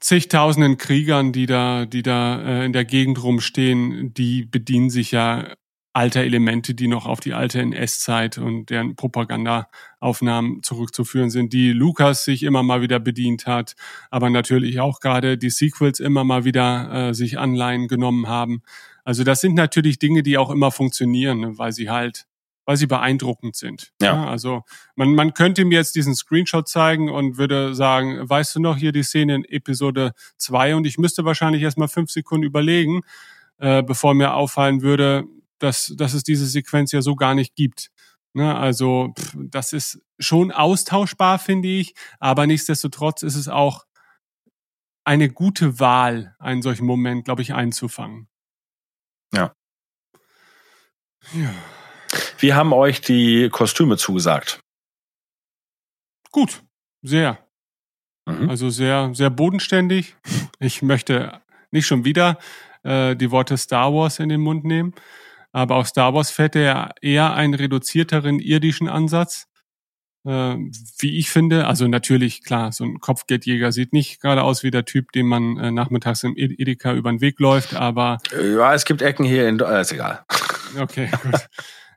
zigtausenden 0.00 0.78
Kriegern, 0.78 1.32
die 1.32 1.46
da, 1.46 1.84
die 1.86 2.02
da 2.02 2.40
äh, 2.40 2.64
in 2.64 2.72
der 2.72 2.84
Gegend 2.84 3.22
rumstehen, 3.22 4.12
die 4.14 4.44
bedienen 4.44 4.90
sich 4.90 5.12
ja 5.12 5.54
alter 5.92 6.22
Elemente, 6.22 6.74
die 6.74 6.86
noch 6.86 7.06
auf 7.06 7.20
die 7.20 7.34
alte 7.34 7.60
NS-Zeit 7.60 8.38
und 8.38 8.70
deren 8.70 8.94
Propagandaaufnahmen 8.94 10.62
zurückzuführen 10.62 11.30
sind, 11.30 11.52
die 11.52 11.72
Lukas 11.72 12.24
sich 12.24 12.44
immer 12.44 12.62
mal 12.62 12.80
wieder 12.80 13.00
bedient 13.00 13.46
hat, 13.46 13.74
aber 14.10 14.30
natürlich 14.30 14.78
auch 14.78 15.00
gerade 15.00 15.36
die 15.36 15.50
Sequels 15.50 15.98
immer 15.98 16.22
mal 16.22 16.44
wieder 16.44 17.08
äh, 17.08 17.14
sich 17.14 17.38
Anleihen 17.38 17.88
genommen 17.88 18.28
haben. 18.28 18.62
Also 19.04 19.24
das 19.24 19.40
sind 19.40 19.54
natürlich 19.54 19.98
Dinge, 19.98 20.22
die 20.22 20.38
auch 20.38 20.50
immer 20.50 20.70
funktionieren, 20.70 21.40
ne, 21.40 21.58
weil 21.58 21.72
sie 21.72 21.90
halt 21.90 22.26
weil 22.66 22.76
sie 22.76 22.86
beeindruckend 22.86 23.56
sind. 23.56 23.90
Ja. 24.00 24.14
ja. 24.14 24.26
also 24.28 24.62
man, 24.94 25.14
man 25.16 25.34
könnte 25.34 25.64
mir 25.64 25.78
jetzt 25.78 25.96
diesen 25.96 26.14
Screenshot 26.14 26.68
zeigen 26.68 27.10
und 27.10 27.36
würde 27.36 27.74
sagen, 27.74 28.20
weißt 28.22 28.54
du 28.54 28.60
noch 28.60 28.76
hier 28.76 28.92
die 28.92 29.02
Szene 29.02 29.34
in 29.34 29.44
Episode 29.44 30.12
2 30.36 30.76
und 30.76 30.86
ich 30.86 30.96
müsste 30.96 31.24
wahrscheinlich 31.24 31.62
erstmal 31.62 31.88
fünf 31.88 32.12
Sekunden 32.12 32.46
überlegen, 32.46 33.00
äh, 33.58 33.82
bevor 33.82 34.14
mir 34.14 34.34
auffallen 34.34 34.82
würde, 34.82 35.24
dass, 35.62 35.92
dass 35.96 36.14
es 36.14 36.22
diese 36.24 36.46
Sequenz 36.46 36.92
ja 36.92 37.02
so 37.02 37.14
gar 37.14 37.34
nicht 37.34 37.54
gibt. 37.54 37.90
Ne, 38.32 38.56
also 38.56 39.12
pff, 39.18 39.36
das 39.36 39.72
ist 39.72 40.00
schon 40.18 40.52
austauschbar, 40.52 41.38
finde 41.38 41.68
ich, 41.68 41.94
aber 42.20 42.46
nichtsdestotrotz 42.46 43.22
ist 43.22 43.34
es 43.34 43.48
auch 43.48 43.86
eine 45.04 45.28
gute 45.28 45.80
Wahl, 45.80 46.36
einen 46.38 46.62
solchen 46.62 46.86
Moment, 46.86 47.24
glaube 47.24 47.42
ich, 47.42 47.54
einzufangen. 47.54 48.28
Ja. 49.32 49.54
Ja. 51.32 51.52
Wie 52.38 52.54
haben 52.54 52.72
euch 52.72 53.00
die 53.00 53.48
Kostüme 53.50 53.96
zugesagt? 53.96 54.60
Gut, 56.30 56.62
sehr. 57.02 57.44
Mhm. 58.26 58.48
Also 58.48 58.70
sehr, 58.70 59.10
sehr 59.14 59.30
bodenständig. 59.30 60.16
Ich 60.58 60.82
möchte 60.82 61.40
nicht 61.70 61.86
schon 61.86 62.04
wieder 62.04 62.38
äh, 62.82 63.16
die 63.16 63.30
Worte 63.30 63.56
Star 63.56 63.92
Wars 63.92 64.18
in 64.18 64.28
den 64.28 64.40
Mund 64.40 64.64
nehmen. 64.64 64.94
Aber 65.52 65.76
auch 65.76 65.86
Star 65.86 66.14
Wars 66.14 66.30
fährt 66.30 66.54
ja 66.54 66.90
eher 67.00 67.34
einen 67.34 67.54
reduzierteren 67.54 68.38
irdischen 68.38 68.88
Ansatz. 68.88 69.46
Äh, 70.24 70.56
wie 70.98 71.18
ich 71.18 71.30
finde, 71.30 71.66
also 71.66 71.88
natürlich, 71.88 72.44
klar, 72.44 72.72
so 72.72 72.84
ein 72.84 73.00
Kopfgeldjäger 73.00 73.72
sieht 73.72 73.92
nicht 73.92 74.20
gerade 74.20 74.42
aus 74.42 74.62
wie 74.62 74.70
der 74.70 74.84
Typ, 74.84 75.12
den 75.12 75.26
man 75.26 75.56
äh, 75.56 75.70
nachmittags 75.70 76.22
im 76.24 76.34
Edeka 76.36 76.92
über 76.92 77.10
den 77.10 77.20
Weg 77.20 77.40
läuft, 77.40 77.74
aber. 77.74 78.18
Ja, 78.32 78.74
es 78.74 78.84
gibt 78.84 79.00
Ecken 79.00 79.24
hier 79.24 79.48
in, 79.48 79.58
äh, 79.60 79.80
ist 79.80 79.92
egal. 79.92 80.24
Okay, 80.78 81.10
gut. 81.24 81.48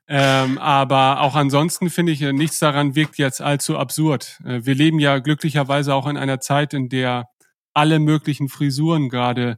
Ähm, 0.07 0.57
aber 0.57 1.21
auch 1.21 1.35
ansonsten 1.35 1.89
finde 1.89 2.11
ich, 2.11 2.21
äh, 2.21 2.33
nichts 2.33 2.59
daran 2.59 2.95
wirkt 2.95 3.17
jetzt 3.17 3.41
allzu 3.41 3.77
absurd. 3.77 4.39
Äh, 4.43 4.65
wir 4.65 4.75
leben 4.75 4.99
ja 4.99 5.19
glücklicherweise 5.19 5.93
auch 5.93 6.07
in 6.07 6.17
einer 6.17 6.39
Zeit, 6.39 6.73
in 6.73 6.89
der 6.89 7.27
alle 7.73 7.99
möglichen 7.99 8.49
Frisuren 8.49 9.09
gerade 9.09 9.57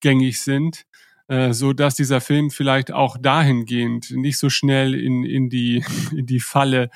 gängig 0.00 0.42
sind. 0.42 0.84
Äh, 1.30 1.54
so 1.54 1.72
dass 1.72 1.94
dieser 1.94 2.20
Film 2.20 2.50
vielleicht 2.50 2.90
auch 2.90 3.16
dahingehend 3.16 4.10
nicht 4.10 4.36
so 4.36 4.50
schnell 4.50 4.96
in, 4.96 5.22
in, 5.22 5.48
die, 5.48 5.84
in 6.10 6.26
die 6.26 6.40
Falle 6.40 6.90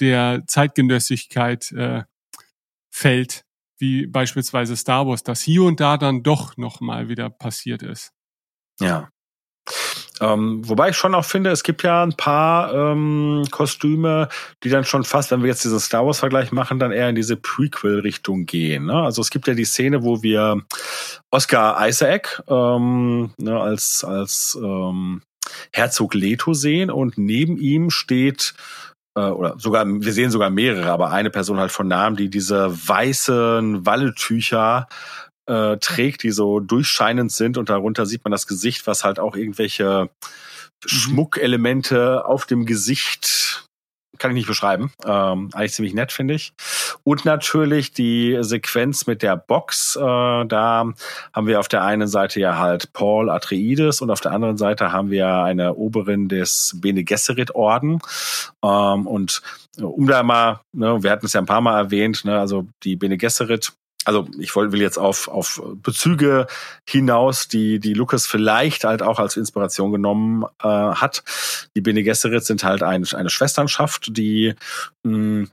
der 0.00 0.42
Zeitgenössigkeit 0.48 1.70
äh, 1.70 2.02
fällt, 2.90 3.44
wie 3.78 4.08
beispielsweise 4.08 4.76
Star 4.76 5.06
Wars, 5.06 5.22
das 5.22 5.42
hier 5.42 5.62
und 5.62 5.78
da 5.78 5.96
dann 5.96 6.24
doch 6.24 6.56
nochmal 6.56 7.08
wieder 7.08 7.30
passiert 7.30 7.84
ist. 7.84 8.12
Ja. 8.80 9.10
Ähm, 10.20 10.68
wobei 10.68 10.90
ich 10.90 10.96
schon 10.96 11.14
auch 11.14 11.24
finde, 11.24 11.50
es 11.50 11.62
gibt 11.62 11.82
ja 11.82 12.02
ein 12.02 12.14
paar 12.14 12.72
ähm, 12.74 13.44
Kostüme, 13.50 14.28
die 14.62 14.70
dann 14.70 14.84
schon 14.84 15.04
fast, 15.04 15.30
wenn 15.30 15.42
wir 15.42 15.48
jetzt 15.48 15.64
diesen 15.64 15.80
Star 15.80 16.06
Wars-Vergleich 16.06 16.52
machen, 16.52 16.78
dann 16.78 16.92
eher 16.92 17.08
in 17.08 17.14
diese 17.14 17.36
Prequel-Richtung 17.36 18.46
gehen. 18.46 18.86
Ne? 18.86 18.94
Also 18.94 19.22
es 19.22 19.30
gibt 19.30 19.46
ja 19.46 19.54
die 19.54 19.64
Szene, 19.64 20.02
wo 20.02 20.22
wir 20.22 20.62
Oscar 21.30 21.86
Isaac 21.86 22.42
ähm, 22.48 23.30
ne, 23.38 23.60
als, 23.60 24.04
als 24.04 24.58
ähm, 24.62 25.22
Herzog 25.72 26.14
Leto 26.14 26.54
sehen 26.54 26.90
und 26.90 27.18
neben 27.18 27.56
ihm 27.56 27.90
steht 27.90 28.54
äh, 29.14 29.20
oder 29.20 29.54
sogar, 29.58 29.86
wir 29.86 30.12
sehen 30.12 30.30
sogar 30.30 30.50
mehrere, 30.50 30.90
aber 30.90 31.10
eine 31.10 31.30
Person 31.30 31.58
halt 31.58 31.72
von 31.72 31.88
Namen, 31.88 32.16
die 32.16 32.30
diese 32.30 32.70
weißen 32.88 33.84
Walletücher 33.84 34.88
äh, 35.48 35.78
trägt, 35.78 36.22
die 36.22 36.30
so 36.30 36.60
durchscheinend 36.60 37.32
sind 37.32 37.58
und 37.58 37.68
darunter 37.68 38.06
sieht 38.06 38.24
man 38.24 38.32
das 38.32 38.46
Gesicht, 38.46 38.86
was 38.86 39.04
halt 39.04 39.18
auch 39.18 39.36
irgendwelche 39.36 40.04
mhm. 40.04 40.88
Schmuckelemente 40.88 42.24
auf 42.24 42.46
dem 42.46 42.66
Gesicht 42.66 43.68
kann 44.18 44.32
ich 44.32 44.36
nicht 44.36 44.48
beschreiben. 44.48 44.92
Ähm, 45.04 45.50
eigentlich 45.52 45.72
ziemlich 45.72 45.94
nett, 45.94 46.12
finde 46.12 46.34
ich. 46.34 46.52
Und 47.04 47.24
natürlich 47.24 47.92
die 47.92 48.36
Sequenz 48.40 49.06
mit 49.06 49.22
der 49.22 49.36
Box. 49.36 49.96
Äh, 49.96 50.00
da 50.00 50.92
haben 51.32 51.46
wir 51.46 51.60
auf 51.60 51.68
der 51.68 51.84
einen 51.84 52.08
Seite 52.08 52.40
ja 52.40 52.58
halt 52.58 52.92
Paul 52.92 53.30
Atreides 53.30 54.00
und 54.00 54.10
auf 54.10 54.20
der 54.20 54.32
anderen 54.32 54.56
Seite 54.56 54.92
haben 54.92 55.10
wir 55.10 55.28
eine 55.28 55.74
Oberin 55.74 56.28
des 56.28 56.76
Bene 56.80 57.04
Gesserit 57.04 57.54
Orden. 57.54 58.00
Ähm, 58.64 59.06
und 59.06 59.42
um 59.80 60.06
da 60.06 60.22
mal, 60.22 60.60
ne, 60.72 61.02
wir 61.02 61.10
hatten 61.10 61.26
es 61.26 61.32
ja 61.32 61.40
ein 61.40 61.46
paar 61.46 61.60
Mal 61.60 61.78
erwähnt, 61.78 62.24
ne, 62.24 62.38
also 62.38 62.66
die 62.82 62.96
Bene 62.96 63.16
Gesserit 63.16 63.72
also 64.08 64.26
ich 64.38 64.56
will 64.56 64.80
jetzt 64.80 64.96
auf, 64.96 65.28
auf 65.28 65.62
Bezüge 65.82 66.46
hinaus, 66.88 67.46
die, 67.46 67.78
die 67.78 67.92
Lucas 67.92 68.26
vielleicht 68.26 68.84
halt 68.84 69.02
auch 69.02 69.18
als 69.18 69.36
Inspiration 69.36 69.92
genommen 69.92 70.44
äh, 70.62 70.66
hat. 70.66 71.22
Die 71.76 71.82
Bene 71.82 72.02
Gesserit 72.02 72.42
sind 72.42 72.64
halt 72.64 72.82
ein, 72.82 73.06
eine 73.12 73.28
Schwesternschaft, 73.28 74.16
die 74.16 74.54
mh, 75.02 75.12
hm, 75.12 75.50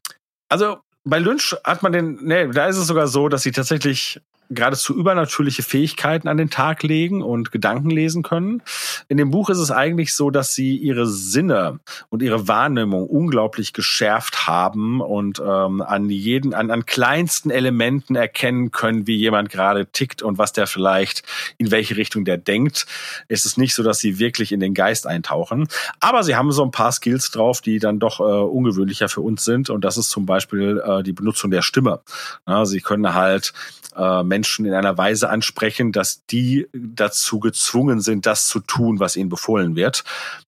also 0.47 0.77
bei 1.03 1.19
Lynch 1.19 1.55
hat 1.65 1.83
man 1.83 1.91
den, 1.91 2.17
nee, 2.21 2.47
da 2.47 2.67
ist 2.67 2.77
es 2.77 2.87
sogar 2.87 3.07
so, 3.07 3.27
dass 3.27 3.43
sie 3.43 3.51
tatsächlich 3.51 4.21
geradezu 4.49 4.95
übernatürliche 4.95 5.63
Fähigkeiten 5.63 6.27
an 6.27 6.37
den 6.37 6.49
Tag 6.49 6.83
legen 6.83 7.21
und 7.21 7.51
Gedanken 7.51 7.89
lesen 7.89 8.23
können. 8.23 8.61
In 9.07 9.17
dem 9.17 9.31
Buch 9.31 9.49
ist 9.49 9.57
es 9.57 9.71
eigentlich 9.71 10.13
so, 10.13 10.29
dass 10.29 10.53
sie 10.53 10.77
ihre 10.77 11.07
Sinne 11.07 11.79
und 12.09 12.21
ihre 12.21 12.47
Wahrnehmung 12.47 13.07
unglaublich 13.07 13.73
geschärft 13.73 14.47
haben 14.47 15.01
und 15.01 15.41
ähm, 15.45 15.81
an 15.81 16.09
jeden, 16.09 16.53
an, 16.53 16.71
an 16.71 16.85
kleinsten 16.85 17.49
Elementen 17.49 18.15
erkennen 18.15 18.71
können, 18.71 19.07
wie 19.07 19.15
jemand 19.15 19.49
gerade 19.49 19.85
tickt 19.87 20.21
und 20.21 20.37
was 20.37 20.53
der 20.53 20.67
vielleicht, 20.67 21.23
in 21.57 21.71
welche 21.71 21.97
Richtung 21.97 22.25
der 22.25 22.37
denkt. 22.37 22.85
Es 23.27 23.45
ist 23.45 23.57
nicht 23.57 23.73
so, 23.73 23.83
dass 23.83 23.99
sie 23.99 24.19
wirklich 24.19 24.51
in 24.51 24.59
den 24.59 24.73
Geist 24.73 25.07
eintauchen. 25.07 25.67
Aber 25.99 26.23
sie 26.23 26.35
haben 26.35 26.51
so 26.51 26.63
ein 26.63 26.71
paar 26.71 26.91
Skills 26.91 27.31
drauf, 27.31 27.61
die 27.61 27.79
dann 27.79 27.99
doch 27.99 28.19
äh, 28.19 28.23
ungewöhnlicher 28.23 29.09
für 29.09 29.21
uns 29.21 29.43
sind. 29.43 29.69
Und 29.69 29.83
das 29.83 29.97
ist 29.97 30.09
zum 30.09 30.25
Beispiel 30.25 30.81
äh, 30.85 31.03
die 31.03 31.13
Benutzung 31.13 31.51
der 31.51 31.61
Stimme. 31.61 32.01
Ja, 32.47 32.65
sie 32.65 32.81
können 32.81 33.13
halt 33.13 33.53
äh, 33.95 34.23
Menschen 34.23 34.65
in 34.65 34.73
einer 34.73 34.97
Weise 34.97 35.29
ansprechen, 35.29 35.91
dass 35.91 36.25
die 36.25 36.67
dazu 36.73 37.39
gezwungen 37.39 38.01
sind, 38.01 38.25
das 38.25 38.47
zu 38.47 38.59
tun, 38.59 38.99
was 38.99 39.15
ihnen 39.15 39.29
befohlen 39.29 39.75
wird. 39.75 40.03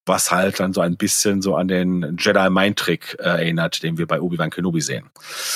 Was 0.06 0.32
halt 0.32 0.60
dann 0.60 0.74
so 0.74 0.82
ein 0.82 0.98
bisschen 0.98 1.42
so 1.42 1.56
an 1.56 1.68
den 1.68 2.18
Jedi 2.20 2.50
Mind 2.50 2.78
Trick 2.80 3.18
äh, 3.20 3.24
erinnert, 3.24 3.84
den 3.84 3.98
wir 3.98 4.08
bei 4.08 4.22
Obi-Wan 4.22 4.50
Kenobi 4.50 4.82
sehen. 4.82 5.10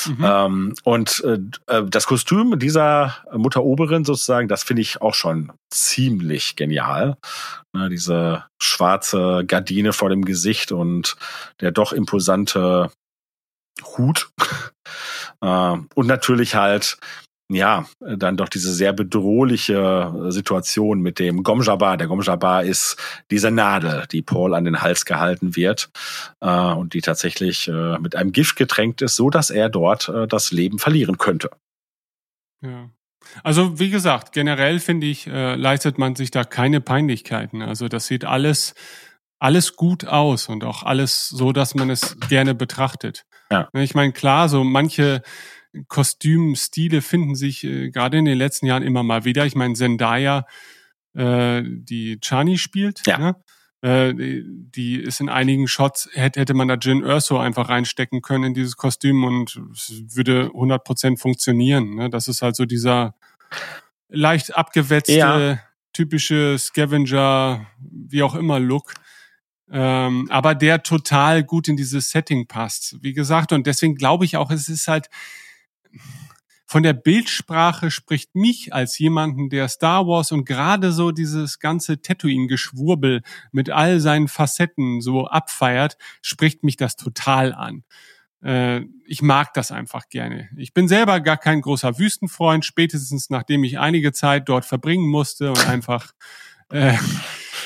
Mhm. 0.08 0.26
Ähm, 0.26 0.74
und 0.84 1.24
äh, 1.26 1.40
äh, 1.68 1.84
das 1.88 2.08
Kostüm 2.08 2.60
dieser 2.60 3.18
Mutter 3.34 3.64
Oberin 3.64 4.06
sozusagen, 4.06 4.48
das 4.48 4.64
finde 4.64 4.82
ich 4.82 5.02
auch 5.02 5.14
schon 5.14 5.52
ziemlich 5.70 6.56
genial. 6.56 7.18
Ne, 7.74 7.90
diese 7.90 8.44
schwarze 8.62 9.44
Gardine 9.48 9.94
vor 9.94 10.10
dem 10.10 10.26
Gesicht 10.26 10.72
und 10.72 11.16
der 11.62 11.72
doch 11.72 11.94
imposante 11.94 12.92
Hut. 13.98 14.30
äh, 15.42 15.78
und 15.96 16.08
natürlich 16.08 16.56
halt 16.56 16.98
ja, 17.54 17.86
dann 18.00 18.38
doch 18.38 18.50
diese 18.50 18.74
sehr 18.74 18.94
bedrohliche 18.94 20.28
Situation 20.30 21.02
mit 21.02 21.20
dem 21.20 21.44
Gomjaba. 21.44 21.98
Der 21.98 22.08
Gomjaba 22.08 22.62
ist 22.62 22.98
diese 23.30 23.52
Nadel, 23.52 24.06
die 24.12 24.22
Paul 24.22 24.54
an 24.54 24.66
den 24.66 24.82
Hals 24.82 25.06
gehalten 25.06 25.56
wird 25.56 25.90
äh, 26.40 26.50
und 26.50 26.94
die 26.94 27.02
tatsächlich 27.02 27.68
äh, 27.68 28.00
mit 28.00 28.16
einem 28.16 28.32
Gift 28.32 28.56
getränkt 28.56 29.02
ist, 29.02 29.16
so 29.16 29.30
dass 29.30 29.50
er 29.50 29.70
dort 29.70 30.10
äh, 30.10 30.28
das 30.28 30.52
Leben 30.52 30.80
verlieren 30.80 31.18
könnte. 31.18 31.50
Ja. 32.62 32.90
Also 33.44 33.80
wie 33.80 33.90
gesagt, 33.90 34.34
generell 34.34 34.80
finde 34.80 35.08
ich, 35.08 35.28
äh, 35.28 35.56
leistet 35.56 35.98
man 35.98 36.16
sich 36.16 36.32
da 36.32 36.44
keine 36.44 36.82
Peinlichkeiten. 36.82 37.62
Also 37.62 37.88
das 37.88 38.08
sieht 38.08 38.26
alles 38.26 38.74
alles 39.42 39.76
gut 39.76 40.06
aus 40.06 40.48
und 40.48 40.64
auch 40.64 40.84
alles 40.84 41.28
so, 41.28 41.52
dass 41.52 41.74
man 41.74 41.90
es 41.90 42.16
gerne 42.30 42.54
betrachtet. 42.54 43.26
Ja. 43.50 43.70
Ich 43.74 43.96
meine, 43.96 44.14
klar, 44.14 44.50
so 44.50 44.64
manche 44.64 45.24
Kostümstile 45.88 47.02
finden 47.02 47.36
sich 47.36 47.64
äh, 47.64 47.90
gerade 47.92 48.18
in 48.18 48.26
den 48.26 48.38
letzten 48.38 48.66
Jahren 48.66 48.84
immer 48.84 49.04
mal 49.04 49.26
wieder. 49.26 49.46
Ich 49.46 49.56
meine, 49.56 49.74
Zendaya, 49.74 50.46
äh, 51.14 51.64
die 51.66 52.20
Chani 52.20 52.58
spielt, 52.58 53.06
ja. 53.08 53.18
ne? 53.18 53.36
äh, 53.82 54.14
die 54.16 54.96
ist 54.96 55.22
in 55.22 55.30
einigen 55.30 55.68
Shots, 55.68 56.10
hätte, 56.14 56.40
hätte 56.40 56.54
man 56.54 56.68
da 56.68 56.76
Jin 56.76 57.04
Urso 57.04 57.40
einfach 57.40 57.70
reinstecken 57.70 58.22
können 58.22 58.46
in 58.46 58.54
dieses 58.54 58.78
Kostüm 58.78 59.24
und 59.24 59.60
es 59.72 60.04
würde 60.16 60.48
100% 60.54 61.18
funktionieren. 61.18 61.96
Ne? 61.96 62.10
Das 62.10 62.28
ist 62.28 62.42
halt 62.42 62.56
so 62.56 62.66
dieser 62.66 63.16
leicht 64.10 64.56
abgewetzte, 64.56 65.14
ja. 65.14 65.60
typische 65.94 66.58
Scavenger, 66.60 67.66
wie 67.80 68.24
auch 68.24 68.36
immer 68.36 68.60
Look. 68.60 68.94
Ähm, 69.74 70.28
aber 70.30 70.54
der 70.54 70.84
total 70.84 71.44
gut 71.44 71.70
in 71.70 71.78
dieses 71.78 72.10
Setting 72.10 72.46
passt. 72.46 72.98
Wie 73.02 73.14
gesagt, 73.14 73.54
und 73.54 73.66
deswegen 73.68 73.96
glaube 73.96 74.26
ich 74.26 74.36
auch, 74.36 74.52
es 74.52 74.68
ist 74.68 74.90
halt, 74.90 75.08
von 76.72 76.84
der 76.84 76.94
Bildsprache 76.94 77.92
spricht 77.92 78.34
mich 78.34 78.74
als 78.74 78.98
jemanden, 78.98 79.50
der 79.50 79.68
Star 79.68 80.08
Wars 80.08 80.32
und 80.32 80.46
gerade 80.46 80.94
so 80.94 81.12
dieses 81.12 81.60
ganze 81.60 82.02
Tatooine-Geschwurbel 82.02 83.24
mit 83.52 83.70
all 83.70 84.00
seinen 84.00 84.30
Facetten 84.30 85.02
so 85.02 85.28
abfeiert, 85.28 85.98
spricht 86.22 86.64
mich 86.64 86.78
das 86.78 86.96
total 86.96 87.54
an. 87.54 87.84
Äh, 88.42 88.86
ich 89.06 89.22
mag 89.22 89.54
das 89.54 89.74
einfach 89.74 90.08
gerne. 90.08 90.48
Ich 90.56 90.74
bin 90.74 90.88
selber 90.88 91.20
gar 91.20 91.36
kein 91.36 91.60
großer 91.60 92.00
Wüstenfreund, 92.00 92.64
spätestens 92.64 93.30
nachdem 93.30 93.66
ich 93.66 93.78
einige 93.78 94.14
Zeit 94.14 94.48
dort 94.48 94.64
verbringen 94.64 95.10
musste 95.10 95.50
und 95.50 95.68
einfach, 95.68 96.14
äh, 96.72 96.96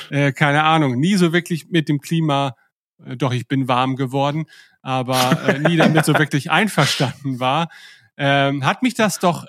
äh, 0.10 0.32
keine 0.32 0.64
Ahnung, 0.64 1.00
nie 1.00 1.16
so 1.16 1.32
wirklich 1.32 1.70
mit 1.70 1.90
dem 1.90 2.02
Klima, 2.02 2.56
äh, 3.06 3.16
doch 3.16 3.34
ich 3.34 3.48
bin 3.48 3.68
warm 3.68 3.98
geworden, 3.98 4.46
aber 4.82 5.48
äh, 5.48 5.60
nie 5.60 5.78
damit 5.78 6.06
so 6.06 6.18
wirklich 6.18 6.50
einverstanden 6.50 7.40
war 7.40 7.70
ähm, 8.18 8.66
hat 8.66 8.84
mich 8.84 8.94
das 8.94 9.20
doch 9.20 9.46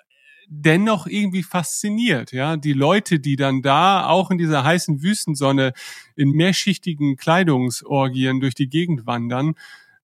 dennoch 0.49 1.07
irgendwie 1.07 1.43
fasziniert, 1.43 2.33
ja. 2.33 2.57
Die 2.57 2.73
Leute, 2.73 3.19
die 3.19 3.37
dann 3.37 3.63
da 3.63 4.07
auch 4.07 4.31
in 4.31 4.39
dieser 4.39 4.65
heißen 4.65 5.03
Wüstensonne 5.03 5.73
in 6.15 6.31
mehrschichtigen 6.31 7.17
Kleidungsorgien 7.17 8.41
durch 8.41 8.55
die 8.55 8.69
Gegend 8.69 9.07
wandern 9.07 9.55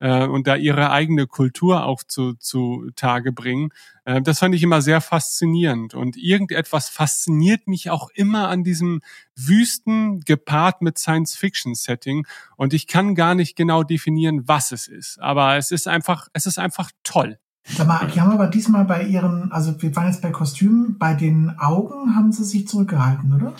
äh, 0.00 0.26
und 0.26 0.48
da 0.48 0.56
ihre 0.56 0.90
eigene 0.90 1.28
Kultur 1.28 1.86
auch 1.86 2.02
zu, 2.02 2.34
zu 2.34 2.90
Tage 2.96 3.30
bringen, 3.32 3.70
äh, 4.04 4.20
das 4.20 4.40
fand 4.40 4.54
ich 4.54 4.64
immer 4.64 4.82
sehr 4.82 5.00
faszinierend. 5.00 5.94
Und 5.94 6.16
irgendetwas 6.16 6.88
fasziniert 6.88 7.68
mich 7.68 7.90
auch 7.90 8.10
immer 8.14 8.48
an 8.48 8.64
diesem 8.64 9.00
Wüsten 9.36 10.20
gepaart 10.22 10.82
mit 10.82 10.98
Science-Fiction-Setting. 10.98 12.26
Und 12.56 12.74
ich 12.74 12.88
kann 12.88 13.14
gar 13.14 13.36
nicht 13.36 13.54
genau 13.54 13.84
definieren, 13.84 14.48
was 14.48 14.72
es 14.72 14.88
ist. 14.88 15.20
Aber 15.20 15.56
es 15.56 15.70
ist 15.70 15.86
einfach, 15.86 16.26
es 16.32 16.46
ist 16.46 16.58
einfach 16.58 16.90
toll. 17.04 17.38
Sag 17.64 17.86
mal, 17.86 18.06
die 18.12 18.20
haben 18.20 18.32
aber 18.32 18.48
diesmal 18.48 18.84
bei 18.84 19.04
ihren, 19.04 19.52
also 19.52 19.80
wir 19.80 19.94
waren 19.94 20.08
jetzt 20.08 20.20
bei 20.20 20.30
Kostümen, 20.30 20.98
bei 20.98 21.14
den 21.14 21.58
Augen 21.58 22.16
haben 22.16 22.32
sie 22.32 22.44
sich 22.44 22.66
zurückgehalten, 22.66 23.32
oder? 23.34 23.52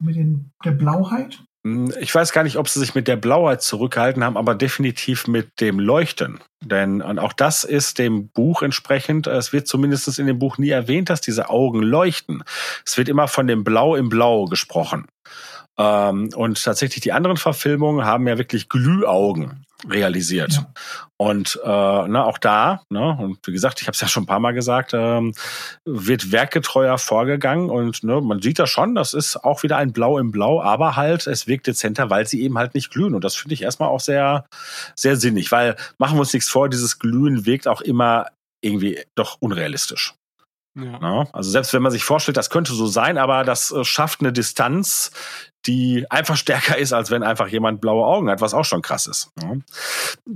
Mit 0.00 0.16
den, 0.16 0.50
der 0.64 0.72
Blauheit? 0.72 1.42
Hm, 1.64 1.92
ich 2.00 2.14
weiß 2.14 2.32
gar 2.32 2.42
nicht, 2.42 2.56
ob 2.56 2.68
sie 2.68 2.80
sich 2.80 2.94
mit 2.94 3.06
der 3.06 3.16
Blauheit 3.16 3.60
zurückgehalten 3.60 4.24
haben, 4.24 4.38
aber 4.38 4.54
definitiv 4.54 5.26
mit 5.26 5.60
dem 5.60 5.78
Leuchten. 5.78 6.40
Denn 6.64 7.02
und 7.02 7.18
auch 7.18 7.34
das 7.34 7.64
ist 7.64 7.98
dem 7.98 8.28
Buch 8.28 8.62
entsprechend, 8.62 9.26
es 9.26 9.52
wird 9.52 9.68
zumindest 9.68 10.18
in 10.18 10.26
dem 10.26 10.38
Buch 10.38 10.56
nie 10.56 10.70
erwähnt, 10.70 11.10
dass 11.10 11.20
diese 11.20 11.50
Augen 11.50 11.82
leuchten. 11.82 12.42
Es 12.86 12.96
wird 12.96 13.10
immer 13.10 13.28
von 13.28 13.46
dem 13.46 13.62
Blau 13.62 13.94
im 13.94 14.08
Blau 14.08 14.46
gesprochen. 14.46 15.06
Ähm, 15.76 16.30
und 16.34 16.62
tatsächlich 16.62 17.02
die 17.02 17.12
anderen 17.12 17.36
Verfilmungen 17.36 18.06
haben 18.06 18.26
ja 18.26 18.38
wirklich 18.38 18.70
Glühaugen 18.70 19.66
realisiert. 19.88 20.52
Ja. 20.52 20.72
Und 21.16 21.60
äh, 21.62 21.68
na, 21.68 22.24
auch 22.24 22.38
da, 22.38 22.82
ne, 22.88 23.16
und 23.20 23.38
wie 23.46 23.52
gesagt, 23.52 23.80
ich 23.80 23.86
habe 23.86 23.94
es 23.94 24.00
ja 24.00 24.08
schon 24.08 24.22
ein 24.22 24.26
paar 24.26 24.40
Mal 24.40 24.52
gesagt, 24.52 24.92
ähm, 24.94 25.34
wird 25.84 26.32
werkgetreuer 26.32 26.98
vorgegangen 26.98 27.68
und 27.70 28.02
ne, 28.02 28.20
man 28.20 28.40
sieht 28.40 28.58
da 28.58 28.66
schon, 28.66 28.94
das 28.94 29.12
ist 29.14 29.36
auch 29.36 29.62
wieder 29.62 29.76
ein 29.76 29.92
Blau 29.92 30.18
im 30.18 30.30
Blau, 30.30 30.62
aber 30.62 30.96
halt, 30.96 31.26
es 31.26 31.46
wirkt 31.46 31.66
dezenter, 31.66 32.10
weil 32.10 32.26
sie 32.26 32.42
eben 32.42 32.58
halt 32.58 32.74
nicht 32.74 32.90
glühen. 32.90 33.14
Und 33.14 33.24
das 33.24 33.36
finde 33.36 33.54
ich 33.54 33.62
erstmal 33.62 33.90
auch 33.90 34.00
sehr, 34.00 34.46
sehr 34.94 35.16
sinnig, 35.16 35.52
weil 35.52 35.76
machen 35.98 36.16
wir 36.16 36.20
uns 36.20 36.32
nichts 36.32 36.48
vor, 36.48 36.68
dieses 36.68 36.98
Glühen 36.98 37.44
wirkt 37.44 37.68
auch 37.68 37.80
immer 37.80 38.26
irgendwie 38.62 39.00
doch 39.14 39.36
unrealistisch. 39.40 40.14
Ja. 40.78 41.26
Also 41.32 41.50
selbst 41.50 41.72
wenn 41.74 41.82
man 41.82 41.90
sich 41.90 42.04
vorstellt, 42.04 42.36
das 42.36 42.48
könnte 42.48 42.72
so 42.72 42.86
sein, 42.86 43.18
aber 43.18 43.44
das 43.44 43.72
äh, 43.72 43.84
schafft 43.84 44.20
eine 44.20 44.32
Distanz, 44.32 45.10
die 45.66 46.06
einfach 46.10 46.36
stärker 46.36 46.78
ist, 46.78 46.92
als 46.92 47.10
wenn 47.10 47.22
einfach 47.22 47.48
jemand 47.48 47.80
blaue 47.80 48.06
Augen 48.06 48.30
hat, 48.30 48.40
was 48.40 48.54
auch 48.54 48.64
schon 48.64 48.80
krass 48.80 49.06
ist. 49.06 49.30
Ja. 49.42 49.56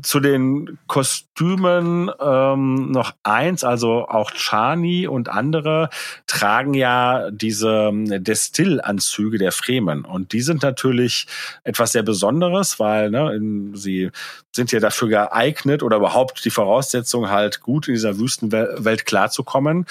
Zu 0.03 0.21
den 0.21 0.79
Kostümen 0.87 2.11
ähm, 2.21 2.91
noch 2.91 3.15
eins, 3.23 3.65
also 3.65 4.07
auch 4.07 4.33
Chani 4.33 5.07
und 5.07 5.31
andere 5.31 5.89
tragen 6.27 6.75
ja 6.75 7.31
diese 7.31 7.89
ähm, 7.89 8.23
Destillanzüge 8.23 9.39
der 9.39 9.53
Fremen 9.53 10.05
und 10.05 10.33
die 10.33 10.43
sind 10.43 10.63
natürlich 10.63 11.27
etwas 11.65 11.93
sehr 11.93 12.03
Besonderes, 12.03 12.79
weil 12.79 13.11
ne, 13.11 13.35
in, 13.35 13.75
sie 13.75 14.11
sind 14.53 14.73
ja 14.73 14.81
dafür 14.81 15.09
geeignet 15.09 15.83
oder 15.83 15.97
überhaupt 15.97 16.45
die 16.45 16.51
Voraussetzung 16.51 17.31
halt 17.31 17.61
gut 17.61 17.89
in 17.89 17.95
dieser 17.95 18.19
Wüstenwelt 18.19 19.07
klarzukommen, 19.07 19.87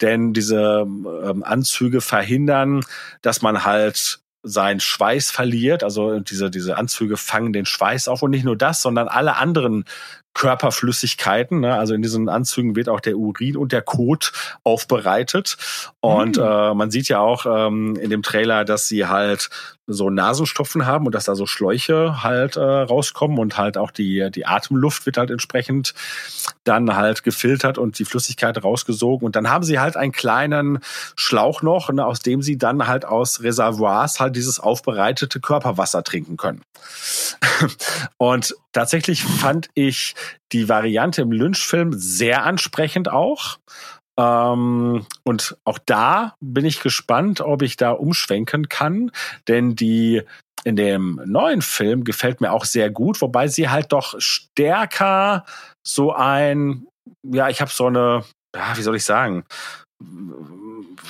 denn 0.00 0.32
diese 0.32 0.86
ähm, 0.86 1.44
Anzüge 1.44 2.00
verhindern, 2.00 2.82
dass 3.20 3.42
man 3.42 3.64
halt 3.64 4.20
sein 4.48 4.80
Schweiß 4.80 5.30
verliert. 5.30 5.84
Also 5.84 6.20
diese, 6.20 6.50
diese 6.50 6.76
Anzüge 6.76 7.16
fangen 7.16 7.52
den 7.52 7.66
Schweiß 7.66 8.08
auf 8.08 8.22
und 8.22 8.30
nicht 8.30 8.44
nur 8.44 8.56
das, 8.56 8.82
sondern 8.82 9.08
alle 9.08 9.36
anderen 9.36 9.84
Körperflüssigkeiten. 10.34 11.60
Ne? 11.60 11.74
Also 11.74 11.94
in 11.94 12.02
diesen 12.02 12.28
Anzügen 12.28 12.76
wird 12.76 12.88
auch 12.88 13.00
der 13.00 13.16
Urin 13.16 13.56
und 13.56 13.72
der 13.72 13.82
Kot 13.82 14.32
aufbereitet. 14.62 15.56
Und 16.00 16.36
mhm. 16.36 16.42
äh, 16.42 16.74
man 16.74 16.90
sieht 16.90 17.08
ja 17.08 17.18
auch 17.18 17.46
ähm, 17.46 17.96
in 17.96 18.10
dem 18.10 18.22
Trailer, 18.22 18.64
dass 18.64 18.88
sie 18.88 19.06
halt 19.06 19.50
so 19.88 20.10
Nasenstopfen 20.10 20.86
haben 20.86 21.06
und 21.06 21.14
dass 21.14 21.24
da 21.24 21.34
so 21.34 21.46
Schläuche 21.46 22.22
halt 22.22 22.56
äh, 22.56 22.60
rauskommen 22.60 23.38
und 23.38 23.56
halt 23.56 23.78
auch 23.78 23.90
die, 23.90 24.30
die 24.30 24.46
Atemluft 24.46 25.06
wird 25.06 25.16
halt 25.16 25.30
entsprechend 25.30 25.94
dann 26.64 26.94
halt 26.94 27.24
gefiltert 27.24 27.78
und 27.78 27.98
die 27.98 28.04
Flüssigkeit 28.04 28.62
rausgesogen. 28.62 29.24
Und 29.24 29.34
dann 29.34 29.50
haben 29.50 29.64
sie 29.64 29.78
halt 29.78 29.96
einen 29.96 30.12
kleinen 30.12 30.80
Schlauch 31.16 31.62
noch, 31.62 31.90
ne, 31.90 32.04
aus 32.04 32.20
dem 32.20 32.42
sie 32.42 32.58
dann 32.58 32.86
halt 32.86 33.06
aus 33.06 33.42
Reservoirs 33.42 34.20
halt 34.20 34.36
dieses 34.36 34.60
aufbereitete 34.60 35.40
Körperwasser 35.40 36.04
trinken 36.04 36.36
können. 36.36 36.62
und 38.18 38.54
tatsächlich 38.72 39.24
fand 39.24 39.68
ich 39.74 40.14
die 40.52 40.68
Variante 40.68 41.22
im 41.22 41.32
Lynch-Film 41.32 41.92
sehr 41.94 42.44
ansprechend 42.44 43.10
auch. 43.10 43.58
Ähm, 44.18 45.06
und 45.24 45.56
auch 45.64 45.78
da 45.86 46.34
bin 46.40 46.64
ich 46.64 46.80
gespannt, 46.80 47.40
ob 47.40 47.62
ich 47.62 47.76
da 47.76 47.92
umschwenken 47.92 48.68
kann, 48.68 49.12
denn 49.46 49.76
die 49.76 50.22
in 50.64 50.74
dem 50.74 51.20
neuen 51.24 51.62
Film 51.62 52.02
gefällt 52.02 52.40
mir 52.40 52.52
auch 52.52 52.64
sehr 52.64 52.90
gut, 52.90 53.20
wobei 53.22 53.46
sie 53.46 53.68
halt 53.68 53.92
doch 53.92 54.16
stärker 54.18 55.44
so 55.86 56.12
ein, 56.12 56.86
ja, 57.22 57.48
ich 57.48 57.60
habe 57.60 57.70
so 57.70 57.86
eine, 57.86 58.24
ja, 58.54 58.76
wie 58.76 58.82
soll 58.82 58.96
ich 58.96 59.04
sagen, 59.04 59.44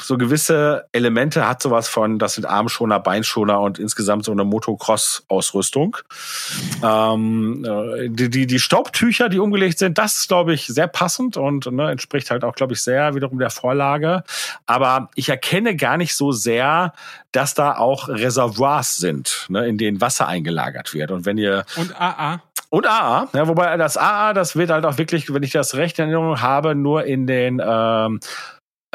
so 0.01 0.19
gewisse 0.19 0.87
Elemente 0.93 1.47
hat 1.49 1.63
sowas 1.63 1.89
von, 1.89 2.19
das 2.19 2.35
sind 2.35 2.45
Armschoner, 2.45 3.01
Beinschoner 3.01 3.61
und 3.61 3.79
insgesamt 3.79 4.25
so 4.25 4.33
eine 4.33 4.45
Motocross-Ausrüstung. 4.45 5.97
Ähm, 6.83 7.65
äh, 7.65 8.09
die, 8.09 8.31
die, 8.31 8.47
die 8.47 8.59
Staubtücher, 8.59 9.29
die 9.29 9.39
umgelegt 9.39 9.79
sind, 9.79 9.99
das 9.99 10.17
ist, 10.19 10.29
glaube 10.29 10.55
ich, 10.55 10.67
sehr 10.67 10.89
passend 10.89 11.37
und 11.37 11.71
ne, 11.71 11.91
entspricht 11.91 12.31
halt 12.31 12.45
auch, 12.45 12.55
glaube 12.55 12.75
ich, 12.75 12.83
sehr 12.83 13.15
wiederum 13.15 13.39
der 13.39 13.51
Vorlage. 13.51 14.25
Aber 14.67 15.11
ich 15.15 15.29
erkenne 15.29 15.77
gar 15.77 15.97
nicht 15.97 16.15
so 16.15 16.33
sehr, 16.33 16.93
dass 17.33 17.55
da 17.55 17.77
auch 17.77 18.09
Reservoirs 18.09 18.97
sind, 18.97 19.47
ne, 19.49 19.67
in 19.67 19.79
denen 19.79 20.01
Wasser 20.01 20.27
eingelagert 20.27 20.95
wird. 20.95 21.11
Und 21.11 21.27
wenn 21.27 21.39
ihr. 21.39 21.65
Und 21.77 22.01
AA. 22.01 22.43
Und 22.71 22.87
AA, 22.87 23.29
ja, 23.33 23.49
wobei 23.49 23.75
das 23.79 23.97
AA, 23.97 24.35
das 24.35 24.55
wird 24.55 24.69
halt 24.69 24.85
auch 24.85 24.99
wirklich, 24.99 25.33
wenn 25.33 25.43
ich 25.43 25.53
das 25.53 25.75
recht 25.77 25.99
in 25.99 26.05
Erinnerung 26.05 26.43
habe, 26.43 26.75
nur 26.75 27.05
in 27.05 27.27
den 27.27 27.63
ähm, 27.65 28.21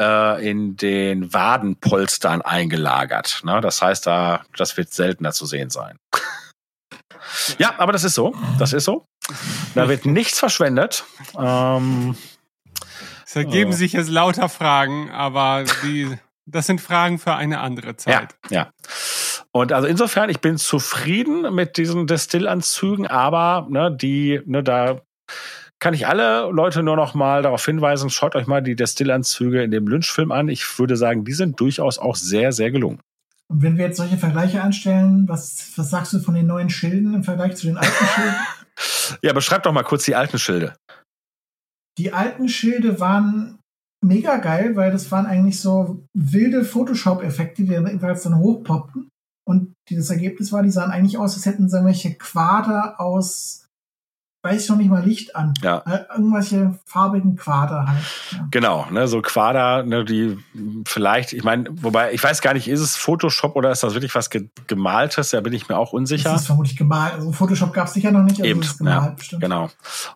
äh, 0.00 0.48
in 0.48 0.76
den 0.76 1.32
Wadenpolstern 1.32 2.42
eingelagert. 2.42 3.42
Ne? 3.44 3.60
Das 3.60 3.82
heißt, 3.82 4.06
da, 4.06 4.44
das 4.56 4.76
wird 4.76 4.92
seltener 4.92 5.32
zu 5.32 5.46
sehen 5.46 5.70
sein. 5.70 5.98
ja, 7.58 7.74
aber 7.78 7.92
das 7.92 8.04
ist 8.04 8.14
so. 8.14 8.34
Das 8.58 8.72
ist 8.72 8.84
so. 8.84 9.06
Da 9.74 9.88
wird 9.88 10.06
nichts 10.06 10.38
verschwendet. 10.38 11.04
Ähm, 11.38 12.16
es 13.24 13.36
ergeben 13.36 13.72
äh, 13.72 13.74
sich 13.74 13.92
jetzt 13.92 14.10
lauter 14.10 14.48
Fragen, 14.48 15.10
aber 15.10 15.64
die, 15.82 16.16
das 16.46 16.66
sind 16.66 16.80
Fragen 16.80 17.18
für 17.18 17.34
eine 17.34 17.60
andere 17.60 17.96
Zeit. 17.96 18.34
Ja, 18.50 18.56
ja. 18.56 18.70
Und 19.52 19.72
also 19.72 19.86
insofern, 19.86 20.30
ich 20.30 20.40
bin 20.40 20.58
zufrieden 20.58 21.54
mit 21.54 21.76
diesen 21.76 22.06
Destillanzügen, 22.06 23.06
aber 23.06 23.66
ne, 23.70 23.96
die, 23.96 24.40
ne, 24.46 24.62
da 24.62 25.00
kann 25.80 25.94
ich 25.94 26.06
alle 26.06 26.50
Leute 26.50 26.82
nur 26.82 26.96
noch 26.96 27.14
mal 27.14 27.42
darauf 27.42 27.64
hinweisen, 27.64 28.10
schaut 28.10 28.36
euch 28.36 28.46
mal 28.46 28.62
die 28.62 28.76
Destillanzüge 28.76 29.62
in 29.62 29.70
dem 29.70 29.86
Lynch-Film 29.86 30.32
an. 30.32 30.48
Ich 30.48 30.78
würde 30.78 30.96
sagen, 30.96 31.24
die 31.24 31.32
sind 31.32 31.60
durchaus 31.60 31.98
auch 31.98 32.16
sehr, 32.16 32.52
sehr 32.52 32.70
gelungen. 32.70 33.00
Und 33.50 33.62
wenn 33.62 33.76
wir 33.76 33.86
jetzt 33.86 33.98
solche 33.98 34.16
Vergleiche 34.16 34.62
anstellen, 34.62 35.28
was, 35.28 35.72
was 35.76 35.90
sagst 35.90 36.12
du 36.12 36.20
von 36.20 36.34
den 36.34 36.46
neuen 36.46 36.70
Schilden 36.70 37.14
im 37.14 37.24
Vergleich 37.24 37.56
zu 37.56 37.66
den 37.66 37.76
alten 37.76 38.04
Schilden? 38.14 38.34
ja, 39.22 39.32
beschreib 39.32 39.62
doch 39.62 39.72
mal 39.72 39.82
kurz 39.82 40.04
die 40.04 40.14
alten 40.14 40.38
Schilde. 40.38 40.74
Die 41.98 42.12
alten 42.12 42.48
Schilde 42.48 42.98
waren 42.98 43.58
mega 44.04 44.38
geil, 44.38 44.76
weil 44.76 44.90
das 44.90 45.10
waren 45.10 45.26
eigentlich 45.26 45.60
so 45.60 46.04
wilde 46.14 46.64
Photoshop-Effekte, 46.64 47.64
die 47.64 47.72
dann 47.72 47.86
jeweils 47.86 48.22
dann 48.22 48.38
hochpoppten. 48.38 49.08
Und 49.46 49.74
dieses 49.88 50.10
Ergebnis 50.10 50.52
war, 50.52 50.62
die 50.62 50.70
sahen 50.70 50.90
eigentlich 50.90 51.18
aus, 51.18 51.34
als 51.34 51.46
hätten 51.46 51.68
sie 51.68 51.76
irgendwelche 51.76 52.14
Quader 52.14 52.98
aus 52.98 53.63
weiß 54.44 54.64
ich 54.64 54.68
noch 54.68 54.76
nicht 54.76 54.90
mal 54.90 55.02
Licht 55.02 55.34
an. 55.34 55.54
Ja. 55.62 55.78
Äh, 55.86 56.04
irgendwelche 56.12 56.78
farbigen 56.84 57.36
Quader 57.36 57.86
halt. 57.88 58.04
Ja. 58.30 58.46
Genau, 58.50 58.86
ne, 58.90 59.08
so 59.08 59.22
Quader, 59.22 59.82
ne, 59.84 60.04
die 60.04 60.36
vielleicht, 60.86 61.32
ich 61.32 61.44
meine, 61.44 61.70
wobei, 61.72 62.12
ich 62.12 62.22
weiß 62.22 62.42
gar 62.42 62.52
nicht, 62.52 62.68
ist 62.68 62.80
es 62.80 62.94
Photoshop 62.94 63.56
oder 63.56 63.70
ist 63.70 63.82
das 63.82 63.94
wirklich 63.94 64.14
was 64.14 64.28
gemaltes? 64.66 65.30
Da 65.30 65.40
bin 65.40 65.54
ich 65.54 65.68
mir 65.68 65.78
auch 65.78 65.94
unsicher. 65.94 66.30
Das 66.30 66.42
ist 66.42 66.46
vermutlich 66.46 66.76
gemalt. 66.76 67.14
Also 67.14 67.32
Photoshop 67.32 67.72
gab 67.72 67.86
es 67.86 67.94
sicher 67.94 68.10
noch 68.10 68.22
nicht, 68.22 68.38
also 68.38 68.44
Eben, 68.44 68.60
gemalt, 68.60 69.02
ja, 69.02 69.10
bestimmt. 69.10 69.42
Genau. 69.42 69.70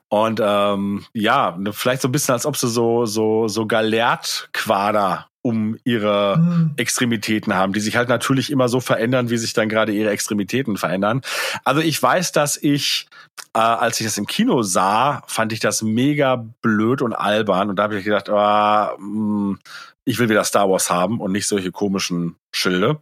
Und 0.08 0.40
ähm, 0.44 1.04
ja, 1.14 1.56
ne, 1.56 1.72
vielleicht 1.72 2.02
so 2.02 2.08
ein 2.08 2.12
bisschen, 2.12 2.34
als 2.34 2.44
ob 2.44 2.56
sie 2.56 2.68
so, 2.68 3.06
so, 3.06 3.48
so 3.48 3.66
Galert-Quader 3.66 5.27
um 5.42 5.78
ihre 5.84 6.38
mhm. 6.38 6.72
Extremitäten 6.76 7.54
haben, 7.54 7.72
die 7.72 7.80
sich 7.80 7.96
halt 7.96 8.08
natürlich 8.08 8.50
immer 8.50 8.68
so 8.68 8.80
verändern, 8.80 9.30
wie 9.30 9.38
sich 9.38 9.52
dann 9.52 9.68
gerade 9.68 9.92
ihre 9.92 10.10
Extremitäten 10.10 10.76
verändern. 10.76 11.22
Also 11.64 11.80
ich 11.80 12.02
weiß, 12.02 12.32
dass 12.32 12.56
ich, 12.56 13.06
äh, 13.54 13.60
als 13.60 14.00
ich 14.00 14.06
das 14.06 14.18
im 14.18 14.26
Kino 14.26 14.62
sah, 14.62 15.22
fand 15.26 15.52
ich 15.52 15.60
das 15.60 15.82
mega 15.82 16.44
blöd 16.60 17.02
und 17.02 17.12
albern 17.12 17.70
und 17.70 17.76
da 17.76 17.84
habe 17.84 17.98
ich 17.98 18.04
gedacht, 18.04 18.28
oh, 18.28 18.98
mh, 18.98 19.58
ich 20.04 20.18
will 20.18 20.28
wieder 20.28 20.44
Star 20.44 20.68
Wars 20.68 20.90
haben 20.90 21.20
und 21.20 21.32
nicht 21.32 21.46
solche 21.46 21.70
komischen 21.70 22.36
Schilde. 22.52 23.00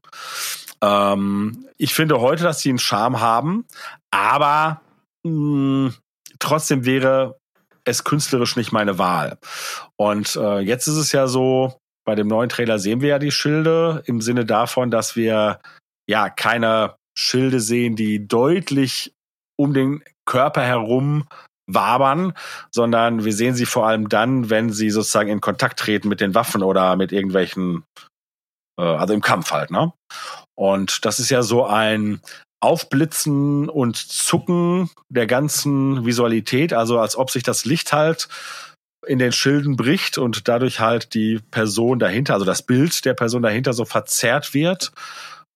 Ähm, 0.83 1.67
ich 1.79 1.95
finde 1.95 2.21
heute, 2.21 2.43
dass 2.43 2.61
sie 2.61 2.69
einen 2.69 2.79
Charme 2.79 3.21
haben, 3.21 3.65
aber 4.11 4.83
mh, 5.23 5.93
trotzdem 6.39 6.85
wäre 6.85 7.39
es 7.85 8.05
künstlerisch 8.05 8.57
nicht 8.57 8.73
meine 8.73 8.99
Wahl. 8.99 9.39
Und 9.97 10.37
äh, 10.37 10.59
jetzt 10.59 10.87
ist 10.89 10.97
es 10.97 11.13
ja 11.13 11.29
so, 11.29 11.81
bei 12.07 12.15
dem 12.15 12.29
neuen 12.29 12.49
Trailer 12.49 12.79
sehen 12.79 13.01
wir 13.01 13.11
ja 13.11 13.19
die 13.19 13.33
Schilde 13.33 14.03
im 14.07 14.21
Sinne 14.21 14.47
davon, 14.47 14.91
dass 14.91 15.17
wir 15.17 15.61
ja 16.09 16.31
keine 16.31 16.95
Schilde 17.19 17.61
sehen, 17.61 17.97
die 17.97 18.27
deutlich 18.27 19.13
um 19.59 19.75
den 19.75 20.03
Körper 20.25 20.63
herum 20.63 21.27
wabern, 21.69 22.33
sondern 22.71 23.25
wir 23.25 23.33
sehen 23.33 23.55
sie 23.55 23.67
vor 23.67 23.87
allem 23.87 24.09
dann, 24.09 24.51
wenn 24.51 24.71
sie 24.71 24.91
sozusagen 24.91 25.31
in 25.31 25.41
Kontakt 25.41 25.81
treten 25.81 26.09
mit 26.09 26.21
den 26.21 26.35
Waffen 26.35 26.63
oder 26.63 26.95
mit 26.97 27.11
irgendwelchen, 27.11 27.85
äh, 28.79 28.83
also 28.83 29.13
im 29.13 29.21
Kampf 29.21 29.51
halt, 29.51 29.71
ne? 29.71 29.93
Und 30.55 31.05
das 31.05 31.19
ist 31.19 31.31
ja 31.31 31.43
so 31.43 31.67
ein 31.67 32.21
Aufblitzen 32.61 33.69
und 33.69 33.97
Zucken 33.97 34.91
der 35.09 35.27
ganzen 35.27 36.07
Visualität, 36.07 36.73
also 36.73 37.01
als 37.01 37.17
ob 37.17 37.31
sich 37.31 37.43
das 37.43 37.65
Licht 37.65 37.93
halt 37.93 38.29
in 39.07 39.19
den 39.19 39.33
Schilden 39.33 39.77
bricht 39.77 40.19
und 40.19 40.49
dadurch 40.49 40.81
halt 40.81 41.15
die 41.15 41.41
Person 41.51 41.99
dahinter, 41.99 42.35
also 42.35 42.47
das 42.47 42.63
Bild 42.63 43.05
der 43.05 43.15
Person 43.15 43.43
dahinter 43.43 43.73
so 43.73 43.85
verzerrt 43.85 44.55
wird. 44.55 44.93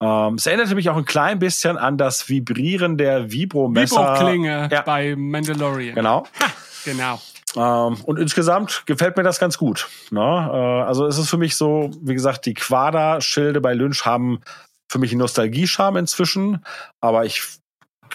Ähm, 0.01 0.35
es 0.35 0.45
erinnerte 0.45 0.75
mich 0.75 0.89
auch 0.89 0.97
ein 0.97 1.05
klein 1.05 1.39
bisschen 1.39 1.77
an 1.77 1.97
das 1.97 2.27
Vibrieren 2.27 2.97
der 2.97 3.31
Vibromesser. 3.31 4.15
Vibro-Klinge 4.15 4.69
ja. 4.71 4.81
bei 4.81 5.15
Mandalorian. 5.15 5.95
Genau. 5.95 6.25
Ha, 6.39 6.51
genau. 6.85 7.21
Ähm, 7.55 7.97
und 8.05 8.17
insgesamt 8.17 8.83
gefällt 8.85 9.17
mir 9.17 9.23
das 9.23 9.39
ganz 9.39 9.57
gut. 9.57 9.89
Ne? 10.09 10.21
Äh, 10.21 10.87
also 10.87 11.05
es 11.05 11.17
ist 11.17 11.29
für 11.29 11.37
mich 11.37 11.55
so, 11.55 11.91
wie 12.01 12.13
gesagt, 12.13 12.45
die 12.45 12.53
Quader-Schilde 12.53 13.61
bei 13.61 13.73
Lynch 13.73 14.05
haben 14.05 14.41
für 14.89 14.99
mich 14.99 15.11
einen 15.11 15.19
Nostalgie-Charme 15.19 15.97
inzwischen. 15.97 16.65
Aber 16.99 17.25
ich, 17.25 17.43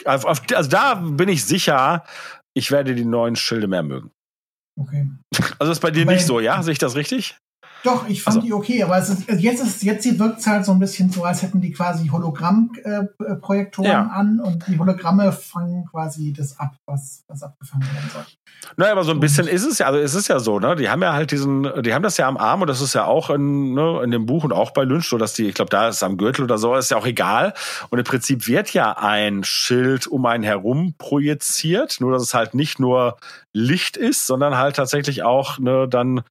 also 0.05 0.69
da 0.69 0.95
bin 0.95 1.29
ich 1.29 1.45
sicher, 1.45 2.05
ich 2.55 2.71
werde 2.71 2.95
die 2.95 3.05
neuen 3.05 3.37
Schilde 3.37 3.69
mehr 3.69 3.83
mögen. 3.83 4.11
Okay. 4.77 5.11
Also 5.59 5.73
ist 5.73 5.81
bei 5.81 5.91
dir 5.91 6.05
bei, 6.05 6.15
nicht 6.15 6.27
so, 6.27 6.41
ja? 6.41 6.63
Sehe 6.63 6.73
ich 6.73 6.79
das 6.79 6.95
richtig? 6.97 7.37
Doch, 7.87 8.09
ich 8.09 8.21
fand 8.21 8.39
also. 8.39 8.47
die 8.47 8.53
okay, 8.53 8.83
aber 8.83 8.99
es 8.99 9.09
ist, 9.09 9.31
jetzt 9.31 9.63
ist 9.63 9.85
jetzt 9.85 10.19
wirkt 10.19 10.41
es 10.41 10.47
halt 10.49 10.65
so 10.65 10.73
ein 10.73 10.81
bisschen 10.81 11.13
so, 11.13 11.23
als 11.23 11.43
hätten 11.43 11.61
die 11.61 11.71
quasi 11.71 12.09
Hologrammprojektoren 12.09 13.89
äh, 13.89 13.95
ja. 13.95 14.07
an 14.13 14.41
und 14.41 14.67
die 14.67 14.77
Hologramme 14.77 15.31
fangen 15.31 15.87
quasi 15.89 16.33
das 16.33 16.59
ab, 16.59 16.75
was, 16.85 17.23
was 17.29 17.45
abgefangen 17.45 17.87
werden 17.87 18.11
soll. 18.13 18.25
Naja, 18.77 18.91
aber 18.91 19.05
so 19.05 19.13
ein 19.13 19.21
bisschen 19.21 19.47
ist 19.47 19.65
es 19.65 19.79
ja, 19.79 19.87
also 19.87 20.01
es 20.01 20.15
ist 20.15 20.27
ja 20.27 20.41
so, 20.41 20.59
ne? 20.59 20.75
Die 20.75 20.89
haben 20.89 21.01
ja 21.01 21.13
halt 21.13 21.31
diesen, 21.31 21.71
die 21.83 21.95
haben 21.95 22.03
das 22.03 22.17
ja 22.17 22.27
am 22.27 22.37
Arm 22.37 22.63
und 22.63 22.67
das 22.67 22.81
ist 22.81 22.95
ja 22.95 23.05
auch 23.05 23.31
in, 23.31 23.75
ne, 23.75 24.01
in 24.03 24.11
dem 24.11 24.27
Buch 24.27 24.43
und 24.43 24.53
auch 24.53 24.73
bei 24.73 24.83
Lynch 24.83 25.09
so, 25.09 25.17
dass 25.17 25.35
die, 25.35 25.47
ich 25.47 25.55
glaube, 25.55 25.71
da 25.71 25.89
ist 25.89 26.03
am 26.03 26.17
Gürtel 26.17 26.43
oder 26.43 26.59
so, 26.59 26.75
ist 26.75 26.91
ja 26.91 26.97
auch 26.97 27.07
egal. 27.07 27.55
Und 27.91 28.01
im 28.01 28.05
Prinzip 28.05 28.49
wird 28.49 28.73
ja 28.73 28.97
ein 28.99 29.45
Schild 29.45 30.09
um 30.09 30.27
einen 30.27 30.43
herum 30.43 30.95
projiziert, 30.99 32.01
nur 32.01 32.11
dass 32.11 32.23
es 32.23 32.35
halt 32.35 32.55
nicht 32.55 32.81
nur 32.81 33.17
Licht 33.53 33.97
ist, 33.97 34.27
sondern 34.27 34.57
halt 34.59 34.75
tatsächlich 34.75 35.23
auch 35.23 35.61
ne, 35.61 35.87
dann 35.89 36.25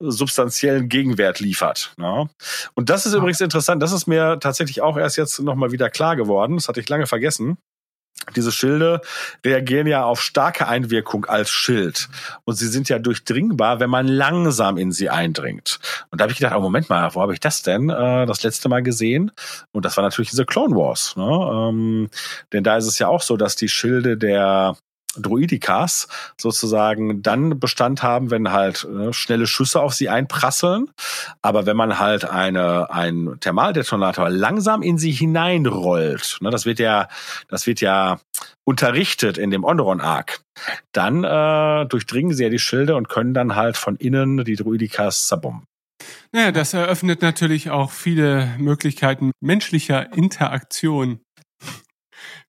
substanziellen 0.00 0.88
Gegenwert 0.88 1.40
liefert. 1.40 1.92
Ne? 1.96 2.28
Und 2.74 2.90
das 2.90 3.06
ist 3.06 3.12
ja. 3.12 3.18
übrigens 3.18 3.40
interessant. 3.40 3.82
Das 3.82 3.92
ist 3.92 4.06
mir 4.06 4.38
tatsächlich 4.40 4.80
auch 4.82 4.96
erst 4.96 5.16
jetzt 5.16 5.38
nochmal 5.40 5.72
wieder 5.72 5.90
klar 5.90 6.16
geworden. 6.16 6.56
Das 6.56 6.68
hatte 6.68 6.80
ich 6.80 6.88
lange 6.88 7.06
vergessen. 7.06 7.58
Diese 8.36 8.52
Schilde 8.52 9.00
reagieren 9.44 9.86
ja 9.86 10.04
auf 10.04 10.20
starke 10.20 10.66
Einwirkung 10.66 11.24
als 11.26 11.50
Schild. 11.50 12.08
Und 12.44 12.54
sie 12.54 12.66
sind 12.66 12.88
ja 12.88 12.98
durchdringbar, 12.98 13.80
wenn 13.80 13.90
man 13.90 14.06
langsam 14.06 14.76
in 14.76 14.92
sie 14.92 15.08
eindringt. 15.08 15.78
Und 16.10 16.20
da 16.20 16.24
habe 16.24 16.32
ich 16.32 16.38
gedacht, 16.38 16.54
oh 16.56 16.60
Moment 16.60 16.88
mal, 16.88 17.14
wo 17.14 17.22
habe 17.22 17.32
ich 17.32 17.40
das 17.40 17.62
denn 17.62 17.88
äh, 17.88 18.26
das 18.26 18.42
letzte 18.42 18.68
Mal 18.68 18.82
gesehen? 18.82 19.30
Und 19.72 19.84
das 19.84 19.96
war 19.96 20.04
natürlich 20.04 20.30
diese 20.30 20.44
Clone 20.44 20.74
Wars. 20.74 21.16
Ne? 21.16 21.24
Ähm, 21.24 22.10
denn 22.52 22.64
da 22.64 22.76
ist 22.76 22.86
es 22.86 22.98
ja 22.98 23.08
auch 23.08 23.22
so, 23.22 23.36
dass 23.36 23.56
die 23.56 23.68
Schilde 23.68 24.16
der 24.16 24.76
Druidikas 25.16 26.08
sozusagen 26.36 27.22
dann 27.22 27.58
Bestand 27.58 28.02
haben, 28.02 28.30
wenn 28.30 28.52
halt 28.52 28.86
ne, 28.90 29.12
schnelle 29.12 29.46
Schüsse 29.46 29.80
auf 29.80 29.94
sie 29.94 30.08
einprasseln. 30.08 30.90
Aber 31.42 31.66
wenn 31.66 31.76
man 31.76 31.98
halt 31.98 32.24
eine, 32.24 32.90
ein 32.90 33.36
Thermaldetonator 33.40 34.28
langsam 34.30 34.82
in 34.82 34.98
sie 34.98 35.12
hineinrollt, 35.12 36.38
ne, 36.40 36.50
das 36.50 36.66
wird 36.66 36.78
ja, 36.78 37.08
das 37.48 37.66
wird 37.66 37.80
ja 37.80 38.20
unterrichtet 38.64 39.38
in 39.38 39.50
dem 39.50 39.64
Onderon 39.64 40.00
Arc, 40.00 40.40
dann 40.92 41.24
äh, 41.24 41.86
durchdringen 41.86 42.34
sie 42.34 42.44
ja 42.44 42.50
die 42.50 42.58
Schilde 42.58 42.96
und 42.96 43.08
können 43.08 43.34
dann 43.34 43.56
halt 43.56 43.76
von 43.76 43.96
innen 43.96 44.44
die 44.44 44.56
Druidikas 44.56 45.26
zerbomben. 45.26 45.64
Naja, 46.32 46.52
das 46.52 46.74
eröffnet 46.74 47.22
natürlich 47.22 47.70
auch 47.70 47.90
viele 47.90 48.54
Möglichkeiten 48.58 49.32
menschlicher 49.40 50.12
Interaktion 50.12 51.20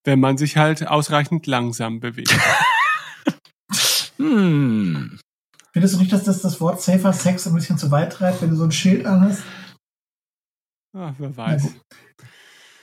wenn 0.03 0.19
man 0.19 0.37
sich 0.37 0.57
halt 0.57 0.87
ausreichend 0.87 1.47
langsam 1.47 1.99
bewegt. 1.99 2.37
hm. 4.17 5.19
Findest 5.71 5.95
du 5.95 5.99
nicht, 5.99 6.11
dass 6.11 6.23
das 6.23 6.41
das 6.41 6.59
Wort 6.61 6.81
Safer 6.81 7.13
Sex 7.13 7.47
ein 7.47 7.53
bisschen 7.53 7.77
zu 7.77 7.91
weit 7.91 8.13
treibt, 8.13 8.41
wenn 8.41 8.49
du 8.49 8.55
so 8.55 8.63
ein 8.63 8.71
Schild 8.71 9.05
anhast? 9.05 9.43
Ach, 10.97 11.13
wer 11.17 11.35
weiß. 11.35 11.75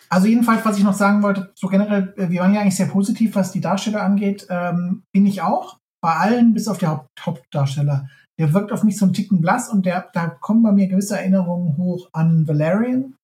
Also 0.08 0.28
jedenfalls, 0.28 0.64
was 0.64 0.78
ich 0.78 0.84
noch 0.84 0.94
sagen 0.94 1.22
wollte, 1.22 1.52
so 1.56 1.66
generell, 1.66 2.14
äh, 2.16 2.30
wir 2.30 2.40
waren 2.40 2.54
ja 2.54 2.60
eigentlich 2.60 2.76
sehr 2.76 2.86
positiv, 2.86 3.34
was 3.34 3.52
die 3.52 3.60
Darsteller 3.60 4.02
angeht. 4.02 4.46
Ähm, 4.50 5.02
bin 5.12 5.26
ich 5.26 5.42
auch. 5.42 5.78
Bei 6.00 6.14
allen, 6.14 6.54
bis 6.54 6.68
auf 6.68 6.78
die 6.78 6.86
Haupt 6.86 7.08
Hauptdarsteller. 7.20 8.08
Der 8.38 8.52
wirkt 8.52 8.70
auf 8.70 8.84
mich 8.84 8.98
so 8.98 9.06
ein 9.06 9.12
Ticken 9.12 9.40
blass 9.40 9.68
und 9.68 9.86
der, 9.86 10.10
da 10.12 10.28
kommen 10.28 10.62
bei 10.62 10.70
mir 10.70 10.86
gewisse 10.88 11.18
Erinnerungen 11.18 11.76
hoch 11.78 12.10
an 12.12 12.46
Valerian, 12.46 13.16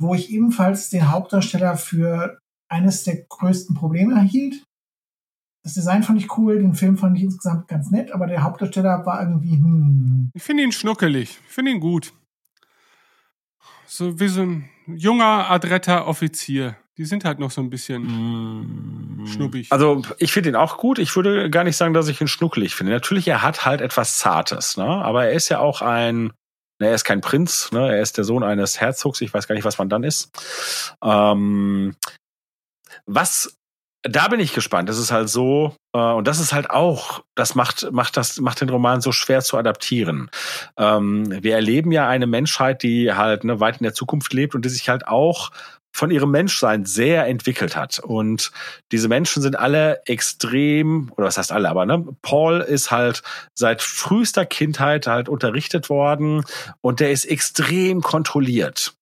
wo 0.00 0.14
ich 0.14 0.30
ebenfalls 0.30 0.90
den 0.90 1.10
Hauptdarsteller 1.10 1.76
für 1.76 2.38
eines 2.68 3.04
der 3.04 3.24
größten 3.24 3.74
Probleme 3.74 4.14
erhielt. 4.14 4.64
Das 5.62 5.74
Design 5.74 6.02
fand 6.02 6.20
ich 6.20 6.36
cool, 6.36 6.58
den 6.58 6.74
Film 6.74 6.98
fand 6.98 7.16
ich 7.16 7.24
insgesamt 7.24 7.68
ganz 7.68 7.90
nett, 7.90 8.12
aber 8.12 8.26
der 8.26 8.42
Hauptdarsteller 8.42 9.06
war 9.06 9.20
irgendwie, 9.20 9.56
hm. 9.56 10.30
Ich 10.34 10.42
finde 10.42 10.62
ihn 10.62 10.72
schnuckelig. 10.72 11.38
Ich 11.46 11.52
finde 11.52 11.70
ihn 11.70 11.80
gut. 11.80 12.12
So 13.86 14.18
wie 14.20 14.28
so 14.28 14.42
ein 14.42 14.68
junger, 14.86 15.50
adretter 15.50 16.06
Offizier. 16.06 16.76
Die 16.96 17.04
sind 17.04 17.24
halt 17.24 17.38
noch 17.38 17.50
so 17.50 17.60
ein 17.60 17.70
bisschen 17.70 19.22
mm. 19.22 19.26
schnuppig. 19.26 19.72
Also 19.72 20.02
ich 20.18 20.32
finde 20.32 20.50
ihn 20.50 20.56
auch 20.56 20.76
gut. 20.76 20.98
Ich 20.98 21.14
würde 21.16 21.50
gar 21.50 21.64
nicht 21.64 21.76
sagen, 21.76 21.94
dass 21.94 22.08
ich 22.08 22.20
ihn 22.20 22.28
schnuckelig 22.28 22.74
finde. 22.74 22.92
Natürlich, 22.92 23.26
er 23.26 23.42
hat 23.42 23.64
halt 23.64 23.80
etwas 23.80 24.18
Zartes, 24.18 24.76
ne? 24.76 24.84
Aber 24.84 25.24
er 25.24 25.32
ist 25.32 25.48
ja 25.48 25.58
auch 25.58 25.82
ein, 25.82 26.32
ne, 26.78 26.88
er 26.88 26.94
ist 26.94 27.04
kein 27.04 27.20
Prinz, 27.20 27.72
ne? 27.72 27.88
Er 27.96 28.00
ist 28.00 28.16
der 28.16 28.24
Sohn 28.24 28.44
eines 28.44 28.80
Herzogs. 28.80 29.20
Ich 29.22 29.34
weiß 29.34 29.48
gar 29.48 29.56
nicht, 29.56 29.64
was 29.64 29.78
man 29.78 29.88
dann 29.88 30.04
ist. 30.04 30.30
Ähm, 31.02 31.96
was 33.06 33.56
da 34.06 34.28
bin 34.28 34.38
ich 34.38 34.52
gespannt. 34.52 34.88
Das 34.88 34.98
ist 34.98 35.10
halt 35.10 35.30
so, 35.30 35.74
äh, 35.94 35.98
und 35.98 36.28
das 36.28 36.38
ist 36.38 36.52
halt 36.52 36.70
auch, 36.70 37.24
das 37.34 37.54
macht, 37.54 37.90
macht 37.90 38.16
das, 38.16 38.38
macht 38.38 38.60
den 38.60 38.68
Roman 38.68 39.00
so 39.00 39.12
schwer 39.12 39.40
zu 39.40 39.56
adaptieren. 39.56 40.30
Ähm, 40.76 41.42
wir 41.42 41.54
erleben 41.54 41.90
ja 41.90 42.06
eine 42.06 42.26
Menschheit, 42.26 42.82
die 42.82 43.12
halt 43.12 43.44
ne, 43.44 43.60
weit 43.60 43.78
in 43.78 43.84
der 43.84 43.94
Zukunft 43.94 44.32
lebt 44.34 44.54
und 44.54 44.64
die 44.64 44.68
sich 44.68 44.88
halt 44.90 45.08
auch 45.08 45.50
von 45.90 46.10
ihrem 46.10 46.32
Menschsein 46.32 46.84
sehr 46.84 47.26
entwickelt 47.26 47.76
hat. 47.76 48.00
Und 48.00 48.50
diese 48.90 49.08
Menschen 49.08 49.42
sind 49.42 49.56
alle 49.56 50.02
extrem, 50.06 51.10
oder 51.16 51.26
was 51.26 51.38
heißt 51.38 51.52
alle, 51.52 51.70
aber 51.70 51.86
ne, 51.86 52.04
Paul 52.20 52.60
ist 52.60 52.90
halt 52.90 53.22
seit 53.54 53.80
frühester 53.80 54.44
Kindheit 54.44 55.06
halt 55.06 55.28
unterrichtet 55.28 55.88
worden 55.88 56.44
und 56.82 57.00
der 57.00 57.12
ist 57.12 57.24
extrem 57.24 58.02
kontrolliert. 58.02 58.94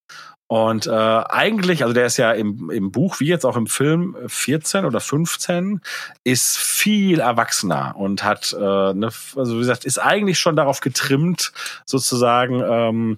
Und 0.47 0.87
äh, 0.87 0.91
eigentlich, 0.91 1.83
also 1.83 1.93
der 1.93 2.05
ist 2.05 2.17
ja 2.17 2.31
im, 2.31 2.69
im 2.69 2.91
Buch 2.91 3.19
wie 3.19 3.27
jetzt 3.27 3.45
auch 3.45 3.55
im 3.55 3.67
Film 3.67 4.15
14 4.27 4.85
oder 4.85 4.99
15, 4.99 5.81
ist 6.23 6.57
viel 6.57 7.19
erwachsener 7.19 7.95
und 7.97 8.23
hat, 8.23 8.53
äh, 8.53 8.93
ne, 8.93 9.09
also 9.35 9.55
wie 9.55 9.59
gesagt, 9.59 9.85
ist 9.85 9.97
eigentlich 9.97 10.39
schon 10.39 10.55
darauf 10.55 10.79
getrimmt, 10.79 11.53
sozusagen 11.85 12.61
ähm, 12.61 13.17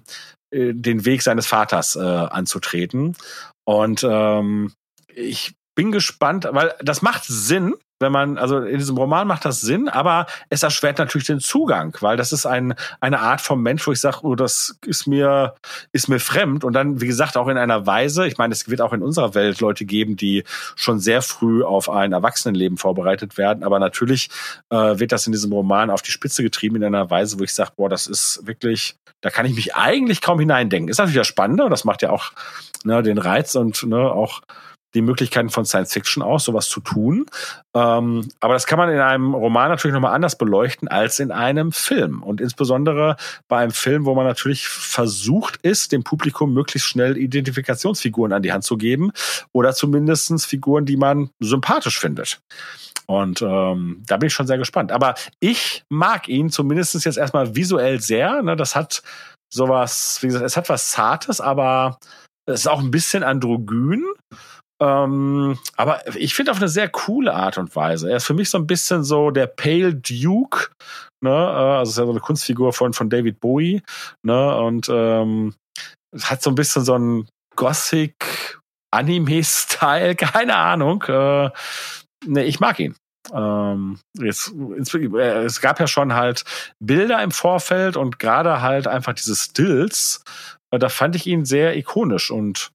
äh, 0.50 0.72
den 0.72 1.04
Weg 1.04 1.22
seines 1.22 1.46
Vaters 1.46 1.96
äh, 1.96 2.00
anzutreten. 2.00 3.16
Und 3.64 4.06
ähm, 4.08 4.72
ich 5.08 5.54
bin 5.74 5.92
gespannt, 5.92 6.48
weil 6.50 6.74
das 6.80 7.02
macht 7.02 7.24
Sinn, 7.24 7.74
wenn 7.98 8.12
man, 8.12 8.36
also 8.36 8.60
in 8.60 8.78
diesem 8.78 8.96
Roman 8.96 9.26
macht 9.26 9.44
das 9.44 9.60
Sinn, 9.60 9.88
aber 9.88 10.26
es 10.50 10.62
erschwert 10.62 10.98
natürlich 10.98 11.26
den 11.26 11.40
Zugang, 11.40 11.96
weil 12.00 12.16
das 12.16 12.32
ist 12.32 12.44
ein, 12.44 12.74
eine 13.00 13.20
Art 13.20 13.40
vom 13.40 13.62
Mensch, 13.62 13.86
wo 13.86 13.92
ich 13.92 14.00
sage, 14.00 14.18
oh, 14.22 14.34
das 14.34 14.78
ist 14.84 15.06
mir, 15.06 15.54
ist 15.92 16.08
mir 16.08 16.20
fremd. 16.20 16.64
Und 16.64 16.74
dann, 16.74 17.00
wie 17.00 17.06
gesagt, 17.06 17.36
auch 17.36 17.48
in 17.48 17.56
einer 17.56 17.86
Weise, 17.86 18.26
ich 18.26 18.36
meine, 18.36 18.52
es 18.52 18.68
wird 18.68 18.80
auch 18.80 18.92
in 18.92 19.02
unserer 19.02 19.34
Welt 19.34 19.60
Leute 19.60 19.84
geben, 19.86 20.16
die 20.16 20.44
schon 20.74 20.98
sehr 20.98 21.22
früh 21.22 21.64
auf 21.64 21.88
ein 21.88 22.12
Erwachsenenleben 22.12 22.76
vorbereitet 22.76 23.38
werden. 23.38 23.64
Aber 23.64 23.78
natürlich 23.78 24.28
äh, 24.70 24.98
wird 24.98 25.12
das 25.12 25.26
in 25.26 25.32
diesem 25.32 25.52
Roman 25.52 25.90
auf 25.90 26.02
die 26.02 26.10
Spitze 26.10 26.42
getrieben 26.42 26.76
in 26.76 26.84
einer 26.84 27.08
Weise, 27.10 27.38
wo 27.38 27.44
ich 27.44 27.54
sage, 27.54 27.72
boah, 27.76 27.88
das 27.88 28.06
ist 28.06 28.40
wirklich, 28.44 28.96
da 29.22 29.30
kann 29.30 29.46
ich 29.46 29.54
mich 29.54 29.74
eigentlich 29.74 30.20
kaum 30.20 30.38
hineindenken. 30.38 30.90
Ist 30.90 30.98
natürlich 30.98 31.16
das 31.16 31.26
Spannende 31.26 31.64
und 31.64 31.70
das 31.70 31.84
macht 31.84 32.02
ja 32.02 32.10
auch 32.10 32.32
ne, 32.84 33.02
den 33.02 33.18
Reiz 33.18 33.54
und 33.54 33.82
ne, 33.84 33.98
auch 33.98 34.42
die 34.96 35.02
Möglichkeiten 35.02 35.50
von 35.50 35.64
Science 35.64 35.92
Fiction 35.92 36.22
aus, 36.22 36.44
sowas 36.44 36.68
zu 36.68 36.80
tun. 36.80 37.26
Ähm, 37.74 38.28
aber 38.40 38.54
das 38.54 38.66
kann 38.66 38.78
man 38.78 38.88
in 38.88 38.98
einem 38.98 39.34
Roman 39.34 39.68
natürlich 39.68 39.94
nochmal 39.94 40.14
anders 40.14 40.38
beleuchten 40.38 40.88
als 40.88 41.20
in 41.20 41.30
einem 41.30 41.70
Film. 41.70 42.22
Und 42.22 42.40
insbesondere 42.40 43.16
bei 43.46 43.58
einem 43.58 43.72
Film, 43.72 44.06
wo 44.06 44.14
man 44.14 44.24
natürlich 44.24 44.66
versucht 44.66 45.58
ist, 45.62 45.92
dem 45.92 46.02
Publikum 46.02 46.54
möglichst 46.54 46.88
schnell 46.88 47.16
Identifikationsfiguren 47.16 48.32
an 48.32 48.42
die 48.42 48.52
Hand 48.52 48.64
zu 48.64 48.76
geben 48.76 49.12
oder 49.52 49.74
zumindestens 49.74 50.46
Figuren, 50.46 50.86
die 50.86 50.96
man 50.96 51.30
sympathisch 51.40 52.00
findet. 52.00 52.40
Und 53.06 53.42
ähm, 53.42 54.02
da 54.06 54.16
bin 54.16 54.28
ich 54.28 54.32
schon 54.32 54.46
sehr 54.46 54.58
gespannt. 54.58 54.90
Aber 54.90 55.14
ich 55.38 55.84
mag 55.90 56.28
ihn 56.28 56.50
zumindest 56.50 57.04
jetzt 57.04 57.18
erstmal 57.18 57.54
visuell 57.54 58.00
sehr. 58.00 58.42
Ne? 58.42 58.56
Das 58.56 58.74
hat 58.74 59.02
sowas, 59.52 60.18
wie 60.22 60.28
gesagt, 60.28 60.44
es 60.44 60.56
hat 60.56 60.68
was 60.68 60.90
Zartes, 60.90 61.40
aber 61.40 61.98
es 62.46 62.60
ist 62.60 62.66
auch 62.66 62.80
ein 62.80 62.90
bisschen 62.90 63.22
androgyn. 63.22 64.04
Ähm, 64.82 65.58
aber 65.76 66.16
ich 66.16 66.34
finde 66.34 66.50
auf 66.50 66.58
eine 66.58 66.68
sehr 66.68 66.88
coole 66.88 67.34
Art 67.34 67.56
und 67.56 67.74
Weise. 67.74 68.10
Er 68.10 68.18
ist 68.18 68.26
für 68.26 68.34
mich 68.34 68.50
so 68.50 68.58
ein 68.58 68.66
bisschen 68.66 69.04
so 69.04 69.30
der 69.30 69.46
Pale 69.46 69.94
Duke, 69.94 70.68
ne? 71.22 71.30
Äh, 71.30 71.78
also 71.78 71.90
ist 71.90 71.98
ja 71.98 72.04
so 72.04 72.10
eine 72.10 72.20
Kunstfigur 72.20 72.72
von, 72.72 72.92
von 72.92 73.08
David 73.08 73.40
Bowie, 73.40 73.82
ne? 74.22 74.56
Und 74.56 74.88
ähm, 74.90 75.54
hat 76.22 76.42
so 76.42 76.50
ein 76.50 76.56
bisschen 76.56 76.84
so 76.84 76.98
ein 76.98 77.28
Gothic 77.56 78.58
Anime-Style, 78.94 80.14
keine 80.16 80.56
Ahnung. 80.56 81.02
Äh, 81.04 81.50
ne, 82.26 82.44
ich 82.44 82.60
mag 82.60 82.78
ihn. 82.78 82.96
Ähm, 83.32 83.98
jetzt, 84.18 84.52
äh, 84.54 85.44
es 85.44 85.60
gab 85.60 85.80
ja 85.80 85.86
schon 85.86 86.14
halt 86.14 86.44
Bilder 86.78 87.22
im 87.22 87.30
Vorfeld 87.30 87.96
und 87.96 88.18
gerade 88.18 88.60
halt 88.60 88.86
einfach 88.86 89.14
diese 89.14 89.34
Stills, 89.34 90.22
äh, 90.70 90.78
da 90.78 90.88
fand 90.88 91.16
ich 91.16 91.26
ihn 91.26 91.44
sehr 91.44 91.76
ikonisch 91.76 92.30
und 92.30 92.70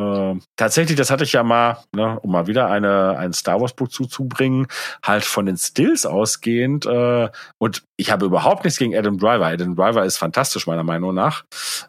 äh, 0.00 0.34
tatsächlich, 0.56 0.96
das 0.96 1.10
hatte 1.10 1.24
ich 1.24 1.32
ja 1.32 1.42
mal, 1.42 1.78
ne, 1.94 2.18
um 2.20 2.32
mal 2.32 2.46
wieder 2.46 2.70
eine, 2.70 3.16
ein 3.18 3.32
Star 3.32 3.60
Wars 3.60 3.74
Buch 3.74 3.88
zuzubringen, 3.88 4.66
halt 5.02 5.24
von 5.24 5.46
den 5.46 5.56
Stills 5.56 6.06
ausgehend. 6.06 6.86
Äh, 6.86 7.28
und 7.58 7.82
ich 7.96 8.10
habe 8.10 8.26
überhaupt 8.26 8.64
nichts 8.64 8.78
gegen 8.78 8.96
Adam 8.96 9.18
Driver. 9.18 9.46
Adam 9.46 9.76
Driver 9.76 10.04
ist 10.04 10.18
fantastisch, 10.18 10.66
meiner 10.66 10.84
Meinung 10.84 11.14
nach. 11.14 11.44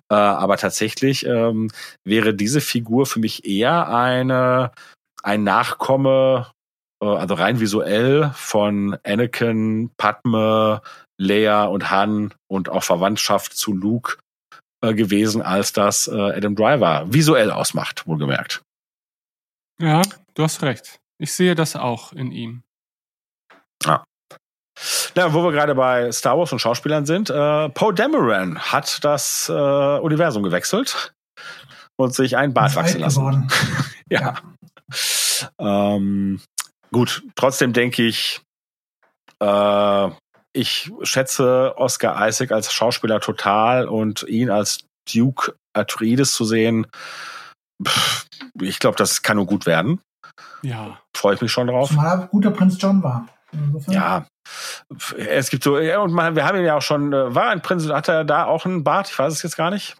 Äh, 0.09 0.15
aber 0.15 0.57
tatsächlich 0.57 1.25
ähm, 1.25 1.69
wäre 2.03 2.33
diese 2.33 2.61
Figur 2.61 3.05
für 3.05 3.19
mich 3.19 3.45
eher 3.45 3.87
eine, 3.87 4.71
ein 5.23 5.43
Nachkomme, 5.43 6.51
äh, 7.01 7.07
also 7.07 7.35
rein 7.35 7.59
visuell 7.59 8.31
von 8.33 8.97
Anakin, 9.03 9.91
Padme, 9.97 10.81
Leia 11.17 11.65
und 11.65 11.91
Han 11.91 12.33
und 12.47 12.69
auch 12.69 12.83
Verwandtschaft 12.83 13.55
zu 13.55 13.73
Luke 13.73 14.17
äh, 14.81 14.93
gewesen, 14.93 15.41
als 15.41 15.73
das 15.73 16.07
äh, 16.07 16.11
Adam 16.13 16.55
Driver 16.55 17.05
visuell 17.07 17.51
ausmacht, 17.51 18.07
wohlgemerkt. 18.07 18.61
Ja, 19.79 20.01
du 20.33 20.43
hast 20.43 20.61
recht. 20.61 20.99
Ich 21.17 21.33
sehe 21.33 21.55
das 21.55 21.75
auch 21.75 22.13
in 22.13 22.31
ihm. 22.31 22.63
Ah. 23.85 24.03
Na, 25.15 25.33
wo 25.33 25.43
wir 25.43 25.51
gerade 25.51 25.75
bei 25.75 26.11
Star 26.11 26.37
Wars 26.37 26.51
und 26.51 26.59
Schauspielern 26.59 27.05
sind, 27.05 27.29
äh, 27.29 27.69
Poe 27.69 27.93
Dameron 27.93 28.57
hat 28.59 29.03
das 29.03 29.49
äh, 29.49 29.53
Universum 29.53 30.43
gewechselt 30.43 31.13
und 31.97 32.15
sich 32.15 32.37
ein 32.37 32.53
Bart 32.53 32.75
wachsen 32.75 33.01
lassen. 33.01 33.47
ja. 34.09 34.35
ja. 35.59 35.95
Ähm, 35.95 36.41
gut, 36.91 37.23
trotzdem 37.35 37.73
denke 37.73 38.03
ich, 38.03 38.41
äh, 39.39 40.09
ich 40.53 40.91
schätze 41.03 41.73
Oscar 41.77 42.27
Isaac 42.27 42.51
als 42.51 42.73
Schauspieler 42.73 43.19
total 43.19 43.87
und 43.87 44.23
ihn 44.23 44.49
als 44.49 44.85
Duke 45.11 45.55
Atreides 45.73 46.33
zu 46.33 46.45
sehen, 46.45 46.87
ich 48.59 48.79
glaube, 48.79 48.97
das 48.97 49.21
kann 49.21 49.37
nur 49.37 49.45
gut 49.45 49.65
werden. 49.65 50.01
Ja. 50.61 50.99
Freue 51.15 51.35
ich 51.35 51.41
mich 51.41 51.51
schon 51.51 51.67
drauf. 51.67 51.89
Zumal 51.89 52.27
guter 52.27 52.51
Prinz 52.51 52.77
John 52.79 53.01
war. 53.01 53.27
Ja, 53.87 54.25
es 55.17 55.49
gibt 55.49 55.63
so, 55.63 55.77
ja, 55.79 55.99
und 55.99 56.13
man, 56.13 56.35
wir 56.35 56.45
haben 56.45 56.57
ihn 56.57 56.65
ja 56.65 56.77
auch 56.77 56.81
schon, 56.81 57.11
äh, 57.11 57.35
war 57.35 57.49
ein 57.49 57.61
Prinz, 57.61 57.87
hat 57.89 58.07
er 58.07 58.23
da 58.23 58.45
auch 58.45 58.65
einen 58.65 58.83
Bart? 58.83 59.09
Ich 59.09 59.19
weiß 59.19 59.33
es 59.33 59.43
jetzt 59.43 59.57
gar 59.57 59.71
nicht. 59.71 59.97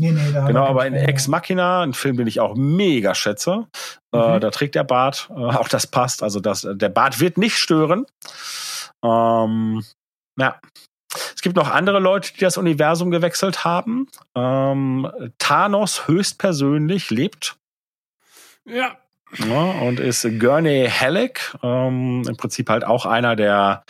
Nee, 0.00 0.12
nee, 0.12 0.32
da 0.32 0.46
genau, 0.46 0.64
aber 0.64 0.86
in 0.86 0.94
Ex 0.94 1.26
Machina, 1.26 1.82
ein 1.82 1.92
Film, 1.92 2.16
den 2.16 2.26
ich 2.28 2.38
auch 2.38 2.54
mega 2.56 3.14
schätze, 3.14 3.66
äh, 4.12 4.16
mhm. 4.16 4.34
äh, 4.34 4.40
da 4.40 4.50
trägt 4.50 4.74
der 4.74 4.84
Bart, 4.84 5.28
äh, 5.30 5.34
auch 5.34 5.68
das 5.68 5.86
passt, 5.86 6.22
also 6.22 6.40
das, 6.40 6.66
der 6.70 6.88
Bart 6.88 7.20
wird 7.20 7.38
nicht 7.38 7.56
stören. 7.56 8.06
Ähm, 9.04 9.84
ja. 10.38 10.60
Es 11.34 11.40
gibt 11.40 11.56
noch 11.56 11.70
andere 11.70 12.00
Leute, 12.00 12.32
die 12.34 12.40
das 12.40 12.58
Universum 12.58 13.10
gewechselt 13.10 13.64
haben. 13.64 14.08
Ähm, 14.34 15.10
Thanos 15.38 16.06
höchstpersönlich 16.06 17.10
lebt. 17.10 17.56
Ja. 18.66 18.98
ja 19.38 19.62
und 19.80 20.00
ist 20.00 20.22
Gurney 20.38 20.88
Halleck, 20.88 21.56
ähm, 21.62 22.24
im 22.28 22.36
Prinzip 22.36 22.68
halt 22.68 22.84
auch 22.84 23.06
einer 23.06 23.36
der 23.36 23.84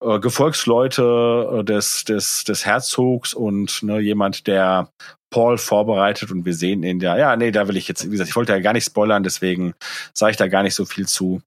äh, 0.00 0.20
Gefolgsleute 0.20 1.58
äh, 1.60 1.64
des, 1.64 2.04
des, 2.04 2.44
des 2.44 2.64
Herzogs 2.64 3.34
und 3.34 3.82
ne, 3.82 3.98
jemand, 3.98 4.46
der 4.46 4.90
Paul 5.30 5.58
vorbereitet 5.58 6.30
und 6.30 6.44
wir 6.44 6.54
sehen 6.54 6.82
ihn 6.82 7.00
ja. 7.00 7.16
Ja, 7.18 7.36
nee, 7.36 7.50
da 7.50 7.68
will 7.68 7.76
ich 7.76 7.88
jetzt, 7.88 8.06
wie 8.06 8.10
gesagt, 8.10 8.30
ich 8.30 8.36
wollte 8.36 8.52
ja 8.52 8.60
gar 8.60 8.72
nicht 8.72 8.86
spoilern, 8.86 9.22
deswegen 9.22 9.74
sage 10.14 10.30
ich 10.30 10.36
da 10.36 10.48
gar 10.48 10.62
nicht 10.62 10.74
so 10.74 10.84
viel 10.84 11.06
zu. 11.06 11.42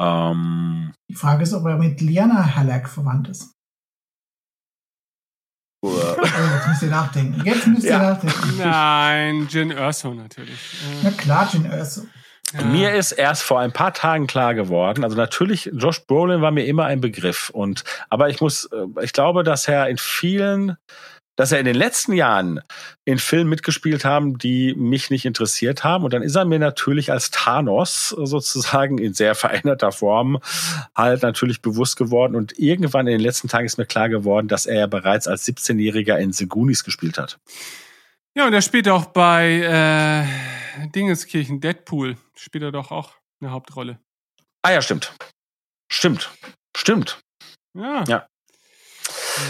Ähm, 0.00 0.92
Die 1.10 1.14
Frage 1.14 1.42
ist, 1.42 1.52
ob 1.52 1.66
er 1.66 1.76
mit 1.76 2.00
Liana 2.00 2.56
Halleck 2.56 2.88
verwandt 2.88 3.28
ist. 3.28 3.52
Oh, 5.82 6.52
jetzt 6.54 6.68
müsst 6.68 6.82
ihr 6.82 6.90
nachdenken. 6.90 7.42
Jetzt 7.44 7.66
müsst 7.66 7.84
ihr 7.84 7.90
ja. 7.90 7.98
nachdenken. 7.98 8.58
Nein, 8.58 9.48
Jin 9.48 9.70
Erso 9.70 10.12
natürlich. 10.12 10.58
Na 11.02 11.10
klar, 11.10 11.48
Jin 11.50 11.64
Erso. 11.64 12.02
Ja. 12.52 12.64
Mir 12.64 12.94
ist 12.94 13.12
erst 13.12 13.42
vor 13.42 13.60
ein 13.60 13.72
paar 13.72 13.94
Tagen 13.94 14.26
klar 14.26 14.54
geworden, 14.54 15.04
also 15.04 15.16
natürlich, 15.16 15.70
Josh 15.72 16.04
Brolin 16.06 16.42
war 16.42 16.50
mir 16.50 16.64
immer 16.66 16.84
ein 16.84 17.00
Begriff 17.00 17.50
und, 17.50 17.84
aber 18.08 18.28
ich 18.28 18.40
muss, 18.40 18.66
äh, 18.66 19.04
ich 19.04 19.12
glaube, 19.12 19.44
dass 19.44 19.68
er 19.68 19.88
in 19.88 19.98
vielen 19.98 20.76
dass 21.40 21.52
er 21.52 21.58
in 21.58 21.64
den 21.64 21.74
letzten 21.74 22.12
Jahren 22.12 22.60
in 23.06 23.18
Filmen 23.18 23.48
mitgespielt 23.48 24.04
haben, 24.04 24.36
die 24.36 24.74
mich 24.74 25.08
nicht 25.08 25.24
interessiert 25.24 25.84
haben. 25.84 26.04
Und 26.04 26.12
dann 26.12 26.20
ist 26.20 26.36
er 26.36 26.44
mir 26.44 26.58
natürlich 26.58 27.10
als 27.10 27.30
Thanos 27.30 28.10
sozusagen 28.10 28.98
in 28.98 29.14
sehr 29.14 29.34
veränderter 29.34 29.90
Form 29.90 30.38
halt 30.94 31.22
natürlich 31.22 31.62
bewusst 31.62 31.96
geworden. 31.96 32.34
Und 32.36 32.58
irgendwann 32.58 33.06
in 33.06 33.12
den 33.12 33.22
letzten 33.22 33.48
Tagen 33.48 33.64
ist 33.64 33.78
mir 33.78 33.86
klar 33.86 34.10
geworden, 34.10 34.48
dass 34.48 34.66
er 34.66 34.80
ja 34.80 34.86
bereits 34.86 35.28
als 35.28 35.48
17-Jähriger 35.48 36.18
in 36.18 36.34
The 36.34 36.46
Goonies 36.46 36.84
gespielt 36.84 37.16
hat. 37.16 37.38
Ja, 38.36 38.46
und 38.46 38.52
er 38.52 38.60
spielt 38.60 38.86
auch 38.90 39.06
bei 39.06 40.26
äh, 40.82 40.88
Dingeskirchen, 40.88 41.62
Deadpool, 41.62 42.18
spielt 42.36 42.64
er 42.64 42.70
doch 42.70 42.90
auch 42.90 43.12
eine 43.40 43.50
Hauptrolle. 43.50 43.98
Ah 44.60 44.72
ja, 44.72 44.82
stimmt. 44.82 45.14
Stimmt. 45.90 46.30
Stimmt. 46.76 47.18
Ja. 47.72 48.04
ja. 48.06 48.26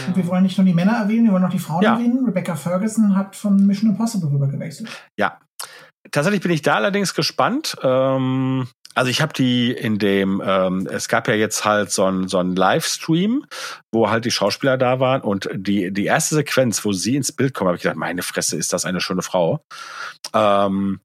Und 0.07 0.15
wir 0.15 0.27
wollen 0.27 0.43
nicht 0.43 0.57
nur 0.57 0.65
die 0.65 0.73
Männer 0.73 0.93
erwähnen, 0.93 1.25
wir 1.25 1.33
wollen 1.33 1.43
auch 1.43 1.49
die 1.49 1.59
Frauen 1.59 1.83
ja. 1.83 1.93
erwähnen. 1.93 2.25
Rebecca 2.25 2.55
Ferguson 2.55 3.15
hat 3.15 3.35
von 3.35 3.65
Mission 3.65 3.91
Impossible 3.91 4.29
rüber 4.29 4.47
gewechselt. 4.47 4.89
Ja. 5.17 5.39
Tatsächlich 6.09 6.41
bin 6.41 6.51
ich 6.51 6.61
da 6.61 6.75
allerdings 6.75 7.13
gespannt. 7.13 7.77
Ähm, 7.83 8.67
also 8.93 9.09
ich 9.09 9.21
habe 9.21 9.33
die 9.33 9.71
in 9.71 9.99
dem, 9.99 10.41
ähm, 10.45 10.87
es 10.91 11.07
gab 11.07 11.27
ja 11.27 11.33
jetzt 11.33 11.63
halt 11.63 11.91
so 11.91 12.05
ein 12.05 12.27
so 12.27 12.39
ein 12.39 12.55
Livestream, 12.55 13.45
wo 13.93 14.09
halt 14.09 14.25
die 14.25 14.31
Schauspieler 14.31 14.77
da 14.77 14.99
waren 14.99 15.21
und 15.21 15.49
die 15.53 15.93
die 15.93 16.05
erste 16.05 16.35
Sequenz, 16.35 16.83
wo 16.83 16.91
sie 16.91 17.15
ins 17.15 17.31
Bild 17.31 17.53
kommen, 17.53 17.69
habe 17.69 17.77
ich 17.77 17.83
gedacht, 17.83 17.97
meine 17.97 18.23
Fresse, 18.23 18.57
ist 18.57 18.73
das 18.73 18.83
eine 18.83 18.99
schöne 18.99 19.21
Frau. 19.21 19.63
Ähm, 20.33 20.99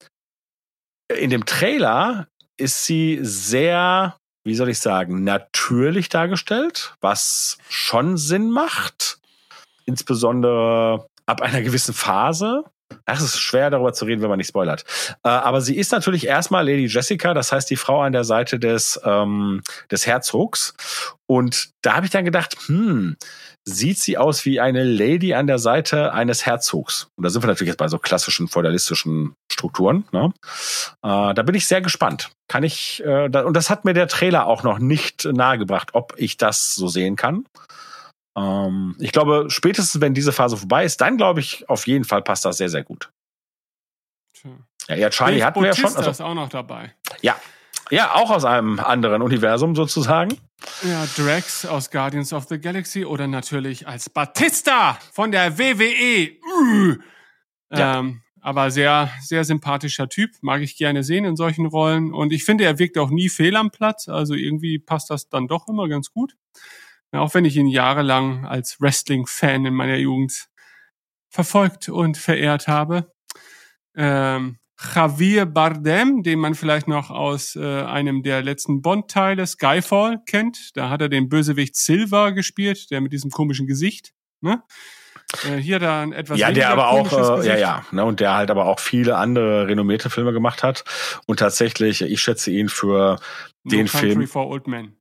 in 1.14 1.30
dem 1.30 1.44
Trailer 1.44 2.26
ist 2.56 2.84
sie 2.84 3.20
sehr 3.22 4.16
wie 4.46 4.54
soll 4.54 4.68
ich 4.68 4.78
sagen, 4.78 5.24
natürlich 5.24 6.08
dargestellt, 6.08 6.94
was 7.00 7.58
schon 7.68 8.16
Sinn 8.16 8.50
macht. 8.50 9.18
Insbesondere 9.86 11.08
ab 11.26 11.42
einer 11.42 11.62
gewissen 11.62 11.92
Phase. 11.92 12.62
Es 13.04 13.20
ist 13.20 13.40
schwer 13.40 13.70
darüber 13.70 13.92
zu 13.92 14.04
reden, 14.04 14.22
wenn 14.22 14.28
man 14.28 14.38
nicht 14.38 14.48
spoilert. 14.48 14.84
Äh, 15.24 15.28
aber 15.28 15.60
sie 15.60 15.76
ist 15.76 15.90
natürlich 15.90 16.28
erstmal 16.28 16.64
Lady 16.64 16.86
Jessica, 16.86 17.34
das 17.34 17.50
heißt 17.50 17.68
die 17.68 17.76
Frau 17.76 18.00
an 18.02 18.12
der 18.12 18.22
Seite 18.22 18.60
des, 18.60 19.00
ähm, 19.04 19.62
des 19.90 20.06
Herzogs. 20.06 20.74
Und 21.26 21.70
da 21.82 21.96
habe 21.96 22.06
ich 22.06 22.12
dann 22.12 22.24
gedacht, 22.24 22.56
hm, 22.66 23.16
sieht 23.68 23.98
sie 23.98 24.16
aus 24.16 24.44
wie 24.44 24.60
eine 24.60 24.84
Lady 24.84 25.34
an 25.34 25.48
der 25.48 25.58
Seite 25.58 26.12
eines 26.12 26.46
Herzogs. 26.46 27.08
Und 27.16 27.24
da 27.24 27.30
sind 27.30 27.42
wir 27.42 27.48
natürlich 27.48 27.68
jetzt 27.68 27.78
bei 27.78 27.88
so 27.88 27.98
klassischen 27.98 28.46
feudalistischen 28.46 29.34
Strukturen. 29.52 30.06
Ne? 30.12 30.32
Äh, 31.02 31.34
da 31.34 31.42
bin 31.42 31.54
ich 31.56 31.66
sehr 31.66 31.80
gespannt. 31.80 32.30
Kann 32.48 32.62
ich, 32.62 33.02
äh, 33.04 33.28
da, 33.28 33.42
und 33.42 33.54
das 33.54 33.68
hat 33.68 33.84
mir 33.84 33.92
der 33.92 34.06
Trailer 34.06 34.46
auch 34.46 34.62
noch 34.62 34.78
nicht 34.78 35.24
nahegebracht, 35.24 35.90
ob 35.94 36.14
ich 36.16 36.36
das 36.36 36.76
so 36.76 36.86
sehen 36.86 37.16
kann. 37.16 37.44
Ähm, 38.38 38.94
ich 39.00 39.10
glaube, 39.10 39.46
spätestens 39.48 40.00
wenn 40.00 40.14
diese 40.14 40.32
Phase 40.32 40.56
vorbei 40.56 40.84
ist, 40.84 41.00
dann 41.00 41.16
glaube 41.16 41.40
ich, 41.40 41.68
auf 41.68 41.88
jeden 41.88 42.04
Fall 42.04 42.22
passt 42.22 42.44
das 42.44 42.58
sehr, 42.58 42.68
sehr 42.68 42.84
gut. 42.84 43.10
Tja. 44.32 44.50
Ja, 44.88 44.94
ja, 44.94 45.10
Charlie 45.10 45.42
hatten 45.42 45.60
wir 45.60 45.68
ja 45.68 45.74
schon. 45.74 45.96
Also, 45.96 46.08
ist 46.08 46.20
auch 46.20 46.34
noch 46.34 46.48
dabei. 46.48 46.94
Ja, 47.20 47.34
ja, 47.90 48.14
auch 48.14 48.30
aus 48.30 48.44
einem 48.44 48.78
anderen 48.78 49.22
Universum 49.22 49.74
sozusagen. 49.74 50.38
Ja, 50.82 51.06
Drax 51.16 51.66
aus 51.66 51.90
Guardians 51.90 52.32
of 52.32 52.46
the 52.48 52.58
Galaxy 52.58 53.04
oder 53.04 53.26
natürlich 53.26 53.86
als 53.86 54.10
Batista 54.10 54.98
von 55.12 55.30
der 55.30 55.58
WWE. 55.58 56.36
Ja. 57.70 57.98
Ähm, 57.98 58.22
aber 58.40 58.70
sehr, 58.70 59.10
sehr 59.22 59.44
sympathischer 59.44 60.08
Typ. 60.08 60.30
Mag 60.40 60.62
ich 60.62 60.76
gerne 60.76 61.02
sehen 61.02 61.24
in 61.24 61.34
solchen 61.34 61.66
Rollen. 61.66 62.12
Und 62.14 62.32
ich 62.32 62.44
finde, 62.44 62.64
er 62.64 62.78
wirkt 62.78 62.96
auch 62.96 63.10
nie 63.10 63.28
fehl 63.28 63.56
am 63.56 63.70
Platz. 63.70 64.08
Also 64.08 64.34
irgendwie 64.34 64.78
passt 64.78 65.10
das 65.10 65.28
dann 65.28 65.48
doch 65.48 65.66
immer 65.66 65.88
ganz 65.88 66.12
gut. 66.12 66.36
Ja, 67.12 67.20
auch 67.20 67.34
wenn 67.34 67.44
ich 67.44 67.56
ihn 67.56 67.66
jahrelang 67.66 68.46
als 68.46 68.80
Wrestling-Fan 68.80 69.66
in 69.66 69.74
meiner 69.74 69.96
Jugend 69.96 70.48
verfolgt 71.28 71.88
und 71.88 72.16
verehrt 72.16 72.68
habe. 72.68 73.12
Ähm, 73.96 74.58
Javier 74.94 75.46
Bardem, 75.46 76.22
den 76.22 76.38
man 76.38 76.54
vielleicht 76.54 76.88
noch 76.88 77.10
aus 77.10 77.56
äh, 77.56 77.82
einem 77.82 78.22
der 78.22 78.42
letzten 78.42 78.82
Bond-Teile, 78.82 79.46
Skyfall, 79.46 80.20
kennt. 80.26 80.76
Da 80.76 80.90
hat 80.90 81.00
er 81.00 81.08
den 81.08 81.28
Bösewicht 81.28 81.76
Silver 81.76 82.32
gespielt, 82.32 82.90
der 82.90 83.00
mit 83.00 83.12
diesem 83.12 83.30
komischen 83.30 83.66
Gesicht. 83.66 84.12
Ne? 84.40 84.62
Äh, 85.44 85.56
hier 85.56 85.78
dann 85.78 86.12
etwas 86.12 86.38
ja, 86.38 86.52
der 86.52 86.70
aber 86.70 86.90
auch 86.90 87.40
äh, 87.42 87.46
ja 87.46 87.56
ja 87.56 87.86
ne, 87.90 88.04
und 88.04 88.20
der 88.20 88.34
halt 88.34 88.50
aber 88.50 88.66
auch 88.66 88.78
viele 88.78 89.16
andere 89.16 89.66
renommierte 89.66 90.08
Filme 90.08 90.32
gemacht 90.32 90.62
hat 90.62 90.84
und 91.26 91.40
tatsächlich 91.40 92.02
ich 92.02 92.20
schätze 92.20 92.52
ihn 92.52 92.68
für 92.68 93.18
no 93.64 93.70
den 93.70 93.86
Country 93.86 94.10
Film 94.10 94.28
for 94.28 94.46
Old 94.46 94.68
Men. 94.68 94.96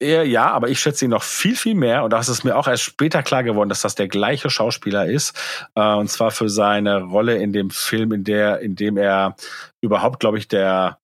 Ja, 0.00 0.52
aber 0.52 0.68
ich 0.68 0.78
schätze 0.78 1.06
ihn 1.06 1.10
noch 1.10 1.24
viel, 1.24 1.56
viel 1.56 1.74
mehr. 1.74 2.04
Und 2.04 2.12
das 2.12 2.28
ist 2.28 2.44
mir 2.44 2.56
auch 2.56 2.68
erst 2.68 2.84
später 2.84 3.22
klar 3.24 3.42
geworden, 3.42 3.68
dass 3.68 3.82
das 3.82 3.96
der 3.96 4.06
gleiche 4.06 4.48
Schauspieler 4.48 5.06
ist. 5.06 5.36
Äh, 5.74 5.94
und 5.94 6.08
zwar 6.08 6.30
für 6.30 6.48
seine 6.48 7.02
Rolle 7.02 7.36
in 7.38 7.52
dem 7.52 7.70
Film, 7.70 8.12
in 8.12 8.22
der, 8.22 8.60
in 8.60 8.76
dem 8.76 8.96
er 8.96 9.34
überhaupt, 9.80 10.20
glaube 10.20 10.38
ich, 10.38 10.46
der 10.46 10.98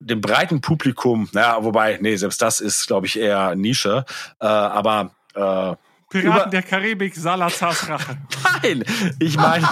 dem 0.00 0.20
breiten 0.20 0.62
Publikum, 0.62 1.28
naja, 1.32 1.62
wobei, 1.62 1.98
nee, 2.00 2.16
selbst 2.16 2.40
das 2.40 2.60
ist, 2.60 2.86
glaube 2.86 3.06
ich, 3.06 3.18
eher 3.18 3.54
Nische. 3.54 4.04
Äh, 4.40 4.46
aber 4.46 5.10
äh, 5.34 5.76
Piraten 6.10 6.50
der 6.50 6.62
Karibik, 6.62 7.14
Salazars 7.14 7.88
Rache. 7.88 8.16
Nein, 8.62 8.84
ich 9.20 9.36
meine, 9.36 9.68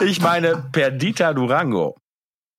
ich 0.00 0.20
meine 0.20 0.64
Perdita 0.70 1.32
Durango. 1.32 1.96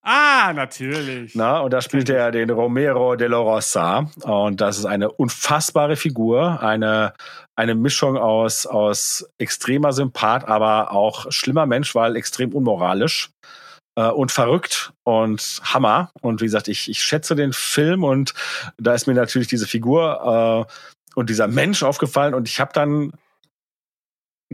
Ah, 0.06 0.52
natürlich. 0.54 1.34
Na, 1.34 1.62
und 1.62 1.72
da 1.72 1.82
spielt 1.82 2.10
er 2.10 2.32
den 2.32 2.50
Romero 2.50 3.16
de 3.16 3.30
la 3.30 3.38
Rosa. 3.38 4.10
Und 4.24 4.60
das 4.60 4.78
ist 4.78 4.86
eine 4.86 5.10
unfassbare 5.10 5.96
Figur, 5.96 6.62
eine, 6.62 7.14
eine 7.56 7.74
Mischung 7.74 8.18
aus, 8.18 8.66
aus 8.66 9.26
extremer 9.38 9.94
Sympath, 9.94 10.46
aber 10.46 10.92
auch 10.92 11.32
schlimmer 11.32 11.66
Mensch, 11.66 11.96
weil 11.96 12.18
extrem 12.18 12.54
unmoralisch 12.54 13.30
äh, 13.96 14.10
und 14.10 14.34
verrückt 14.34 14.92
und 15.04 15.62
Hammer. 15.64 16.12
Und 16.22 16.42
wie 16.42 16.46
gesagt, 16.46 16.68
ich, 16.68 16.90
ich 16.90 17.02
schätze 17.02 17.36
den 17.36 17.54
Film 17.54 18.04
und 18.04 18.34
da 18.78 18.94
ist 18.94 19.08
mir 19.08 19.14
natürlich 19.14 19.48
diese 19.48 19.68
Figur 19.68 20.68
äh, 20.68 20.74
und 21.16 21.30
dieser 21.30 21.48
Mensch 21.48 21.82
aufgefallen 21.82 22.34
und 22.34 22.50
ich 22.50 22.60
habe 22.60 22.72
dann 22.74 23.14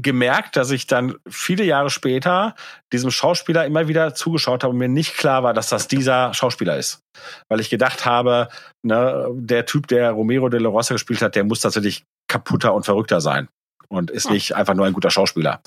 gemerkt, 0.02 0.56
dass 0.56 0.72
ich 0.72 0.88
dann 0.88 1.16
viele 1.28 1.64
Jahre 1.64 1.90
später 1.90 2.56
diesem 2.92 3.12
Schauspieler 3.12 3.66
immer 3.66 3.88
wieder 3.88 4.14
zugeschaut 4.14 4.64
habe 4.64 4.72
und 4.72 4.80
mir 4.80 4.88
nicht 4.88 5.18
klar 5.18 5.44
war, 5.44 5.54
dass 5.54 5.70
das 5.70 5.88
dieser 5.88 6.34
Schauspieler 6.34 6.78
ist. 6.78 7.02
Weil 7.48 7.60
ich 7.60 7.70
gedacht 7.70 8.06
habe, 8.06 8.50
ne, 8.82 9.28
der 9.34 9.66
Typ, 9.66 9.88
der 9.88 10.12
Romero 10.12 10.50
de 10.50 10.60
la 10.60 10.70
Rosa 10.70 10.96
gespielt 10.96 11.22
hat, 11.22 11.36
der 11.36 11.44
muss 11.44 11.62
tatsächlich 11.62 12.06
kaputter 12.28 12.74
und 12.74 12.86
verrückter 12.86 13.22
sein 13.22 13.50
und 13.88 14.12
ist 14.12 14.30
nicht 14.30 14.56
einfach 14.56 14.76
nur 14.76 14.86
ein 14.86 14.94
guter 14.94 15.12
Schauspieler. 15.12 15.62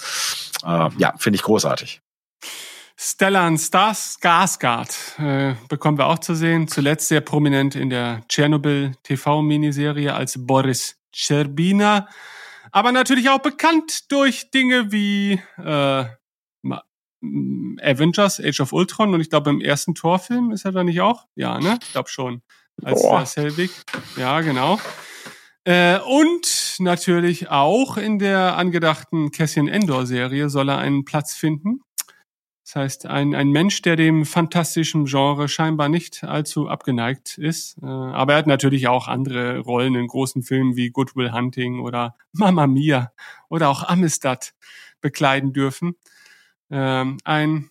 Äh, 0.65 0.89
ja, 0.99 1.15
finde 1.19 1.37
ich 1.37 1.43
großartig. 1.43 2.01
Stellan 2.97 3.59
Stars 3.59 4.19
Skarsgård 4.21 5.19
äh, 5.19 5.57
bekommen 5.69 5.99
wir 5.99 6.07
auch 6.07 6.21
zu 6.21 6.35
sehen. 6.35 6.69
Zuletzt 6.69 7.09
sehr 7.09 7.21
prominent 7.21 7.75
in 7.75 7.91
der 7.91 8.23
Tschernobyl 8.29 8.93
TV-Miniserie 9.03 10.15
als 10.15 10.37
Boris 10.39 10.97
Cherbina 11.13 12.09
aber 12.73 12.91
natürlich 12.91 13.29
auch 13.31 13.39
bekannt 13.39 14.11
durch 14.11 14.51
Dinge 14.51 14.91
wie 14.91 15.41
äh, 15.59 16.05
Avengers, 17.81 18.41
Age 18.41 18.61
of 18.61 18.73
Ultron 18.73 19.15
und 19.15 19.21
ich 19.21 19.31
glaube 19.31 19.51
im 19.51 19.61
ersten 19.61 19.95
Torfilm 19.95 20.51
ist 20.51 20.65
er 20.65 20.73
da 20.73 20.83
nicht 20.83 21.01
auch? 21.01 21.27
Ja, 21.37 21.61
ne? 21.61 21.79
Ich 21.81 21.93
glaube 21.93 22.09
schon. 22.09 22.43
Als 22.83 23.03
Boah. 23.03 23.25
Selvig. 23.25 23.71
Ja, 24.17 24.41
genau. 24.41 24.81
Äh, 25.65 26.01
und 26.01 26.77
natürlich 26.81 27.49
auch 27.51 27.97
in 27.97 28.19
der 28.19 28.57
angedachten 28.57 29.31
Cassian 29.31 29.69
Endor-Serie 29.69 30.51
soll 30.51 30.69
er 30.69 30.79
einen 30.79 31.05
Platz 31.05 31.35
finden. 31.35 31.81
Das 32.73 32.85
heißt, 32.85 33.07
ein, 33.07 33.35
ein 33.35 33.51
Mensch, 33.51 33.83
der 33.83 33.97
dem 33.97 34.25
fantastischen 34.25 35.05
Genre 35.05 35.47
scheinbar 35.47 35.91
nicht 35.91 36.25
allzu 36.25 36.71
abgeneigt 36.71 37.37
ist. 37.37 37.77
Äh, 37.83 37.87
aber 37.87 38.33
er 38.33 38.39
hat 38.39 38.47
natürlich 38.47 38.89
auch 38.89 39.09
andere 39.09 39.59
Rollen 39.59 39.95
in 39.95 40.07
großen 40.07 40.43
Filmen 40.43 40.75
wie 40.75 40.89
Good 40.89 41.15
Will 41.15 41.33
Hunting 41.33 41.81
oder 41.81 42.17
Mamma 42.33 42.67
Mia 42.67 43.13
oder 43.51 43.69
auch 43.69 43.87
Amistad 43.87 44.55
bekleiden 45.03 45.53
dürfen. 45.53 45.97
Ähm, 46.71 47.19
ein, 47.25 47.69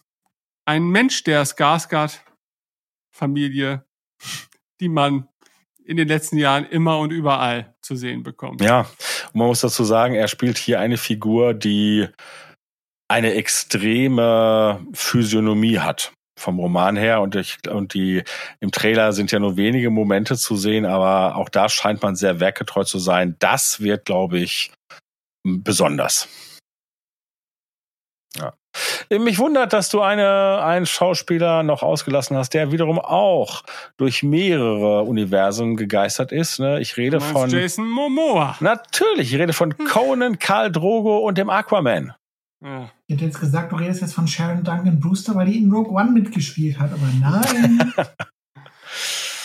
ein 0.66 0.84
Mensch 0.84 1.24
der 1.24 1.48
Skarsgård-Familie, 1.48 3.84
die 4.80 4.90
man 4.90 5.28
in 5.84 5.98
den 5.98 6.08
letzten 6.08 6.38
Jahren 6.38 6.68
immer 6.68 7.00
und 7.00 7.10
überall 7.10 7.74
zu 7.82 7.96
sehen 7.96 8.22
bekommt. 8.22 8.62
Ja, 8.62 8.86
man 9.34 9.48
muss 9.48 9.62
dazu 9.62 9.84
sagen, 9.84 10.14
er 10.14 10.28
spielt 10.28 10.60
hier 10.60 10.80
eine 10.80 10.98
Figur, 10.98 11.56
die 11.56 12.08
eine 13.12 13.34
extreme 13.34 14.86
Physiognomie 14.94 15.80
hat 15.80 16.14
vom 16.40 16.60
Roman 16.60 16.96
her 16.96 17.22
und 17.22 17.36
ich, 17.36 17.58
und 17.70 17.94
die 17.94 18.24
im 18.62 18.72
Trailer 18.72 19.12
sind 19.12 19.32
ja 19.32 19.40
nur 19.40 19.58
wenige 19.58 19.90
Momente 19.90 20.38
zu 20.38 20.56
sehen, 20.56 20.86
aber 20.86 21.36
auch 21.36 21.50
da 21.50 21.68
scheint 21.68 22.02
man 22.02 22.16
sehr 22.16 22.40
werkgetreu 22.40 22.86
zu 22.86 23.00
sein. 23.00 23.36
Das 23.40 23.82
wird, 23.82 24.06
glaube 24.06 24.40
ich, 24.40 24.72
besonders. 25.44 26.30
Ja. 28.38 28.54
Mich 29.10 29.40
wundert, 29.40 29.74
dass 29.74 29.90
du 29.90 30.00
eine, 30.00 30.64
einen 30.64 30.86
Schauspieler 30.86 31.64
noch 31.64 31.84
ausgelassen 31.84 32.38
hast, 32.38 32.54
der 32.54 32.72
wiederum 32.72 32.98
auch 32.98 33.64
durch 33.98 34.24
mehrere 34.24 35.04
Universen 35.04 35.76
gegeistert 35.76 36.32
ist. 36.32 36.60
Ne? 36.60 36.80
Ich 36.80 36.96
rede 36.96 37.20
von 37.20 37.50
Jason 37.50 37.90
Momoa. 37.90 38.56
Natürlich, 38.62 39.34
ich 39.34 39.40
rede 39.40 39.52
von. 39.52 39.78
Conan, 39.90 40.40
Karl 40.40 40.72
Drogo 40.72 41.18
und 41.18 41.38
dem 41.38 41.50
Aquaman. 41.50 42.14
Ja. 42.64 42.90
Ich 43.12 43.18
hätte 43.18 43.26
jetzt 43.26 43.42
gesagt, 43.42 43.74
du 43.74 43.76
redest 43.76 44.00
jetzt 44.00 44.14
von 44.14 44.26
Sharon 44.26 44.64
Duncan 44.64 44.98
Brewster, 44.98 45.36
weil 45.36 45.46
die 45.48 45.58
in 45.58 45.70
Rogue 45.70 45.92
One 45.92 46.12
mitgespielt 46.12 46.80
hat, 46.80 46.94
aber 46.94 47.10
nein. 47.20 47.94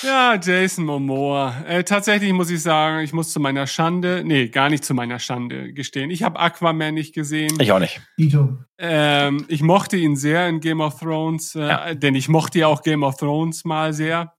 Ja, 0.04 0.38
Jason 0.40 0.84
Momoa. 0.84 1.64
Äh, 1.66 1.82
tatsächlich 1.82 2.32
muss 2.32 2.48
ich 2.50 2.62
sagen, 2.62 3.00
ich 3.02 3.12
muss 3.12 3.32
zu 3.32 3.40
meiner 3.40 3.66
Schande, 3.66 4.22
nee, 4.24 4.46
gar 4.50 4.68
nicht 4.68 4.84
zu 4.84 4.94
meiner 4.94 5.18
Schande 5.18 5.72
gestehen. 5.72 6.10
Ich 6.12 6.22
habe 6.22 6.38
Aquaman 6.38 6.94
nicht 6.94 7.12
gesehen. 7.12 7.58
Ich 7.58 7.72
auch 7.72 7.80
nicht. 7.80 8.00
Dito. 8.16 8.56
Ähm, 8.78 9.44
ich 9.48 9.62
mochte 9.62 9.96
ihn 9.96 10.14
sehr 10.14 10.48
in 10.48 10.60
Game 10.60 10.80
of 10.80 11.00
Thrones, 11.00 11.56
äh, 11.56 11.66
Ja. 11.66 11.94
denn 11.94 12.14
ich 12.14 12.28
mochte 12.28 12.60
ja 12.60 12.68
auch 12.68 12.82
Game 12.82 13.02
of 13.02 13.16
Thrones 13.16 13.64
mal 13.64 13.92
sehr. 13.92 14.34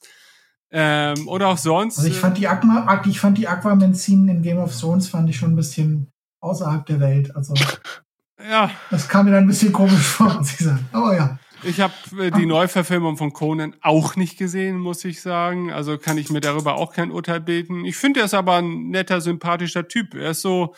Ähm, 0.71 1.27
oder 1.27 1.49
auch 1.49 1.57
sonst. 1.57 1.97
Also 1.97 2.09
ich 2.09 2.17
fand 2.17 2.37
die, 2.37 2.47
Aqua, 2.47 3.01
ich 3.05 3.19
fand 3.19 3.37
die 3.37 3.47
Aquaman-Szenen 3.49 4.29
in 4.29 4.41
Game 4.43 4.59
of 4.59 4.79
Thrones 4.79 5.09
fand 5.09 5.29
ich 5.29 5.35
schon 5.35 5.51
ein 5.51 5.55
bisschen 5.57 6.11
außerhalb 6.39 6.85
der 6.85 7.01
Welt. 7.01 7.35
Also 7.35 7.55
äh, 7.55 7.57
ja, 8.39 8.69
das 8.91 9.07
kam 9.07 9.25
mir 9.25 9.31
dann 9.31 9.45
ein 9.45 9.47
bisschen 9.47 9.73
komisch 9.73 10.05
vor, 10.05 10.33
muss 10.33 10.53
ich 10.53 10.59
sagen. 10.59 10.87
Aber 10.91 11.15
ja. 11.15 11.39
ich 11.63 11.79
habe 11.79 11.93
äh, 12.19 12.31
die 12.31 12.45
Neuverfilmung 12.45 13.17
von 13.17 13.33
Conan 13.33 13.75
auch 13.81 14.15
nicht 14.15 14.37
gesehen, 14.37 14.77
muss 14.77 15.03
ich 15.05 15.21
sagen. 15.21 15.71
Also 15.71 15.97
kann 15.97 16.17
ich 16.17 16.29
mir 16.29 16.41
darüber 16.41 16.75
auch 16.75 16.93
kein 16.93 17.11
Urteil 17.11 17.41
bilden. 17.41 17.85
Ich 17.85 17.97
finde, 17.97 18.19
er 18.19 18.25
ist 18.25 18.33
aber 18.33 18.57
ein 18.57 18.89
netter, 18.89 19.21
sympathischer 19.21 19.87
Typ. 19.87 20.13
Er 20.13 20.31
ist 20.31 20.41
so 20.41 20.75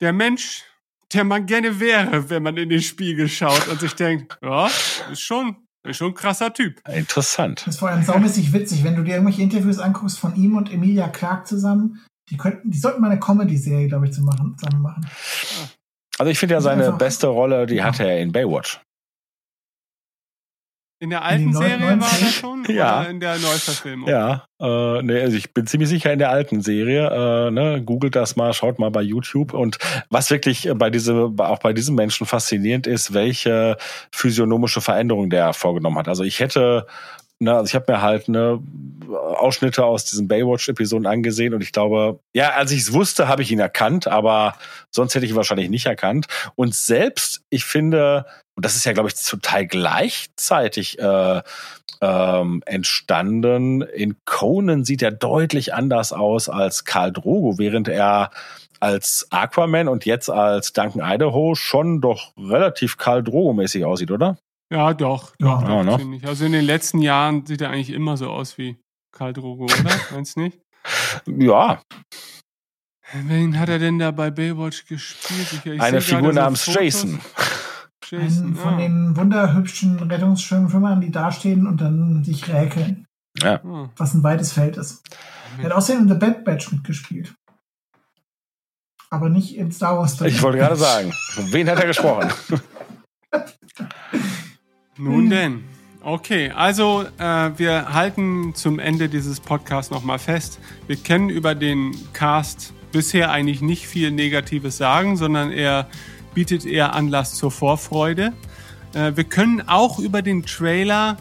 der 0.00 0.12
Mensch, 0.12 0.64
der 1.14 1.24
man 1.24 1.46
gerne 1.46 1.80
wäre, 1.80 2.28
wenn 2.30 2.42
man 2.42 2.56
in 2.56 2.68
den 2.68 2.82
Spiegel 2.82 3.28
schaut 3.28 3.68
und 3.68 3.80
sich 3.80 3.94
denkt, 3.94 4.38
ja, 4.42 4.68
ist 5.10 5.20
schon, 5.20 5.56
ist 5.84 5.96
schon 5.96 6.08
ein 6.08 6.14
krasser 6.14 6.52
Typ. 6.52 6.86
Interessant. 6.88 7.62
Das 7.66 7.74
ist 7.74 7.80
vor 7.80 7.88
allem 7.88 8.02
saumäßig 8.02 8.52
witzig, 8.52 8.84
wenn 8.84 8.96
du 8.96 9.02
dir 9.02 9.14
irgendwelche 9.14 9.42
Interviews 9.42 9.78
anguckst 9.78 10.18
von 10.18 10.34
ihm 10.36 10.56
und 10.56 10.72
Emilia 10.72 11.08
Clarke 11.08 11.44
zusammen. 11.44 12.02
Die 12.30 12.36
könnten, 12.36 12.70
die 12.70 12.78
sollten 12.78 13.00
mal 13.00 13.10
eine 13.10 13.20
Comedy-Serie, 13.20 13.88
glaube 13.88 14.06
ich, 14.06 14.12
zu 14.12 14.22
machen, 14.22 14.56
zusammen 14.58 14.82
machen. 14.82 15.06
Also 16.18 16.30
ich 16.30 16.38
finde 16.38 16.54
ja 16.54 16.60
seine 16.60 16.92
beste 16.92 17.26
Rolle, 17.28 17.66
die 17.66 17.76
Ja. 17.76 17.84
hatte 17.84 18.04
er 18.04 18.20
in 18.20 18.32
Baywatch. 18.32 18.80
In 21.00 21.10
der 21.10 21.24
alten 21.24 21.50
neuen- 21.50 21.54
Serie 21.80 22.00
war 22.00 22.08
er 22.20 22.28
schon? 22.30 22.64
Ja. 22.68 23.00
Oder 23.00 23.10
in 23.10 23.18
der 23.18 23.36
Neuverfilmung? 23.38 24.08
Ja, 24.08 24.44
äh, 24.60 25.02
nee, 25.02 25.20
also 25.20 25.36
ich 25.36 25.52
bin 25.52 25.66
ziemlich 25.66 25.88
sicher 25.88 26.12
in 26.12 26.20
der 26.20 26.30
alten 26.30 26.62
Serie. 26.62 27.08
Äh, 27.48 27.50
ne, 27.50 27.82
googelt 27.82 28.14
das 28.14 28.36
mal, 28.36 28.52
schaut 28.52 28.78
mal 28.78 28.92
bei 28.92 29.02
YouTube. 29.02 29.52
Und 29.52 29.78
was 30.10 30.30
wirklich 30.30 30.70
bei 30.76 30.90
diesem, 30.90 31.40
auch 31.40 31.58
bei 31.58 31.72
diesem 31.72 31.96
Menschen 31.96 32.24
faszinierend 32.24 32.86
ist, 32.86 33.12
welche 33.14 33.76
physiognomische 34.12 34.80
Veränderung 34.80 35.28
der 35.28 35.52
vorgenommen 35.54 35.98
hat. 35.98 36.06
Also 36.06 36.22
ich 36.22 36.38
hätte, 36.38 36.86
ne, 37.42 37.54
also 37.54 37.66
ich 37.66 37.74
habe 37.74 37.92
mir 37.92 38.02
halt 38.02 38.28
ne 38.28 38.60
Ausschnitte 39.08 39.84
aus 39.84 40.04
diesen 40.04 40.28
Baywatch-Episoden 40.28 41.06
angesehen 41.06 41.52
und 41.54 41.62
ich 41.62 41.72
glaube, 41.72 42.20
ja, 42.34 42.50
als 42.50 42.70
ich 42.70 42.80
es 42.80 42.92
wusste, 42.92 43.28
habe 43.28 43.42
ich 43.42 43.50
ihn 43.50 43.58
erkannt, 43.58 44.06
aber 44.08 44.54
sonst 44.90 45.14
hätte 45.14 45.26
ich 45.26 45.32
ihn 45.32 45.36
wahrscheinlich 45.36 45.68
nicht 45.68 45.86
erkannt. 45.86 46.26
Und 46.54 46.74
selbst, 46.74 47.42
ich 47.50 47.64
finde, 47.64 48.24
und 48.54 48.64
das 48.64 48.76
ist 48.76 48.84
ja, 48.84 48.92
glaube 48.92 49.08
ich, 49.08 49.14
total 49.14 49.66
gleichzeitig 49.66 50.98
äh, 50.98 51.42
ähm, 52.00 52.62
entstanden. 52.64 53.82
In 53.82 54.16
Conan 54.24 54.84
sieht 54.84 55.02
er 55.02 55.12
deutlich 55.12 55.74
anders 55.74 56.12
aus 56.12 56.48
als 56.48 56.84
Karl 56.84 57.12
Drogo, 57.12 57.58
während 57.58 57.88
er 57.88 58.30
als 58.80 59.28
Aquaman 59.30 59.88
und 59.88 60.06
jetzt 60.06 60.28
als 60.28 60.72
Duncan 60.72 61.02
Idaho 61.04 61.54
schon 61.54 62.00
doch 62.00 62.32
relativ 62.36 62.96
Karl 62.98 63.22
Drogo-mäßig 63.22 63.84
aussieht, 63.84 64.10
oder? 64.10 64.36
Ja, 64.72 64.94
doch. 64.94 65.34
Ja. 65.38 65.60
doch, 65.60 65.84
Ja, 65.84 65.98
finde 65.98 66.16
ich. 66.16 66.26
Also 66.26 66.44
in 66.46 66.52
den 66.52 66.64
letzten 66.64 67.00
Jahren 67.00 67.44
sieht 67.46 67.60
er 67.60 67.70
eigentlich 67.70 67.90
immer 67.90 68.16
so 68.16 68.30
aus 68.30 68.58
wie 68.58 68.78
Karl 69.12 69.32
Drogo, 69.32 69.64
oder? 69.64 69.74
Meinst 70.12 70.36
du 70.36 70.40
nicht? 70.40 70.58
Ja, 71.26 71.80
Wen 73.14 73.58
hat 73.58 73.68
er 73.68 73.78
denn 73.78 73.98
da 73.98 74.10
bei 74.10 74.30
Baywatch 74.30 74.86
gespielt? 74.86 75.52
Ich, 75.52 75.66
ich 75.66 75.80
eine 75.80 76.00
Figur 76.00 76.32
namens 76.32 76.62
Fotos. 76.62 76.82
Jason. 76.82 77.20
Jason, 78.04 78.44
Einen 78.46 78.56
von 78.56 78.74
ah. 78.74 78.76
den 78.78 79.16
wunderhübschen 79.16 79.98
Rettungsschwimmern, 79.98 81.00
die 81.00 81.10
dastehen 81.10 81.66
und 81.66 81.80
dann 81.80 82.24
sich 82.24 82.48
räkeln, 82.52 83.06
Ja. 83.38 83.60
Ah. 83.64 83.90
was 83.96 84.14
ein 84.14 84.22
weites 84.22 84.52
Feld 84.52 84.76
ist. 84.76 85.02
Er 85.58 85.64
hat 85.64 85.72
außerdem 85.72 86.02
in 86.02 86.08
The 86.08 86.14
Bad 86.14 86.44
Batch 86.44 86.72
mitgespielt. 86.72 87.34
Aber 89.10 89.28
nicht 89.28 89.56
in 89.56 89.70
Star 89.70 89.98
Wars. 89.98 90.18
Ich 90.22 90.40
wollte 90.40 90.56
gerade 90.56 90.76
sagen, 90.76 91.12
wen 91.50 91.68
hat 91.68 91.78
er 91.78 91.86
gesprochen? 91.86 92.30
Nun 95.10 95.30
denn. 95.30 95.64
Okay, 96.04 96.50
also 96.50 97.04
äh, 97.18 97.50
wir 97.56 97.92
halten 97.92 98.54
zum 98.54 98.78
Ende 98.78 99.08
dieses 99.08 99.40
Podcasts 99.40 99.90
nochmal 99.90 100.18
fest. 100.18 100.58
Wir 100.86 100.96
können 100.96 101.30
über 101.30 101.54
den 101.54 101.96
Cast 102.12 102.72
bisher 102.90 103.30
eigentlich 103.30 103.62
nicht 103.62 103.86
viel 103.86 104.10
Negatives 104.10 104.76
sagen, 104.76 105.16
sondern 105.16 105.52
er 105.52 105.88
bietet 106.34 106.64
eher 106.66 106.94
Anlass 106.94 107.34
zur 107.34 107.50
Vorfreude. 107.50 108.32
Äh, 108.94 109.12
wir 109.16 109.24
können 109.24 109.62
auch 109.68 109.98
über 109.98 110.22
den 110.22 110.44
Trailer 110.44 111.16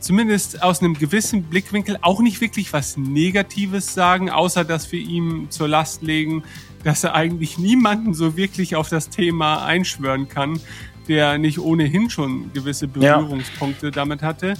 zumindest 0.00 0.62
aus 0.62 0.80
einem 0.80 0.94
gewissen 0.94 1.44
Blickwinkel 1.44 1.98
auch 2.02 2.20
nicht 2.20 2.40
wirklich 2.40 2.72
was 2.72 2.96
Negatives 2.96 3.94
sagen, 3.94 4.30
außer 4.30 4.64
dass 4.64 4.90
wir 4.92 5.00
ihm 5.00 5.46
zur 5.50 5.68
Last 5.68 6.02
legen, 6.02 6.44
dass 6.82 7.02
er 7.02 7.14
eigentlich 7.14 7.58
niemanden 7.58 8.14
so 8.14 8.36
wirklich 8.36 8.76
auf 8.76 8.88
das 8.90 9.08
Thema 9.08 9.64
einschwören 9.64 10.28
kann, 10.28 10.60
der 11.08 11.38
nicht 11.38 11.58
ohnehin 11.58 12.10
schon 12.10 12.52
gewisse 12.52 12.88
Ja. 12.98 13.18
Berührungspunkte 13.18 13.90
damit 13.90 14.22
hatte. 14.22 14.54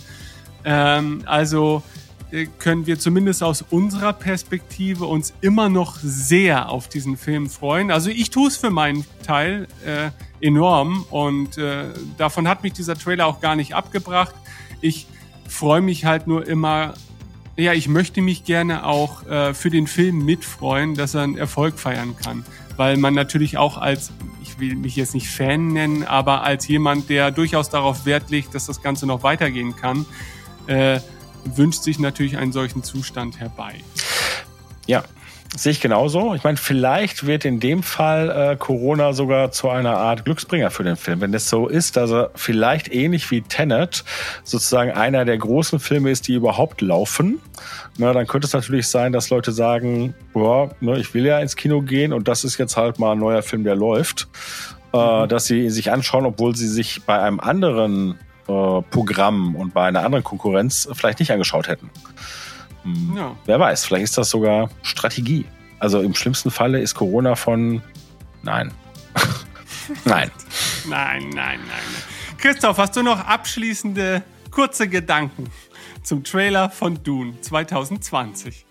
Ähm, 0.64 1.22
also 1.26 1.82
äh, 2.30 2.46
können 2.58 2.86
wir 2.86 2.98
zumindest 2.98 3.42
aus 3.42 3.62
unserer 3.62 4.12
Perspektive 4.12 5.04
uns 5.06 5.34
immer 5.40 5.68
noch 5.68 5.98
sehr 6.02 6.68
auf 6.70 6.88
diesen 6.88 7.16
Film 7.16 7.48
freuen. 7.48 7.90
Also 7.90 8.10
ich 8.10 8.30
tue 8.30 8.48
es 8.48 8.56
für 8.56 8.70
meinen 8.70 9.04
Teil 9.24 9.68
äh, 9.84 10.10
enorm 10.44 11.04
und 11.10 11.58
äh, 11.58 11.84
davon 12.18 12.48
hat 12.48 12.62
mich 12.62 12.72
dieser 12.72 12.96
Trailer 12.96 13.26
auch 13.26 13.40
gar 13.40 13.56
nicht 13.56 13.74
abgebracht. 13.74 14.34
Ich 14.80 15.06
freue 15.48 15.80
mich 15.80 16.04
halt 16.04 16.26
nur 16.26 16.46
immer, 16.46 16.94
ja, 17.56 17.72
ich 17.72 17.88
möchte 17.88 18.20
mich 18.20 18.44
gerne 18.44 18.84
auch 18.84 19.26
äh, 19.26 19.54
für 19.54 19.70
den 19.70 19.86
Film 19.86 20.24
mitfreuen, 20.24 20.94
dass 20.94 21.14
er 21.14 21.22
einen 21.22 21.38
Erfolg 21.38 21.78
feiern 21.78 22.16
kann. 22.16 22.44
Weil 22.76 22.96
man 22.96 23.14
natürlich 23.14 23.56
auch 23.58 23.78
als, 23.78 24.12
ich 24.42 24.58
will 24.58 24.74
mich 24.76 24.96
jetzt 24.96 25.14
nicht 25.14 25.28
Fan 25.28 25.68
nennen, 25.68 26.02
aber 26.04 26.42
als 26.42 26.66
jemand, 26.68 27.08
der 27.08 27.30
durchaus 27.30 27.70
darauf 27.70 28.04
Wert 28.06 28.30
legt, 28.30 28.54
dass 28.54 28.66
das 28.66 28.82
Ganze 28.82 29.06
noch 29.06 29.22
weitergehen 29.22 29.76
kann, 29.76 30.06
äh, 30.66 31.00
wünscht 31.44 31.82
sich 31.82 31.98
natürlich 31.98 32.36
einen 32.36 32.52
solchen 32.52 32.82
Zustand 32.82 33.38
herbei. 33.38 33.74
Ja, 34.86 35.04
sehe 35.56 35.72
ich 35.72 35.80
genauso. 35.80 36.34
Ich 36.34 36.44
meine, 36.44 36.56
vielleicht 36.56 37.26
wird 37.26 37.44
in 37.44 37.60
dem 37.60 37.82
Fall 37.82 38.52
äh, 38.52 38.56
Corona 38.56 39.12
sogar 39.12 39.52
zu 39.52 39.68
einer 39.68 39.96
Art 39.96 40.24
Glücksbringer 40.24 40.70
für 40.70 40.84
den 40.84 40.96
Film. 40.96 41.20
Wenn 41.20 41.32
das 41.32 41.48
so 41.48 41.68
ist, 41.68 41.96
dass 41.96 42.10
er 42.10 42.30
vielleicht 42.34 42.92
ähnlich 42.92 43.30
wie 43.30 43.42
Tenet 43.42 44.04
sozusagen 44.42 44.90
einer 44.90 45.24
der 45.24 45.38
großen 45.38 45.78
Filme 45.78 46.10
ist, 46.10 46.28
die 46.28 46.34
überhaupt 46.34 46.80
laufen, 46.80 47.40
na, 47.96 48.12
dann 48.12 48.26
könnte 48.26 48.46
es 48.46 48.52
natürlich 48.52 48.88
sein, 48.88 49.12
dass 49.12 49.30
Leute 49.30 49.52
sagen, 49.52 50.14
boah, 50.32 50.70
ne, 50.80 50.98
ich 50.98 51.14
will 51.14 51.24
ja 51.24 51.38
ins 51.38 51.56
Kino 51.56 51.82
gehen 51.82 52.12
und 52.12 52.26
das 52.26 52.44
ist 52.44 52.58
jetzt 52.58 52.76
halt 52.76 52.98
mal 52.98 53.12
ein 53.12 53.18
neuer 53.18 53.42
Film, 53.42 53.64
der 53.64 53.76
läuft. 53.76 54.28
Äh, 54.94 55.26
dass 55.26 55.46
sie 55.46 55.70
sich 55.70 55.90
anschauen, 55.90 56.24
obwohl 56.24 56.54
sie 56.54 56.68
sich 56.68 57.02
bei 57.04 57.18
einem 57.18 57.40
anderen 57.40 58.12
äh, 58.46 58.82
Programm 58.90 59.56
und 59.56 59.74
bei 59.74 59.86
einer 59.86 60.04
anderen 60.04 60.22
Konkurrenz 60.22 60.88
vielleicht 60.92 61.18
nicht 61.18 61.32
angeschaut 61.32 61.66
hätten. 61.66 61.90
Hm. 62.84 63.14
Ja. 63.16 63.36
Wer 63.44 63.60
weiß, 63.60 63.84
vielleicht 63.84 64.04
ist 64.04 64.18
das 64.18 64.30
sogar 64.30 64.70
Strategie. 64.82 65.46
Also 65.78 66.00
im 66.00 66.14
schlimmsten 66.14 66.50
Falle 66.50 66.80
ist 66.80 66.94
Corona 66.94 67.34
von. 67.34 67.82
Nein. 68.42 68.70
Nein. 70.04 70.30
Nein, 70.88 71.28
nein, 71.30 71.60
nein. 71.66 72.38
Christoph, 72.38 72.78
hast 72.78 72.96
du 72.96 73.02
noch 73.02 73.20
abschließende 73.20 74.22
kurze 74.50 74.88
Gedanken 74.88 75.50
zum 76.02 76.24
Trailer 76.24 76.70
von 76.70 77.02
Dune 77.02 77.40
2020? 77.40 78.66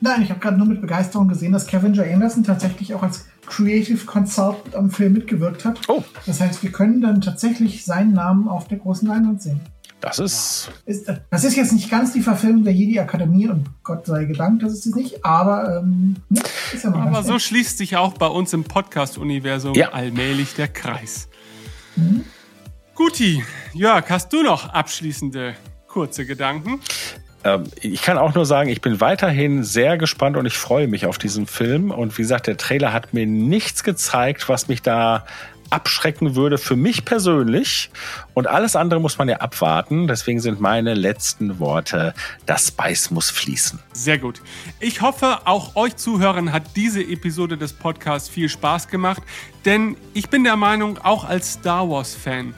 Nein, 0.00 0.22
ich 0.22 0.30
habe 0.30 0.40
gerade 0.40 0.56
nur 0.56 0.66
mit 0.66 0.80
Begeisterung 0.80 1.28
gesehen, 1.28 1.52
dass 1.52 1.66
Kevin 1.66 1.94
J. 1.94 2.06
Anderson 2.06 2.44
tatsächlich 2.44 2.92
auch 2.94 3.02
als 3.02 3.26
Creative 3.46 4.04
Consultant 4.04 4.74
am 4.74 4.90
Film 4.90 5.14
mitgewirkt 5.14 5.64
hat. 5.64 5.80
Oh, 5.88 6.02
Das 6.26 6.40
heißt, 6.40 6.62
wir 6.62 6.72
können 6.72 7.00
dann 7.00 7.20
tatsächlich 7.20 7.84
seinen 7.84 8.12
Namen 8.12 8.48
auf 8.48 8.68
der 8.68 8.78
großen 8.78 9.08
Leinwand 9.08 9.42
sehen. 9.42 9.60
Das 10.04 10.18
ist. 10.18 10.70
Ist, 10.86 11.10
das 11.30 11.44
ist 11.44 11.56
jetzt 11.56 11.72
nicht 11.72 11.90
ganz 11.90 12.12
die 12.12 12.20
Verfilmung 12.20 12.64
der 12.64 12.72
Jedi-Akademie 12.72 13.48
und 13.48 13.66
Gott 13.82 14.06
sei 14.06 14.24
gedankt, 14.24 14.62
das 14.62 14.72
ist 14.72 14.86
es 14.86 14.94
nicht, 14.94 15.24
aber 15.24 15.78
ähm, 15.82 16.16
ne, 16.28 16.40
ist 16.72 16.84
ja 16.84 16.92
Aber 16.94 17.22
so 17.22 17.32
nett. 17.34 17.42
schließt 17.42 17.78
sich 17.78 17.96
auch 17.96 18.14
bei 18.14 18.26
uns 18.26 18.52
im 18.52 18.64
Podcast-Universum 18.64 19.74
Ja. 19.74 19.90
allmählich 19.92 20.54
der 20.54 20.68
Kreis. 20.68 21.28
Guti, 22.94 23.42
Jörg, 23.72 24.08
hast 24.10 24.32
du 24.32 24.42
noch 24.42 24.68
abschließende 24.72 25.54
kurze 25.88 26.26
Gedanken? 26.26 26.80
Ähm, 27.44 27.64
ich 27.80 28.02
kann 28.02 28.18
auch 28.18 28.34
nur 28.34 28.46
sagen, 28.46 28.68
ich 28.70 28.80
bin 28.80 29.00
weiterhin 29.00 29.64
sehr 29.64 29.98
gespannt 29.98 30.36
und 30.36 30.46
ich 30.46 30.56
freue 30.56 30.88
mich 30.88 31.06
auf 31.06 31.18
diesen 31.18 31.46
Film. 31.46 31.90
Und 31.90 32.16
wie 32.18 32.22
gesagt, 32.22 32.46
der 32.46 32.56
Trailer 32.56 32.92
hat 32.92 33.12
mir 33.14 33.26
nichts 33.26 33.82
gezeigt, 33.84 34.48
was 34.48 34.68
mich 34.68 34.80
da 34.82 35.24
abschrecken 35.70 36.34
würde 36.34 36.58
für 36.58 36.76
mich 36.76 37.04
persönlich. 37.04 37.90
Und 38.34 38.46
alles 38.46 38.76
andere 38.76 39.00
muss 39.00 39.18
man 39.18 39.28
ja 39.28 39.38
abwarten. 39.38 40.06
Deswegen 40.06 40.40
sind 40.40 40.60
meine 40.60 40.94
letzten 40.94 41.58
Worte, 41.58 42.14
das 42.46 42.68
Spice 42.68 43.10
muss 43.10 43.30
fließen. 43.30 43.78
Sehr 43.92 44.18
gut. 44.18 44.40
Ich 44.80 45.00
hoffe, 45.00 45.46
auch 45.46 45.76
euch 45.76 45.96
Zuhörern 45.96 46.52
hat 46.52 46.76
diese 46.76 47.02
Episode 47.02 47.56
des 47.56 47.72
Podcasts 47.72 48.28
viel 48.28 48.48
Spaß 48.48 48.88
gemacht. 48.88 49.22
Denn 49.64 49.96
ich 50.12 50.28
bin 50.28 50.44
der 50.44 50.56
Meinung, 50.56 50.98
auch 50.98 51.24
als 51.24 51.54
Star 51.54 51.88
Wars-Fan, 51.88 52.54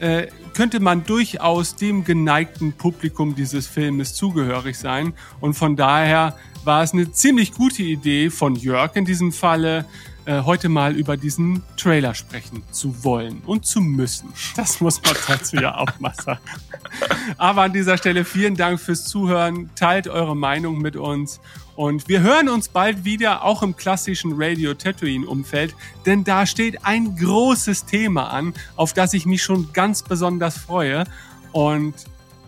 äh, 0.00 0.28
könnte 0.54 0.80
man 0.80 1.04
durchaus 1.04 1.76
dem 1.76 2.04
geneigten 2.04 2.72
Publikum 2.72 3.34
dieses 3.34 3.66
Filmes 3.66 4.14
zugehörig 4.14 4.78
sein. 4.78 5.12
Und 5.40 5.54
von 5.54 5.76
daher 5.76 6.36
war 6.64 6.82
es 6.82 6.92
eine 6.92 7.10
ziemlich 7.12 7.52
gute 7.52 7.82
Idee 7.82 8.30
von 8.30 8.56
Jörg 8.56 8.96
in 8.96 9.04
diesem 9.04 9.32
Falle, 9.32 9.84
äh, 10.26 10.42
heute 10.42 10.68
mal 10.68 10.94
über 10.94 11.16
diesen 11.16 11.62
Trailer 11.76 12.14
sprechen 12.14 12.62
zu 12.70 13.04
wollen 13.04 13.42
und 13.44 13.66
zu 13.66 13.80
müssen. 13.80 14.32
Das 14.56 14.80
muss 14.80 15.02
man 15.02 15.14
dazu 15.28 15.56
ja 15.56 15.76
auch 15.76 16.00
mal 16.00 16.14
sagen. 16.14 16.40
Aber 17.36 17.62
an 17.62 17.72
dieser 17.72 17.98
Stelle 17.98 18.24
vielen 18.24 18.56
Dank 18.56 18.80
fürs 18.80 19.04
Zuhören. 19.04 19.70
Teilt 19.74 20.08
eure 20.08 20.34
Meinung 20.34 20.78
mit 20.78 20.96
uns. 20.96 21.40
Und 21.76 22.08
wir 22.08 22.20
hören 22.20 22.48
uns 22.48 22.68
bald 22.68 23.04
wieder, 23.04 23.44
auch 23.44 23.62
im 23.62 23.76
klassischen 23.76 24.32
Radio 24.36 24.74
Tatooine 24.74 25.26
Umfeld, 25.26 25.74
denn 26.06 26.22
da 26.22 26.46
steht 26.46 26.84
ein 26.84 27.16
großes 27.16 27.84
Thema 27.84 28.30
an, 28.30 28.54
auf 28.76 28.92
das 28.92 29.12
ich 29.12 29.26
mich 29.26 29.42
schon 29.42 29.72
ganz 29.72 30.02
besonders 30.02 30.56
freue. 30.56 31.04
Und 31.52 31.94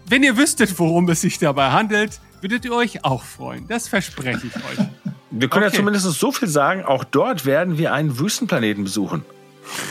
wenn 0.07 0.23
ihr 0.23 0.36
wüsstet, 0.36 0.78
worum 0.78 1.09
es 1.09 1.20
sich 1.20 1.39
dabei 1.39 1.73
handelt, 1.73 2.20
würdet 2.40 2.65
ihr 2.65 2.73
euch 2.73 3.05
auch 3.05 3.24
freuen. 3.24 3.66
Das 3.66 3.89
verspreche 3.89 4.47
ich 4.47 4.57
euch. 4.57 4.86
Wir 5.31 5.48
können 5.48 5.65
okay. 5.65 5.73
ja 5.74 5.78
zumindest 5.78 6.07
so 6.07 6.32
viel 6.32 6.48
sagen, 6.48 6.85
auch 6.85 7.05
dort 7.05 7.44
werden 7.44 7.78
wir 7.78 7.93
einen 7.93 8.19
Wüstenplaneten 8.19 8.85
besuchen. 8.85 9.24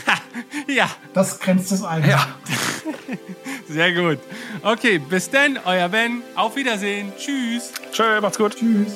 ja. 0.66 0.88
Das 1.12 1.40
grenzt 1.40 1.72
es 1.72 1.82
ein. 1.82 2.08
Ja. 2.08 2.26
Sehr 3.68 3.92
gut. 3.92 4.18
Okay, 4.62 4.98
bis 4.98 5.30
dann, 5.30 5.58
euer 5.64 5.88
Ben. 5.88 6.22
Auf 6.34 6.56
Wiedersehen. 6.56 7.12
Tschüss. 7.18 7.72
Tschö, 7.92 8.20
macht's 8.20 8.38
gut. 8.38 8.56
Tschüss. 8.56 8.92